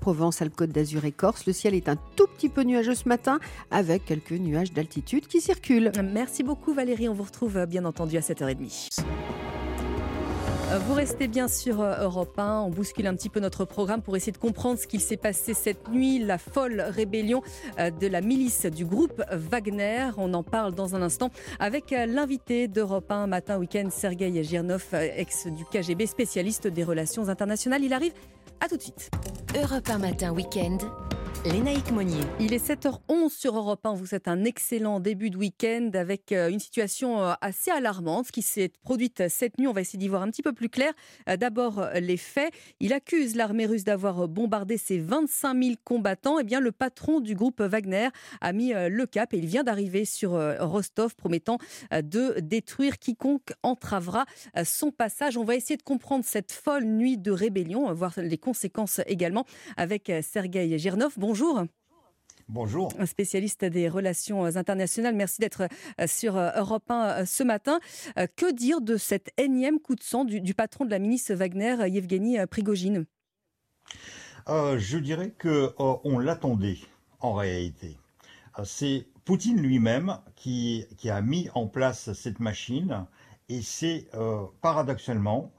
Provence, 0.00 0.42
Alpes-Côte 0.42 0.70
d'Azur 0.70 1.04
et 1.04 1.12
Corse, 1.12 1.46
le 1.46 1.52
ciel 1.52 1.74
est 1.74 1.88
un 1.88 1.96
tout 2.16 2.26
petit 2.26 2.48
peu 2.48 2.62
nuageux 2.62 2.94
ce 2.94 3.08
matin 3.08 3.38
avec 3.70 4.04
quelques 4.04 4.32
nuages 4.32 4.72
d'altitude 4.72 5.26
qui 5.26 5.40
circulent. 5.40 5.92
Merci 6.02 6.42
beaucoup 6.42 6.74
Valérie. 6.74 7.08
On 7.08 7.14
vous 7.14 7.24
retrouve 7.24 7.56
euh, 7.56 7.66
bien 7.66 7.84
entendu 7.84 8.16
à 8.16 8.20
7h30. 8.20 9.00
Euh, 10.70 10.78
Vous 10.86 10.94
restez 10.94 11.26
bien 11.26 11.48
sur 11.48 11.80
euh, 11.80 12.02
Europe 12.02 12.38
1. 12.38 12.60
On 12.60 12.70
bouscule 12.70 13.06
un 13.06 13.14
petit 13.14 13.28
peu 13.28 13.40
notre 13.40 13.64
programme 13.64 14.02
pour 14.02 14.16
essayer 14.16 14.32
de 14.32 14.38
comprendre 14.38 14.78
ce 14.78 14.86
qu'il 14.86 15.00
s'est 15.00 15.16
passé 15.16 15.54
cette 15.54 15.88
nuit, 15.88 16.18
la 16.18 16.38
folle 16.38 16.80
rébellion 16.80 17.42
de 17.78 18.06
la 18.06 18.20
milice 18.20 18.66
du 18.66 18.84
groupe 18.84 19.22
Wagner. 19.32 20.10
On 20.16 20.32
en 20.34 20.42
parle 20.42 20.74
dans 20.74 20.94
un 20.94 21.02
instant 21.02 21.30
avec 21.58 21.90
l'invité 21.90 22.68
d'Europe 22.68 23.10
1 23.10 23.26
matin 23.26 23.58
week-end, 23.58 23.88
Sergei 23.90 24.42
Girnov, 24.44 24.86
ex 24.92 25.46
du 25.46 25.64
KGB, 25.64 26.06
spécialiste 26.06 26.66
des 26.66 26.84
relations 26.84 27.28
internationales. 27.28 27.82
Il 27.82 27.92
arrive 27.92 28.12
à 28.60 28.68
tout 28.68 28.76
de 28.76 28.82
suite. 28.82 29.10
Europe 29.54 29.88
1 29.88 29.98
matin 29.98 30.32
week-end. 30.32 30.78
Lénaïque 31.46 31.90
Monnier. 31.90 32.20
Il 32.38 32.52
est 32.52 32.68
7h11 32.68 33.30
sur 33.30 33.56
Europe 33.56 33.86
1. 33.86 33.94
Vous 33.94 34.14
êtes 34.14 34.28
un 34.28 34.44
excellent 34.44 35.00
début 35.00 35.30
de 35.30 35.38
week-end 35.38 35.88
avec 35.94 36.32
euh, 36.32 36.50
une 36.50 36.58
situation 36.58 37.22
euh, 37.22 37.32
assez 37.40 37.70
alarmante 37.70 38.30
qui 38.30 38.42
s'est 38.42 38.70
produite 38.82 39.26
cette 39.28 39.58
nuit. 39.58 39.66
On 39.66 39.72
va 39.72 39.80
essayer 39.80 39.98
d'y 39.98 40.08
voir 40.08 40.20
un 40.20 40.30
petit 40.30 40.42
peu 40.42 40.52
plus 40.52 40.68
clair. 40.68 40.92
Euh, 41.30 41.38
d'abord, 41.38 41.88
les 41.94 42.18
faits. 42.18 42.52
Il 42.78 42.92
accuse 42.92 43.36
l'armée 43.36 43.64
russe 43.64 43.84
d'avoir 43.84 44.28
bombardé 44.28 44.76
ses 44.76 44.98
25 44.98 45.62
000 45.62 45.76
combattants. 45.82 46.38
Eh 46.38 46.44
bien, 46.44 46.60
le 46.60 46.72
patron 46.72 47.20
du 47.20 47.34
groupe 47.34 47.62
Wagner 47.62 48.08
a 48.42 48.52
mis 48.52 48.72
le 48.74 49.06
cap 49.06 49.32
et 49.32 49.38
il 49.38 49.46
vient 49.46 49.64
d'arriver 49.64 50.04
sur 50.04 50.32
Rostov 50.60 51.14
promettant 51.16 51.58
de 51.90 52.38
détruire 52.40 52.98
quiconque 52.98 53.52
entravera 53.62 54.26
son 54.64 54.90
passage. 54.90 55.36
On 55.36 55.44
va 55.44 55.54
essayer 55.54 55.76
de 55.76 55.82
comprendre 55.82 56.24
cette 56.24 56.52
folle 56.52 56.84
nuit 56.84 57.16
de 57.16 57.30
rébellion, 57.30 57.92
voir 57.94 58.12
les 58.18 58.38
conséquences 58.38 59.00
également 59.06 59.46
avec 59.76 60.12
Sergei 60.22 60.78
Girnov. 60.78 61.12
Bonjour. 61.20 61.66
Bonjour. 62.48 62.90
Un 62.98 63.04
spécialiste 63.04 63.66
des 63.66 63.90
relations 63.90 64.46
internationales. 64.56 65.14
Merci 65.14 65.42
d'être 65.42 65.68
euh, 66.00 66.06
sur 66.06 66.38
euh, 66.38 66.48
Europe 66.56 66.90
1 66.90 66.94
euh, 66.94 67.24
ce 67.26 67.42
matin. 67.42 67.78
Que 68.36 68.50
dire 68.50 68.80
de 68.80 68.96
cet 68.96 69.30
énième 69.36 69.80
coup 69.80 69.96
de 69.96 70.02
sang 70.02 70.24
du, 70.24 70.54
patron 70.54 70.86
de 70.86 70.90
la 70.90 70.98
ministre 70.98 71.34
Wagner, 71.34 71.76
Yevgeny 71.90 72.38
Prigogine? 72.46 73.04
Je 74.48 74.96
dirais 74.96 75.34
que 75.36 75.74
on 75.78 76.18
l'attendait 76.18 76.78
en 77.20 77.34
réalité. 77.34 77.98
C'est 78.64 79.06
Poutine 79.26 79.60
lui-même 79.60 80.16
qui, 80.36 80.86
qui, 80.96 81.10
a 81.10 81.20
mis 81.20 81.50
en 81.54 81.66
place 81.66 82.14
cette 82.14 82.40
machine 82.40 83.04
et 83.50 83.60
c'est 83.60 84.06
paradoxalement 84.62 85.52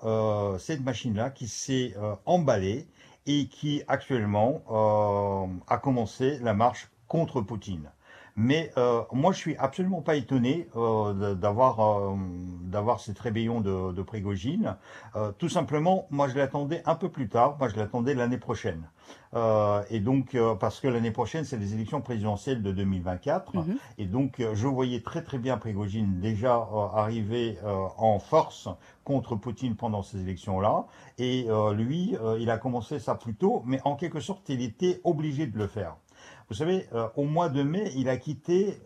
cette 0.57 0.81
machine-là 0.81 1.29
qui 1.29 1.47
s'est 1.47 1.93
emballée 2.25 2.87
et 3.25 3.47
qui 3.47 3.83
actuellement 3.87 4.63
euh, 4.69 5.47
a 5.67 5.77
commencé 5.77 6.39
la 6.39 6.53
marche 6.53 6.89
contre 7.07 7.41
Poutine. 7.41 7.91
Mais 8.35 8.71
euh, 8.77 9.01
moi, 9.11 9.31
je 9.31 9.37
suis 9.37 9.57
absolument 9.57 10.01
pas 10.01 10.15
étonné 10.15 10.67
euh, 10.75 11.35
d'avoir 11.35 12.15
d'avoir 12.63 12.99
cette 12.99 13.19
rébellion 13.19 13.61
de, 13.61 13.91
de 13.91 14.01
Prigogine. 14.01 14.77
tout 15.37 15.49
simplement, 15.49 16.07
moi, 16.09 16.27
je 16.27 16.37
l'attendais 16.37 16.81
un 16.85 16.95
peu 16.95 17.09
plus 17.09 17.27
tard. 17.27 17.57
Moi, 17.59 17.69
je 17.69 17.75
l'attendais 17.75 18.13
l'année 18.13 18.37
prochaine. 18.37 18.87
Euh, 19.33 19.83
et 19.89 19.99
donc, 19.99 20.35
euh, 20.35 20.55
parce 20.55 20.79
que 20.79 20.87
l'année 20.87 21.11
prochaine, 21.11 21.45
c'est 21.45 21.57
les 21.57 21.73
élections 21.73 22.01
présidentielles 22.01 22.61
de 22.61 22.71
2024. 22.71 23.55
Mhm. 23.55 23.77
Et 23.97 24.05
donc, 24.05 24.39
euh, 24.39 24.53
je 24.55 24.67
voyais 24.67 25.01
très 25.01 25.23
très 25.23 25.37
bien 25.37 25.57
Prigogine 25.57 26.19
déjà 26.19 26.67
arriver 26.93 27.57
en 27.97 28.19
force 28.19 28.67
contre 29.03 29.35
Poutine 29.35 29.75
pendant 29.75 30.01
ces 30.03 30.19
élections-là. 30.21 30.85
Et 31.17 31.47
lui, 31.73 32.15
il 32.39 32.49
a 32.49 32.57
commencé 32.57 32.99
ça 32.99 33.15
plus 33.15 33.35
tôt, 33.35 33.61
mais 33.65 33.79
en 33.85 33.95
quelque 33.95 34.19
sorte, 34.19 34.49
il 34.49 34.61
était 34.61 35.01
obligé 35.03 35.47
de 35.47 35.57
le 35.57 35.67
faire. 35.67 35.95
Vous 36.51 36.57
savez, 36.57 36.85
au 37.15 37.23
mois 37.23 37.47
de 37.47 37.63
mai, 37.63 37.93
il 37.95 38.09
a 38.09 38.17
quitté 38.17 38.77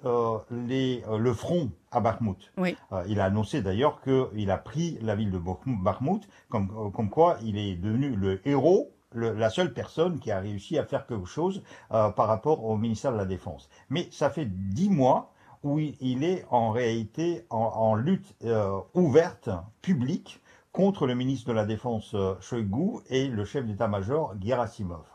les, 0.51 1.03
le 1.17 1.33
front 1.33 1.71
à 1.89 1.99
Bakhmut. 1.99 2.51
Oui. 2.57 2.77
il 3.07 3.19
a 3.19 3.25
annoncé 3.25 3.63
d'ailleurs 3.63 4.01
qu'il 4.03 4.51
a 4.51 4.57
pris 4.59 4.99
la 5.01 5.15
ville 5.15 5.31
de 5.31 5.39
Bakhmut, 5.39 6.21
comme, 6.49 6.91
comme 6.93 7.09
quoi 7.09 7.37
il 7.43 7.57
est 7.57 7.73
devenu 7.75 8.15
le 8.15 8.47
héros 8.47 8.91
la 9.15 9.49
seule 9.49 9.73
personne 9.73 10.19
qui 10.19 10.31
a 10.31 10.39
réussi 10.39 10.77
à 10.77 10.83
faire 10.83 11.07
quelque 11.07 11.25
chose 11.25 11.63
euh, 11.91 12.09
par 12.09 12.27
rapport 12.27 12.63
au 12.65 12.77
ministère 12.77 13.11
de 13.11 13.17
la 13.17 13.25
Défense. 13.25 13.69
Mais 13.89 14.07
ça 14.11 14.29
fait 14.29 14.45
dix 14.45 14.89
mois 14.89 15.31
où 15.63 15.79
il, 15.79 16.23
est 16.23 16.45
en 16.51 16.69
réalité 16.69 17.45
en, 17.49 17.95
lutte 17.95 18.35
euh, 18.43 18.77
ouverte, 18.93 19.49
publique, 19.81 20.39
contre 20.75 21.07
le 21.07 21.15
ministre 21.15 21.47
de 21.47 21.53
la 21.53 21.63
Défense 21.63 22.13
euh, 22.15 22.35
Shoigu 22.41 22.99
et 23.09 23.29
le 23.29 23.45
chef 23.45 23.65
d'état-major 23.65 24.35
Gerasimov. 24.43 25.05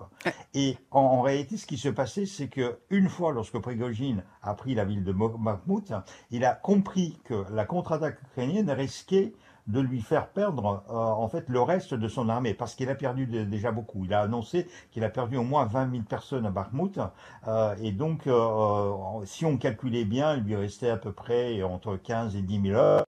Et 0.55 0.79
en, 0.91 1.21
réalité, 1.21 1.59
ce 1.59 1.67
qui 1.67 1.77
se 1.77 1.91
passait, 1.91 2.25
c'est 2.25 2.49
que 2.49 2.79
une 2.89 3.11
fois, 3.11 3.33
lorsque 3.33 3.59
Prigogine 3.59 4.25
a 4.43 4.55
pris 4.55 4.75
la 4.75 4.87
ville 4.87 5.05
de 5.05 5.13
Bakhmut, 5.13 5.93
il 6.31 6.47
a 6.47 6.55
compris 6.55 7.21
que 7.25 7.45
la 7.53 7.67
contre-attaque 7.67 8.23
ukrainienne 8.23 8.71
risquait 8.71 9.35
de 9.67 9.81
lui 9.81 10.01
faire 10.01 10.29
perdre 10.29 10.83
euh, 10.89 10.95
en 10.95 11.29
fait 11.29 11.45
le 11.49 11.61
reste 11.61 11.93
de 11.93 12.09
son 12.09 12.31
armée 12.31 12.55
parce 12.55 12.75
qu'il 12.75 12.89
a 12.89 12.95
perdu 12.95 13.27
déjà 13.27 13.71
beaucoup. 13.71 14.07
Il 14.07 14.15
a 14.15 14.23
annoncé 14.23 14.67
qu'il 14.91 15.05
a 15.05 15.11
perdu 15.11 15.37
au 15.37 15.45
moins 15.45 15.67
20 15.67 15.91
000 15.91 16.03
personnes 16.05 16.47
à 16.47 16.51
Bakhmut 16.51 16.99
euh, 17.47 17.75
et 17.83 17.93
donc 17.93 18.27
euh, 18.27 18.93
si 19.27 19.45
on 19.45 19.59
calculait 19.59 20.07
bien, 20.07 20.37
il 20.37 20.45
lui 20.45 20.57
restait 20.57 20.89
à 20.89 20.97
peu 20.97 21.13
près 21.13 21.63
entre 21.63 21.97
15 21.97 22.35
et 22.35 22.43
10 22.43 22.63
000 22.63 22.75
heures. 22.77 23.05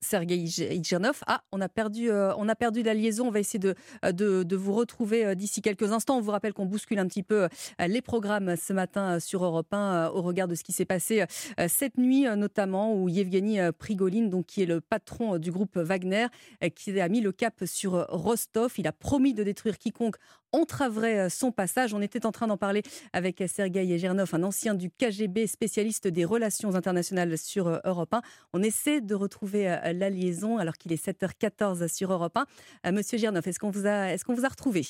Sergei 0.00 0.36
Ignatov. 0.36 1.22
Ah, 1.26 1.42
on 1.52 1.60
a 1.60 1.68
perdu, 1.68 2.10
euh, 2.10 2.32
on 2.36 2.48
a 2.48 2.54
perdu 2.54 2.82
la 2.82 2.94
liaison. 2.94 3.28
On 3.28 3.30
va 3.30 3.40
essayer 3.40 3.58
de, 3.58 3.74
euh, 4.04 4.12
de, 4.12 4.56
vous 4.56 4.72
retrouver 4.72 5.24
euh, 5.24 5.34
d'ici 5.34 5.62
quelques 5.62 5.92
instants. 5.92 6.18
On 6.18 6.20
vous 6.20 6.30
rappelle 6.30 6.52
qu'on 6.52 6.66
bouscule 6.66 6.98
un 6.98 7.06
petit 7.06 7.22
peu 7.22 7.48
les 7.78 8.02
programmes 8.02 8.56
ce 8.56 8.72
matin 8.72 9.20
sur 9.20 9.44
Europe 9.44 9.72
1 9.72 10.08
au 10.08 10.22
regard 10.22 10.48
de 10.48 10.54
ce 10.54 10.64
qui 10.64 10.72
s'est 10.72 10.84
passé 10.84 11.24
cette 11.68 11.96
nuit, 11.96 12.24
notamment 12.36 12.94
où 12.94 13.08
Yevgeny 13.08 13.58
Prigolin, 13.78 14.26
donc 14.26 14.46
qui 14.46 14.62
est 14.62 14.66
le 14.66 14.80
patron 14.80 15.38
du 15.38 15.50
groupe 15.50 15.76
Wagner, 15.76 16.26
qui 16.74 17.00
a 17.00 17.08
mis 17.08 17.20
le 17.20 17.32
cap 17.32 17.64
sur 17.64 18.06
Rostov. 18.08 18.74
Il 18.78 18.86
a 18.86 18.92
promis 18.92 19.34
de 19.34 19.42
détruire 19.42 19.78
quiconque 19.78 20.16
entraverait 20.52 21.30
son 21.30 21.52
passage. 21.52 21.94
On 21.94 22.00
était 22.00 22.26
en 22.26 22.32
train 22.32 22.46
d'en 22.46 22.56
parler 22.56 22.82
avec 23.12 23.42
Sergei 23.46 23.98
Gernov, 23.98 24.30
un 24.34 24.42
ancien 24.42 24.74
du 24.74 24.90
KGB, 24.90 25.46
spécialiste 25.46 26.08
des 26.08 26.24
relations 26.24 26.74
internationales 26.74 27.36
sur 27.38 27.80
Europe 27.84 28.14
1. 28.14 28.22
On 28.52 28.62
essaie 28.62 29.00
de 29.00 29.14
retrouver 29.14 29.64
la 29.64 30.10
liaison 30.10 30.58
alors 30.58 30.74
qu'il 30.74 30.92
est 30.92 31.04
7h14 31.04 31.88
sur 31.88 32.12
Europe 32.12 32.36
1. 32.36 32.46
Euh, 32.86 32.92
Monsieur 32.92 33.18
Gernov, 33.18 33.46
est-ce 33.46 33.58
qu'on 33.58 33.70
vous 33.70 33.86
a 33.86 34.48
retrouvé 34.48 34.84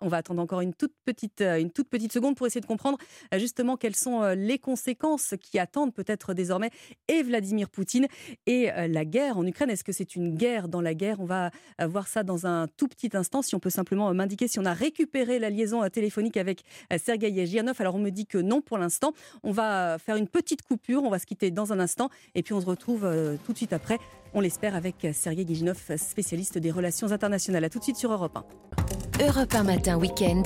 on 0.00 0.08
va 0.08 0.18
attendre 0.18 0.42
encore 0.42 0.60
une 0.60 0.74
toute 0.74 0.92
petite, 1.04 1.40
euh, 1.40 1.58
une 1.58 1.70
toute 1.70 1.88
petite 1.88 2.12
seconde 2.12 2.36
pour 2.36 2.46
essayer 2.46 2.60
de 2.60 2.66
comprendre 2.66 2.98
euh, 3.32 3.38
justement 3.38 3.76
quelles 3.76 3.96
sont 3.96 4.22
euh, 4.22 4.34
les 4.34 4.58
conséquences 4.58 5.34
qui 5.40 5.58
attendent 5.58 5.94
peut-être 5.94 6.34
désormais 6.34 6.70
et 7.08 7.22
Vladimir 7.22 7.70
Poutine 7.70 8.06
et 8.46 8.70
la 8.88 9.04
guerre 9.04 9.38
en 9.38 9.46
Ukraine. 9.46 9.70
Est-ce 9.70 9.84
que 9.84 9.92
c'est 9.92 10.16
une 10.16 10.34
guerre 10.36 10.68
dans 10.68 10.80
la 10.80 10.94
guerre? 10.94 11.20
On 11.20 11.24
va 11.24 11.50
voir 11.86 12.08
ça 12.08 12.22
dans 12.22 12.46
un 12.46 12.66
tout 12.76 12.88
petit 12.88 13.10
instant. 13.14 13.42
Si 13.42 13.54
on 13.54 13.60
peut 13.60 13.70
simplement 13.70 14.12
m'indiquer 14.12 14.48
si 14.48 14.58
on 14.58 14.64
a 14.64 14.72
récupéré 14.72 15.38
la 15.38 15.50
liaison 15.50 15.88
téléphonique 15.88 16.36
avec 16.36 16.62
Sergei 16.98 17.30
Yegianov. 17.30 17.76
Alors 17.80 17.94
on 17.94 17.98
me 17.98 18.10
dit 18.10 18.26
que 18.26 18.38
non 18.38 18.60
pour 18.60 18.78
l'instant. 18.78 19.12
On 19.42 19.52
va 19.52 19.98
faire 19.98 20.16
une 20.16 20.28
petite 20.28 20.62
coupure. 20.62 21.02
On 21.02 21.10
va 21.10 21.18
se 21.18 21.26
quitter 21.26 21.50
dans 21.50 21.72
un 21.72 21.80
instant 21.80 22.10
et 22.34 22.42
puis 22.42 22.54
on 22.54 22.60
se 22.60 22.66
retrouve 22.66 23.08
tout 23.44 23.52
de 23.52 23.56
suite 23.56 23.72
après. 23.72 23.98
On 24.34 24.40
l'espère 24.40 24.74
avec 24.74 25.06
Sergei 25.12 25.42
Yegianov, 25.42 25.96
spécialiste 25.96 26.58
des 26.58 26.70
relations 26.70 27.12
internationales. 27.12 27.64
À 27.64 27.70
tout 27.70 27.78
de 27.78 27.84
suite 27.84 27.96
sur 27.96 28.12
Europe 28.12 28.36
1. 28.36 29.05
Europe 29.18 29.54
1 29.54 29.62
matin 29.62 29.96
week-end. 29.96 30.42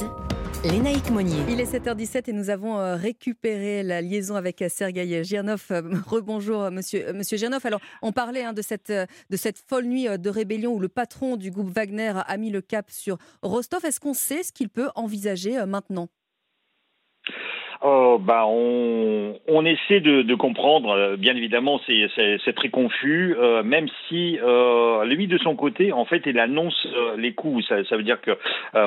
Lénaïque 0.65 1.11
Monnier. 1.11 1.43
Il 1.49 1.61
est 1.61 1.75
7h17 1.75 2.31
et 2.31 2.33
nous 2.33 2.51
avons 2.51 2.79
euh, 2.79 2.95
récupéré 2.95 3.83
la 3.83 4.01
liaison 4.01 4.37
avec 4.37 4.63
Sergei 4.69 5.25
Girnov. 5.25 5.67
Euh, 5.73 5.83
rebonjour, 6.07 6.71
monsieur, 6.71 7.09
euh, 7.09 7.13
monsieur 7.13 7.37
Girnov. 7.37 7.67
Alors, 7.67 7.81
on 8.01 8.13
parlait 8.13 8.45
hein, 8.45 8.53
de, 8.53 8.63
cette, 8.63 8.93
de 8.93 9.37
cette 9.37 9.59
folle 9.59 9.87
nuit 9.87 10.07
de 10.17 10.31
rébellion 10.31 10.73
où 10.73 10.79
le 10.79 10.89
patron 10.89 11.37
du 11.37 11.51
groupe 11.51 11.75
Wagner 11.75 12.13
a 12.15 12.37
mis 12.37 12.51
le 12.51 12.61
cap 12.61 12.93
sur 12.93 13.19
Rostov. 13.43 13.85
Est-ce 13.85 13.99
qu'on 13.99 14.15
sait 14.15 14.45
ce 14.45 14.53
qu'il 14.53 14.69
peut 14.69 14.91
envisager 14.95 15.67
maintenant? 15.67 16.09
Oh, 17.83 18.19
bah, 18.21 18.45
on, 18.47 19.39
on 19.49 19.65
essaie 19.65 20.01
de, 20.01 20.21
de 20.21 20.35
comprendre. 20.35 20.91
Euh, 20.91 21.17
bien 21.17 21.35
évidemment, 21.35 21.81
c'est 21.87 22.53
très 22.55 22.69
confus, 22.69 23.35
euh, 23.39 23.63
même 23.63 23.87
si 24.07 24.39
euh, 24.43 25.03
lui, 25.07 25.27
de 25.27 25.39
son 25.39 25.57
côté, 25.57 25.91
en 25.91 26.05
fait, 26.05 26.23
il 26.27 26.39
annonce 26.39 26.87
euh, 26.95 27.17
les 27.17 27.33
coups. 27.33 27.67
Ça, 27.67 27.83
ça, 27.85 27.97
veut 27.97 28.03
dire 28.03 28.21
que 28.21 28.37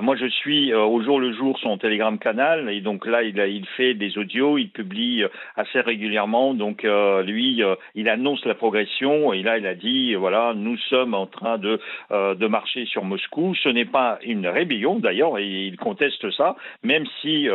moi, 0.01 0.15
je 0.15 0.27
suis 0.27 0.73
au 0.75 1.01
jour 1.01 1.19
le 1.19 1.33
jour 1.33 1.57
son 1.59 1.79
Telegram 1.79 2.19
canal, 2.19 2.69
et 2.69 2.81
donc 2.81 3.07
là, 3.07 3.23
il, 3.23 3.37
il 3.39 3.65
fait 3.77 3.95
des 3.95 4.15
audios, 4.19 4.59
il 4.59 4.69
publie 4.69 5.23
assez 5.55 5.81
régulièrement. 5.81 6.53
Donc, 6.53 6.83
lui, 6.83 7.63
il 7.95 8.09
annonce 8.09 8.45
la 8.45 8.53
progression, 8.53 9.33
et 9.33 9.41
là, 9.41 9.57
il 9.57 9.65
a 9.65 9.73
dit, 9.73 10.13
voilà, 10.13 10.53
nous 10.55 10.77
sommes 10.89 11.15
en 11.15 11.25
train 11.25 11.57
de, 11.57 11.79
de 12.11 12.47
marcher 12.47 12.85
sur 12.85 13.03
Moscou. 13.03 13.55
Ce 13.55 13.69
n'est 13.69 13.85
pas 13.85 14.19
une 14.23 14.47
rébellion, 14.47 14.99
d'ailleurs, 14.99 15.39
et 15.39 15.47
il 15.47 15.77
conteste 15.77 16.29
ça, 16.31 16.55
même 16.83 17.05
si, 17.21 17.47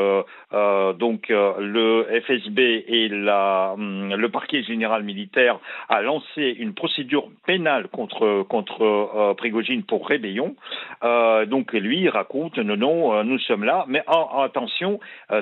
donc, 0.99 1.28
le 1.29 2.07
FSB 2.27 2.59
et 2.87 3.11
hum, 3.11 4.15
le 4.15 4.29
parquet 4.29 4.63
général 4.63 5.03
militaire 5.03 5.59
a 5.89 6.03
lancé 6.03 6.57
une 6.59 6.75
procédure 6.75 7.29
pénale 7.47 7.89
contre 7.89 8.43
contre 8.49 8.83
euh, 8.83 9.35
Prigogine 9.35 9.83
pour 9.83 10.07
rébellion. 10.07 10.57
Euh, 11.03 11.47
donc 11.47 11.73
lui 11.73 12.01
il 12.01 12.09
raconte 12.09 12.59
non 12.59 12.77
non 12.77 13.15
euh, 13.15 13.23
nous 13.23 13.39
sommes 13.41 13.65
là, 13.65 13.85
mais 13.89 14.03
attention 14.09 15.01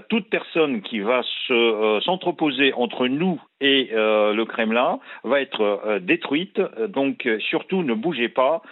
toute 0.08 0.28
personne 0.28 0.82
qui 0.82 1.00
va 1.00 1.22
se 1.46 2.00
s'entreposer 2.04 2.72
entre 2.74 3.06
nous 3.06 3.40
et 3.60 3.90
euh, 3.92 4.34
le 4.34 4.44
Kremlin 4.44 4.98
va 5.24 5.40
être 5.40 5.60
euh, 5.60 5.98
détruite. 5.98 6.60
Donc 6.88 7.26
euh, 7.26 7.38
surtout 7.40 7.82
ne 7.82 7.94
bougez 7.94 8.28
pas. 8.28 8.62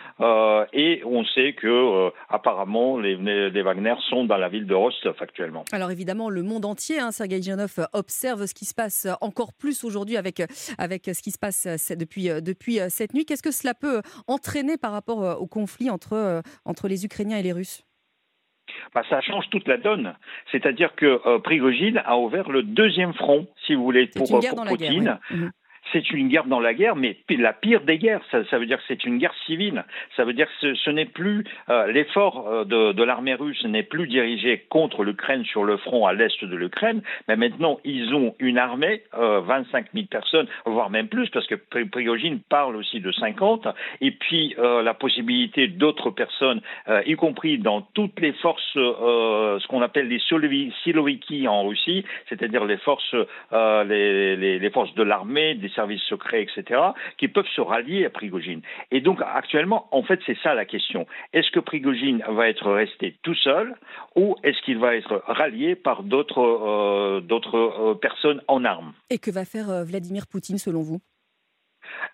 et 0.72 1.03
on 1.05 1.24
sait 1.24 1.55
que 1.55 2.11
apparemment 2.28 2.99
les, 2.99 3.62
Wagner 3.62 3.95
sont 4.09 4.24
dans 4.24 4.37
la 4.37 4.49
ville 4.49 4.66
de 4.66 4.74
Rostov 4.74 5.16
actuellement. 5.20 5.64
Alors 5.72 5.91
évidemment 5.91 6.28
le 6.28 6.43
monde 6.43 6.64
entier, 6.64 6.99
hein, 6.99 7.12
Sergei 7.12 7.41
Janov 7.41 7.87
observe 7.93 8.47
ce 8.47 8.55
qui 8.55 8.64
se 8.64 8.74
passe 8.74 9.07
encore 9.20 9.53
plus 9.53 9.85
aujourd'hui 9.85 10.16
avec 10.16 10.43
avec 10.78 11.05
ce 11.07 11.22
qui 11.22 11.30
se 11.30 11.39
passe 11.39 11.66
depuis 11.99 12.28
depuis 12.43 12.78
cette 12.89 13.14
nuit. 13.14 13.24
Qu'est-ce 13.24 13.43
que 13.43 13.53
cela 13.53 13.74
peut 13.74 14.03
entraîner 14.26 14.76
par 14.76 14.93
rapport 14.93 15.41
au 15.41 15.47
conflit 15.47 15.91
entre 15.91 16.43
entre 16.64 16.89
les 16.89 17.05
Ukrainiens 17.05 17.39
et 17.39 17.43
les 17.43 17.53
Russes? 17.53 17.85
Bah, 18.94 19.02
ça 19.08 19.20
change 19.20 19.48
toute 19.50 19.68
la 19.68 19.76
donne. 19.76 20.14
C'est-à-dire 20.52 20.94
que 20.94 21.20
euh, 21.26 21.38
Prigogine 21.38 22.02
a 22.04 22.18
ouvert 22.18 22.50
le 22.50 22.62
deuxième 22.62 23.14
front, 23.14 23.46
si 23.66 23.74
vous 23.74 23.84
voulez, 23.84 24.06
pour, 24.06 24.34
euh, 24.34 24.40
pour 24.48 24.64
Poutine. 24.64 25.18
C'est 25.93 26.11
une 26.11 26.28
guerre 26.28 26.45
dans 26.47 26.61
la 26.61 26.74
guerre, 26.74 26.97
mais 26.97 27.16
la 27.30 27.53
pire 27.53 27.82
des 27.82 27.99
guerres. 27.99 28.20
Ça, 28.30 28.59
veut 28.59 28.66
dire 28.66 28.78
que 28.78 28.85
c'est 28.89 29.05
une 29.05 29.18
guerre 29.18 29.35
civile. 29.47 29.85
Ça 30.16 30.24
veut 30.24 30.32
dire 30.32 30.47
que 30.61 30.74
ce, 30.74 30.91
n'est 30.91 31.05
plus 31.05 31.45
euh, 31.68 31.91
l'effort 31.93 32.49
euh, 32.49 32.64
de, 32.64 33.03
l'armée 33.03 33.35
russe 33.35 33.64
n'est 33.64 33.82
plus 33.82 34.07
dirigé 34.07 34.64
contre 34.70 35.05
l'Ukraine 35.05 35.45
sur 35.45 35.64
le 35.64 35.76
front 35.76 36.07
à 36.07 36.12
l'est 36.12 36.45
de 36.45 36.57
l'Ukraine, 36.57 37.03
mais 37.28 37.37
maintenant 37.37 37.78
ils 37.85 38.14
ont 38.14 38.35
une 38.39 38.59
armée, 38.59 39.03
euh, 39.18 39.41
25 39.41 39.87
000 39.95 40.07
personnes, 40.07 40.47
voire 40.64 40.91
même 40.91 41.09
plus, 41.09 41.28
parce 41.30 41.47
que 41.47 41.55
Pri- 41.55 41.89
Prigogine 41.89 42.41
parle 42.49 42.76
aussi 42.76 43.01
de 43.01 43.12
50, 43.12 43.68
et 44.01 44.11
puis 44.12 44.55
euh, 44.59 44.82
la 44.82 44.95
possibilité 44.95 45.66
d'autres 45.68 46.11
personnes, 46.11 46.61
euh, 46.89 47.03
y 47.07 47.14
compris 47.14 47.59
dans 47.59 47.82
toutes 47.95 48.18
les 48.20 48.32
forces, 48.35 48.76
euh, 48.76 49.59
ce 49.61 49.66
qu'on 49.68 49.82
appelle 49.82 50.09
les 50.09 50.18
Silovi- 50.18 50.72
Siloviki 50.82 51.47
en 51.49 51.66
Russie, 51.66 52.05
c'est-à-dire 52.28 52.64
les 52.64 52.78
forces, 52.78 53.14
euh, 53.53 53.85
les, 53.85 54.70
forces 54.70 54.95
de 54.95 55.03
l'armée, 55.03 55.55
services 55.74 56.02
secrets, 56.02 56.42
etc., 56.42 56.80
qui 57.18 57.28
peuvent 57.28 57.48
se 57.54 57.60
rallier 57.60 58.06
à 58.06 58.10
Prigogine. 58.10 58.62
Et 58.90 59.00
donc 59.00 59.20
actuellement, 59.22 59.88
en 59.90 60.02
fait, 60.02 60.20
c'est 60.26 60.38
ça 60.42 60.54
la 60.54 60.64
question. 60.64 61.06
Est-ce 61.32 61.50
que 61.50 61.60
Prigogine 61.60 62.22
va 62.28 62.48
être 62.48 62.70
resté 62.70 63.16
tout 63.22 63.34
seul 63.34 63.74
ou 64.16 64.36
est-ce 64.42 64.60
qu'il 64.62 64.78
va 64.78 64.96
être 64.96 65.22
rallié 65.26 65.74
par 65.74 66.02
d'autres 66.02 66.40
euh, 66.40 67.20
euh, 67.54 67.94
personnes 67.94 68.42
en 68.48 68.64
armes? 68.64 68.92
Et 69.10 69.18
que 69.18 69.30
va 69.30 69.44
faire 69.44 69.70
euh, 69.70 69.84
Vladimir 69.84 70.26
Poutine 70.26 70.58
selon 70.58 70.82
vous? 70.82 71.00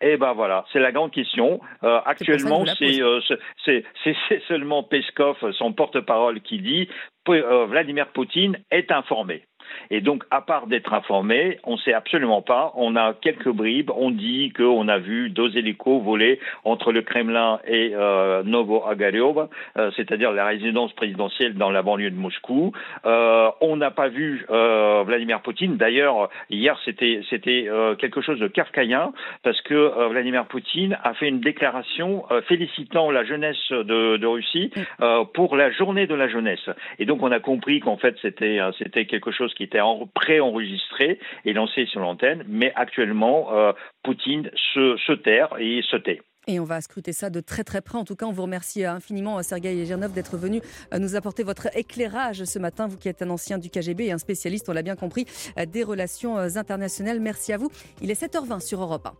Eh 0.00 0.16
ben 0.16 0.32
voilà, 0.32 0.64
c'est 0.72 0.78
la 0.78 0.92
grande 0.92 1.12
question. 1.12 1.60
Euh, 1.84 2.00
actuellement, 2.04 2.64
c'est 2.78 3.00
euh, 3.00 3.20
seulement 4.48 4.82
Peskov, 4.82 5.36
son 5.52 5.72
porte-parole, 5.72 6.40
qui 6.40 6.58
dit 6.60 6.88
euh, 7.28 7.66
Vladimir 7.66 8.08
Poutine 8.08 8.58
est 8.70 8.90
informé. 8.90 9.44
Et 9.90 10.00
donc, 10.00 10.24
à 10.30 10.40
part 10.40 10.66
d'être 10.66 10.92
informé, 10.92 11.58
on 11.64 11.72
ne 11.72 11.78
sait 11.78 11.92
absolument 11.92 12.42
pas. 12.42 12.72
On 12.76 12.96
a 12.96 13.14
quelques 13.14 13.48
bribes. 13.48 13.90
On 13.94 14.10
dit 14.10 14.52
qu'on 14.56 14.88
a 14.88 14.98
vu 14.98 15.30
deux 15.30 15.56
hélicos 15.56 16.02
voler 16.02 16.40
entre 16.64 16.92
le 16.92 17.02
Kremlin 17.02 17.60
et 17.66 17.92
euh, 17.94 18.42
Novo-Agaryov, 18.42 19.48
euh, 19.76 19.90
c'est-à-dire 19.96 20.32
la 20.32 20.46
résidence 20.46 20.92
présidentielle 20.92 21.54
dans 21.54 21.70
la 21.70 21.82
banlieue 21.82 22.10
de 22.10 22.16
Moscou. 22.16 22.72
Euh, 23.04 23.50
on 23.60 23.76
n'a 23.76 23.90
pas 23.90 24.08
vu 24.08 24.46
euh, 24.50 25.02
Vladimir 25.06 25.40
Poutine. 25.40 25.76
D'ailleurs, 25.76 26.28
hier, 26.50 26.78
c'était 26.84 27.20
c'était 27.30 27.68
quelque 27.98 28.20
chose 28.20 28.38
de 28.38 28.48
kafkaïen 28.48 29.12
parce 29.42 29.60
que 29.62 30.08
Vladimir 30.08 30.46
Poutine 30.46 30.98
a 31.02 31.14
fait 31.14 31.28
une 31.28 31.40
déclaration 31.40 32.24
félicitant 32.46 33.10
la 33.10 33.24
jeunesse 33.24 33.70
de, 33.70 34.16
de 34.16 34.26
Russie 34.26 34.70
euh, 35.00 35.24
pour 35.24 35.56
la 35.56 35.70
journée 35.70 36.06
de 36.06 36.14
la 36.14 36.28
jeunesse. 36.28 36.68
Et 36.98 37.04
donc, 37.04 37.22
on 37.22 37.32
a 37.32 37.40
compris 37.40 37.80
qu'en 37.80 37.96
fait, 37.96 38.16
c'était 38.22 38.58
c'était 38.78 39.06
quelque 39.06 39.30
chose 39.30 39.52
qui 39.54 39.59
était 39.62 39.80
en- 39.80 40.06
préenregistré 40.14 41.18
et 41.44 41.52
lancé 41.52 41.86
sur 41.86 42.00
l'antenne. 42.00 42.44
Mais 42.48 42.72
actuellement, 42.74 43.52
euh, 43.52 43.72
Poutine 44.02 44.50
se, 44.74 44.96
se 45.06 45.12
terre 45.12 45.54
et 45.58 45.82
se 45.88 45.96
tait. 45.96 46.22
Et 46.46 46.58
on 46.58 46.64
va 46.64 46.80
scruter 46.80 47.12
ça 47.12 47.28
de 47.30 47.40
très 47.40 47.64
très 47.64 47.80
près. 47.82 47.98
En 47.98 48.04
tout 48.04 48.16
cas, 48.16 48.26
on 48.26 48.32
vous 48.32 48.42
remercie 48.42 48.84
infiniment, 48.84 49.38
euh, 49.38 49.42
Sergei 49.42 49.84
Gernov, 49.84 50.12
d'être 50.12 50.36
venu 50.36 50.60
euh, 50.94 50.98
nous 50.98 51.14
apporter 51.14 51.42
votre 51.44 51.68
éclairage 51.76 52.44
ce 52.44 52.58
matin. 52.58 52.88
Vous 52.88 52.96
qui 52.96 53.08
êtes 53.08 53.22
un 53.22 53.30
ancien 53.30 53.58
du 53.58 53.68
KGB 53.70 54.06
et 54.06 54.12
un 54.12 54.18
spécialiste, 54.18 54.68
on 54.68 54.72
l'a 54.72 54.82
bien 54.82 54.96
compris, 54.96 55.26
euh, 55.58 55.66
des 55.66 55.84
relations 55.84 56.38
euh, 56.38 56.48
internationales. 56.56 57.20
Merci 57.20 57.52
à 57.52 57.58
vous. 57.58 57.70
Il 58.00 58.10
est 58.10 58.20
7h20 58.20 58.60
sur 58.60 58.80
Europe 58.80 59.06
1. 59.06 59.12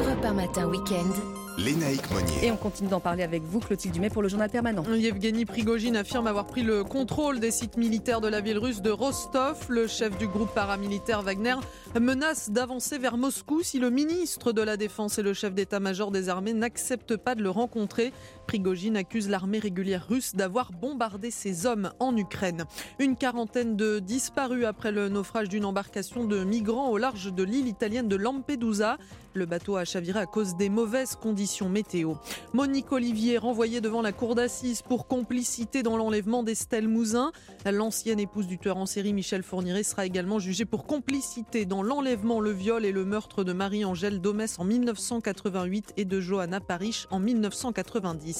Europe 0.00 0.24
1 0.24 0.32
matin 0.32 0.66
week-end. 0.68 1.45
Lénaïque 1.58 2.10
Monnier. 2.10 2.46
Et 2.46 2.50
on 2.50 2.56
continue 2.56 2.88
d'en 2.88 3.00
parler 3.00 3.22
avec 3.22 3.42
vous, 3.42 3.60
Clotilde 3.60 3.94
Dumais, 3.94 4.10
pour 4.10 4.22
le 4.22 4.28
journal 4.28 4.50
permanent. 4.50 4.84
Yevgeny 4.94 5.46
Prigogine 5.46 5.96
affirme 5.96 6.26
avoir 6.26 6.46
pris 6.46 6.62
le 6.62 6.84
contrôle 6.84 7.40
des 7.40 7.50
sites 7.50 7.78
militaires 7.78 8.20
de 8.20 8.28
la 8.28 8.40
ville 8.40 8.58
russe 8.58 8.82
de 8.82 8.90
Rostov. 8.90 9.66
Le 9.68 9.86
chef 9.86 10.18
du 10.18 10.26
groupe 10.26 10.52
paramilitaire 10.54 11.22
Wagner 11.22 11.54
menace 11.98 12.50
d'avancer 12.50 12.98
vers 12.98 13.16
Moscou 13.16 13.62
si 13.62 13.78
le 13.78 13.90
ministre 13.90 14.52
de 14.52 14.60
la 14.60 14.76
Défense 14.76 15.18
et 15.18 15.22
le 15.22 15.32
chef 15.32 15.54
d'état-major 15.54 16.10
des 16.10 16.28
armées 16.28 16.52
n'acceptent 16.52 17.16
pas 17.16 17.34
de 17.34 17.42
le 17.42 17.50
rencontrer. 17.50 18.12
Prigogine 18.46 18.96
accuse 18.96 19.28
l'armée 19.28 19.58
régulière 19.58 20.06
russe 20.08 20.34
d'avoir 20.34 20.72
bombardé 20.72 21.30
ses 21.30 21.66
hommes 21.66 21.90
en 21.98 22.16
Ukraine. 22.16 22.64
Une 22.98 23.16
quarantaine 23.16 23.76
de 23.76 23.98
disparus 23.98 24.64
après 24.64 24.92
le 24.92 25.08
naufrage 25.08 25.48
d'une 25.48 25.64
embarcation 25.64 26.24
de 26.24 26.44
migrants 26.44 26.90
au 26.90 26.98
large 26.98 27.32
de 27.32 27.42
l'île 27.42 27.66
italienne 27.66 28.08
de 28.08 28.16
Lampedusa. 28.16 28.98
Le 29.34 29.44
bateau 29.44 29.76
a 29.76 29.84
chaviré 29.84 30.20
à 30.20 30.26
cause 30.26 30.56
des 30.56 30.70
mauvaises 30.70 31.14
conditions 31.14 31.68
météo. 31.68 32.14
Monique 32.54 32.90
Olivier 32.92 33.36
renvoyée 33.36 33.82
devant 33.82 34.00
la 34.00 34.12
cour 34.12 34.34
d'assises 34.34 34.80
pour 34.80 35.06
complicité 35.06 35.82
dans 35.82 35.98
l'enlèvement 35.98 36.42
d'Estelle 36.42 36.88
Mouzin. 36.88 37.32
L'ancienne 37.70 38.18
épouse 38.18 38.46
du 38.46 38.58
tueur 38.58 38.78
en 38.78 38.86
série 38.86 39.12
Michel 39.12 39.42
Fourniret 39.42 39.82
sera 39.82 40.06
également 40.06 40.38
jugée 40.38 40.64
pour 40.64 40.86
complicité 40.86 41.66
dans 41.66 41.82
l'enlèvement, 41.82 42.40
le 42.40 42.52
viol 42.52 42.86
et 42.86 42.92
le 42.92 43.04
meurtre 43.04 43.44
de 43.44 43.52
Marie-Angèle 43.52 44.22
Domès 44.22 44.58
en 44.58 44.64
1988 44.64 45.92
et 45.98 46.06
de 46.06 46.18
Johanna 46.18 46.60
Parich 46.60 47.06
en 47.10 47.18
1990. 47.18 48.35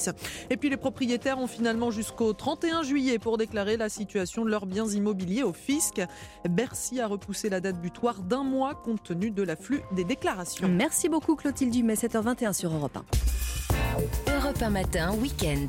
Et 0.49 0.57
puis 0.57 0.69
les 0.69 0.77
propriétaires 0.77 1.39
ont 1.39 1.47
finalement 1.47 1.91
jusqu'au 1.91 2.33
31 2.33 2.83
juillet 2.83 3.19
pour 3.19 3.37
déclarer 3.37 3.77
la 3.77 3.89
situation 3.89 4.45
de 4.45 4.49
leurs 4.49 4.65
biens 4.65 4.87
immobiliers 4.87 5.43
au 5.43 5.53
fisc. 5.53 6.01
Bercy 6.49 6.99
a 6.99 7.07
repoussé 7.07 7.49
la 7.49 7.59
date 7.59 7.79
butoir 7.79 8.21
d'un 8.21 8.43
mois 8.43 8.75
compte 8.75 9.03
tenu 9.03 9.31
de 9.31 9.43
l'afflux 9.43 9.81
des 9.91 10.03
déclarations. 10.03 10.67
Merci 10.67 11.09
beaucoup, 11.09 11.35
Clotilde 11.35 11.71
Dumais, 11.71 11.95
7h21 11.95 12.53
sur 12.53 12.73
Europe 12.73 12.97
1. 12.97 14.37
Europe 14.37 14.61
1 14.61 14.69
matin 14.69 15.13
week-end. 15.15 15.67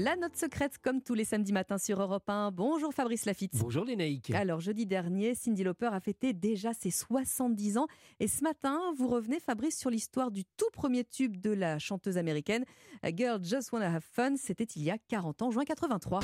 La 0.00 0.14
note 0.14 0.36
secrète, 0.36 0.78
comme 0.78 1.02
tous 1.02 1.14
les 1.14 1.24
samedis 1.24 1.52
matins 1.52 1.76
sur 1.76 2.00
Europe 2.00 2.30
1. 2.30 2.52
Bonjour 2.52 2.94
Fabrice 2.94 3.24
Lafitte. 3.24 3.56
Bonjour 3.56 3.84
Lénaïque. 3.84 4.30
Alors, 4.30 4.60
jeudi 4.60 4.86
dernier, 4.86 5.34
Cindy 5.34 5.64
Lauper 5.64 5.90
a 5.92 5.98
fêté 5.98 6.32
déjà 6.32 6.72
ses 6.72 6.92
70 6.92 7.78
ans. 7.78 7.88
Et 8.20 8.28
ce 8.28 8.44
matin, 8.44 8.78
vous 8.96 9.08
revenez, 9.08 9.40
Fabrice, 9.40 9.76
sur 9.76 9.90
l'histoire 9.90 10.30
du 10.30 10.44
tout 10.44 10.70
premier 10.72 11.02
tube 11.02 11.40
de 11.40 11.50
la 11.50 11.80
chanteuse 11.80 12.16
américaine. 12.16 12.64
A 13.02 13.10
Girl 13.10 13.42
Just 13.42 13.72
Wanna 13.72 13.92
Have 13.92 14.04
Fun. 14.12 14.36
C'était 14.36 14.62
il 14.76 14.84
y 14.84 14.90
a 14.92 14.98
40 15.08 15.42
ans, 15.42 15.50
juin 15.50 15.64
83. 15.64 16.20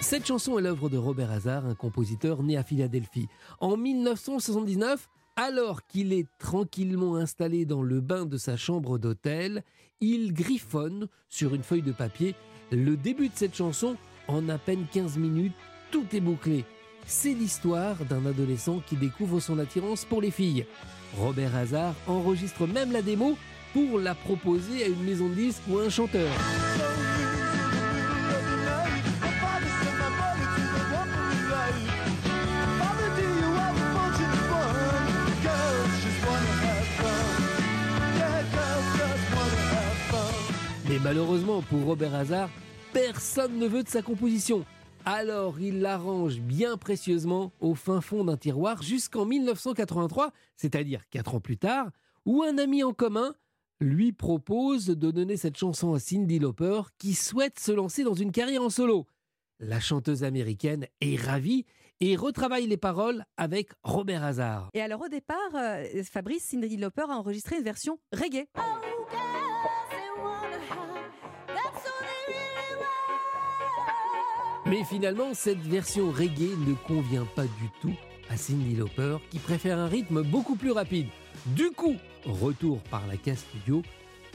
Cette 0.00 0.26
chanson 0.26 0.58
est 0.58 0.62
l'œuvre 0.62 0.88
de 0.88 0.96
Robert 0.96 1.30
Hazard, 1.30 1.66
un 1.66 1.74
compositeur 1.74 2.42
né 2.42 2.56
à 2.56 2.62
Philadelphie. 2.62 3.28
En 3.60 3.76
1979, 3.76 5.10
alors 5.36 5.86
qu'il 5.86 6.12
est 6.12 6.26
tranquillement 6.38 7.16
installé 7.16 7.64
dans 7.64 7.82
le 7.82 8.00
bain 8.00 8.26
de 8.26 8.36
sa 8.36 8.56
chambre 8.56 8.98
d'hôtel, 8.98 9.62
il 10.00 10.32
griffonne 10.32 11.08
sur 11.28 11.54
une 11.54 11.62
feuille 11.62 11.82
de 11.82 11.92
papier 11.92 12.34
le 12.72 12.96
début 12.96 13.28
de 13.28 13.34
cette 13.34 13.54
chanson 13.54 13.96
en 14.28 14.48
à 14.48 14.58
peine 14.58 14.86
15 14.92 15.18
minutes, 15.18 15.52
tout 15.90 16.06
est 16.12 16.20
bouclé. 16.20 16.64
C'est 17.06 17.34
l'histoire 17.34 17.96
d'un 18.08 18.24
adolescent 18.26 18.80
qui 18.86 18.96
découvre 18.96 19.40
son 19.40 19.58
attirance 19.58 20.04
pour 20.04 20.22
les 20.22 20.30
filles. 20.30 20.66
Robert 21.18 21.54
Hazard 21.54 21.94
enregistre 22.06 22.66
même 22.66 22.92
la 22.92 23.02
démo 23.02 23.36
pour 23.72 23.98
la 23.98 24.14
proposer 24.14 24.84
à 24.84 24.88
une 24.88 25.02
maison 25.04 25.28
de 25.28 25.34
disques 25.34 25.62
ou 25.68 25.78
à 25.78 25.84
un 25.84 25.90
chanteur. 25.90 26.30
Malheureusement 41.02 41.62
pour 41.62 41.84
Robert 41.84 42.14
Hazard, 42.14 42.50
personne 42.92 43.58
ne 43.58 43.66
veut 43.66 43.82
de 43.82 43.88
sa 43.88 44.02
composition. 44.02 44.64
Alors 45.04 45.60
il 45.60 45.80
l'arrange 45.80 46.38
bien 46.40 46.76
précieusement 46.76 47.52
au 47.60 47.74
fin 47.74 48.00
fond 48.00 48.24
d'un 48.24 48.36
tiroir 48.36 48.82
jusqu'en 48.82 49.24
1983, 49.24 50.32
c'est-à-dire 50.56 51.02
4 51.10 51.34
ans 51.34 51.40
plus 51.40 51.56
tard, 51.56 51.90
où 52.24 52.42
un 52.42 52.56
ami 52.56 52.84
en 52.84 52.92
commun 52.92 53.34
lui 53.80 54.12
propose 54.12 54.86
de 54.86 55.10
donner 55.10 55.36
cette 55.36 55.56
chanson 55.56 55.92
à 55.92 55.98
Cindy 55.98 56.38
Lauper 56.38 56.82
qui 56.98 57.14
souhaite 57.14 57.58
se 57.58 57.72
lancer 57.72 58.04
dans 58.04 58.14
une 58.14 58.30
carrière 58.30 58.62
en 58.62 58.70
solo. 58.70 59.06
La 59.58 59.80
chanteuse 59.80 60.22
américaine 60.22 60.86
est 61.00 61.20
ravie 61.20 61.64
et 62.00 62.14
retravaille 62.16 62.66
les 62.66 62.76
paroles 62.76 63.24
avec 63.36 63.70
Robert 63.82 64.24
Hazard. 64.24 64.68
Et 64.74 64.80
alors, 64.80 65.02
au 65.02 65.08
départ, 65.08 65.36
euh, 65.54 65.84
Fabrice, 66.04 66.44
Cindy 66.44 66.76
Lauper 66.76 67.06
a 67.08 67.16
enregistré 67.16 67.56
une 67.56 67.64
version 67.64 67.98
reggae. 68.12 68.46
Mais 74.72 74.84
finalement, 74.84 75.34
cette 75.34 75.60
version 75.60 76.10
reggae 76.10 76.56
ne 76.66 76.72
convient 76.72 77.26
pas 77.36 77.42
du 77.42 77.68
tout 77.82 77.92
à 78.30 78.38
Cindy 78.38 78.74
Lauper 78.74 79.18
qui 79.28 79.38
préfère 79.38 79.78
un 79.78 79.86
rythme 79.86 80.22
beaucoup 80.22 80.56
plus 80.56 80.70
rapide. 80.70 81.08
Du 81.48 81.72
coup, 81.72 81.96
retour 82.24 82.80
par 82.84 83.06
la 83.06 83.18
case 83.18 83.44
studio 83.50 83.82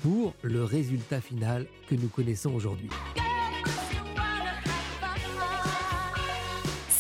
pour 0.03 0.35
le 0.43 0.63
résultat 0.63 1.21
final 1.21 1.65
que 1.89 1.95
nous 1.95 2.07
connaissons 2.07 2.53
aujourd'hui. 2.53 2.89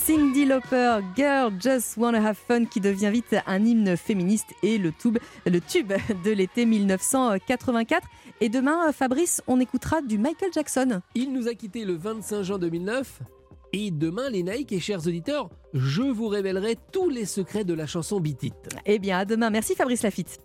Cindy 0.07 0.45
Lauper, 0.45 0.99
Girl 1.17 1.51
Just 1.59 1.97
Wanna 1.97 2.25
Have 2.25 2.37
Fun, 2.37 2.63
qui 2.63 2.79
devient 2.79 3.09
vite 3.11 3.35
un 3.45 3.65
hymne 3.65 3.97
féministe 3.97 4.53
et 4.63 4.77
le 4.77 4.93
tube, 4.93 5.17
le 5.45 5.59
tube 5.59 5.91
de 6.23 6.31
l'été 6.31 6.65
1984. 6.65 8.07
Et 8.39 8.47
demain, 8.47 8.93
Fabrice, 8.93 9.41
on 9.47 9.59
écoutera 9.59 10.01
du 10.01 10.17
Michael 10.17 10.53
Jackson. 10.53 11.01
Il 11.13 11.33
nous 11.33 11.49
a 11.49 11.55
quitté 11.55 11.83
le 11.83 11.95
25 11.95 12.41
juin 12.43 12.57
2009. 12.57 13.19
Et 13.73 13.91
demain, 13.91 14.29
les 14.29 14.43
Nike 14.43 14.71
et 14.71 14.79
chers 14.79 15.05
auditeurs, 15.05 15.49
je 15.73 16.03
vous 16.03 16.29
révélerai 16.29 16.77
tous 16.93 17.09
les 17.09 17.25
secrets 17.25 17.65
de 17.65 17.73
la 17.73 17.85
chanson 17.85 18.21
Beat 18.21 18.43
It. 18.43 18.53
Eh 18.85 18.99
bien, 18.99 19.17
à 19.17 19.25
demain. 19.25 19.49
Merci 19.49 19.75
Fabrice 19.75 20.03
Lafitte. 20.03 20.39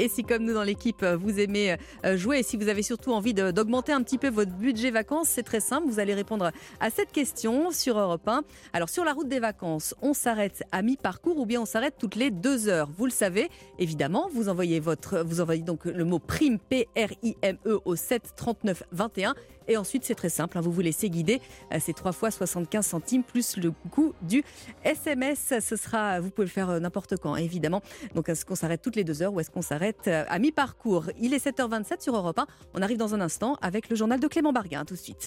Et 0.00 0.08
si 0.08 0.24
comme 0.24 0.44
nous 0.44 0.54
dans 0.54 0.62
l'équipe, 0.62 1.04
vous 1.04 1.38
aimez 1.38 1.76
euh, 2.06 2.16
jouer 2.16 2.38
et 2.38 2.42
si 2.42 2.56
vous 2.56 2.68
avez 2.68 2.82
surtout 2.82 3.12
envie 3.12 3.34
d'augmenter 3.34 3.92
un 3.92 4.02
petit 4.02 4.16
peu 4.16 4.30
votre 4.30 4.50
budget 4.52 4.90
vacances, 4.90 5.28
c'est 5.28 5.42
très 5.42 5.60
simple. 5.60 5.88
Vous 5.90 6.00
allez 6.00 6.14
répondre 6.14 6.52
à 6.80 6.88
cette 6.88 7.12
question 7.12 7.70
sur 7.70 7.98
Europe 7.98 8.26
1. 8.26 8.42
Alors 8.72 8.88
sur 8.88 9.04
la 9.04 9.12
route 9.12 9.28
des 9.28 9.40
vacances, 9.40 9.94
on 10.00 10.14
s'arrête 10.14 10.64
à 10.72 10.80
mi-parcours 10.80 11.38
ou 11.38 11.44
bien 11.44 11.60
on 11.60 11.66
s'arrête 11.66 11.96
toutes 11.98 12.14
les 12.14 12.30
deux 12.30 12.70
heures? 12.70 12.88
Vous 12.96 13.04
le 13.04 13.10
savez, 13.10 13.50
évidemment, 13.78 14.30
vous 14.32 14.48
envoyez 14.48 14.80
votre, 14.80 15.22
vous 15.22 15.42
envoyez 15.42 15.62
donc 15.62 15.84
le 15.84 16.04
mot 16.06 16.18
prime 16.18 16.58
P 16.58 16.88
R 16.96 17.12
I 17.22 17.36
M 17.42 17.58
E 17.66 17.78
au 17.84 17.94
7 17.94 18.32
39 18.34 18.84
21. 18.92 19.34
Et 19.70 19.76
ensuite, 19.76 20.04
c'est 20.04 20.16
très 20.16 20.30
simple, 20.30 20.58
hein, 20.58 20.62
vous 20.62 20.72
vous 20.72 20.80
laissez 20.80 21.08
guider. 21.08 21.40
Euh, 21.72 21.78
C'est 21.80 21.92
3 21.92 22.10
fois 22.10 22.32
75 22.32 22.84
centimes 22.84 23.22
plus 23.22 23.56
le 23.56 23.70
coût 23.92 24.14
du 24.20 24.42
SMS. 24.84 25.54
Ce 25.60 25.76
sera, 25.76 26.18
vous 26.18 26.30
pouvez 26.30 26.46
le 26.46 26.50
faire 26.50 26.70
euh, 26.70 26.80
n'importe 26.80 27.16
quand, 27.18 27.34
hein, 27.34 27.38
évidemment. 27.38 27.80
Donc, 28.16 28.28
est-ce 28.28 28.44
qu'on 28.44 28.56
s'arrête 28.56 28.82
toutes 28.82 28.96
les 28.96 29.04
deux 29.04 29.22
heures 29.22 29.32
ou 29.32 29.38
est-ce 29.38 29.50
qu'on 29.50 29.62
s'arrête 29.62 29.89
euh, 30.08 30.24
à 30.28 30.38
mi-parcours 30.38 31.06
Il 31.18 31.34
est 31.34 31.44
7h27 31.44 32.00
sur 32.00 32.16
Europe 32.16 32.38
1. 32.38 32.46
On 32.74 32.82
arrive 32.82 32.98
dans 32.98 33.14
un 33.14 33.20
instant 33.20 33.56
avec 33.62 33.88
le 33.88 33.96
journal 33.96 34.20
de 34.20 34.28
Clément 34.28 34.52
Barguin. 34.52 34.84
Tout 34.84 34.94
de 34.94 34.98
suite. 34.98 35.26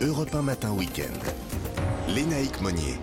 Europe 0.00 0.34
1 0.34 0.42
Matin 0.42 0.72
Week-end. 0.72 1.18
Lénaïque 2.08 2.60
Monnier. 2.60 2.98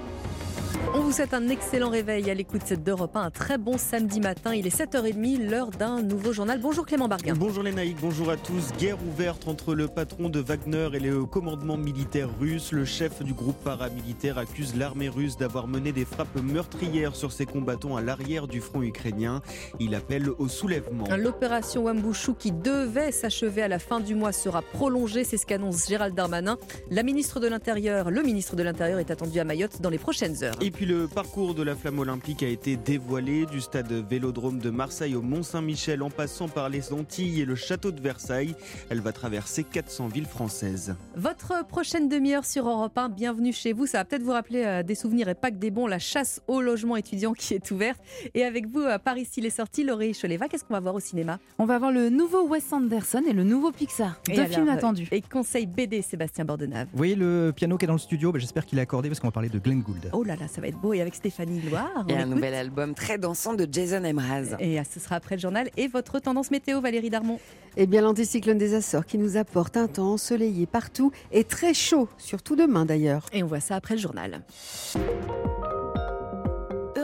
On 0.95 0.99
vous 0.99 1.11
souhaite 1.11 1.34
un 1.34 1.49
excellent 1.49 1.89
réveil 1.89 2.30
à 2.30 2.34
l'écoute 2.34 2.73
d'Europe 2.73 3.15
1. 3.15 3.22
Un 3.22 3.31
très 3.31 3.57
bon 3.57 3.77
samedi 3.77 4.19
matin. 4.19 4.53
Il 4.53 4.68
est 4.68 4.76
7h30, 4.76 5.49
l'heure 5.49 5.72
d'un 5.72 6.01
nouveau 6.01 6.34
journal. 6.34 6.60
Bonjour 6.61 6.85
Clément 6.85 7.07
Barguin. 7.07 7.34
Bonjour 7.35 7.64
les 7.64 7.72
naïcs, 7.72 7.97
bonjour 7.99 8.30
à 8.30 8.38
tous. 8.38 8.72
Guerre 8.77 8.97
ouverte 9.07 9.47
entre 9.47 9.73
le 9.73 9.88
patron 9.88 10.30
de 10.30 10.39
Wagner 10.39 10.89
et 10.93 10.99
le 10.99 11.26
commandement 11.26 11.77
militaire 11.77 12.30
russe. 12.39 12.72
Le 12.72 12.85
chef 12.85 13.23
du 13.23 13.34
groupe 13.34 13.55
paramilitaire 13.64 14.38
accuse 14.38 14.76
l'armée 14.76 15.10
russe 15.10 15.38
d'avoir 15.38 15.68
mené 15.68 15.91
des 15.91 16.05
frappes 16.05 16.41
meurtrières 16.41 17.15
sur 17.15 17.31
ses 17.31 17.45
combattants 17.45 17.95
à 17.95 18.01
l'arrière 18.01 18.47
du 18.47 18.60
front 18.60 18.81
ukrainien. 18.84 19.41
Il 19.80 19.95
appelle 19.95 20.30
au 20.30 20.47
soulèvement. 20.47 21.05
L'opération 21.15 21.85
Wambushu 21.85 22.34
qui 22.35 22.51
devait 22.51 23.11
s'achever 23.11 23.61
à 23.61 23.68
la 23.68 23.80
fin 23.80 23.99
du 23.99 24.15
mois 24.15 24.31
sera 24.31 24.61
prolongée, 24.61 25.23
c'est 25.23 25.38
ce 25.38 25.45
qu'annonce 25.45 25.88
Gérald 25.88 26.14
Darmanin. 26.14 26.57
La 26.91 27.03
ministre 27.03 27.39
de 27.39 27.47
l'Intérieur, 27.47 28.11
le 28.11 28.22
ministre 28.22 28.55
de 28.55 28.64
l'Intérieur 28.64 28.99
est 28.99 29.11
attendu 29.11 29.39
à 29.39 29.43
Mayotte 29.43 29.81
dans 29.81 29.89
les 29.89 29.97
prochaines 29.97 30.43
heures. 30.43 30.55
Et 30.61 30.72
puis 30.73 30.85
le 30.87 31.07
parcours 31.07 31.53
de 31.53 31.61
la 31.61 31.75
flamme 31.75 31.99
olympique 31.99 32.41
a 32.41 32.47
été 32.47 32.75
dévoilé 32.77 33.45
du 33.45 33.61
stade 33.61 33.91
Vélodrome 33.91 34.57
de 34.57 34.71
Marseille 34.71 35.15
au 35.15 35.21
Mont-Saint-Michel 35.21 36.01
en 36.01 36.09
passant 36.09 36.47
par 36.47 36.67
les 36.69 36.91
Antilles 36.91 37.41
et 37.41 37.45
le 37.45 37.53
château 37.55 37.91
de 37.91 38.01
Versailles. 38.01 38.55
Elle 38.89 38.99
va 38.99 39.11
traverser 39.11 39.63
400 39.63 40.07
villes 40.07 40.25
françaises. 40.25 40.95
Votre 41.15 41.65
prochaine 41.67 42.09
demi-heure 42.09 42.43
sur 42.43 42.67
Europe 42.67 42.97
1, 42.97 43.09
bienvenue 43.09 43.53
chez 43.53 43.71
vous. 43.71 43.85
Ça 43.85 43.99
va 43.99 44.05
peut-être 44.05 44.23
vous 44.23 44.31
rappeler 44.31 44.63
euh, 44.65 44.81
des 44.83 44.95
souvenirs 44.95 45.29
et 45.29 45.35
pas 45.35 45.51
que 45.51 45.57
des 45.57 45.69
bons. 45.69 45.85
La 45.85 45.99
chasse 45.99 46.41
au 46.47 46.59
logement 46.59 46.97
étudiant 46.97 47.33
qui 47.33 47.53
est 47.53 47.69
ouverte. 47.71 48.01
Et 48.33 48.43
avec 48.43 48.67
vous, 48.67 48.81
à 48.81 48.97
Paris, 48.97 49.27
s'il 49.29 49.45
est 49.45 49.51
sorti, 49.51 49.83
Laurie 49.83 50.13
Choleva, 50.19 50.47
qu'est-ce 50.47 50.63
qu'on 50.63 50.73
va 50.73 50.79
voir 50.79 50.95
au 50.95 50.99
cinéma? 50.99 51.39
On 51.59 51.65
va 51.65 51.77
voir 51.77 51.91
le 51.91 52.09
nouveau 52.09 52.47
Wes 52.47 52.73
Anderson 52.73 53.21
et 53.27 53.33
le 53.33 53.43
nouveau 53.43 53.71
Pixar. 53.71 54.19
Deux 54.27 54.45
films 54.47 54.69
euh, 54.69 54.73
attendus. 54.73 55.07
Et 55.11 55.21
conseil 55.21 55.67
BD, 55.67 56.01
Sébastien 56.01 56.45
Bordenave. 56.45 56.87
Vous 56.91 56.97
voyez 56.97 57.15
le 57.15 57.53
piano 57.55 57.77
qui 57.77 57.85
est 57.85 57.87
dans 57.87 57.93
le 57.93 57.99
studio 57.99 58.31
Bah, 58.31 58.39
J'espère 58.39 58.65
qu'il 58.65 58.79
est 58.79 58.81
accordé 58.81 59.09
parce 59.09 59.19
qu'on 59.19 59.27
va 59.27 59.31
parler 59.31 59.49
de 59.49 59.59
Glenn 59.59 59.81
Gould. 59.81 60.09
Oh 60.13 60.23
là 60.23 60.35
là, 60.35 60.47
ça 60.47 60.61
va 60.61 60.62
être 60.68 60.80
beau. 60.80 60.94
Et 60.94 61.02
avec 61.02 61.15
Stéphanie 61.15 61.61
Loire. 61.61 62.06
Et 62.07 62.14
un 62.14 62.22
écoute. 62.22 62.35
nouvel 62.35 62.53
album 62.53 62.94
très 62.94 63.18
dansant 63.18 63.53
de 63.53 63.68
Jason 63.69 64.03
Emraz. 64.03 64.56
Et 64.60 64.80
euh, 64.80 64.84
ce 64.91 64.99
sera 64.99 65.15
après 65.15 65.35
le 65.35 65.41
journal. 65.41 65.69
Et 65.77 65.88
votre 65.88 66.19
tendance 66.19 66.52
météo, 66.52 66.81
Valérie 66.81 67.10
Darmon 67.10 67.40
Eh 67.77 67.85
bien, 67.88 68.02
l'anticyclone 68.02 68.57
des 68.57 68.73
Açores 68.73 69.06
qui 69.06 69.18
nous 69.18 69.38
apporte 69.38 69.77
un 69.77 69.88
temps 69.88 70.14
ensoleillé 70.14 70.65
partout 70.65 71.11
et 71.31 71.44
très 71.44 71.73
chaud, 71.73 72.07
surtout 72.18 72.56
demain 72.56 72.85
d'ailleurs. 72.85 73.26
Et 73.34 73.44
on 73.44 73.48
voit 73.48 73.60
ça 73.60 73.76
après 73.76 73.95
le 73.95 74.02
journal. 74.02 74.41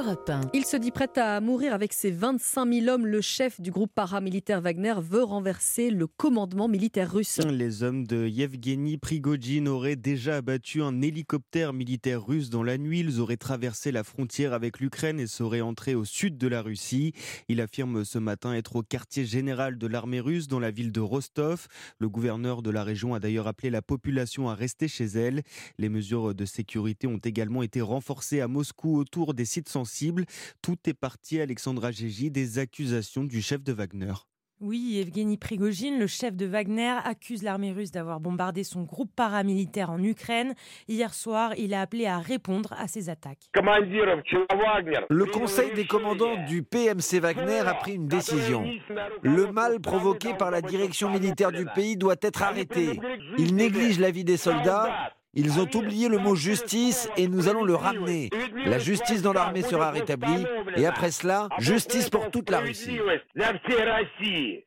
Europe 0.09 0.29
1. 0.29 0.41
Il 0.55 0.65
se 0.65 0.75
dit 0.75 0.89
prêt 0.89 1.09
à 1.17 1.39
mourir 1.39 1.71
avec 1.71 1.93
ses 1.93 2.09
25 2.09 2.73
000 2.73 2.87
hommes. 2.87 3.05
Le 3.05 3.21
chef 3.21 3.61
du 3.61 3.69
groupe 3.69 3.91
paramilitaire 3.93 4.59
Wagner 4.59 4.95
veut 4.97 5.21
renverser 5.21 5.91
le 5.91 6.07
commandement 6.07 6.67
militaire 6.67 7.13
russe. 7.13 7.37
Les 7.37 7.83
hommes 7.83 8.07
de 8.07 8.27
Yevgeny 8.27 8.97
Prigogine 8.97 9.67
auraient 9.67 9.95
déjà 9.95 10.37
abattu 10.37 10.81
un 10.81 11.03
hélicoptère 11.03 11.73
militaire 11.73 12.25
russe 12.25 12.49
dans 12.49 12.63
la 12.63 12.79
nuit. 12.79 13.01
Ils 13.01 13.19
auraient 13.19 13.37
traversé 13.37 13.91
la 13.91 14.03
frontière 14.03 14.53
avec 14.53 14.79
l'Ukraine 14.79 15.19
et 15.19 15.27
seraient 15.27 15.61
entrés 15.61 15.93
au 15.93 16.05
sud 16.05 16.39
de 16.39 16.47
la 16.47 16.63
Russie. 16.63 17.13
Il 17.47 17.61
affirme 17.61 18.03
ce 18.03 18.17
matin 18.17 18.55
être 18.55 18.77
au 18.77 18.81
quartier 18.81 19.25
général 19.25 19.77
de 19.77 19.85
l'armée 19.85 20.21
russe 20.21 20.47
dans 20.47 20.59
la 20.59 20.71
ville 20.71 20.91
de 20.91 21.01
Rostov. 21.01 21.67
Le 21.99 22.09
gouverneur 22.09 22.63
de 22.63 22.71
la 22.71 22.83
région 22.83 23.13
a 23.13 23.19
d'ailleurs 23.19 23.47
appelé 23.47 23.69
la 23.69 23.83
population 23.83 24.49
à 24.49 24.55
rester 24.55 24.87
chez 24.87 25.05
elle. 25.05 25.43
Les 25.77 25.89
mesures 25.89 26.33
de 26.33 26.45
sécurité 26.45 27.05
ont 27.05 27.19
également 27.23 27.61
été 27.61 27.81
renforcées 27.81 28.41
à 28.41 28.47
Moscou 28.47 28.97
autour 28.97 29.35
des 29.35 29.45
sites 29.45 29.69
sensibles. 29.69 29.98
Tout 30.61 30.77
est 30.85 30.93
parti, 30.93 31.39
Alexandra 31.39 31.91
Gégi, 31.91 32.31
des 32.31 32.59
accusations 32.59 33.23
du 33.23 33.41
chef 33.41 33.63
de 33.63 33.73
Wagner. 33.73 34.13
Oui, 34.61 34.99
Evgeny 34.99 35.37
Prigogine, 35.37 35.99
le 35.99 36.07
chef 36.07 36.35
de 36.35 36.45
Wagner, 36.45 36.97
accuse 37.05 37.43
l'armée 37.43 37.71
russe 37.71 37.91
d'avoir 37.91 38.19
bombardé 38.19 38.65
son 38.65 38.83
groupe 38.83 39.09
paramilitaire 39.15 39.89
en 39.89 40.03
Ukraine. 40.03 40.53
Hier 40.89 41.13
soir, 41.13 41.53
il 41.57 41.73
a 41.73 41.79
appelé 41.79 42.07
à 42.07 42.19
répondre 42.19 42.73
à 42.77 42.89
ces 42.89 43.09
attaques. 43.09 43.49
Le 45.09 45.25
conseil 45.31 45.73
des 45.75 45.87
commandants 45.87 46.43
du 46.45 46.63
PMC 46.63 47.21
Wagner 47.21 47.59
a 47.59 47.73
pris 47.73 47.93
une 47.93 48.09
décision. 48.09 48.65
Le 49.21 49.49
mal 49.49 49.79
provoqué 49.79 50.33
par 50.33 50.51
la 50.51 50.61
direction 50.61 51.09
militaire 51.09 51.53
du 51.53 51.65
pays 51.73 51.95
doit 51.95 52.17
être 52.21 52.43
arrêté. 52.43 52.99
Ils 53.37 53.55
négligent 53.55 53.99
la 53.99 54.11
vie 54.11 54.25
des 54.25 54.35
soldats. 54.35 55.13
Ils 55.35 55.59
ont 55.59 55.69
oublié 55.75 56.07
le 56.07 56.17
mot 56.17 56.33
justice 56.33 57.07
et 57.15 57.27
nous 57.27 57.47
allons 57.47 57.63
le 57.63 57.75
ramener. 57.75 58.31
La 58.65 58.79
justice 58.79 59.21
dans 59.21 59.31
l'armée 59.31 59.61
sera 59.61 59.91
rétablie 59.91 60.43
et 60.75 60.87
après 60.87 61.11
cela, 61.11 61.49
justice 61.59 62.09
pour 62.09 62.31
toute 62.31 62.49
la 62.49 62.61
Russie. 62.61 62.97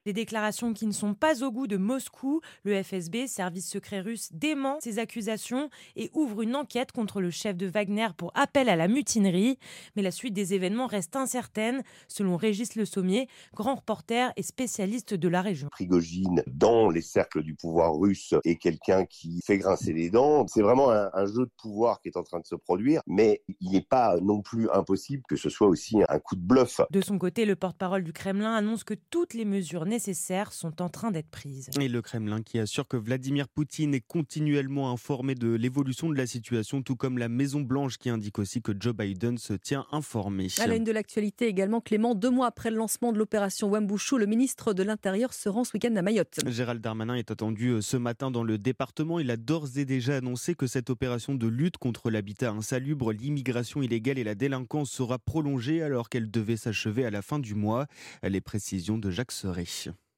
Des 0.06 0.12
déclarations 0.12 0.72
qui 0.72 0.86
ne 0.86 0.93
sont 0.93 1.14
pas 1.14 1.43
au 1.43 1.51
goût 1.51 1.66
de 1.66 1.76
Moscou. 1.76 2.40
Le 2.62 2.80
FSB, 2.80 3.26
service 3.26 3.68
secret 3.68 4.01
russe, 4.01 4.28
dément 4.32 4.78
ces 4.80 5.01
accusations 5.01 5.68
et 5.97 6.10
ouvre 6.14 6.43
une 6.43 6.55
enquête 6.55 6.93
contre 6.93 7.20
le 7.20 7.30
chef 7.30 7.56
de 7.56 7.66
Wagner 7.66 8.09
pour 8.16 8.30
appel 8.36 8.68
à 8.68 8.76
la 8.76 8.86
mutinerie. 8.86 9.59
Mais 9.97 10.02
la 10.02 10.12
suite 10.12 10.32
des 10.32 10.55
événements 10.55 10.86
reste 10.86 11.16
incertaine, 11.16 11.82
selon 12.06 12.36
Régis 12.36 12.76
Le 12.76 12.84
Sommier, 12.84 13.26
grand 13.52 13.74
reporter 13.74 14.32
et 14.36 14.43
spécialiste 14.43 15.14
de 15.14 15.28
la 15.28 15.43
région. 15.43 15.68
Prigogine, 15.72 16.44
dans 16.47 16.89
les 16.89 17.02
cercles 17.02 17.43
du 17.43 17.55
pouvoir 17.55 17.97
russe, 17.97 18.34
est 18.44 18.56
quelqu'un 18.56 19.05
qui 19.06 19.40
fait 19.44 19.59
grincer 19.59 19.93
les 19.93 20.09
dents. 20.09 20.47
C'est 20.52 20.62
vraiment 20.62 20.90
un, 20.90 21.10
un 21.14 21.26
jeu 21.26 21.46
de 21.46 21.50
pouvoir 21.56 22.00
qui 22.00 22.08
est 22.08 22.16
en 22.16 22.22
train 22.22 22.40
de 22.40 22.46
se 22.46 22.54
produire, 22.54 23.00
mais 23.06 23.42
il 23.60 23.72
n'est 23.72 23.80
pas 23.80 24.16
non 24.20 24.42
plus 24.42 24.68
impossible 24.70 25.22
que 25.28 25.36
ce 25.36 25.48
soit 25.48 25.66
aussi 25.68 25.96
un 26.08 26.18
coup 26.18 26.36
de 26.36 26.42
bluff. 26.42 26.80
De 26.90 27.00
son 27.00 27.18
côté, 27.18 27.44
le 27.44 27.56
porte-parole 27.56 28.04
du 28.04 28.12
Kremlin 28.12 28.54
annonce 28.54 28.84
que 28.84 28.94
toutes 29.10 29.34
les 29.34 29.44
mesures 29.44 29.86
nécessaires 29.86 30.52
sont 30.52 30.82
en 30.82 30.88
train 30.88 31.10
d'être 31.10 31.30
prises. 31.30 31.70
Et 31.80 31.88
le 31.88 32.02
Kremlin 32.02 32.42
qui 32.42 32.58
assure 32.58 32.86
que 32.88 32.96
Vladimir 32.96 33.48
Poutine 33.48 33.94
est 33.94 34.06
continuellement 34.06 34.90
informé 34.90 35.34
de 35.34 35.52
l'évolution 35.54 36.10
de 36.10 36.16
la 36.16 36.26
situation, 36.26 36.82
tout 36.82 36.96
comme 36.96 37.18
la 37.18 37.28
Maison-Blanche 37.28 37.98
qui 37.98 38.10
indique 38.10 38.38
aussi 38.38 38.60
que 38.60 38.72
Joe 38.78 38.94
Biden 38.94 39.38
se 39.38 39.54
tient 39.54 39.86
informé. 39.92 40.48
À 40.60 40.66
la 40.66 40.76
une 40.76 40.84
de 40.84 40.92
l'actualité 40.92 41.46
également, 41.46 41.80
Clément, 41.80 42.14
deux 42.14 42.30
mois 42.30 42.46
après 42.46 42.70
le 42.70 42.76
lancement 42.76 43.12
de 43.12 43.18
l'opération 43.18 43.70
Wambushu, 43.70 44.18
le 44.18 44.26
ministre 44.26 44.74
de 44.74 44.82
l'Intérieur 44.82 45.32
se 45.32 45.48
rend 45.48 45.64
ce 45.64 45.72
week-end 45.74 45.94
à 45.96 46.02
Mayotte. 46.02 46.40
Gérald 46.46 46.80
Darmanin 46.80 47.14
est 47.14 47.30
attendu 47.30 47.68
euh, 47.68 47.80
ce 47.80 47.96
matin 47.96 48.30
dans 48.30 48.44
le 48.44 48.58
département. 48.58 49.18
Il 49.18 49.30
a 49.30 49.36
d'ores 49.36 49.78
et 49.78 49.84
déjà 49.84 50.16
annoncé 50.16 50.41
que 50.51 50.66
cette 50.66 50.90
opération 50.90 51.35
de 51.36 51.47
lutte 51.47 51.78
contre 51.78 52.10
l'habitat 52.10 52.51
insalubre, 52.51 53.12
l'immigration 53.12 53.81
illégale 53.81 54.19
et 54.19 54.24
la 54.24 54.35
délinquance 54.35 54.90
sera 54.90 55.19
prolongée 55.19 55.82
alors 55.82 56.09
qu'elle 56.09 56.31
devait 56.31 56.56
s'achever 56.56 57.06
à 57.06 57.10
la 57.10 57.23
fin 57.23 57.39
du 57.39 57.55
mois? 57.55 57.86
Les 58.24 58.40
précisions 58.40 58.98
de 58.98 59.10
Jacques 59.10 59.32
Serret. 59.32 59.64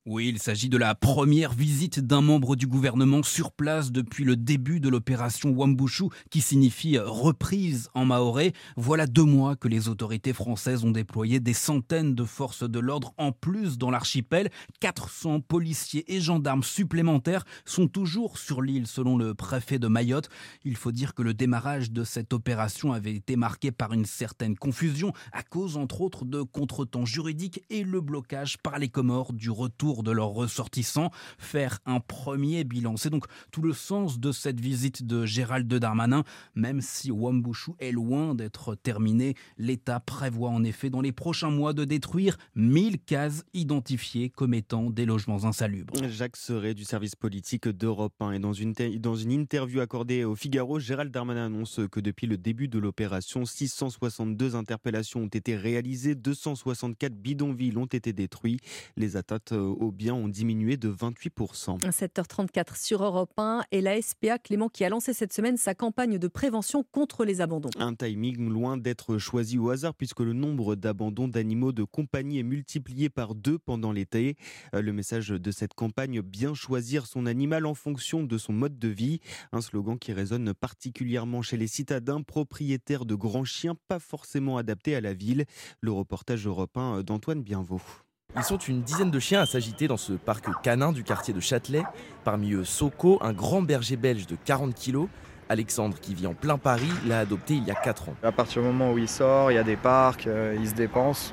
Oui, 0.07 0.29
il 0.29 0.39
s'agit 0.39 0.69
de 0.69 0.77
la 0.77 0.95
première 0.95 1.55
visite 1.55 1.99
d'un 1.99 2.21
membre 2.21 2.57
du 2.57 2.67
gouvernement 2.67 3.23
sur 3.23 3.51
place 3.53 3.91
depuis 3.91 4.23
le 4.25 4.37
début 4.37 4.79
de 4.79 4.91
l'opération 4.91 5.49
Wambushu, 5.49 6.11
qui 6.29 6.43
signifie 6.43 6.99
reprise 6.99 7.89
en 7.95 8.05
maoré. 8.05 8.53
Voilà 8.77 9.07
deux 9.07 9.25
mois 9.25 9.57
que 9.57 9.67
les 9.67 9.89
autorités 9.89 10.35
françaises 10.35 10.85
ont 10.85 10.91
déployé 10.91 11.41
des 11.41 11.55
centaines 11.55 12.15
de 12.15 12.25
forces 12.25 12.69
de 12.69 12.79
l'ordre 12.81 13.15
en 13.17 13.33
plus 13.33 13.79
dans 13.79 13.91
l'archipel. 13.91 14.51
400 14.81 15.41
policiers 15.41 16.05
et 16.15 16.21
gendarmes 16.21 16.65
supplémentaires 16.65 17.47
sont 17.65 17.89
toujours 17.89 18.37
sur 18.37 18.61
l'île, 18.61 18.87
selon 18.87 19.17
le 19.17 19.33
préfet 19.33 19.79
de 19.79 19.89
Mayotte. 19.89 20.29
Il 20.67 20.77
faut 20.77 20.93
dire 20.93 21.15
que 21.15 21.23
le 21.23 21.33
démarrage 21.33 21.91
de 21.91 22.05
cette 22.05 22.35
opération 22.35 22.93
avait 22.93 23.15
été 23.15 23.37
marqué 23.37 23.73
par 23.73 23.95
une 23.95 24.05
certaine 24.05 24.55
confusion, 24.55 25.15
à 25.33 25.43
cause 25.43 25.79
entre 25.79 26.03
autres 26.03 26.27
de 26.27 26.43
contretemps 26.43 27.07
juridiques 27.07 27.63
et 27.71 27.85
le 27.85 28.03
blocage 28.03 28.59
par 28.59 28.79
les 28.79 28.91
Comores 28.91 29.33
du 29.33 29.49
retour 29.49 29.94
retour 29.95 30.03
de 30.03 30.11
leurs 30.11 30.31
ressortissants, 30.31 31.11
faire 31.39 31.79
un 31.87 32.01
premier 32.01 32.65
bilan. 32.65 32.97
C'est 32.97 33.11
donc 33.11 33.27
tout 33.53 33.63
le 33.63 33.73
sens 33.73 34.19
de 34.19 34.33
cette 34.33 34.61
visite 34.61 35.07
de 35.07 35.25
Gérald 35.25 35.73
Darmanin. 35.73 36.25
Même 36.55 36.81
si 36.81 37.11
Wambushu 37.11 37.73
est 37.79 37.93
loin 37.93 38.35
d'être 38.35 38.75
terminé, 38.75 39.35
l'État 39.57 40.01
prévoit 40.01 40.51
en 40.51 40.65
effet 40.65 40.91
dans 40.91 41.01
les 41.01 41.13
prochains 41.13 41.51
mois 41.51 41.73
de 41.73 41.85
détruire 41.85 42.37
1000 42.57 42.99
cases 43.01 43.45
identifiées 43.55 44.31
comme 44.31 44.55
étant 44.55 44.91
des 44.91 45.07
logements 45.07 45.45
insalubres. 45.45 45.95
Jacques 46.09 46.37
Serret 46.37 46.75
du 46.75 46.85
service 46.85 47.15
politique 47.15 47.69
d'Europe 47.69 48.15
1 48.21 48.33
et 48.33 48.39
dans 48.39 48.53
une, 48.53 48.73
dans 48.99 49.17
une 49.17 49.31
interview 49.31 49.81
accordée 49.81 50.25
au 50.25 50.35
Figaro, 50.35 50.79
Gérald 50.79 51.13
Darmanin 51.13 51.47
annonce 51.47 51.81
que 51.91 52.01
depuis 52.01 52.27
le 52.27 52.37
début 52.37 52.69
de 52.69 52.79
l'opération, 52.79 53.45
662 53.45 54.57
interpellations 54.57 55.21
ont 55.21 55.29
été 55.29 55.57
réalisées, 55.57 56.15
264 56.15 57.15
bidonvilles 57.15 57.79
ont 57.79 57.87
été 57.87 58.13
détruits. 58.13 58.59
Les 58.97 59.17
atteintes 59.17 59.53
aux 59.53 59.84
biens 59.91 60.15
ont 60.15 60.29
diminué 60.29 60.77
de 60.77 60.91
28%. 60.91 61.81
7h34 61.81 62.81
sur 62.81 63.03
Europe 63.03 63.33
1 63.37 63.65
et 63.71 63.81
la 63.81 64.01
SPA 64.01 64.39
Clément 64.39 64.69
qui 64.69 64.85
a 64.85 64.89
lancé 64.89 65.13
cette 65.13 65.33
semaine 65.33 65.57
sa 65.57 65.75
campagne 65.75 66.19
de 66.19 66.29
prévention 66.29 66.85
contre 66.93 67.25
les 67.25 67.41
abandons. 67.41 67.71
Un 67.79 67.95
timing 67.95 68.49
loin 68.49 68.77
d'être 68.77 69.19
choisi 69.19 69.59
au 69.59 69.71
hasard 69.71 69.95
puisque 69.95 70.21
le 70.21 70.33
nombre 70.33 70.75
d'abandons 70.75 71.29
d'animaux 71.29 71.73
de 71.73 71.85
compagnie 71.85 72.39
est 72.39 72.45
multiplié 72.45 73.09
par 73.09 73.35
deux 73.35 73.59
pendant 73.59 73.93
l'été. 73.93 74.37
Le 74.73 74.93
message 74.93 75.29
de 75.29 75.51
cette 75.51 75.75
campagne, 75.75 76.21
bien 76.21 76.55
choisir 76.55 77.07
son 77.07 77.27
animal 77.27 77.67
en 77.67 77.75
fonction 77.75 78.23
de 78.23 78.39
son 78.39 78.53
mode 78.53 78.79
de 78.79 78.89
vie. 78.89 79.21
Un 79.53 79.61
slogan 79.61 79.99
qui 79.99 80.13
résonne 80.13 80.55
particulièrement 80.55 81.43
chez 81.43 81.57
les 81.57 81.67
citadins 81.67 82.23
propriétaires 82.23 83.05
de 83.05 83.15
grands 83.15 83.45
chiens 83.45 83.77
pas 83.89 83.99
forcément 83.99 84.57
adaptés 84.57 84.95
à 84.95 85.01
la 85.01 85.15
ville. 85.15 85.45
Le 85.81 85.93
reportage 85.93 86.47
européen 86.47 87.03
d'Antoine 87.03 87.43
Bienvaux. 87.43 88.04
Ils 88.37 88.43
sont 88.43 88.59
une 88.59 88.83
dizaine 88.83 89.13
de 89.13 89.19
chiens 89.21 89.43
à 89.43 89.47
s'agiter 89.47 89.87
dans 89.87 89.97
ce 89.97 90.13
parc 90.13 90.47
canin 90.63 90.91
du 90.91 91.05
quartier 91.05 91.33
de 91.33 91.39
Châtelet. 91.39 91.85
Parmi 92.25 92.53
eux, 92.53 92.65
Soko, 92.65 93.19
un 93.23 93.33
grand 93.33 93.63
berger 93.63 93.97
belge 93.97 94.27
de 94.27 94.37
40 94.45 94.75
kilos. 94.75 95.09
Alexandre, 95.49 95.97
qui 96.01 96.15
vit 96.15 96.27
en 96.27 96.35
plein 96.35 96.59
Paris, 96.59 96.91
l'a 97.07 97.21
adopté 97.21 97.55
il 97.55 97.65
y 97.65 97.71
a 97.71 97.75
4 97.75 98.09
ans. 98.09 98.15
À 98.25 98.33
partir 98.33 98.63
du 98.63 98.69
moment 98.69 98.93
où 98.93 98.99
il 98.99 99.09
sort, 99.09 99.53
il 99.53 99.55
y 99.55 99.59
a 99.59 99.63
des 99.63 99.77
parcs, 99.77 100.27
euh, 100.27 100.57
il 100.59 100.69
se 100.69 100.75
dépense. 100.75 101.33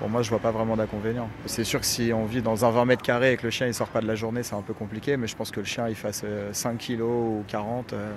Pour 0.00 0.10
moi, 0.10 0.20
je 0.22 0.28
vois 0.28 0.40
pas 0.40 0.50
vraiment 0.50 0.76
d'inconvénient. 0.76 1.30
C'est 1.46 1.64
sûr 1.64 1.80
que 1.80 1.86
si 1.86 2.12
on 2.12 2.26
vit 2.26 2.42
dans 2.42 2.64
un 2.64 2.70
20 2.70 2.84
mètres 2.84 3.02
carrés 3.02 3.32
et 3.32 3.36
que 3.36 3.44
le 3.44 3.50
chien 3.50 3.66
il 3.66 3.72
sort 3.72 3.88
pas 3.88 4.00
de 4.00 4.06
la 4.06 4.16
journée, 4.16 4.42
c'est 4.42 4.56
un 4.56 4.60
peu 4.60 4.74
compliqué, 4.74 5.16
mais 5.16 5.28
je 5.28 5.36
pense 5.36 5.50
que 5.50 5.60
le 5.60 5.66
chien 5.66 5.88
il 5.88 5.94
fasse 5.94 6.24
5 6.52 6.76
kilos 6.76 7.40
ou 7.40 7.44
40, 7.46 7.92
euh, 7.92 8.12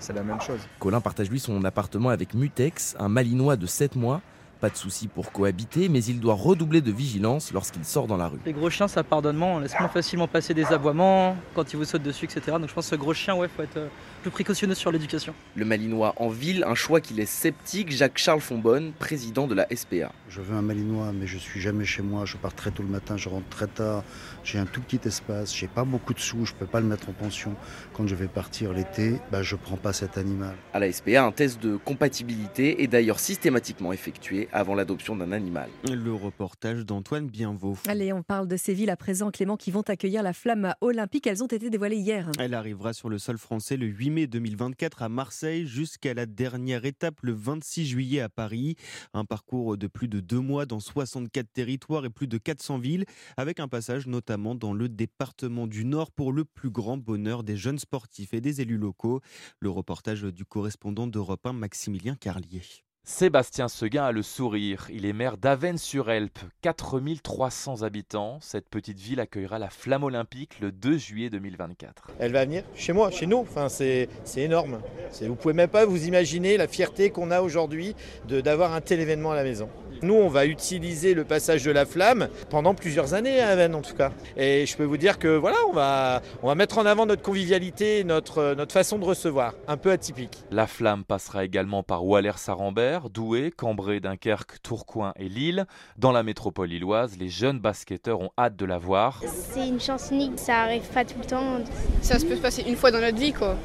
c'est 0.00 0.12
la 0.12 0.22
même 0.22 0.40
chose. 0.40 0.60
Colin 0.80 1.00
partage 1.00 1.30
lui 1.30 1.40
son 1.40 1.64
appartement 1.64 2.10
avec 2.10 2.34
Mutex, 2.34 2.96
un 2.98 3.08
malinois 3.08 3.56
de 3.56 3.66
7 3.66 3.94
mois. 3.96 4.20
Pas 4.60 4.68
de 4.68 4.76
souci 4.76 5.08
pour 5.08 5.32
cohabiter, 5.32 5.88
mais 5.88 6.04
il 6.04 6.20
doit 6.20 6.34
redoubler 6.34 6.82
de 6.82 6.92
vigilance 6.92 7.50
lorsqu'il 7.50 7.82
sort 7.82 8.06
dans 8.06 8.18
la 8.18 8.28
rue. 8.28 8.38
Les 8.44 8.52
gros 8.52 8.68
chiens, 8.68 8.88
ça 8.88 9.02
pardonne 9.02 9.36
moins, 9.36 9.54
on 9.54 9.58
laisse 9.60 9.72
moins 9.80 9.88
facilement 9.88 10.28
passer 10.28 10.52
des 10.52 10.66
aboiements 10.66 11.34
quand 11.54 11.72
ils 11.72 11.76
vous 11.76 11.86
sautent 11.86 12.02
dessus, 12.02 12.26
etc. 12.26 12.58
Donc 12.58 12.68
je 12.68 12.74
pense 12.74 12.84
que 12.84 12.90
ce 12.90 12.96
gros 12.96 13.14
chien, 13.14 13.34
ouais, 13.34 13.48
faut 13.48 13.62
être 13.62 13.78
euh, 13.78 13.88
plus 14.20 14.30
précautionneux 14.30 14.74
sur 14.74 14.92
l'éducation. 14.92 15.32
Le 15.54 15.64
Malinois 15.64 16.12
en 16.18 16.28
ville, 16.28 16.62
un 16.66 16.74
choix 16.74 17.00
qui 17.00 17.14
laisse 17.14 17.30
sceptique 17.30 17.90
Jacques-Charles 17.90 18.42
Fonbonne, 18.42 18.92
président 18.98 19.46
de 19.46 19.54
la 19.54 19.66
SPA. 19.74 20.12
Je 20.28 20.42
veux 20.42 20.54
un 20.54 20.60
Malinois, 20.60 21.12
mais 21.14 21.26
je 21.26 21.38
suis 21.38 21.60
jamais 21.60 21.86
chez 21.86 22.02
moi. 22.02 22.26
Je 22.26 22.36
pars 22.36 22.54
très 22.54 22.70
tôt 22.70 22.82
le 22.82 22.90
matin, 22.90 23.16
je 23.16 23.30
rentre 23.30 23.48
très 23.48 23.66
tard. 23.66 24.04
J'ai 24.44 24.58
un 24.58 24.66
tout 24.66 24.82
petit 24.82 25.00
espace, 25.08 25.56
j'ai 25.56 25.68
pas 25.68 25.84
beaucoup 25.84 26.12
de 26.12 26.20
sous, 26.20 26.44
je 26.44 26.52
peux 26.52 26.66
pas 26.66 26.80
le 26.80 26.86
mettre 26.86 27.08
en 27.08 27.12
pension. 27.12 27.54
Quand 27.94 28.06
je 28.06 28.14
vais 28.14 28.28
partir 28.28 28.74
l'été, 28.74 29.14
bah, 29.32 29.42
je 29.42 29.56
prends 29.56 29.76
pas 29.76 29.94
cet 29.94 30.18
animal. 30.18 30.54
À 30.74 30.80
la 30.80 30.92
SPA, 30.92 31.24
un 31.24 31.32
test 31.32 31.62
de 31.62 31.76
compatibilité 31.76 32.82
est 32.82 32.88
d'ailleurs 32.88 33.20
systématiquement 33.20 33.92
effectué 33.94 34.48
avant 34.52 34.74
l'adoption 34.74 35.16
d'un 35.16 35.32
animal. 35.32 35.70
Le 35.90 36.12
reportage 36.12 36.84
d'Antoine 36.84 37.26
Bienvaux. 37.26 37.76
Allez, 37.86 38.12
on 38.12 38.22
parle 38.22 38.48
de 38.48 38.56
ces 38.56 38.74
villes 38.74 38.90
à 38.90 38.96
présent, 38.96 39.30
Clément, 39.30 39.56
qui 39.56 39.70
vont 39.70 39.82
accueillir 39.82 40.22
la 40.22 40.32
flamme 40.32 40.74
olympique. 40.80 41.26
Elles 41.26 41.42
ont 41.42 41.46
été 41.46 41.70
dévoilées 41.70 41.96
hier. 41.96 42.30
Elle 42.38 42.54
arrivera 42.54 42.92
sur 42.92 43.08
le 43.08 43.18
sol 43.18 43.38
français 43.38 43.76
le 43.76 43.86
8 43.86 44.10
mai 44.10 44.26
2024 44.26 45.02
à 45.02 45.08
Marseille 45.08 45.66
jusqu'à 45.66 46.14
la 46.14 46.26
dernière 46.26 46.84
étape 46.84 47.16
le 47.22 47.32
26 47.32 47.86
juillet 47.86 48.20
à 48.20 48.28
Paris. 48.28 48.76
Un 49.14 49.24
parcours 49.24 49.76
de 49.76 49.86
plus 49.86 50.08
de 50.08 50.20
deux 50.20 50.40
mois 50.40 50.66
dans 50.66 50.80
64 50.80 51.46
territoires 51.52 52.04
et 52.04 52.10
plus 52.10 52.26
de 52.26 52.38
400 52.38 52.78
villes, 52.78 53.04
avec 53.36 53.60
un 53.60 53.68
passage 53.68 54.06
notamment 54.06 54.54
dans 54.54 54.72
le 54.72 54.88
département 54.88 55.66
du 55.66 55.84
Nord 55.84 56.10
pour 56.10 56.32
le 56.32 56.44
plus 56.44 56.70
grand 56.70 56.96
bonheur 56.96 57.42
des 57.42 57.56
jeunes 57.56 57.78
sportifs 57.78 58.34
et 58.34 58.40
des 58.40 58.60
élus 58.60 58.78
locaux. 58.78 59.20
Le 59.58 59.70
reportage 59.70 60.22
du 60.22 60.44
correspondant 60.44 61.06
d'Europe 61.06 61.46
1, 61.46 61.52
Maximilien 61.52 62.16
Carlier. 62.16 62.62
Sébastien 63.02 63.68
Seguin 63.68 64.04
a 64.04 64.12
le 64.12 64.22
sourire. 64.22 64.86
Il 64.90 65.04
est 65.04 65.12
maire 65.12 65.36
d'Avennes-sur-Elpe, 65.36 66.38
4300 66.62 67.82
habitants. 67.82 68.38
Cette 68.40 68.68
petite 68.68 68.98
ville 68.98 69.20
accueillera 69.20 69.58
la 69.58 69.70
flamme 69.70 70.04
olympique 70.04 70.60
le 70.60 70.70
2 70.70 70.96
juillet 70.98 71.30
2024. 71.30 72.08
Elle 72.18 72.32
va 72.32 72.44
venir 72.44 72.62
chez 72.74 72.92
moi, 72.92 73.10
chez 73.10 73.26
nous. 73.26 73.38
Enfin, 73.38 73.68
c'est 73.68 74.08
énorme. 74.36 74.80
Vous 75.22 75.34
pouvez 75.34 75.54
même 75.54 75.70
pas 75.70 75.86
vous 75.86 76.06
imaginer 76.06 76.56
la 76.56 76.68
fierté 76.68 77.10
qu'on 77.10 77.30
a 77.30 77.40
aujourd'hui 77.40 77.96
d'avoir 78.28 78.74
un 78.74 78.80
tel 78.80 79.00
événement 79.00 79.32
à 79.32 79.36
la 79.36 79.44
maison. 79.44 79.68
Nous, 80.02 80.14
on 80.14 80.28
va 80.28 80.46
utiliser 80.46 81.12
le 81.12 81.24
passage 81.24 81.64
de 81.64 81.70
la 81.70 81.84
flamme 81.84 82.28
pendant 82.48 82.74
plusieurs 82.74 83.12
années 83.12 83.40
à 83.40 83.48
Avennes, 83.48 83.74
en 83.74 83.82
tout 83.82 83.94
cas. 83.94 84.12
Et 84.36 84.64
je 84.64 84.76
peux 84.76 84.84
vous 84.84 84.96
dire 84.96 85.18
que 85.18 85.28
voilà, 85.28 85.58
on 85.68 85.72
va, 85.72 86.22
on 86.42 86.48
va 86.48 86.54
mettre 86.54 86.78
en 86.78 86.86
avant 86.86 87.04
notre 87.04 87.22
convivialité, 87.22 88.02
notre, 88.04 88.54
notre 88.54 88.72
façon 88.72 88.98
de 88.98 89.04
recevoir, 89.04 89.54
un 89.68 89.76
peu 89.76 89.90
atypique. 89.90 90.42
La 90.50 90.66
flamme 90.66 91.04
passera 91.04 91.44
également 91.44 91.82
par 91.82 92.06
Waller-Sarambert, 92.06 92.89
Douai, 92.98 93.52
Cambrai, 93.56 94.00
Dunkerque, 94.00 94.60
Tourcoing 94.62 95.12
et 95.16 95.28
Lille. 95.28 95.66
Dans 95.96 96.12
la 96.12 96.22
métropole 96.22 96.68
lilloise, 96.68 97.16
les 97.16 97.28
jeunes 97.28 97.60
basketteurs 97.60 98.20
ont 98.20 98.30
hâte 98.36 98.56
de 98.56 98.64
la 98.64 98.78
voir. 98.78 99.22
C'est 99.26 99.68
une 99.68 99.80
chance 99.80 100.10
unique, 100.10 100.38
ça 100.38 100.62
arrive 100.62 100.82
pas 100.92 101.04
tout 101.04 101.18
le 101.18 101.24
temps. 101.24 101.58
Ça 102.02 102.18
se 102.18 102.26
peut 102.26 102.36
se 102.36 102.42
passer 102.42 102.62
une 102.66 102.76
fois 102.76 102.90
dans 102.90 103.00
notre 103.00 103.18
vie, 103.18 103.32
quoi. 103.32 103.56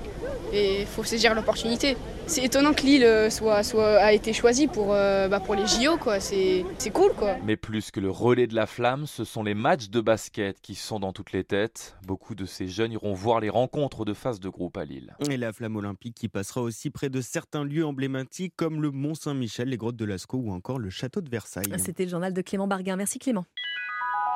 Et 0.53 0.81
il 0.81 0.87
faut 0.87 1.03
saisir 1.03 1.35
l'opportunité. 1.35 1.97
C'est 2.27 2.43
étonnant 2.43 2.73
que 2.73 2.81
Lille 2.81 3.31
soit, 3.31 3.61
soit, 3.61 3.97
a 3.97 4.11
été 4.11 4.33
choisie 4.33 4.67
pour, 4.67 4.93
euh, 4.93 5.27
bah 5.27 5.39
pour 5.39 5.53
les 5.53 5.67
JO, 5.67 5.97
quoi. 5.97 6.19
C'est 6.19 6.65
cool, 6.91 7.13
quoi. 7.13 7.35
Mais 7.45 7.55
plus 7.55 7.91
que 7.91 7.99
le 7.99 8.09
relais 8.09 8.47
de 8.47 8.55
la 8.55 8.65
flamme, 8.65 9.05
ce 9.05 9.23
sont 9.23 9.43
les 9.43 9.53
matchs 9.53 9.89
de 9.89 10.01
basket 10.01 10.59
qui 10.61 10.75
sont 10.75 10.99
dans 10.99 11.13
toutes 11.13 11.33
les 11.33 11.43
têtes. 11.43 11.95
Beaucoup 12.05 12.33
de 12.33 12.45
ces 12.45 12.67
jeunes 12.67 12.91
iront 12.91 13.13
voir 13.13 13.39
les 13.39 13.49
rencontres 13.49 14.05
de 14.05 14.13
phase 14.13 14.39
de 14.39 14.49
groupe 14.49 14.77
à 14.77 14.85
Lille. 14.85 15.15
Et 15.29 15.37
la 15.37 15.53
flamme 15.53 15.75
olympique 15.75 16.15
qui 16.15 16.27
passera 16.27 16.61
aussi 16.61 16.89
près 16.89 17.09
de 17.09 17.21
certains 17.21 17.63
lieux 17.63 17.85
emblématiques 17.85 18.53
comme 18.55 18.81
le 18.81 18.91
Mont 18.91 19.15
Saint-Michel, 19.15 19.69
les 19.69 19.77
grottes 19.77 19.95
de 19.95 20.05
Lascaux 20.05 20.39
ou 20.39 20.51
encore 20.51 20.79
le 20.79 20.89
château 20.89 21.21
de 21.21 21.29
Versailles. 21.29 21.73
C'était 21.77 22.05
le 22.05 22.09
journal 22.09 22.33
de 22.33 22.41
Clément 22.41 22.67
Barguin. 22.67 22.95
Merci 22.95 23.19
Clément. 23.19 23.45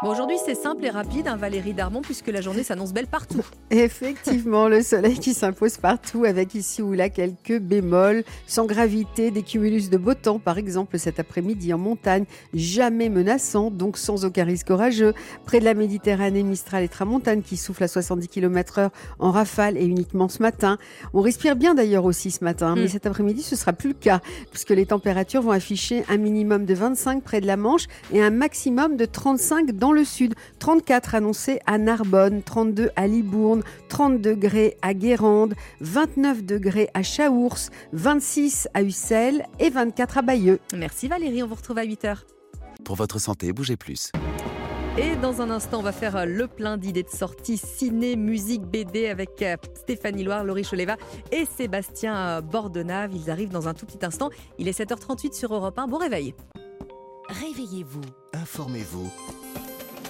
Bon, 0.02 0.12
aujourd'hui, 0.12 0.38
c'est 0.46 0.56
simple 0.56 0.86
et 0.86 0.90
rapide, 0.90 1.28
un 1.28 1.36
Valérie 1.36 1.74
Darmon, 1.74 2.02
puisque 2.02 2.30
la 2.30 2.40
journée 2.40 2.64
s'annonce 2.64 2.94
belle 2.94 3.08
partout. 3.08 3.44
Effectivement, 3.70 4.70
le 4.70 4.82
soleil 4.82 5.20
qui 5.20 5.34
s'impose 5.34 5.76
partout, 5.76 6.24
avec 6.24 6.56
ici 6.56 6.82
ou 6.82 6.94
là 6.94 7.10
quelques 7.10 7.60
bémols, 7.60 8.24
sans 8.48 8.66
gravité, 8.66 9.30
des 9.30 9.44
cumulus 9.44 9.90
de 9.90 9.98
beau 9.98 10.14
temps, 10.14 10.40
par 10.40 10.58
exemple 10.58 10.98
cet 10.98 11.20
après-midi 11.20 11.74
en 11.74 11.78
montagne, 11.78 12.24
jamais 12.54 13.10
menaçant, 13.10 13.72
donc 13.72 13.98
sans 13.98 14.24
aucun 14.24 14.46
risque 14.46 14.70
orageux. 14.70 15.14
Près 15.46 15.60
de 15.60 15.66
la 15.66 15.74
Méditerranée, 15.74 16.44
Mistral 16.44 16.86
et 16.86 16.88
Tramontane 16.88 17.42
qui 17.42 17.58
souffle 17.58 17.84
à 17.84 17.90
70 17.90 18.30
km/h 18.30 18.92
en 19.20 19.32
rafale 19.32 19.76
et 19.76 19.84
uniquement 19.84 20.30
ce 20.30 20.42
matin. 20.42 20.78
On 21.14 21.20
respire 21.20 21.58
bien 21.58 21.76
d'ailleurs 21.76 22.06
aussi 22.06 22.32
ce 22.32 22.46
matin, 22.46 22.76
mais 22.78 22.88
cet 22.88 23.06
après-midi, 23.06 23.44
ce 23.44 23.58
sera 23.58 23.74
plus 23.74 23.90
le 23.90 23.96
cas, 23.96 24.22
puisque 24.50 24.70
les 24.70 24.86
températures 24.86 25.42
vont 25.42 25.52
afficher 25.52 26.06
un 26.08 26.16
minimum 26.16 26.64
de 26.64 26.74
25 26.74 27.22
près 27.22 27.42
de 27.42 27.48
la 27.48 27.58
Manche 27.58 27.88
et 28.14 28.24
un 28.24 28.32
maximum 28.32 28.96
de 28.96 29.04
35 29.04 29.72
dans 29.74 29.89
le 29.94 30.04
sud, 30.04 30.36
34 30.60 31.16
annoncés 31.16 31.60
à 31.66 31.78
Narbonne, 31.78 32.42
32 32.44 32.90
à 32.96 33.08
Libourne, 33.08 33.64
30 33.90 34.22
degrés 34.22 34.78
à 34.82 34.94
Guérande, 34.94 35.54
29 35.82 36.44
degrés 36.44 36.90
à 36.94 37.04
Chaours, 37.04 37.70
26 37.94 38.68
à 38.74 38.84
Ussel 38.84 39.46
et 39.60 39.70
24 39.70 40.20
à 40.20 40.22
Bayeux. 40.22 40.60
Merci 40.76 41.08
Valérie, 41.08 41.44
on 41.44 41.48
vous 41.48 41.56
retrouve 41.56 41.78
à 41.78 41.86
8h. 41.86 42.18
Pour 42.84 42.96
votre 42.96 43.20
santé, 43.20 43.52
bougez 43.54 43.78
plus. 43.78 44.12
Et 44.98 45.16
dans 45.16 45.42
un 45.42 45.50
instant, 45.50 45.80
on 45.80 45.84
va 45.84 45.94
faire 45.94 46.26
le 46.26 46.48
plein 46.48 46.76
d'idées 46.76 47.04
de 47.04 47.10
sorties 47.10 47.58
ciné, 47.58 48.18
musique, 48.18 48.64
BD 48.64 49.08
avec 49.08 49.42
euh, 49.42 49.56
Stéphanie 49.76 50.24
Loire, 50.24 50.44
Laurie 50.44 50.64
Choleva 50.64 50.98
et 51.32 51.46
Sébastien 51.46 52.18
euh, 52.18 52.42
Bordenave. 52.42 53.12
Ils 53.16 53.30
arrivent 53.30 53.52
dans 53.52 53.70
un 53.70 53.74
tout 53.74 53.86
petit 53.86 54.06
instant. 54.06 54.30
Il 54.58 54.68
est 54.68 54.78
7h38 54.78 55.34
sur 55.34 55.54
Europe 55.54 55.80
1. 55.80 55.88
Bon 55.88 55.98
réveil. 55.98 56.34
Réveillez-vous. 57.30 58.02
Informez-vous 58.34 59.10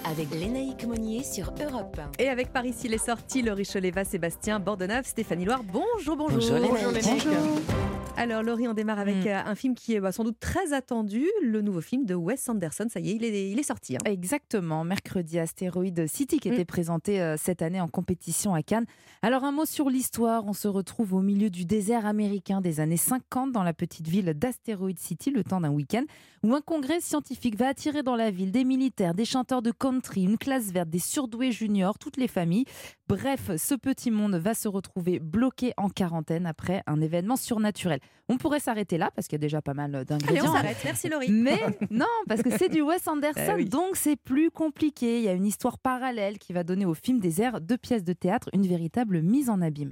avec 0.09 0.31
Lénaïque 0.31 0.85
Monnier 0.85 1.23
sur 1.23 1.53
Europe 1.61 1.99
1. 1.99 2.23
Et 2.23 2.29
avec 2.29 2.51
Paris, 2.51 2.73
il 2.83 2.93
est 2.93 3.05
sorti, 3.05 3.41
Laurie 3.41 3.67
Choleva, 3.71 4.03
Sébastien 4.03 4.59
Bordenave, 4.59 5.05
Stéphanie 5.05 5.45
Loire. 5.45 5.61
Bonjour, 5.63 6.15
bonjour. 6.15 6.39
Bonjour, 6.39 6.91
Lénaïque. 6.91 7.25
bonjour. 7.25 7.88
Alors 8.21 8.43
Laurie, 8.43 8.67
on 8.67 8.73
démarre 8.73 8.99
avec 8.99 9.15
Mm. 9.23 9.27
euh, 9.27 9.43
un 9.45 9.55
film 9.55 9.75
qui 9.75 9.93
est 9.93 10.01
bah, 10.01 10.11
sans 10.11 10.25
doute 10.25 10.39
très 10.41 10.73
attendu, 10.73 11.25
le 11.41 11.61
nouveau 11.61 11.79
film 11.79 12.05
de 12.05 12.15
Wes 12.15 12.49
Anderson. 12.49 12.85
Ça 12.89 12.99
y 12.99 13.11
est, 13.11 13.15
il 13.15 13.23
est, 13.23 13.49
il 13.51 13.57
est 13.57 13.63
sorti. 13.63 13.95
hein. 13.95 13.99
Exactement, 14.05 14.83
mercredi 14.83 15.39
Astéroid 15.39 15.85
City 16.07 16.39
qui 16.39 16.49
était 16.49 16.65
présenté 16.65 17.21
euh, 17.21 17.35
cette 17.37 17.61
année 17.61 17.79
en 17.79 17.87
compétition 17.87 18.53
à 18.53 18.61
Cannes. 18.61 18.85
Alors 19.21 19.45
un 19.45 19.53
mot 19.53 19.63
sur 19.65 19.89
l'histoire, 19.89 20.45
on 20.45 20.53
se 20.53 20.67
retrouve 20.67 21.13
au 21.13 21.21
milieu 21.21 21.49
du 21.49 21.63
désert 21.63 22.05
américain 22.05 22.59
des 22.59 22.81
années 22.81 22.97
50 22.97 23.53
dans 23.53 23.63
la 23.63 23.73
petite 23.73 24.07
ville 24.09 24.33
d'Astéroid 24.35 24.89
City 24.97 25.31
le 25.31 25.43
temps 25.45 25.61
d'un 25.61 25.71
week-end 25.71 26.03
où 26.43 26.53
un 26.53 26.61
congrès 26.61 26.99
scientifique 27.01 27.57
va 27.57 27.67
attirer 27.67 28.03
dans 28.03 28.15
la 28.15 28.31
ville 28.31 28.51
des 28.51 28.63
militaires, 28.65 29.13
des 29.13 29.25
chanteurs 29.25 29.61
de 29.61 29.71
country, 29.71 30.23
une 30.23 30.37
classe 30.37 30.71
verte, 30.71 30.89
des 30.89 30.99
surdoués 30.99 31.51
juniors, 31.51 31.97
toutes 31.97 32.17
les 32.17 32.27
familles. 32.29 32.65
Bref, 33.07 33.51
ce 33.57 33.75
petit 33.75 34.11
monde 34.11 34.35
va 34.35 34.53
se 34.53 34.67
retrouver 34.67 35.19
bloqué 35.19 35.73
en 35.77 35.89
quarantaine 35.89 36.45
après 36.45 36.83
un 36.85 37.01
événement 37.01 37.35
surnaturel. 37.35 37.99
On 38.31 38.37
pourrait 38.37 38.59
s'arrêter 38.59 38.97
là 38.99 39.09
parce 39.15 39.27
qu'il 39.27 39.37
y 39.37 39.41
a 39.41 39.45
déjà 39.45 39.59
pas 39.61 39.73
mal 39.73 39.95
Allez, 39.95 40.05
d'ingrédients. 40.05 40.45
on 40.51 40.53
s'arrête. 40.53 40.77
Merci 40.83 41.09
Laurie. 41.09 41.31
Mais 41.31 41.59
non, 41.89 42.05
parce 42.27 42.43
que 42.43 42.51
c'est 42.55 42.69
du 42.69 42.81
Wes 42.81 43.01
Anderson, 43.07 43.41
Eh 43.49 43.53
oui. 43.55 43.65
donc 43.65 43.95
c'est 43.95 44.15
plus 44.17 44.51
compliqué. 44.51 45.17
Il 45.17 45.23
y 45.23 45.27
a 45.29 45.33
une 45.33 45.45
histoire 45.47 45.79
parallèle 45.79 46.37
qui 46.37 46.53
va 46.53 46.63
donner 46.63 46.85
au 46.85 46.93
film 46.93 47.19
des 47.19 47.41
airs 47.41 47.59
deux 47.59 47.77
pièces 47.77 48.03
de 48.03 48.13
théâtre 48.13 48.47
une 48.53 48.67
véritable 48.67 49.21
mise 49.23 49.49
en 49.49 49.61
abîme. 49.61 49.91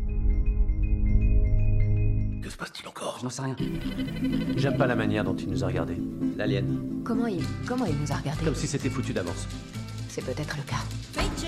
Que 2.44 2.50
se 2.52 2.58
passe-t-il 2.58 2.88
encore? 2.88 3.18
Je 3.20 3.24
n'en 3.26 3.30
sais 3.30 3.42
rien. 3.42 3.56
J'aime 4.56 4.78
pas 4.78 4.88
la 4.88 4.96
manière 4.96 5.24
dont 5.24 5.36
il 5.36 5.50
nous 5.50 5.64
a 5.64 5.68
regardés. 5.68 5.98
L'alien. 6.38 7.02
Comment 7.04 7.28
il, 7.28 7.44
comment 7.68 7.86
il 7.86 7.96
nous 7.98 8.12
a 8.12 8.16
regardés? 8.16 8.46
Comme 8.46 8.56
si 8.56 8.68
c'était 8.68 8.90
foutu 8.90 9.14
d'avance. 9.14 9.48
C'est 10.10 10.24
peut-être 10.24 10.56
le 10.58 10.64
cas. 10.64 10.78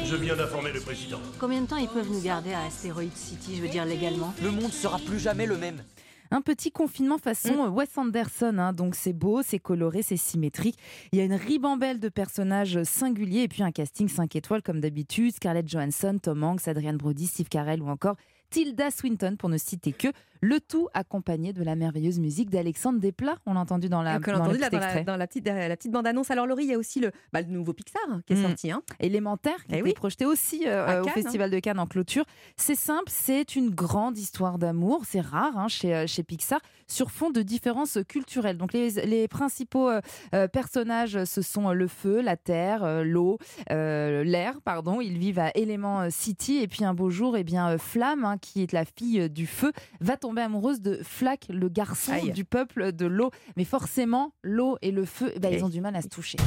Je 0.03 0.15
viens 0.15 0.35
d'informer 0.35 0.71
le 0.73 0.79
président. 0.79 1.19
Combien 1.39 1.61
de 1.61 1.67
temps 1.67 1.77
ils 1.77 1.87
peuvent 1.87 2.09
nous 2.11 2.21
garder 2.21 2.51
à 2.53 2.63
Asteroid 2.65 3.03
City, 3.15 3.55
je 3.55 3.61
veux 3.61 3.67
dire 3.69 3.85
légalement? 3.85 4.33
Le 4.43 4.51
monde 4.51 4.71
sera 4.73 4.97
plus 4.99 5.19
jamais 5.19 5.45
le 5.45 5.57
même. 5.57 5.81
Un 6.31 6.41
petit 6.41 6.71
confinement 6.71 7.17
façon 7.17 7.69
Mm. 7.69 7.73
Wes 7.75 7.97
Anderson, 7.97 8.57
hein. 8.59 8.73
donc 8.73 8.95
c'est 8.95 9.13
beau, 9.13 9.41
c'est 9.41 9.59
coloré, 9.59 10.03
c'est 10.03 10.17
symétrique. 10.17 10.77
Il 11.11 11.17
y 11.17 11.21
a 11.21 11.25
une 11.25 11.33
ribambelle 11.33 11.99
de 11.99 12.09
personnages 12.09 12.83
singuliers 12.83 13.43
et 13.43 13.47
puis 13.47 13.63
un 13.63 13.71
casting 13.71 14.07
5 14.07 14.35
étoiles 14.35 14.61
comme 14.61 14.79
d'habitude. 14.79 15.33
Scarlett 15.33 15.67
Johansson, 15.67 16.17
Tom 16.21 16.43
Hanks, 16.43 16.67
Adrian 16.67 16.93
Brody, 16.93 17.25
Steve 17.27 17.49
Carell 17.49 17.81
ou 17.81 17.89
encore 17.89 18.15
Tilda 18.49 18.91
Swinton 18.91 19.35
pour 19.37 19.49
ne 19.49 19.57
citer 19.57 19.91
que. 19.91 20.07
Le 20.41 20.59
tout 20.61 20.87
accompagné 20.93 21.51
de 21.53 21.63
la 21.63 21.75
merveilleuse 21.75 22.19
musique 22.19 22.49
d'Alexandre 22.49 22.99
Desplat. 22.99 23.37
On 23.45 23.53
l'a 23.55 23.59
entendu 23.59 23.89
dans 23.89 24.01
la, 24.01 24.15
Donc, 24.19 24.27
on 24.27 24.31
l'a 24.31 24.37
dans 24.37 24.43
le 24.45 24.49
entendu 24.51 24.59
là, 24.61 24.69
petit 24.69 24.75
dans, 24.75 24.79
la, 24.79 24.85
extrait. 24.87 25.03
dans 25.03 25.17
la 25.17 25.27
petite, 25.27 25.45
la 25.47 25.75
petite 25.75 25.91
bande-annonce. 25.91 26.31
Alors 26.31 26.47
Laurie, 26.47 26.63
il 26.63 26.69
y 26.69 26.73
a 26.73 26.77
aussi 26.77 26.99
le, 27.01 27.11
bah, 27.33 27.41
le 27.41 27.47
nouveau 27.47 27.73
Pixar 27.73 28.01
hein, 28.09 28.21
qui 28.25 28.33
est 28.33 28.35
Mm. 28.37 28.47
sorti. 28.47 28.71
hein. 28.71 28.81
Élémentaire 29.01 29.57
qui 29.65 29.71
Eh 29.71 29.79
était 29.79 29.83
oui. 29.83 29.93
projeté 29.93 30.25
aussi 30.25 30.63
euh, 30.65 31.01
au 31.01 31.05
Cannes, 31.05 31.13
Festival 31.13 31.51
de 31.51 31.59
Cannes 31.59 31.79
en 31.79 31.87
clôture. 31.87 32.23
C'est 32.55 32.75
simple, 32.75 33.09
c'est 33.09 33.55
une 33.57 33.69
grande 33.69 34.17
histoire 34.17 34.57
d'amour. 34.59 35.01
C'est 35.05 35.19
rare 35.21 35.57
hein, 35.57 35.67
chez, 35.67 35.93
euh, 35.93 36.07
chez 36.07 36.23
Pixar 36.23 36.61
sur 36.87 37.11
fond 37.11 37.29
de 37.31 37.41
différences 37.41 37.97
culturelles. 38.07 38.57
Donc 38.57 38.71
les, 38.73 38.91
les 39.05 39.27
principaux 39.27 39.89
euh, 39.89 40.47
personnages, 40.47 41.23
ce 41.25 41.41
sont 41.41 41.69
le 41.71 41.87
feu, 41.87 42.21
la 42.21 42.37
terre, 42.37 43.03
l'eau, 43.03 43.37
euh, 43.71 44.23
l'air. 44.23 44.59
Pardon, 44.61 45.01
ils 45.01 45.17
vivent 45.17 45.39
à 45.39 45.51
Element 45.55 46.09
City 46.09 46.57
et 46.57 46.67
puis 46.67 46.83
un 46.85 46.93
beau 46.93 47.09
jour, 47.09 47.35
eh 47.37 47.43
bien 47.43 47.77
Flamme, 47.77 48.23
hein, 48.25 48.37
qui 48.39 48.63
est 48.63 48.71
la 48.71 48.85
fille 48.85 49.29
du 49.29 49.45
feu, 49.45 49.71
va 49.99 50.17
tomber 50.17 50.28
amoureuse 50.37 50.81
de 50.81 50.99
Flack, 51.03 51.45
le 51.49 51.69
garçon 51.69 52.13
Aïe. 52.13 52.31
du 52.31 52.45
peuple 52.45 52.91
de 52.91 53.05
l'eau. 53.05 53.31
Mais 53.57 53.65
forcément, 53.65 54.33
l'eau 54.43 54.77
et 54.81 54.91
le 54.91 55.05
feu, 55.05 55.31
eh 55.35 55.39
ben, 55.39 55.51
Et- 55.53 55.57
ils 55.57 55.63
ont 55.65 55.69
du 55.69 55.81
mal 55.81 55.95
à 55.95 56.01
se 56.01 56.07
toucher. 56.07 56.37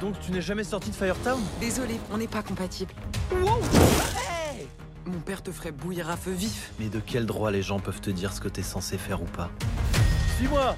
Donc 0.00 0.18
tu 0.20 0.32
n'es 0.32 0.40
jamais 0.40 0.64
sorti 0.64 0.90
de 0.90 0.94
Firetown? 0.96 1.40
Désolé, 1.60 1.96
on 2.10 2.16
n'est 2.16 2.26
pas 2.28 2.42
compatibles. 2.42 2.92
Mon 5.06 5.18
père 5.20 5.42
te 5.42 5.50
ferait 5.50 5.72
bouillir 5.72 6.08
à 6.10 6.16
feu 6.16 6.30
vif. 6.30 6.72
Mais 6.78 6.88
de 6.88 7.00
quel 7.04 7.26
droit 7.26 7.50
les 7.50 7.62
gens 7.62 7.80
peuvent 7.80 8.00
te 8.00 8.10
dire 8.10 8.32
ce 8.32 8.40
que 8.40 8.48
t'es 8.48 8.62
censé 8.62 8.96
faire 8.96 9.20
ou 9.22 9.26
pas? 9.26 9.50
Suis-moi 10.36 10.76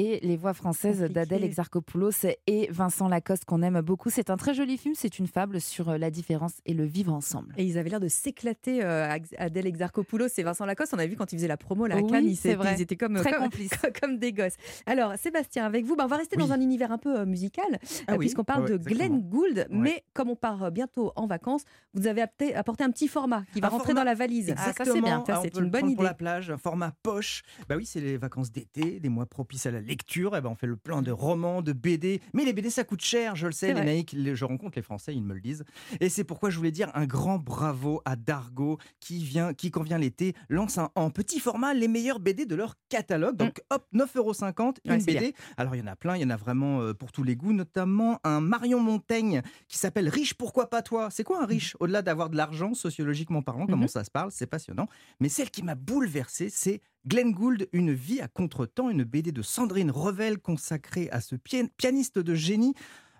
et 0.00 0.20
les 0.22 0.36
voix 0.36 0.54
françaises 0.54 1.00
d'Adèle 1.10 1.42
Exarchopoulos 1.42 2.24
et 2.46 2.68
Vincent 2.70 3.08
Lacoste 3.08 3.44
qu'on 3.44 3.62
aime 3.62 3.80
beaucoup. 3.80 4.10
C'est 4.10 4.30
un 4.30 4.36
très 4.36 4.54
joli 4.54 4.78
film, 4.78 4.94
c'est 4.96 5.18
une 5.18 5.26
fable 5.26 5.60
sur 5.60 5.88
euh, 5.88 5.98
la 5.98 6.10
différence 6.12 6.52
et 6.66 6.72
le 6.72 6.84
vivre 6.84 7.12
ensemble. 7.12 7.52
Et 7.56 7.64
ils 7.64 7.78
avaient 7.78 7.90
l'air 7.90 7.98
de 7.98 8.06
s'éclater, 8.06 8.84
euh, 8.84 9.08
Adèle 9.38 9.66
Exarchopoulos 9.66 10.28
et 10.38 10.42
Vincent 10.44 10.64
Lacoste. 10.66 10.94
On 10.94 11.00
a 11.00 11.06
vu 11.06 11.16
quand 11.16 11.32
ils 11.32 11.36
faisaient 11.36 11.48
la 11.48 11.56
promo 11.56 11.88
là, 11.88 11.96
à 11.96 11.98
Oui, 11.98 12.10
Cannes, 12.12 12.26
ils, 12.28 12.54
vrai. 12.56 12.74
ils 12.78 12.82
étaient 12.82 12.96
comme, 12.96 13.16
Très 13.16 13.32
comme, 13.32 13.42
complices. 13.42 13.70
comme 14.00 14.18
des 14.18 14.32
gosses. 14.32 14.54
Alors, 14.86 15.14
Sébastien, 15.18 15.66
avec 15.66 15.84
vous, 15.84 15.96
bah, 15.96 16.04
on 16.04 16.08
va 16.08 16.16
rester 16.16 16.36
dans 16.36 16.52
un 16.52 16.60
univers 16.60 16.92
un 16.92 16.98
peu 16.98 17.18
euh, 17.20 17.26
musical, 17.26 17.66
Ah 18.06 18.12
euh, 18.12 18.12
oui, 18.12 18.18
puisqu'on 18.26 18.44
parle 18.44 18.62
ouais, 18.62 18.70
de 18.70 18.74
exactement. 18.76 19.08
Glenn 19.08 19.28
Gould. 19.28 19.56
Ouais. 19.58 19.66
Mais 19.70 20.04
comme 20.14 20.30
on 20.30 20.36
part 20.36 20.70
bientôt 20.70 21.12
en 21.16 21.26
vacances, 21.26 21.64
vous 21.94 22.06
avez 22.06 22.22
apporté 22.54 22.84
un 22.84 22.90
petit 22.92 23.08
format 23.08 23.42
qui 23.52 23.60
va 23.60 23.66
Un 23.66 23.70
rentrer 23.70 23.86
format- 23.86 24.00
dans 24.00 24.04
la 24.04 24.14
valise. 24.14 24.50
Exactement. 24.50 24.74
Ah, 24.78 24.84
ça, 24.84 24.92
c'est 24.92 25.00
bien. 25.00 25.24
Ça, 25.26 25.34
Ah, 25.38 25.40
c'est 25.42 25.58
une 25.58 25.70
bonne 25.70 25.86
idée. 25.86 25.96
Pour 25.96 26.04
la 26.04 26.14
plage, 26.14 26.50
un 26.50 26.56
format 26.58 26.92
poche. 27.02 27.42
Bah 27.68 27.74
oui, 27.76 27.84
c'est 27.84 28.00
les 28.00 28.16
vacances 28.16 28.52
d'été, 28.52 29.00
des 29.00 29.08
mois 29.08 29.26
propices 29.26 29.66
à 29.66 29.72
la 29.72 29.80
lecture. 29.88 30.36
Et 30.36 30.40
ben 30.40 30.50
on 30.50 30.54
fait 30.54 30.66
le 30.66 30.76
plein 30.76 31.02
de 31.02 31.10
romans, 31.10 31.62
de 31.62 31.72
BD. 31.72 32.20
Mais 32.34 32.44
les 32.44 32.52
BD, 32.52 32.70
ça 32.70 32.84
coûte 32.84 33.00
cher, 33.02 33.34
je 33.34 33.46
le 33.46 33.52
sais. 33.52 33.74
Les 33.74 33.80
naïcs, 33.84 34.12
les- 34.12 34.36
je 34.36 34.44
rencontre 34.44 34.74
les 34.76 34.82
Français, 34.82 35.14
ils 35.14 35.22
me 35.22 35.34
le 35.34 35.40
disent. 35.40 35.64
Et 36.00 36.08
c'est 36.08 36.24
pourquoi 36.24 36.50
je 36.50 36.56
voulais 36.58 36.70
dire 36.70 36.90
un 36.94 37.06
grand 37.06 37.38
bravo 37.38 38.00
à 38.04 38.14
Dargo 38.16 38.78
qui 39.00 39.24
vient, 39.24 39.54
qui 39.54 39.70
quand 39.70 39.82
vient 39.82 39.98
l'été, 39.98 40.34
lance 40.48 40.78
un, 40.78 40.90
en 40.94 41.10
petit 41.10 41.40
format 41.40 41.74
les 41.74 41.88
meilleurs 41.88 42.20
BD 42.20 42.46
de 42.46 42.54
leur 42.54 42.74
catalogue. 42.88 43.36
Donc 43.36 43.60
hop, 43.70 43.84
9,50€ 43.92 44.76
une 44.84 44.92
Mm. 44.92 44.94
Ouais, 44.98 45.04
BD. 45.04 45.34
Alors 45.56 45.74
il 45.74 45.78
y 45.78 45.82
en 45.82 45.86
a 45.86 45.96
plein, 45.96 46.16
il 46.16 46.22
y 46.22 46.24
en 46.24 46.30
a 46.30 46.36
vraiment 46.36 46.80
euh, 46.82 46.94
pour 46.94 47.10
tous 47.12 47.22
les 47.24 47.34
goûts, 47.36 47.52
notamment 47.52 48.20
un 48.24 48.40
Marion 48.40 48.80
Montaigne 48.80 49.42
qui 49.68 49.78
s'appelle 49.78 50.08
Riche, 50.08 50.34
pourquoi 50.34 50.68
pas 50.70 50.82
toi? 50.82 51.08
C'est 51.10 51.24
quoi 51.24 51.42
un 51.42 51.46
riche 51.46 51.74
Mm. 51.74 51.78
Au-delà 51.80 52.02
d'avoir 52.02 52.30
de 52.30 52.36
l'argent, 52.36 52.74
sociologiquement 52.74 53.42
parlant, 53.42 53.66
comment 53.66 53.82
Mhm. 53.82 53.88
ça 53.88 54.04
se 54.04 54.10
parle, 54.10 54.30
c'est 54.32 54.46
passionnant. 54.46 54.88
Mais 55.20 55.28
celle 55.28 55.50
qui 55.50 55.62
m'a 55.62 55.74
bouleversé, 55.74 56.48
c'est 56.50 56.80
Glenn 57.06 57.32
Gould, 57.32 57.68
Une 57.72 57.92
vie 57.92 58.20
à 58.20 58.28
contre-temps, 58.28 58.90
une 58.90 59.04
BD 59.04 59.32
de 59.32 59.42
Sandrine 59.42 59.90
Revel 59.90 60.38
consacrée 60.38 61.08
à 61.10 61.20
ce 61.20 61.36
pian- 61.36 61.68
pianiste 61.76 62.18
de 62.18 62.34
génie. 62.34 62.74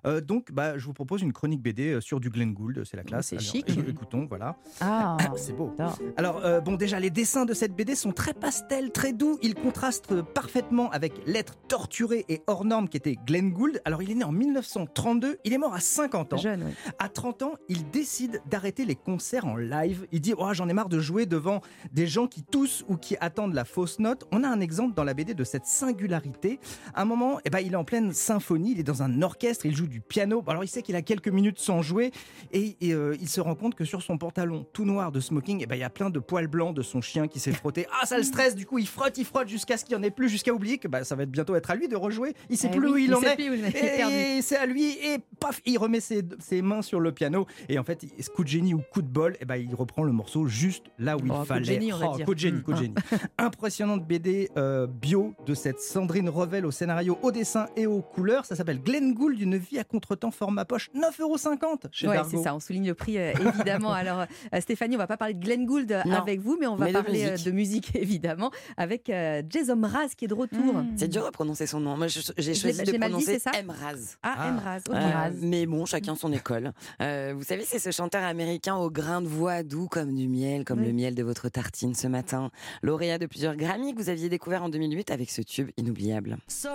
Euh, 0.07 0.21
donc, 0.21 0.53
bah, 0.53 0.79
je 0.79 0.85
vous 0.87 0.93
propose 0.93 1.23
une 1.23 1.33
chronique 1.33 1.63
BD 1.63 1.95
euh, 1.95 2.01
sur 2.01 2.21
du 2.21 2.31
Glenn 2.31 2.53
Gould, 2.53 2.85
c'est 2.85 2.97
la 2.97 3.05
classe. 3.05 3.29
c'est 3.29 3.41
chic. 3.41 3.69
Écoutons, 3.89 4.27
voilà. 4.29 4.57
Ah, 4.81 5.17
C'est 5.37 5.53
beau. 5.53 5.75
Alors, 6.17 6.45
euh, 6.45 6.61
bon, 6.61 6.75
déjà, 6.75 7.01
les 7.01 7.11
dessins 7.11 7.45
de 7.45 7.55
cette 7.55 7.75
BD 7.75 7.95
sont 7.95 8.13
très 8.13 8.35
pastels, 8.35 8.91
très 8.91 9.13
doux. 9.13 9.39
Ils 9.43 9.55
contrastent 9.55 10.23
parfaitement 10.23 10.91
avec 10.91 11.13
l'être 11.27 11.57
torturé 11.69 12.25
et 12.29 12.43
hors 12.47 12.65
norme 12.65 12.89
qui 12.89 12.97
était 12.97 13.17
Glenn 13.27 13.51
Gould. 13.51 13.81
Alors, 13.85 14.03
il 14.03 14.11
est 14.11 14.15
né 14.15 14.25
en 14.25 14.33
1932, 14.33 15.39
il 15.45 15.53
est 15.53 15.59
mort 15.59 15.75
à 15.75 15.81
50 15.81 16.35
ans. 16.35 16.37
Jeune, 16.37 16.65
oui. 16.67 16.73
À 16.99 17.09
30 17.09 17.43
ans, 17.43 17.55
il 17.69 17.89
décide 17.91 18.41
d'arrêter 18.47 18.85
les 18.85 18.97
concerts 18.97 19.47
en 19.47 19.57
live. 19.57 20.07
Il 20.13 20.21
dit 20.21 20.35
oh, 20.37 20.53
J'en 20.53 20.69
ai 20.69 20.73
marre 20.73 20.89
de 20.89 21.01
jouer 21.01 21.27
devant 21.27 21.61
des 21.93 22.07
gens 22.07 22.27
qui 22.27 22.43
toussent 22.43 22.85
ou 22.89 22.97
qui 22.97 23.17
attendent 23.21 23.55
la 23.55 23.65
fausse 23.65 23.99
note. 23.99 24.27
On 24.33 24.45
a 24.45 24.49
un 24.49 24.61
exemple 24.61 24.95
dans 24.95 25.05
la 25.05 25.15
BD 25.15 25.35
de 25.35 25.45
cette 25.45 25.67
singularité. 25.67 26.61
À 26.95 27.03
un 27.03 27.05
moment, 27.05 27.39
eh 27.45 27.51
ben, 27.51 27.61
il 27.61 27.73
est 27.73 27.77
en 27.77 27.85
pleine 27.85 28.13
symphonie, 28.13 28.73
il 28.73 28.81
est 28.81 28.85
dans 28.85 29.03
un 29.03 29.23
orchestre, 29.23 29.67
il 29.67 29.77
joue 29.77 29.88
du 29.89 30.01
piano. 30.01 30.43
Alors, 30.47 30.63
il 30.65 30.69
sait 30.69 30.83
qu'il 30.83 30.95
a 30.97 31.03
quelques 31.03 31.29
minutes 31.29 31.59
sans 31.59 31.83
jouer 31.83 32.13
et, 32.53 32.77
et, 32.81 32.93
euh, 32.95 33.17
il 33.21 33.29
se 33.29 33.41
rend 33.41 33.55
compte 33.55 33.75
que 33.75 33.85
sur 33.85 34.03
son 34.03 34.19
pantalon 34.19 34.67
tout 34.73 34.85
noir 34.85 35.11
de 35.13 35.21
smoking, 35.21 35.61
eh 35.63 35.67
ben, 35.67 35.75
il 35.77 35.81
y 35.81 35.85
a 35.85 35.91
plein 35.91 36.11
de 36.11 36.19
poils 36.19 36.47
blancs 36.47 36.75
de 36.75 36.83
son 36.83 37.01
chien 37.01 37.27
qui 37.29 37.41
s'est 37.41 37.53
frotté. 37.53 37.87
Ah, 38.01 38.07
ça 38.07 38.17
le 38.17 38.23
stresse, 38.23 38.55
du 38.55 38.67
coup, 38.67 38.79
il 38.79 38.87
frotte, 38.87 39.19
il 39.19 39.25
frotte 39.25 39.49
jusqu'à 39.49 39.77
ce 39.77 39.85
qu'il 39.85 39.97
n'y 39.97 40.01
en 40.01 40.05
ait 40.05 40.11
plus, 40.11 40.29
jusqu'à 40.29 40.53
oublier 40.53 40.79
que 40.79 40.89
bah, 40.89 41.05
ça 41.05 41.15
va 41.17 41.25
être 41.25 41.31
bientôt 41.31 41.55
être 41.57 41.71
à 41.71 41.75
lui 41.75 41.89
de 41.89 41.97
rejouer. 41.97 42.35
Il 42.51 42.57
sait 42.59 42.69
Eh 42.73 42.77
plus 42.77 42.87
oui, 42.87 42.93
où 42.93 42.97
il, 42.99 43.05
il 43.07 43.15
en 43.15 43.23
est. 43.23 44.39
Et 44.39 44.43
c'est 44.43 44.57
à 44.57 44.67
lui, 44.67 44.91
et 45.03 45.19
paf, 45.41 45.61
il 45.67 45.79
remet 45.79 46.01
ses, 46.01 46.23
ses 46.39 46.63
mains 46.63 46.83
sur 46.83 47.01
le 47.01 47.13
piano. 47.13 47.47
Et 47.69 47.79
en 47.79 47.85
fait, 47.85 48.05
coup 48.35 48.45
de 48.45 48.49
génie 48.49 48.75
ou 48.75 48.83
coup 48.93 49.03
de 49.03 49.09
bol, 49.09 49.37
eh 49.41 49.45
ben, 49.45 49.57
il 49.57 49.75
reprend 49.75 50.03
le 50.05 50.13
morceau 50.13 50.47
juste 50.47 50.85
là 50.99 51.17
où 51.17 51.21
Oh, 51.21 51.25
il 51.27 51.31
coup 51.33 51.39
de 51.41 51.45
fallait. 51.45 51.65
génie, 51.65 51.93
on 51.93 51.99
va 51.99 52.11
Oh, 52.13 52.17
dire. 52.17 52.27
coup 52.27 52.35
de 52.35 52.39
génie, 52.41 52.63
coup 52.63 52.73
de 52.73 52.79
génie. 52.79 52.95
Impressionnante 53.39 54.07
BD 54.07 54.51
euh, 54.57 54.87
bio 54.87 55.35
de 55.47 55.55
cette 55.55 55.81
Sandrine 55.81 56.29
Revel 56.29 56.67
au 56.67 56.71
scénario, 56.71 57.19
au 57.23 57.31
dessin 57.33 57.67
et 57.77 57.87
aux 57.87 58.01
couleurs. 58.03 58.45
Ça 58.45 58.57
s'appelle 58.57 58.81
Glenn 58.83 59.13
Gould, 59.15 59.41
une 59.41 59.57
vie 59.57 59.78
à 59.79 59.85
contre-temps 59.85 60.31
format 60.31 60.65
poche, 60.65 60.91
9,50€ 60.95 61.89
chez 61.93 62.09
Ouais, 62.09 62.17
Dargo. 62.17 62.31
c'est 62.31 62.43
ça, 62.43 62.55
on 62.55 62.61
souligne 62.61 62.87
le 62.89 62.95
prix 62.95 63.19
euh, 63.19 63.33
évidemment. 63.33 63.93
Alors 63.93 64.21
euh, 64.55 64.61
Stéphanie, 64.61 64.97
on 64.97 64.99
va 64.99 65.07
pas 65.07 65.17
parler 65.17 65.35
de 65.35 65.41
Glenn 65.45 65.67
Gould 65.67 65.91
euh, 65.93 66.03
Non, 66.07 66.17
avec 66.17 66.41
vous, 66.41 66.57
mais 66.61 66.67
on 66.67 66.77
va 66.77 66.87
mais 66.87 66.93
parler 66.93 67.31
musique. 67.31 67.47
de 67.47 67.51
musique 67.51 67.91
évidemment 67.97 68.51
avec 68.77 69.11
euh, 69.11 69.43
Jason 69.49 69.77
Mraz 69.77 70.09
qui 70.17 70.25
est 70.25 70.29
de 70.29 70.35
retour. 70.35 70.75
Mm. 70.75 70.95
C'est 70.97 71.09
dur 71.09 71.25
de 71.25 71.31
prononcer 71.31 71.67
son 71.67 71.81
nom. 71.81 71.97
Moi, 71.97 72.07
j'ai 72.09 72.55
choisi 72.55 72.83
de 72.83 72.99
prononcer 72.99 73.39
Emraz. 73.59 74.17
Ah, 74.23 74.51
Emraz, 74.51 74.83
ok. 74.89 74.95
Euh, 74.97 75.31
mais 75.43 75.67
bon, 75.67 75.85
chacun 75.87 76.15
son 76.15 76.33
école. 76.33 76.73
Euh, 77.01 77.35
vous 77.37 77.45
savez, 77.45 77.65
c'est 77.65 77.79
ce 77.79 77.91
chanteur 77.91 78.23
américain 78.23 78.77
au 78.77 78.91
grain 78.91 79.21
de 79.23 79.27
voix 79.29 79.63
doux 79.63 79.89
comme 79.89 80.15
du 80.15 80.29
miel, 80.29 80.65
comme 80.65 80.81
Oui. 80.81 80.87
le 80.87 80.93
miel 80.93 81.15
de 81.15 81.23
votre 81.23 81.49
tartine 81.49 81.95
ce 81.95 82.07
matin. 82.07 82.51
Lauréat 82.83 83.19
de 83.19 83.27
plusieurs 83.27 83.57
Grammy 83.57 83.95
que 83.95 84.01
vous 84.01 84.09
aviez 84.11 84.29
découvert 84.29 84.63
en 84.63 84.69
2008 84.69 85.11
avec 85.11 85.31
ce 85.31 85.43
tube 85.43 85.71
inoubliable. 85.77 86.37
So 86.49 86.69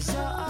It's 0.00 0.14
your 0.14 0.49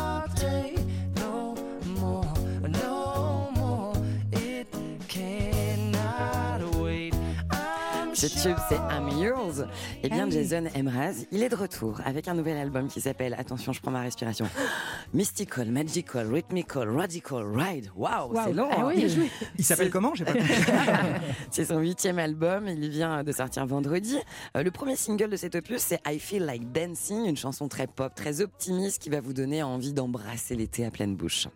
no 8.22 8.28
more. 8.28 8.32
It 8.32 8.32
cannot 8.32 8.40
wait. 8.40 8.40
I'm 8.40 8.40
Ce 8.40 8.48
tube, 8.48 8.56
c'est 8.68 8.76
I'm 8.76 9.08
Yours. 9.18 9.66
Eh 10.02 10.08
bien, 10.08 10.26
Ah. 10.26 10.30
Jason 10.30 10.64
Mraz, 10.82 11.26
il 11.30 11.42
est 11.42 11.48
de 11.48 11.56
retour 11.56 12.00
avec 12.04 12.28
un 12.28 12.34
nouvel 12.34 12.56
album 12.56 12.88
qui 12.88 13.00
s'appelle, 13.00 13.34
attention, 13.38 13.72
je 13.72 13.80
prends 13.80 13.90
ma 13.90 14.00
respiration, 14.02 14.46
Mystical, 15.14 15.70
Magical, 15.70 16.32
Rhythmical, 16.32 16.88
Radical 16.90 17.44
Ride. 17.54 17.90
Waouh, 17.96 18.32
Waouh. 18.32 18.46
c'est 18.46 18.52
long. 18.52 18.68
Ah 18.70 18.80
hein. 18.80 18.92
oui. 18.94 19.30
Il 19.58 19.64
s'appelle 19.64 19.90
comment 19.90 20.14
J'ai 20.14 20.24
pas 20.24 20.32
compris. 20.34 20.54
C'est 21.50 21.64
son 21.64 21.78
huitième 21.78 22.18
album, 22.18 22.68
il 22.68 22.88
vient 22.90 23.22
de 23.24 23.32
sortir 23.32 23.66
vendredi. 23.66 24.16
Euh, 24.56 24.62
le 24.62 24.70
premier 24.70 24.96
single 24.96 25.30
de 25.30 25.36
cet 25.36 25.54
opus, 25.54 25.80
c'est 25.80 26.00
I 26.06 26.18
Feel 26.18 26.44
Like 26.44 26.72
Dancing, 26.72 27.26
une 27.26 27.36
chanson 27.36 27.68
très 27.68 27.86
pop, 27.86 28.14
très 28.14 28.40
optimiste 28.40 29.02
qui 29.02 29.10
va 29.10 29.20
vous 29.20 29.32
donner 29.32 29.62
envie 29.62 29.92
d'embrasser 29.92 30.54
l'été 30.56 30.84
à 30.84 30.90
pleine 30.90 31.16
bouche. 31.16 31.48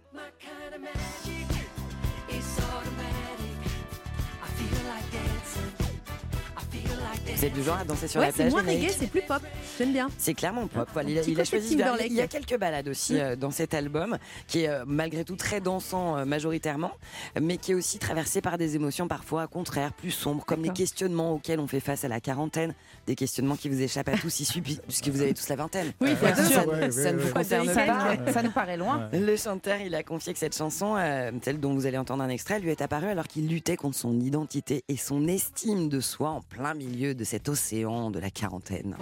Vous 7.44 7.50
êtes 7.50 7.56
du 7.56 7.62
genre 7.62 7.76
à 7.76 7.84
danser 7.84 8.08
sur 8.08 8.20
Ouais, 8.22 8.28
la 8.28 8.32
c'est 8.32 8.38
plage 8.38 8.52
moins 8.52 8.62
Lénaïque 8.62 8.88
reggae, 8.88 8.96
c'est 9.00 9.06
plus 9.10 9.20
pop. 9.20 9.42
J'aime 9.76 9.92
bien. 9.92 10.08
c'est 10.16 10.32
clairement 10.32 10.66
pop. 10.66 10.88
Voilà, 10.94 11.10
il, 11.10 11.18
a, 11.18 11.22
il 11.22 11.44
choisi. 11.44 11.74
Il 12.06 12.12
y 12.14 12.20
a 12.22 12.26
quelques 12.26 12.58
balades 12.58 12.88
aussi 12.88 13.14
Mm. 13.14 13.16
euh, 13.18 13.36
dans 13.36 13.50
cet 13.50 13.74
album, 13.74 14.16
qui 14.46 14.60
est 14.62 14.68
euh, 14.68 14.84
malgré 14.86 15.24
tout 15.24 15.36
très 15.36 15.60
dansant 15.60 16.16
euh, 16.16 16.24
majoritairement, 16.24 16.92
mais 17.38 17.58
qui 17.58 17.72
est 17.72 17.74
aussi 17.74 17.98
traversé 17.98 18.40
par 18.40 18.56
des 18.56 18.76
émotions 18.76 19.08
parfois 19.08 19.46
contraires, 19.46 19.92
plus 19.92 20.10
sombres, 20.10 20.42
comme 20.46 20.62
les 20.62 20.70
questionnements 20.70 21.34
auxquels 21.34 21.60
on 21.60 21.66
fait 21.66 21.80
face 21.80 22.02
à 22.04 22.08
la 22.08 22.18
quarantaine, 22.18 22.72
des 23.06 23.14
questionnements 23.14 23.56
qui 23.56 23.68
vous 23.68 23.82
échappent 23.82 24.08
à 24.08 24.16
tous 24.16 24.40
ici, 24.40 24.60
puisque 24.62 25.08
vous 25.08 25.20
avez 25.20 25.34
tous 25.34 25.46
la 25.50 25.56
vingtaine. 25.56 25.92
Oui, 26.00 26.12
Euh, 26.12 26.14
bien 26.14 26.34
ça, 26.34 26.44
sûr. 26.46 26.54
ça 26.54 26.64
Ouais, 26.66 26.76
ne 26.76 26.80
ouais, 26.80 27.12
vous 27.12 27.26
ouais. 27.26 27.32
concerne 27.32 27.66
Ça 27.68 27.82
pas. 27.84 28.16
nous- 28.16 28.32
ça 28.32 28.42
nous 28.42 28.50
paraît 28.52 28.78
loin. 28.78 29.10
Le 29.12 29.36
chanteur, 29.36 29.80
il 29.82 29.94
a 29.94 30.02
confié 30.02 30.32
que 30.32 30.38
cette 30.38 30.56
chanson, 30.56 30.94
euh, 30.96 31.30
celle 31.42 31.60
dont 31.60 31.74
vous 31.74 31.84
allez 31.84 31.98
entendre 31.98 32.22
un 32.22 32.30
extrait, 32.30 32.58
lui 32.58 32.70
est 32.70 32.80
apparue 32.80 33.08
alors 33.08 33.28
qu'il 33.28 33.48
luttait 33.48 33.76
contre 33.76 33.98
son 33.98 34.18
identité 34.18 34.82
et 34.88 34.96
son 34.96 35.28
estime 35.28 35.90
de 35.90 36.00
soi 36.00 36.30
en 36.30 36.40
plein 36.40 36.72
milieu 36.72 37.14
de 37.14 37.22
cet 37.34 37.48
océan 37.48 38.12
de 38.12 38.20
la 38.20 38.30
quarantaine. 38.30 38.96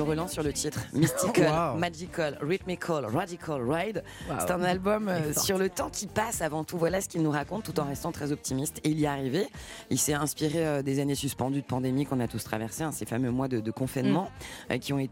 Me 0.00 0.08
relance 0.08 0.32
sur 0.32 0.42
le 0.42 0.52
titre. 0.52 0.80
Mystical, 0.92 1.50
Wow. 1.72 1.78
Magical, 1.78 2.38
Rhythmical, 2.40 3.04
Radical 3.06 3.60
Ride. 3.70 4.02
Wow. 4.28 4.36
C'est 4.40 4.50
un 4.50 4.62
album 4.62 5.08
euh, 5.08 5.32
sur 5.34 5.58
le 5.58 5.68
temps 5.68 5.90
qui 5.90 6.06
passe 6.06 6.40
avant 6.42 6.64
tout. 6.64 6.78
Voilà 6.78 7.00
ce 7.00 7.08
qu'il 7.08 7.22
nous 7.22 7.30
raconte 7.30 7.64
tout 7.64 7.78
en 7.80 7.84
restant 7.84 8.12
très 8.12 8.32
optimiste. 8.32 8.80
Et 8.84 8.90
il 8.90 8.98
y 8.98 9.04
est 9.04 9.08
arrivé. 9.08 9.46
Il 9.90 9.98
s'est 9.98 10.14
inspiré 10.14 10.66
euh, 10.66 10.82
des 10.82 11.00
années 11.00 11.14
suspendues 11.14 11.60
de 11.60 11.66
pandémie 11.66 12.06
qu'on 12.06 12.20
a 12.20 12.28
tous 12.28 12.42
traversées, 12.44 12.84
hein, 12.84 12.92
ces 12.92 13.04
fameux 13.04 13.30
mois 13.30 13.48
de, 13.48 13.60
de 13.60 13.70
confinement 13.70 14.30
euh, 14.70 14.78
qui 14.78 14.92
ont 14.92 14.98
été 14.98 15.10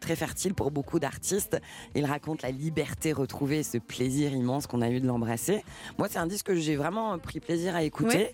très 0.00 0.16
fertiles 0.16 0.54
pour 0.54 0.70
beaucoup 0.70 0.98
d'artistes. 0.98 1.60
Il 1.94 2.06
raconte 2.06 2.42
la 2.42 2.50
liberté 2.50 3.12
retrouvée 3.12 3.58
et 3.58 3.62
ce 3.62 3.78
plaisir 3.78 4.32
immense 4.32 4.66
qu'on 4.66 4.80
a 4.80 4.88
eu 4.88 5.00
de 5.00 5.06
l'embrasser. 5.06 5.64
Moi, 5.98 6.08
c'est 6.10 6.18
un 6.18 6.26
disque 6.26 6.46
que 6.46 6.54
j'ai 6.54 6.76
vraiment 6.76 7.18
pris 7.18 7.40
plaisir 7.40 7.76
à 7.76 7.82
écouter, 7.82 8.32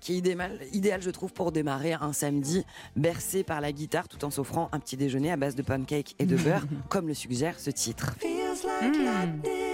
qui 0.00 0.12
est 0.14 0.18
idéal, 0.18 0.58
idéal, 0.72 1.00
je 1.02 1.10
trouve, 1.10 1.32
pour 1.32 1.52
démarrer 1.52 1.92
un 1.94 2.12
samedi 2.12 2.64
bercé 2.96 3.42
par 3.44 3.60
la 3.60 3.72
guitare 3.72 4.08
tout 4.08 4.24
en 4.24 4.30
s'offrant 4.30 4.68
un 4.72 4.78
petit 4.80 4.96
déjeuner 4.96 5.21
à 5.30 5.36
base 5.36 5.54
de 5.54 5.62
pancakes 5.62 6.14
et 6.18 6.26
de 6.26 6.36
beurre, 6.36 6.66
comme 6.88 7.08
le 7.08 7.14
suggère 7.14 7.58
ce 7.58 7.70
titre. 7.70 8.16
Feels 8.20 9.71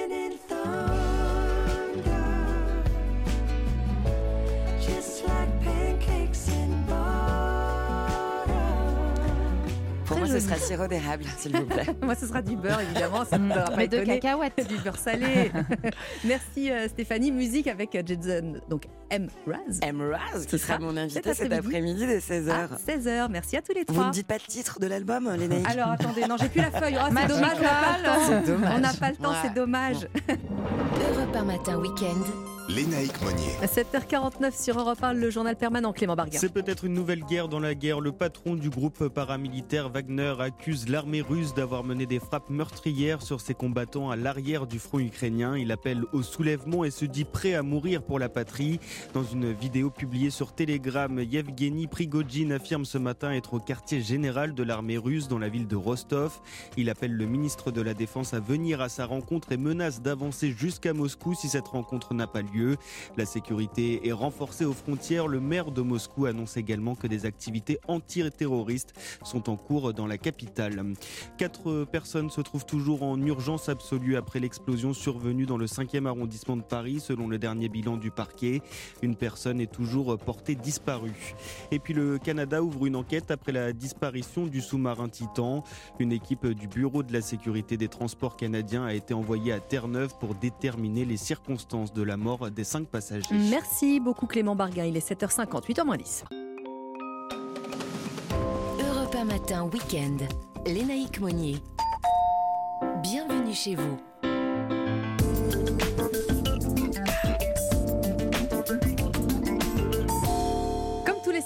ce 10.28 10.40
sera 10.40 10.56
sirop 10.56 10.86
d'érable, 10.86 11.24
s'il 11.38 11.56
vous 11.56 11.64
plaît. 11.66 11.86
Moi, 12.02 12.14
ce 12.14 12.26
sera 12.26 12.42
du 12.42 12.56
beurre, 12.56 12.80
évidemment. 12.80 13.24
Ça 13.24 13.38
ne 13.38 13.48
pas 13.54 13.70
Mais 13.76 13.88
de 13.88 13.96
étonner. 13.98 14.20
cacahuètes. 14.20 14.68
Du 14.68 14.76
beurre 14.78 14.96
salé. 14.98 15.50
Merci 16.24 16.70
euh, 16.70 16.88
Stéphanie. 16.88 17.32
Musique 17.32 17.66
avec 17.68 17.96
Jason, 18.06 18.54
donc 18.68 18.84
M. 19.10 19.28
Raz. 19.46 19.78
M. 19.82 20.02
Raz, 20.12 20.44
qui 20.46 20.58
sera 20.58 20.78
mon 20.78 20.96
invité 20.96 21.34
cet 21.34 21.52
après-midi 21.52 22.06
dès 22.06 22.18
16h. 22.18 22.50
À 22.50 22.66
16h. 22.76 23.28
Merci 23.30 23.56
à 23.56 23.62
tous 23.62 23.72
les 23.72 23.84
Vous 23.86 23.94
trois. 23.94 24.06
ne 24.08 24.12
dites 24.12 24.26
pas 24.26 24.34
le 24.34 24.40
titre 24.46 24.78
de 24.80 24.86
l'album, 24.86 25.30
Lénaïque 25.38 25.68
Alors 25.68 25.90
attendez, 25.90 26.26
non, 26.26 26.36
j'ai 26.38 26.48
plus 26.48 26.60
la 26.60 26.70
feuille. 26.70 26.96
Oh, 27.00 27.04
c'est 27.08 27.28
dommage, 27.28 27.56
on 27.58 27.62
n'a 27.62 27.68
pas 27.68 27.98
le 27.98 28.04
temps. 28.04 28.26
C'est 28.28 28.46
dommage. 28.52 28.72
On 28.76 28.80
n'a 28.80 28.92
pas 28.94 29.10
le 29.10 29.16
temps, 29.16 29.30
Ouais. 29.30 29.36
c'est 29.42 29.54
dommage. 29.54 30.08
Europe 30.28 31.36
1 31.36 31.44
matin 31.44 31.76
week-end. 31.78 32.57
Lénaïque 32.68 33.18
Monnier. 33.22 33.54
7h49 33.62 34.62
sur 34.62 34.78
Europe 34.78 35.02
1, 35.02 35.14
le 35.14 35.30
journal 35.30 35.56
permanent 35.56 35.94
Clément 35.94 36.16
Bargain. 36.16 36.38
C'est 36.38 36.52
peut-être 36.52 36.84
une 36.84 36.92
nouvelle 36.92 37.24
guerre 37.24 37.48
dans 37.48 37.60
la 37.60 37.74
guerre. 37.74 38.00
Le 38.00 38.12
patron 38.12 38.56
du 38.56 38.68
groupe 38.68 39.08
paramilitaire 39.08 39.88
Wagner 39.88 40.34
accuse 40.38 40.86
l'armée 40.86 41.22
russe 41.22 41.54
d'avoir 41.54 41.82
mené 41.82 42.04
des 42.04 42.18
frappes 42.18 42.50
meurtrières 42.50 43.22
sur 43.22 43.40
ses 43.40 43.54
combattants 43.54 44.10
à 44.10 44.16
l'arrière 44.16 44.66
du 44.66 44.78
front 44.78 44.98
ukrainien. 44.98 45.56
Il 45.56 45.72
appelle 45.72 46.04
au 46.12 46.22
soulèvement 46.22 46.84
et 46.84 46.90
se 46.90 47.06
dit 47.06 47.24
prêt 47.24 47.54
à 47.54 47.62
mourir 47.62 48.02
pour 48.02 48.18
la 48.18 48.28
patrie. 48.28 48.80
Dans 49.14 49.24
une 49.24 49.50
vidéo 49.50 49.88
publiée 49.88 50.28
sur 50.28 50.52
Telegram, 50.52 51.18
Yevgeny 51.18 51.86
Prigogine 51.86 52.52
affirme 52.52 52.84
ce 52.84 52.98
matin 52.98 53.32
être 53.32 53.54
au 53.54 53.60
quartier 53.60 54.02
général 54.02 54.52
de 54.52 54.62
l'armée 54.62 54.98
russe 54.98 55.26
dans 55.26 55.38
la 55.38 55.48
ville 55.48 55.68
de 55.68 55.76
Rostov. 55.76 56.38
Il 56.76 56.90
appelle 56.90 57.16
le 57.16 57.24
ministre 57.24 57.70
de 57.70 57.80
la 57.80 57.94
Défense 57.94 58.34
à 58.34 58.40
venir 58.40 58.82
à 58.82 58.90
sa 58.90 59.06
rencontre 59.06 59.52
et 59.52 59.56
menace 59.56 60.02
d'avancer 60.02 60.50
jusqu'à 60.50 60.92
Moscou 60.92 61.34
si 61.34 61.48
cette 61.48 61.68
rencontre 61.68 62.12
n'a 62.12 62.26
pas 62.26 62.42
lieu. 62.42 62.57
La 63.16 63.26
sécurité 63.26 64.06
est 64.06 64.12
renforcée 64.12 64.64
aux 64.64 64.72
frontières. 64.72 65.28
Le 65.28 65.40
maire 65.40 65.70
de 65.70 65.82
Moscou 65.82 66.26
annonce 66.26 66.56
également 66.56 66.94
que 66.94 67.06
des 67.06 67.26
activités 67.26 67.78
antiterroristes 67.88 68.94
sont 69.24 69.50
en 69.50 69.56
cours 69.56 69.92
dans 69.92 70.06
la 70.06 70.18
capitale. 70.18 70.84
Quatre 71.36 71.84
personnes 71.84 72.30
se 72.30 72.40
trouvent 72.40 72.66
toujours 72.66 73.02
en 73.02 73.20
urgence 73.20 73.68
absolue 73.68 74.16
après 74.16 74.40
l'explosion 74.40 74.92
survenue 74.92 75.46
dans 75.46 75.56
le 75.56 75.66
5e 75.66 76.06
arrondissement 76.06 76.56
de 76.56 76.62
Paris, 76.62 77.00
selon 77.00 77.28
le 77.28 77.38
dernier 77.38 77.68
bilan 77.68 77.96
du 77.96 78.10
parquet. 78.10 78.62
Une 79.02 79.16
personne 79.16 79.60
est 79.60 79.72
toujours 79.72 80.16
portée 80.18 80.54
disparue. 80.54 81.34
Et 81.70 81.78
puis 81.78 81.94
le 81.94 82.18
Canada 82.18 82.62
ouvre 82.62 82.86
une 82.86 82.96
enquête 82.96 83.30
après 83.30 83.52
la 83.52 83.72
disparition 83.72 84.46
du 84.46 84.60
sous-marin 84.60 85.08
Titan. 85.08 85.64
Une 85.98 86.12
équipe 86.12 86.46
du 86.46 86.68
Bureau 86.68 87.02
de 87.02 87.12
la 87.12 87.20
sécurité 87.20 87.76
des 87.76 87.88
transports 87.88 88.36
canadiens 88.36 88.84
a 88.84 88.94
été 88.94 89.14
envoyée 89.14 89.52
à 89.52 89.60
Terre-Neuve 89.60 90.14
pour 90.20 90.34
déterminer 90.34 91.04
les 91.04 91.16
circonstances 91.16 91.92
de 91.92 92.02
la 92.02 92.16
mort 92.16 92.47
des 92.50 92.64
cinq 92.64 92.88
passagers. 92.88 93.26
Merci 93.32 94.00
beaucoup 94.00 94.26
Clément 94.26 94.54
Bargain. 94.56 94.84
Il 94.84 94.96
est 94.96 95.08
7h50, 95.08 95.66
8h10. 95.66 96.24
Europe 98.88 99.14
1 99.14 99.24
matin 99.24 99.64
week-end. 99.64 100.16
Lénaïque 100.66 101.20
Monnier. 101.20 101.56
Bienvenue 103.02 103.54
chez 103.54 103.74
vous. 103.74 103.96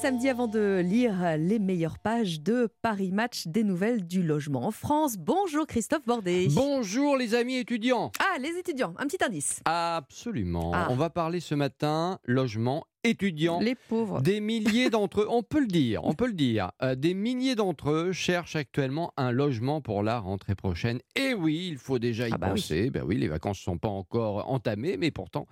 Samedis 0.03 0.31
avant 0.31 0.49
de 0.49 0.81
lire 0.85 1.37
les 1.39 1.61
meilleures 1.61 2.01
pages 2.01 2.41
de 2.41 2.69
Paris 2.83 3.13
Match 3.13 3.47
des 3.47 3.63
nouvelles 3.63 4.05
du 4.05 4.25
logement 4.25 4.67
en 4.67 4.73
France. 4.73 5.17
Bonjour 5.17 5.65
Christophe 5.65 6.05
Bordet. 6.07 6.49
Bonjour 6.51 7.17
les 7.17 7.37
amis 7.37 7.55
étudiants. 7.59 8.11
Ah, 8.19 8.37
les 8.41 8.49
étudiants, 8.59 8.95
un 8.99 9.07
petit 9.07 9.23
indice. 9.25 9.61
Absolument. 9.65 10.73
Ah. 10.75 10.89
On 10.91 10.97
va 10.97 11.09
parler 11.09 11.39
ce 11.39 11.55
matin 11.55 12.19
logement 12.25 12.85
étudiants. 13.05 13.61
Les 13.61 13.77
pauvres. 13.77 14.21
Des 14.23 14.41
milliers 14.41 14.91
d'entre 14.91 15.21
eux, 15.21 15.27
on 15.31 15.45
peut 15.45 15.61
le 15.61 15.69
dire, 15.69 16.01
on 16.03 16.15
peut 16.15 16.27
le 16.27 16.33
dire, 16.33 16.73
euh, 16.83 16.97
des 16.97 17.15
milliers 17.15 17.55
d'entre 17.55 17.91
eux 17.91 18.11
cherchent 18.13 18.57
actuellement 18.57 19.13
un 19.17 19.31
logement 19.31 19.81
pour 19.81 20.03
la 20.03 20.19
rentrée 20.19 20.57
prochaine. 20.57 20.99
Et 21.15 21.33
oui, 21.33 21.69
il 21.71 21.79
faut 21.79 22.01
déjà 22.01 22.29
y 22.29 22.33
Ah 22.33 22.39
bah 22.39 22.49
oui. 22.49 22.61
penser. 22.61 22.91
Ben 22.91 23.05
oui, 23.07 23.19
les 23.19 23.29
vacances 23.29 23.59
ne 23.61 23.73
sont 23.73 23.79
pas 23.79 23.89
encore 23.89 24.51
entamées, 24.51 24.97
mais 24.97 25.13
pourtant, 25.13 25.47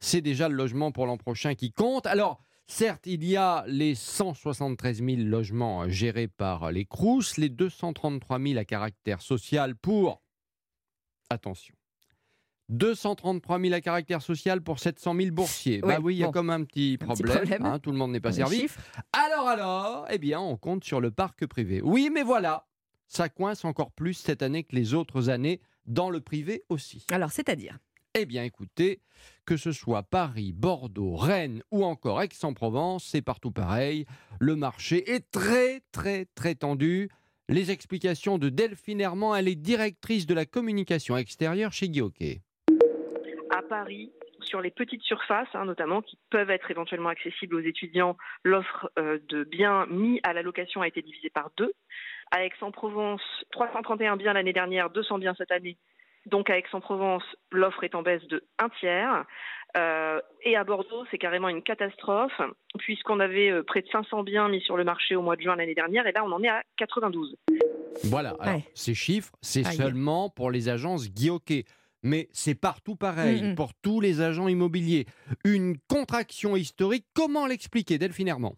c'est 0.00 0.22
déjà 0.22 0.48
le 0.48 0.54
logement 0.54 0.90
pour 0.90 1.04
l'an 1.04 1.18
prochain 1.18 1.54
qui 1.54 1.70
compte. 1.70 2.06
Alors, 2.06 2.40
Certes, 2.70 3.06
il 3.06 3.24
y 3.24 3.36
a 3.36 3.64
les 3.66 3.96
173 3.96 5.02
000 5.04 5.22
logements 5.22 5.82
euh, 5.82 5.88
gérés 5.88 6.28
par 6.28 6.70
les 6.70 6.84
CROUS, 6.84 7.36
les 7.36 7.48
233 7.48 8.38
000 8.38 8.58
à 8.58 8.64
caractère 8.64 9.22
social 9.22 9.74
pour... 9.74 10.22
Attention. 11.30 11.74
233 12.68 13.60
000 13.60 13.74
à 13.74 13.80
caractère 13.80 14.22
social 14.22 14.62
pour 14.62 14.78
700 14.78 15.16
000 15.16 15.30
boursiers. 15.32 15.82
Ouais, 15.82 15.96
bah 15.96 16.00
oui, 16.00 16.14
il 16.14 16.18
y 16.18 16.24
a 16.24 16.30
comme 16.30 16.48
un 16.48 16.62
petit 16.62 16.96
Un 17.00 17.06
petit 17.08 17.24
problème. 17.24 17.64
hein, 17.64 17.80
tout 17.80 17.90
le 17.90 17.98
monde 17.98 18.12
n'est 18.12 18.20
pas 18.20 18.30
servi. 18.30 18.68
Alors, 19.12 19.48
alors, 19.48 20.06
eh 20.08 20.18
bien, 20.18 20.38
on 20.40 20.56
compte 20.56 20.84
sur 20.84 21.00
le 21.00 21.10
parc 21.10 21.44
privé. 21.46 21.82
Oui, 21.82 22.08
mais 22.12 22.22
voilà, 22.22 22.68
ça 23.08 23.28
coince 23.28 23.64
encore 23.64 23.90
plus 23.90 24.14
cette 24.14 24.42
année 24.42 24.62
que 24.62 24.76
les 24.76 24.94
autres 24.94 25.28
années, 25.28 25.60
dans 25.86 26.08
le 26.08 26.20
privé 26.20 26.62
aussi. 26.68 27.04
Alors, 27.10 27.32
c'est-à-dire 27.32 27.78
Eh 28.18 28.26
bien, 28.26 28.42
écoutez, 28.42 28.98
que 29.46 29.56
ce 29.56 29.70
soit 29.70 30.02
Paris, 30.02 30.52
Bordeaux, 30.52 31.14
Rennes 31.14 31.62
ou 31.70 31.84
encore 31.84 32.20
Aix-en-Provence, 32.20 33.04
c'est 33.04 33.22
partout 33.22 33.52
pareil. 33.52 34.04
Le 34.40 34.56
marché 34.56 35.08
est 35.12 35.30
très, 35.30 35.78
très, 35.92 36.24
très 36.34 36.56
tendu. 36.56 37.08
Les 37.48 37.70
explications 37.70 38.36
de 38.36 38.48
Delphine 38.48 39.00
Herman, 39.00 39.38
elle 39.38 39.46
est 39.46 39.54
directrice 39.54 40.26
de 40.26 40.34
la 40.34 40.44
communication 40.44 41.16
extérieure 41.16 41.72
chez 41.72 41.88
Guillauquet. 41.88 42.40
à 43.50 43.62
Paris 43.62 44.10
sur 44.42 44.60
les 44.60 44.72
petites 44.72 45.02
surfaces, 45.02 45.48
hein, 45.54 45.64
notamment, 45.64 46.02
qui 46.02 46.18
peuvent 46.30 46.50
être 46.50 46.68
éventuellement 46.72 47.10
accessibles 47.10 47.54
aux 47.54 47.60
étudiants, 47.60 48.16
l'offre 48.42 48.90
euh, 48.98 49.20
de 49.28 49.44
biens 49.44 49.86
mis 49.86 50.18
à 50.24 50.32
la 50.32 50.42
location 50.42 50.82
a 50.82 50.88
été 50.88 51.00
divisée 51.00 51.30
par 51.30 51.50
deux. 51.56 51.72
À 52.32 52.44
Aix-en-Provence, 52.44 53.22
331 53.52 54.16
biens 54.16 54.32
l'année 54.32 54.52
dernière, 54.52 54.90
200 54.90 55.18
biens 55.18 55.34
cette 55.38 55.52
année. 55.52 55.76
Donc 56.26 56.50
à 56.50 56.58
Aix-en-Provence, 56.58 57.22
l'offre 57.50 57.82
est 57.84 57.94
en 57.94 58.02
baisse 58.02 58.26
de 58.28 58.44
un 58.58 58.68
tiers. 58.80 59.24
Euh, 59.76 60.20
et 60.42 60.56
à 60.56 60.64
Bordeaux, 60.64 61.04
c'est 61.10 61.18
carrément 61.18 61.48
une 61.48 61.62
catastrophe, 61.62 62.40
puisqu'on 62.78 63.20
avait 63.20 63.50
euh, 63.50 63.62
près 63.62 63.82
de 63.82 63.86
500 63.88 64.24
biens 64.24 64.48
mis 64.48 64.60
sur 64.60 64.76
le 64.76 64.82
marché 64.84 65.14
au 65.14 65.22
mois 65.22 65.36
de 65.36 65.42
juin 65.42 65.54
l'année 65.56 65.74
dernière, 65.76 66.06
et 66.08 66.12
là 66.12 66.24
on 66.24 66.32
en 66.32 66.42
est 66.42 66.48
à 66.48 66.62
92. 66.76 67.36
Voilà, 68.04 68.34
alors, 68.40 68.56
Ouais. 68.56 68.64
ces 68.74 68.94
chiffres, 68.94 69.30
c'est 69.42 69.64
seulement 69.64 70.28
pour 70.28 70.50
les 70.50 70.68
agences 70.68 71.08
Guilloquet. 71.10 71.64
Mais 72.02 72.28
c'est 72.32 72.54
partout 72.54 72.96
pareil, 72.96 73.42
Mm, 73.42 73.50
mm. 73.50 73.54
pour 73.56 73.74
tous 73.74 74.00
les 74.00 74.22
agents 74.22 74.48
immobiliers. 74.48 75.04
Une 75.44 75.76
contraction 75.86 76.56
historique, 76.56 77.04
comment 77.14 77.46
l'expliquer, 77.46 77.98
Delphine 77.98 78.28
Herman 78.28 78.52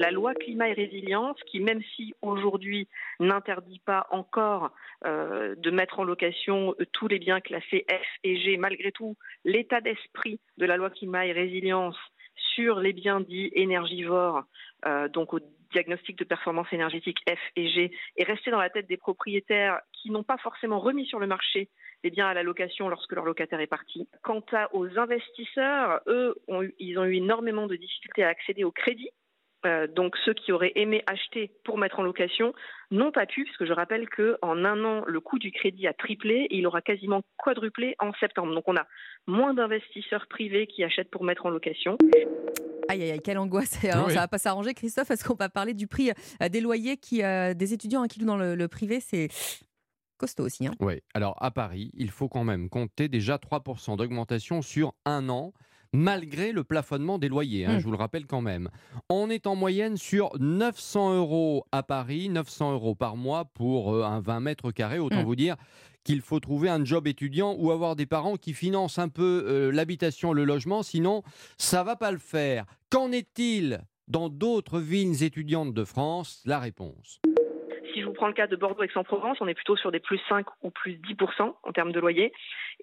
La 0.00 0.10
loi 0.10 0.32
climat 0.32 0.70
et 0.70 0.72
résilience, 0.72 1.36
qui 1.44 1.60
même 1.60 1.82
si 1.94 2.14
aujourd'hui 2.22 2.88
n'interdit 3.18 3.82
pas 3.84 4.06
encore 4.10 4.70
euh, 5.04 5.54
de 5.56 5.70
mettre 5.70 6.00
en 6.00 6.04
location 6.04 6.74
euh, 6.80 6.86
tous 6.90 7.06
les 7.06 7.18
biens 7.18 7.42
classés 7.42 7.84
F 7.86 8.06
et 8.24 8.38
G, 8.38 8.56
malgré 8.56 8.92
tout, 8.92 9.18
l'état 9.44 9.82
d'esprit 9.82 10.40
de 10.56 10.64
la 10.64 10.78
loi 10.78 10.88
climat 10.88 11.26
et 11.26 11.32
résilience 11.32 11.98
sur 12.54 12.80
les 12.80 12.94
biens 12.94 13.20
dits 13.20 13.50
énergivores, 13.52 14.44
euh, 14.86 15.08
donc 15.08 15.34
au 15.34 15.40
diagnostic 15.70 16.16
de 16.16 16.24
performance 16.24 16.72
énergétique 16.72 17.18
F 17.28 17.38
et 17.56 17.68
G, 17.68 17.90
est 18.16 18.24
resté 18.24 18.50
dans 18.50 18.58
la 18.58 18.70
tête 18.70 18.88
des 18.88 18.96
propriétaires 18.96 19.80
qui 19.92 20.10
n'ont 20.10 20.24
pas 20.24 20.38
forcément 20.38 20.80
remis 20.80 21.04
sur 21.04 21.18
le 21.18 21.26
marché 21.26 21.68
les 22.02 22.10
biens 22.10 22.28
à 22.28 22.32
la 22.32 22.42
location 22.42 22.88
lorsque 22.88 23.12
leur 23.12 23.26
locataire 23.26 23.60
est 23.60 23.66
parti. 23.66 24.08
Quant 24.22 24.42
aux 24.72 24.98
investisseurs, 24.98 26.00
eux, 26.06 26.34
ils 26.78 26.98
ont 26.98 27.04
eu 27.04 27.16
énormément 27.16 27.66
de 27.66 27.76
difficultés 27.76 28.24
à 28.24 28.28
accéder 28.28 28.64
au 28.64 28.70
crédit. 28.70 29.10
Euh, 29.66 29.86
donc 29.86 30.16
ceux 30.24 30.32
qui 30.32 30.52
auraient 30.52 30.72
aimé 30.74 31.02
acheter 31.06 31.52
pour 31.64 31.76
mettre 31.76 31.98
en 32.00 32.02
location 32.02 32.54
n'ont 32.90 33.12
pas 33.12 33.26
pu, 33.26 33.44
puisque 33.44 33.66
je 33.66 33.72
rappelle 33.72 34.08
qu'en 34.08 34.64
un 34.64 34.84
an, 34.84 35.04
le 35.06 35.20
coût 35.20 35.38
du 35.38 35.52
crédit 35.52 35.86
a 35.86 35.92
triplé 35.92 36.46
et 36.50 36.56
il 36.56 36.66
aura 36.66 36.80
quasiment 36.80 37.22
quadruplé 37.36 37.94
en 37.98 38.12
septembre. 38.14 38.54
Donc 38.54 38.64
on 38.66 38.76
a 38.76 38.86
moins 39.26 39.54
d'investisseurs 39.54 40.26
privés 40.28 40.66
qui 40.66 40.82
achètent 40.82 41.10
pour 41.10 41.24
mettre 41.24 41.46
en 41.46 41.50
location. 41.50 41.98
Aïe, 42.88 43.02
aïe, 43.02 43.10
aïe, 43.12 43.20
quelle 43.22 43.38
angoisse. 43.38 43.84
Alors, 43.84 44.06
Oui. 44.06 44.14
Ça 44.14 44.20
va 44.20 44.28
pas 44.28 44.38
s'arranger, 44.38 44.74
Christophe, 44.74 45.08
parce 45.08 45.22
qu'on 45.22 45.34
va 45.34 45.48
parler 45.48 45.74
du 45.74 45.86
prix 45.86 46.10
euh, 46.42 46.48
des 46.48 46.60
loyers 46.60 46.96
qui, 46.96 47.22
euh, 47.22 47.54
des 47.54 47.72
étudiants 47.72 48.02
hein, 48.02 48.08
qui 48.08 48.18
louent 48.18 48.26
dans 48.26 48.36
le, 48.36 48.54
le 48.54 48.68
privé. 48.68 48.98
C'est 48.98 49.28
costaud 50.20 50.44
aussi. 50.44 50.66
Hein. 50.66 50.72
Oui, 50.80 51.00
alors 51.14 51.34
à 51.42 51.50
Paris, 51.50 51.90
il 51.94 52.10
faut 52.10 52.28
quand 52.28 52.44
même 52.44 52.68
compter 52.68 53.08
déjà 53.08 53.36
3% 53.36 53.96
d'augmentation 53.96 54.60
sur 54.62 54.94
un 55.04 55.28
an, 55.28 55.52
malgré 55.92 56.52
le 56.52 56.64
plafonnement 56.64 57.18
des 57.18 57.28
loyers, 57.28 57.66
hein, 57.66 57.76
Mm. 57.76 57.78
je 57.80 57.84
vous 57.84 57.90
le 57.90 57.96
rappelle 57.96 58.26
quand 58.26 58.40
même. 58.40 58.68
On 59.08 59.28
est 59.30 59.46
en 59.46 59.56
moyenne 59.56 59.96
sur 59.96 60.30
900 60.38 61.14
euros 61.16 61.64
à 61.72 61.82
Paris, 61.82 62.28
900 62.28 62.72
euros 62.72 62.94
par 62.94 63.16
mois 63.16 63.44
pour 63.46 63.94
euh, 63.94 64.04
un 64.04 64.20
20 64.20 64.40
mètres 64.40 64.70
carrés, 64.70 64.98
autant 64.98 65.22
Mm. 65.22 65.26
vous 65.26 65.36
dire 65.36 65.56
qu'il 66.04 66.22
faut 66.22 66.40
trouver 66.40 66.68
un 66.70 66.82
job 66.84 67.06
étudiant 67.06 67.54
ou 67.58 67.70
avoir 67.72 67.94
des 67.96 68.06
parents 68.06 68.36
qui 68.36 68.54
financent 68.54 68.98
un 68.98 69.08
peu 69.08 69.44
euh, 69.46 69.70
l'habitation, 69.70 70.32
le 70.32 70.44
logement, 70.44 70.82
sinon 70.82 71.22
ça 71.58 71.82
va 71.82 71.94
pas 71.96 72.10
le 72.10 72.18
faire. 72.18 72.64
Qu'en 72.88 73.12
est-il 73.12 73.80
dans 74.08 74.28
d'autres 74.28 74.80
villes 74.80 75.22
étudiantes 75.22 75.74
de 75.74 75.84
France? 75.84 76.40
La 76.46 76.58
réponse. 76.58 77.20
Si 77.92 78.00
je 78.00 78.06
vous 78.06 78.12
prends 78.12 78.28
le 78.28 78.32
cas 78.34 78.46
de 78.46 78.56
Bordeaux-Aix-en-Provence, 78.56 79.38
on 79.40 79.48
est 79.48 79.54
plutôt 79.54 79.76
sur 79.76 79.90
des 79.90 80.00
plus 80.00 80.20
5 80.28 80.46
ou 80.62 80.70
plus 80.70 80.94
10% 80.94 81.54
en 81.62 81.72
termes 81.72 81.92
de 81.92 82.00
loyer. 82.00 82.32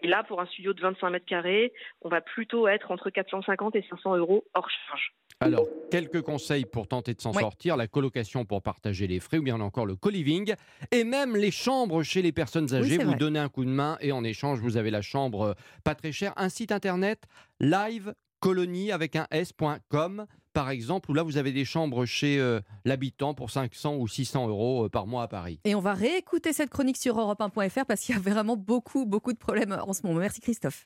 Et 0.01 0.07
là, 0.07 0.23
pour 0.23 0.41
un 0.41 0.45
studio 0.47 0.73
de 0.73 0.81
25 0.81 1.09
mètres 1.09 1.25
carrés, 1.25 1.71
on 2.01 2.09
va 2.09 2.21
plutôt 2.21 2.67
être 2.67 2.91
entre 2.91 3.09
450 3.09 3.75
et 3.75 3.85
500 3.89 4.15
euros 4.17 4.43
hors 4.53 4.69
charge. 4.69 5.13
Alors, 5.39 5.67
quelques 5.91 6.21
conseils 6.21 6.65
pour 6.65 6.87
tenter 6.87 7.13
de 7.13 7.21
s'en 7.21 7.31
Ouais. 7.31 7.41
sortir, 7.41 7.77
la 7.77 7.87
colocation 7.87 8.43
pour 8.43 8.63
partager 8.63 9.05
les 9.07 9.19
frais 9.19 9.37
ou 9.37 9.43
bien 9.43 9.59
encore 9.61 9.85
le 9.85 9.95
co-living 9.95 10.55
et 10.91 11.03
même 11.03 11.35
les 11.37 11.51
chambres 11.51 12.01
chez 12.01 12.21
les 12.23 12.31
personnes 12.31 12.73
âgées. 12.73 12.97
vous 12.97 13.05
vrai. 13.11 13.17
donnez 13.17 13.39
un 13.39 13.49
coup 13.49 13.63
de 13.63 13.69
main 13.69 13.97
et 14.01 14.11
en 14.11 14.23
échange, 14.23 14.59
vous 14.59 14.77
avez 14.77 14.89
la 14.89 15.03
chambre 15.03 15.41
euh, 15.41 15.53
pas 15.83 15.93
très 15.95 16.11
chère. 16.11 16.33
Un 16.37 16.49
site 16.49 16.71
internet 16.71 17.23
livecolonie 17.59 18.91
avec 18.91 19.15
un 19.15 19.27
s.com 19.31 20.25
par 20.57 20.71
exemple, 20.71 21.11
où 21.11 21.13
là 21.13 21.21
vous 21.21 21.37
avez 21.37 21.51
des 21.51 21.65
chambres 21.65 22.07
chez 22.07 22.39
euh, 22.39 22.61
l'habitant 22.83 23.35
pour 23.35 23.51
500 23.51 23.97
ou 23.97 24.07
600 24.07 24.47
euros 24.47 24.85
euh, 24.85 24.89
par 24.89 25.05
mois 25.05 25.21
à 25.21 25.27
Paris. 25.27 25.59
Et 25.65 25.75
on 25.75 25.81
va 25.81 25.93
réécouter 25.93 26.51
cette 26.51 26.71
chronique 26.71 26.97
sur 26.97 27.15
europe1.fr 27.15 27.85
parce 27.85 28.01
qu'il 28.01 28.15
y 28.15 28.17
a 28.17 28.21
vraiment 28.21 28.57
beaucoup, 28.57 29.05
beaucoup 29.05 29.33
de 29.33 29.37
problèmes 29.37 29.77
en 29.85 29.93
ce 29.93 30.01
moment. 30.07 30.19
Merci 30.19 30.41
Christophe. 30.41 30.83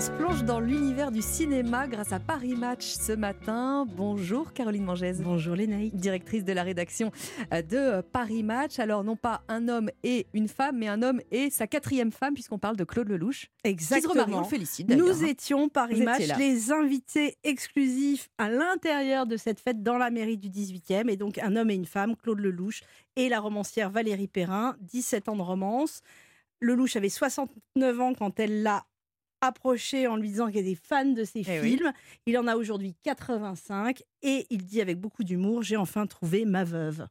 On 0.00 0.02
se 0.02 0.10
plonge 0.12 0.44
dans 0.44 0.60
l'univers 0.60 1.10
du 1.10 1.20
cinéma 1.20 1.86
grâce 1.86 2.10
à 2.12 2.18
Paris 2.18 2.54
Match 2.54 2.86
ce 2.86 3.12
matin. 3.12 3.86
Bonjour 3.86 4.54
Caroline 4.54 4.84
Mangès. 4.84 5.20
Bonjour 5.20 5.54
Lénaï. 5.54 5.90
Directrice 5.90 6.42
de 6.42 6.54
la 6.54 6.62
rédaction 6.62 7.12
euh, 7.52 7.60
de 7.60 8.00
Paris 8.00 8.42
Match. 8.42 8.78
Alors 8.78 9.04
non 9.04 9.16
pas 9.16 9.42
un 9.48 9.68
homme 9.68 9.90
et 10.02 10.26
une 10.32 10.48
femme, 10.48 10.78
mais 10.78 10.88
un 10.88 11.02
homme 11.02 11.20
et 11.30 11.50
sa 11.50 11.66
quatrième 11.66 12.12
femme 12.12 12.32
puisqu'on 12.32 12.58
parle 12.58 12.78
de 12.78 12.84
Claude 12.84 13.10
Lelouch. 13.10 13.50
Exactement. 13.62 14.14
Qui 14.14 14.18
se 14.18 14.24
remarie, 14.24 14.34
on 14.36 14.40
le 14.40 14.48
félicite 14.48 14.88
Nous 14.88 15.22
hein. 15.22 15.26
étions 15.26 15.68
Paris 15.68 15.96
Vous 15.96 16.04
Match, 16.04 16.28
les 16.38 16.72
invités 16.72 17.36
exclusifs 17.44 18.30
à 18.38 18.48
l'intérieur 18.48 19.26
de 19.26 19.36
cette 19.36 19.60
fête 19.60 19.82
dans 19.82 19.98
la 19.98 20.08
mairie 20.08 20.38
du 20.38 20.48
18e. 20.48 21.10
Et 21.10 21.18
donc 21.18 21.36
un 21.36 21.56
homme 21.56 21.68
et 21.68 21.74
une 21.74 21.84
femme, 21.84 22.16
Claude 22.16 22.40
Lelouch 22.40 22.84
et 23.16 23.28
la 23.28 23.38
romancière 23.38 23.90
Valérie 23.90 24.28
Perrin, 24.28 24.76
17 24.80 25.28
ans 25.28 25.36
de 25.36 25.42
romance. 25.42 26.00
Lelouch 26.62 26.96
avait 26.96 27.10
69 27.10 28.00
ans 28.00 28.14
quand 28.14 28.40
elle 28.40 28.62
l'a 28.62 28.86
approché 29.40 30.06
en 30.06 30.16
lui 30.16 30.28
disant 30.28 30.50
qu'elle 30.50 30.66
était 30.66 30.80
fan 30.82 31.14
de 31.14 31.24
ses 31.24 31.42
Eh 31.48 31.60
oui. 31.60 31.70
films. 31.76 31.92
Il 32.26 32.36
en 32.38 32.46
a 32.46 32.56
aujourd'hui 32.56 32.94
85 33.02 34.02
et 34.22 34.46
il 34.50 34.64
dit 34.64 34.80
avec 34.80 34.98
beaucoup 35.00 35.24
d'humour 35.24 35.62
J'ai 35.62 35.76
enfin 35.76 36.06
trouvé 36.06 36.44
ma 36.44 36.64
veuve. 36.64 37.06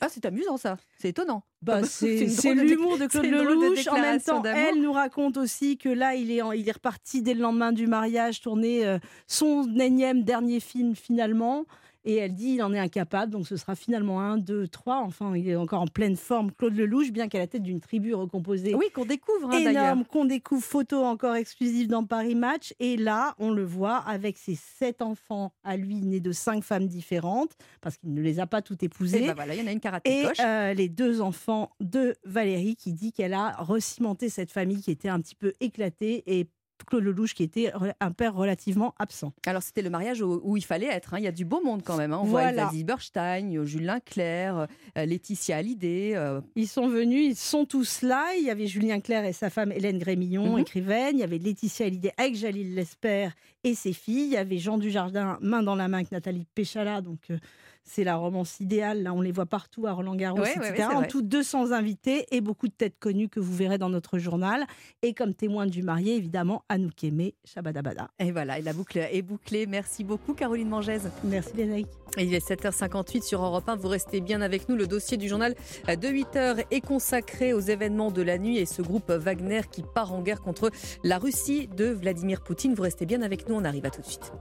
Ah, 0.00 0.08
c'est 0.10 0.24
amusant 0.26 0.56
ça. 0.56 0.76
C'est 0.98 1.10
étonnant. 1.10 1.44
Bah, 1.62 1.82
c'est 1.84 2.16
de 2.26 2.60
l'humour 2.62 2.94
de 2.98 3.04
déc- 3.04 3.10
Claude 3.10 3.26
drôle 3.30 3.46
de 3.46 3.66
Lelouch. 3.66 3.86
En 3.88 3.94
même 4.00 4.20
temps, 4.20 4.42
elle 4.44 4.80
nous 4.82 4.92
raconte 4.92 5.36
aussi 5.36 5.78
que 5.78 5.88
là, 5.88 6.14
il 6.16 6.30
est, 6.32 6.42
en- 6.42 6.50
il 6.52 6.68
est 6.68 6.72
reparti 6.72 7.22
dès 7.22 7.32
le 7.34 7.40
lendemain 7.40 7.70
du 7.72 7.86
mariage, 7.86 8.40
tourner 8.40 8.84
euh, 8.84 8.98
son 9.28 9.72
énième 9.78 10.24
dernier 10.24 10.58
film 10.60 10.96
finalement. 10.96 11.64
Et 12.04 12.16
elle 12.16 12.34
dit 12.34 12.54
il 12.54 12.62
en 12.62 12.72
est 12.74 12.78
incapable, 12.78 13.32
donc 13.32 13.46
ce 13.46 13.56
sera 13.56 13.74
finalement 13.74 14.20
un, 14.20 14.36
deux, 14.36 14.68
trois. 14.68 15.00
Enfin, 15.00 15.34
il 15.36 15.48
est 15.48 15.56
encore 15.56 15.80
en 15.80 15.86
pleine 15.86 16.16
forme, 16.16 16.52
Claude 16.52 16.76
Lelouch, 16.76 17.10
bien 17.10 17.28
qu'à 17.28 17.38
la 17.38 17.46
tête 17.46 17.62
d'une 17.62 17.80
tribu 17.80 18.14
recomposée. 18.14 18.74
Oui, 18.74 18.86
qu'on 18.94 19.04
découvre 19.04 19.50
hein, 19.50 19.58
énorme, 19.58 20.04
qu'on 20.04 20.24
découvre 20.24 20.62
photo 20.62 21.02
encore 21.02 21.34
exclusive 21.34 21.88
dans 21.88 22.04
Paris 22.04 22.34
Match. 22.34 22.74
Et 22.78 22.96
là, 22.96 23.34
on 23.38 23.50
le 23.50 23.64
voit 23.64 23.96
avec 23.98 24.36
ses 24.36 24.54
sept 24.54 25.02
enfants 25.02 25.52
à 25.64 25.76
lui, 25.76 26.02
nés 26.02 26.20
de 26.20 26.32
cinq 26.32 26.62
femmes 26.62 26.86
différentes, 26.86 27.52
parce 27.80 27.96
qu'il 27.96 28.12
ne 28.12 28.20
les 28.20 28.40
a 28.40 28.46
pas 28.46 28.62
toutes 28.62 28.82
épousées. 28.82 29.24
Et 29.24 29.26
bah 29.28 29.34
voilà, 29.34 29.54
il 29.54 29.60
y 29.60 29.64
en 29.64 29.66
a 29.66 29.72
une 29.72 29.80
Et 30.04 30.26
euh, 30.40 30.74
les 30.74 30.88
deux 30.88 31.20
enfants 31.20 31.70
de 31.80 32.14
Valérie 32.24 32.76
qui 32.76 32.92
dit 32.92 33.12
qu'elle 33.12 33.34
a 33.34 33.52
recimenté 33.58 34.28
cette 34.28 34.50
famille 34.50 34.80
qui 34.80 34.90
était 34.90 35.08
un 35.08 35.20
petit 35.20 35.34
peu 35.34 35.52
éclatée 35.60 36.22
et 36.26 36.48
Claude 36.86 37.04
Lelouch 37.04 37.34
qui 37.34 37.42
était 37.42 37.72
un 38.00 38.12
père 38.12 38.34
relativement 38.34 38.94
absent. 38.98 39.32
Alors 39.46 39.62
c'était 39.62 39.82
le 39.82 39.90
mariage 39.90 40.20
où, 40.22 40.40
où 40.42 40.56
il 40.56 40.64
fallait 40.64 40.86
être. 40.86 41.14
hein. 41.14 41.18
Il 41.18 41.24
y 41.24 41.28
a 41.28 41.32
du 41.32 41.44
beau 41.44 41.62
monde 41.64 41.82
quand 41.84 41.96
même. 41.96 42.12
hein. 42.12 42.20
On 42.22 42.26
voit. 42.26 42.44
Elsa 42.44 42.70
Zieberstein, 42.70 43.56
euh, 43.56 43.64
Julien 43.64 44.00
Clerc, 44.00 44.66
euh, 44.98 45.04
Laetitia 45.06 45.56
Hallyday. 45.58 46.14
euh, 46.16 46.40
Ils 46.56 46.68
sont 46.68 46.88
venus, 46.88 47.26
ils 47.30 47.36
sont 47.36 47.64
tous 47.64 48.02
là. 48.02 48.34
Il 48.38 48.44
y 48.44 48.50
avait 48.50 48.66
Julien 48.66 49.00
Clerc 49.00 49.24
et 49.24 49.32
sa 49.32 49.50
femme 49.50 49.72
Hélène 49.72 49.98
Grémillon, 49.98 50.54
Mhm. 50.54 50.58
écrivaine. 50.60 51.16
Il 51.16 51.20
y 51.20 51.24
avait 51.24 51.38
Laetitia 51.38 51.86
Hallyday 51.86 52.12
avec 52.18 52.34
Jalil 52.36 52.74
Lesper 52.74 53.28
et 53.62 53.74
ses 53.74 53.92
filles. 53.92 54.24
Il 54.26 54.32
y 54.32 54.36
avait 54.36 54.58
Jean 54.58 54.76
Dujardin, 54.78 55.38
main 55.40 55.62
dans 55.62 55.74
la 55.76 55.88
main 55.88 55.98
avec 55.98 56.12
Nathalie 56.12 56.46
Péchala. 56.54 57.00
Donc 57.00 57.20
euh, 57.30 57.38
c'est 57.84 58.04
la 58.04 58.16
romance 58.16 58.60
idéale. 58.60 59.02
Là, 59.02 59.12
on 59.12 59.20
les 59.20 59.32
voit 59.32 59.46
partout 59.46 59.86
à 59.86 59.92
Roland 59.92 60.14
Garros, 60.14 60.40
Ouais, 60.40 60.52
etc. 60.56 60.72
ouais, 60.76 60.84
en 60.84 60.98
vrai. 61.00 61.08
tout, 61.08 61.22
200 61.22 61.72
invités 61.72 62.26
et 62.30 62.40
beaucoup 62.40 62.66
de 62.68 62.72
têtes 62.72 62.98
connues 62.98 63.28
que 63.28 63.40
vous 63.40 63.54
verrez 63.54 63.78
dans 63.78 63.90
notre 63.90 64.18
journal. 64.18 64.64
Et 65.02 65.14
comme 65.14 65.34
témoin 65.34 65.66
du 65.66 65.82
marié, 65.82 66.16
évidemment, 66.16 66.64
Anouk 66.68 67.04
Aimé, 67.04 67.34
Shabadabada. 67.44 68.08
Et 68.18 68.32
voilà, 68.32 68.58
et 68.58 68.62
la 68.62 68.72
boucle 68.72 68.98
est 68.98 69.22
bouclée. 69.22 69.66
Merci 69.66 70.02
beaucoup 70.04 70.34
Caroline 70.34 70.68
Mangès. 70.68 71.02
Merci 71.24 71.50
Lénaïque. 71.56 71.88
Il 72.16 72.32
est 72.32 72.46
7h58 72.48 73.22
sur 73.22 73.42
Europe 73.42 73.68
1. 73.68 73.76
Vous 73.76 73.88
restez 73.88 74.20
bien 74.20 74.40
avec 74.40 74.68
nous. 74.68 74.76
Le 74.76 74.86
dossier 74.86 75.16
du 75.16 75.28
journal 75.28 75.54
de 75.88 76.08
8h 76.08 76.64
est 76.70 76.80
consacré 76.80 77.52
aux 77.52 77.60
événements 77.60 78.10
de 78.10 78.22
la 78.22 78.38
nuit 78.38 78.58
et 78.58 78.66
ce 78.66 78.82
groupe 78.82 79.10
Wagner 79.10 79.62
qui 79.70 79.82
part 79.82 80.12
en 80.12 80.22
guerre 80.22 80.40
contre 80.40 80.70
la 81.02 81.18
Russie 81.18 81.68
de 81.68 81.86
Vladimir 81.86 82.40
Poutine. 82.42 82.74
Vous 82.74 82.82
restez 82.82 83.04
bien 83.06 83.22
avec 83.22 83.48
nous. 83.48 83.56
On 83.56 83.64
arrive 83.64 83.84
à 83.84 83.90
tout 83.90 84.00
de 84.00 84.06
suite. 84.06 84.32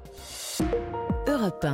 Europe 1.27 1.63
1. 1.65 1.71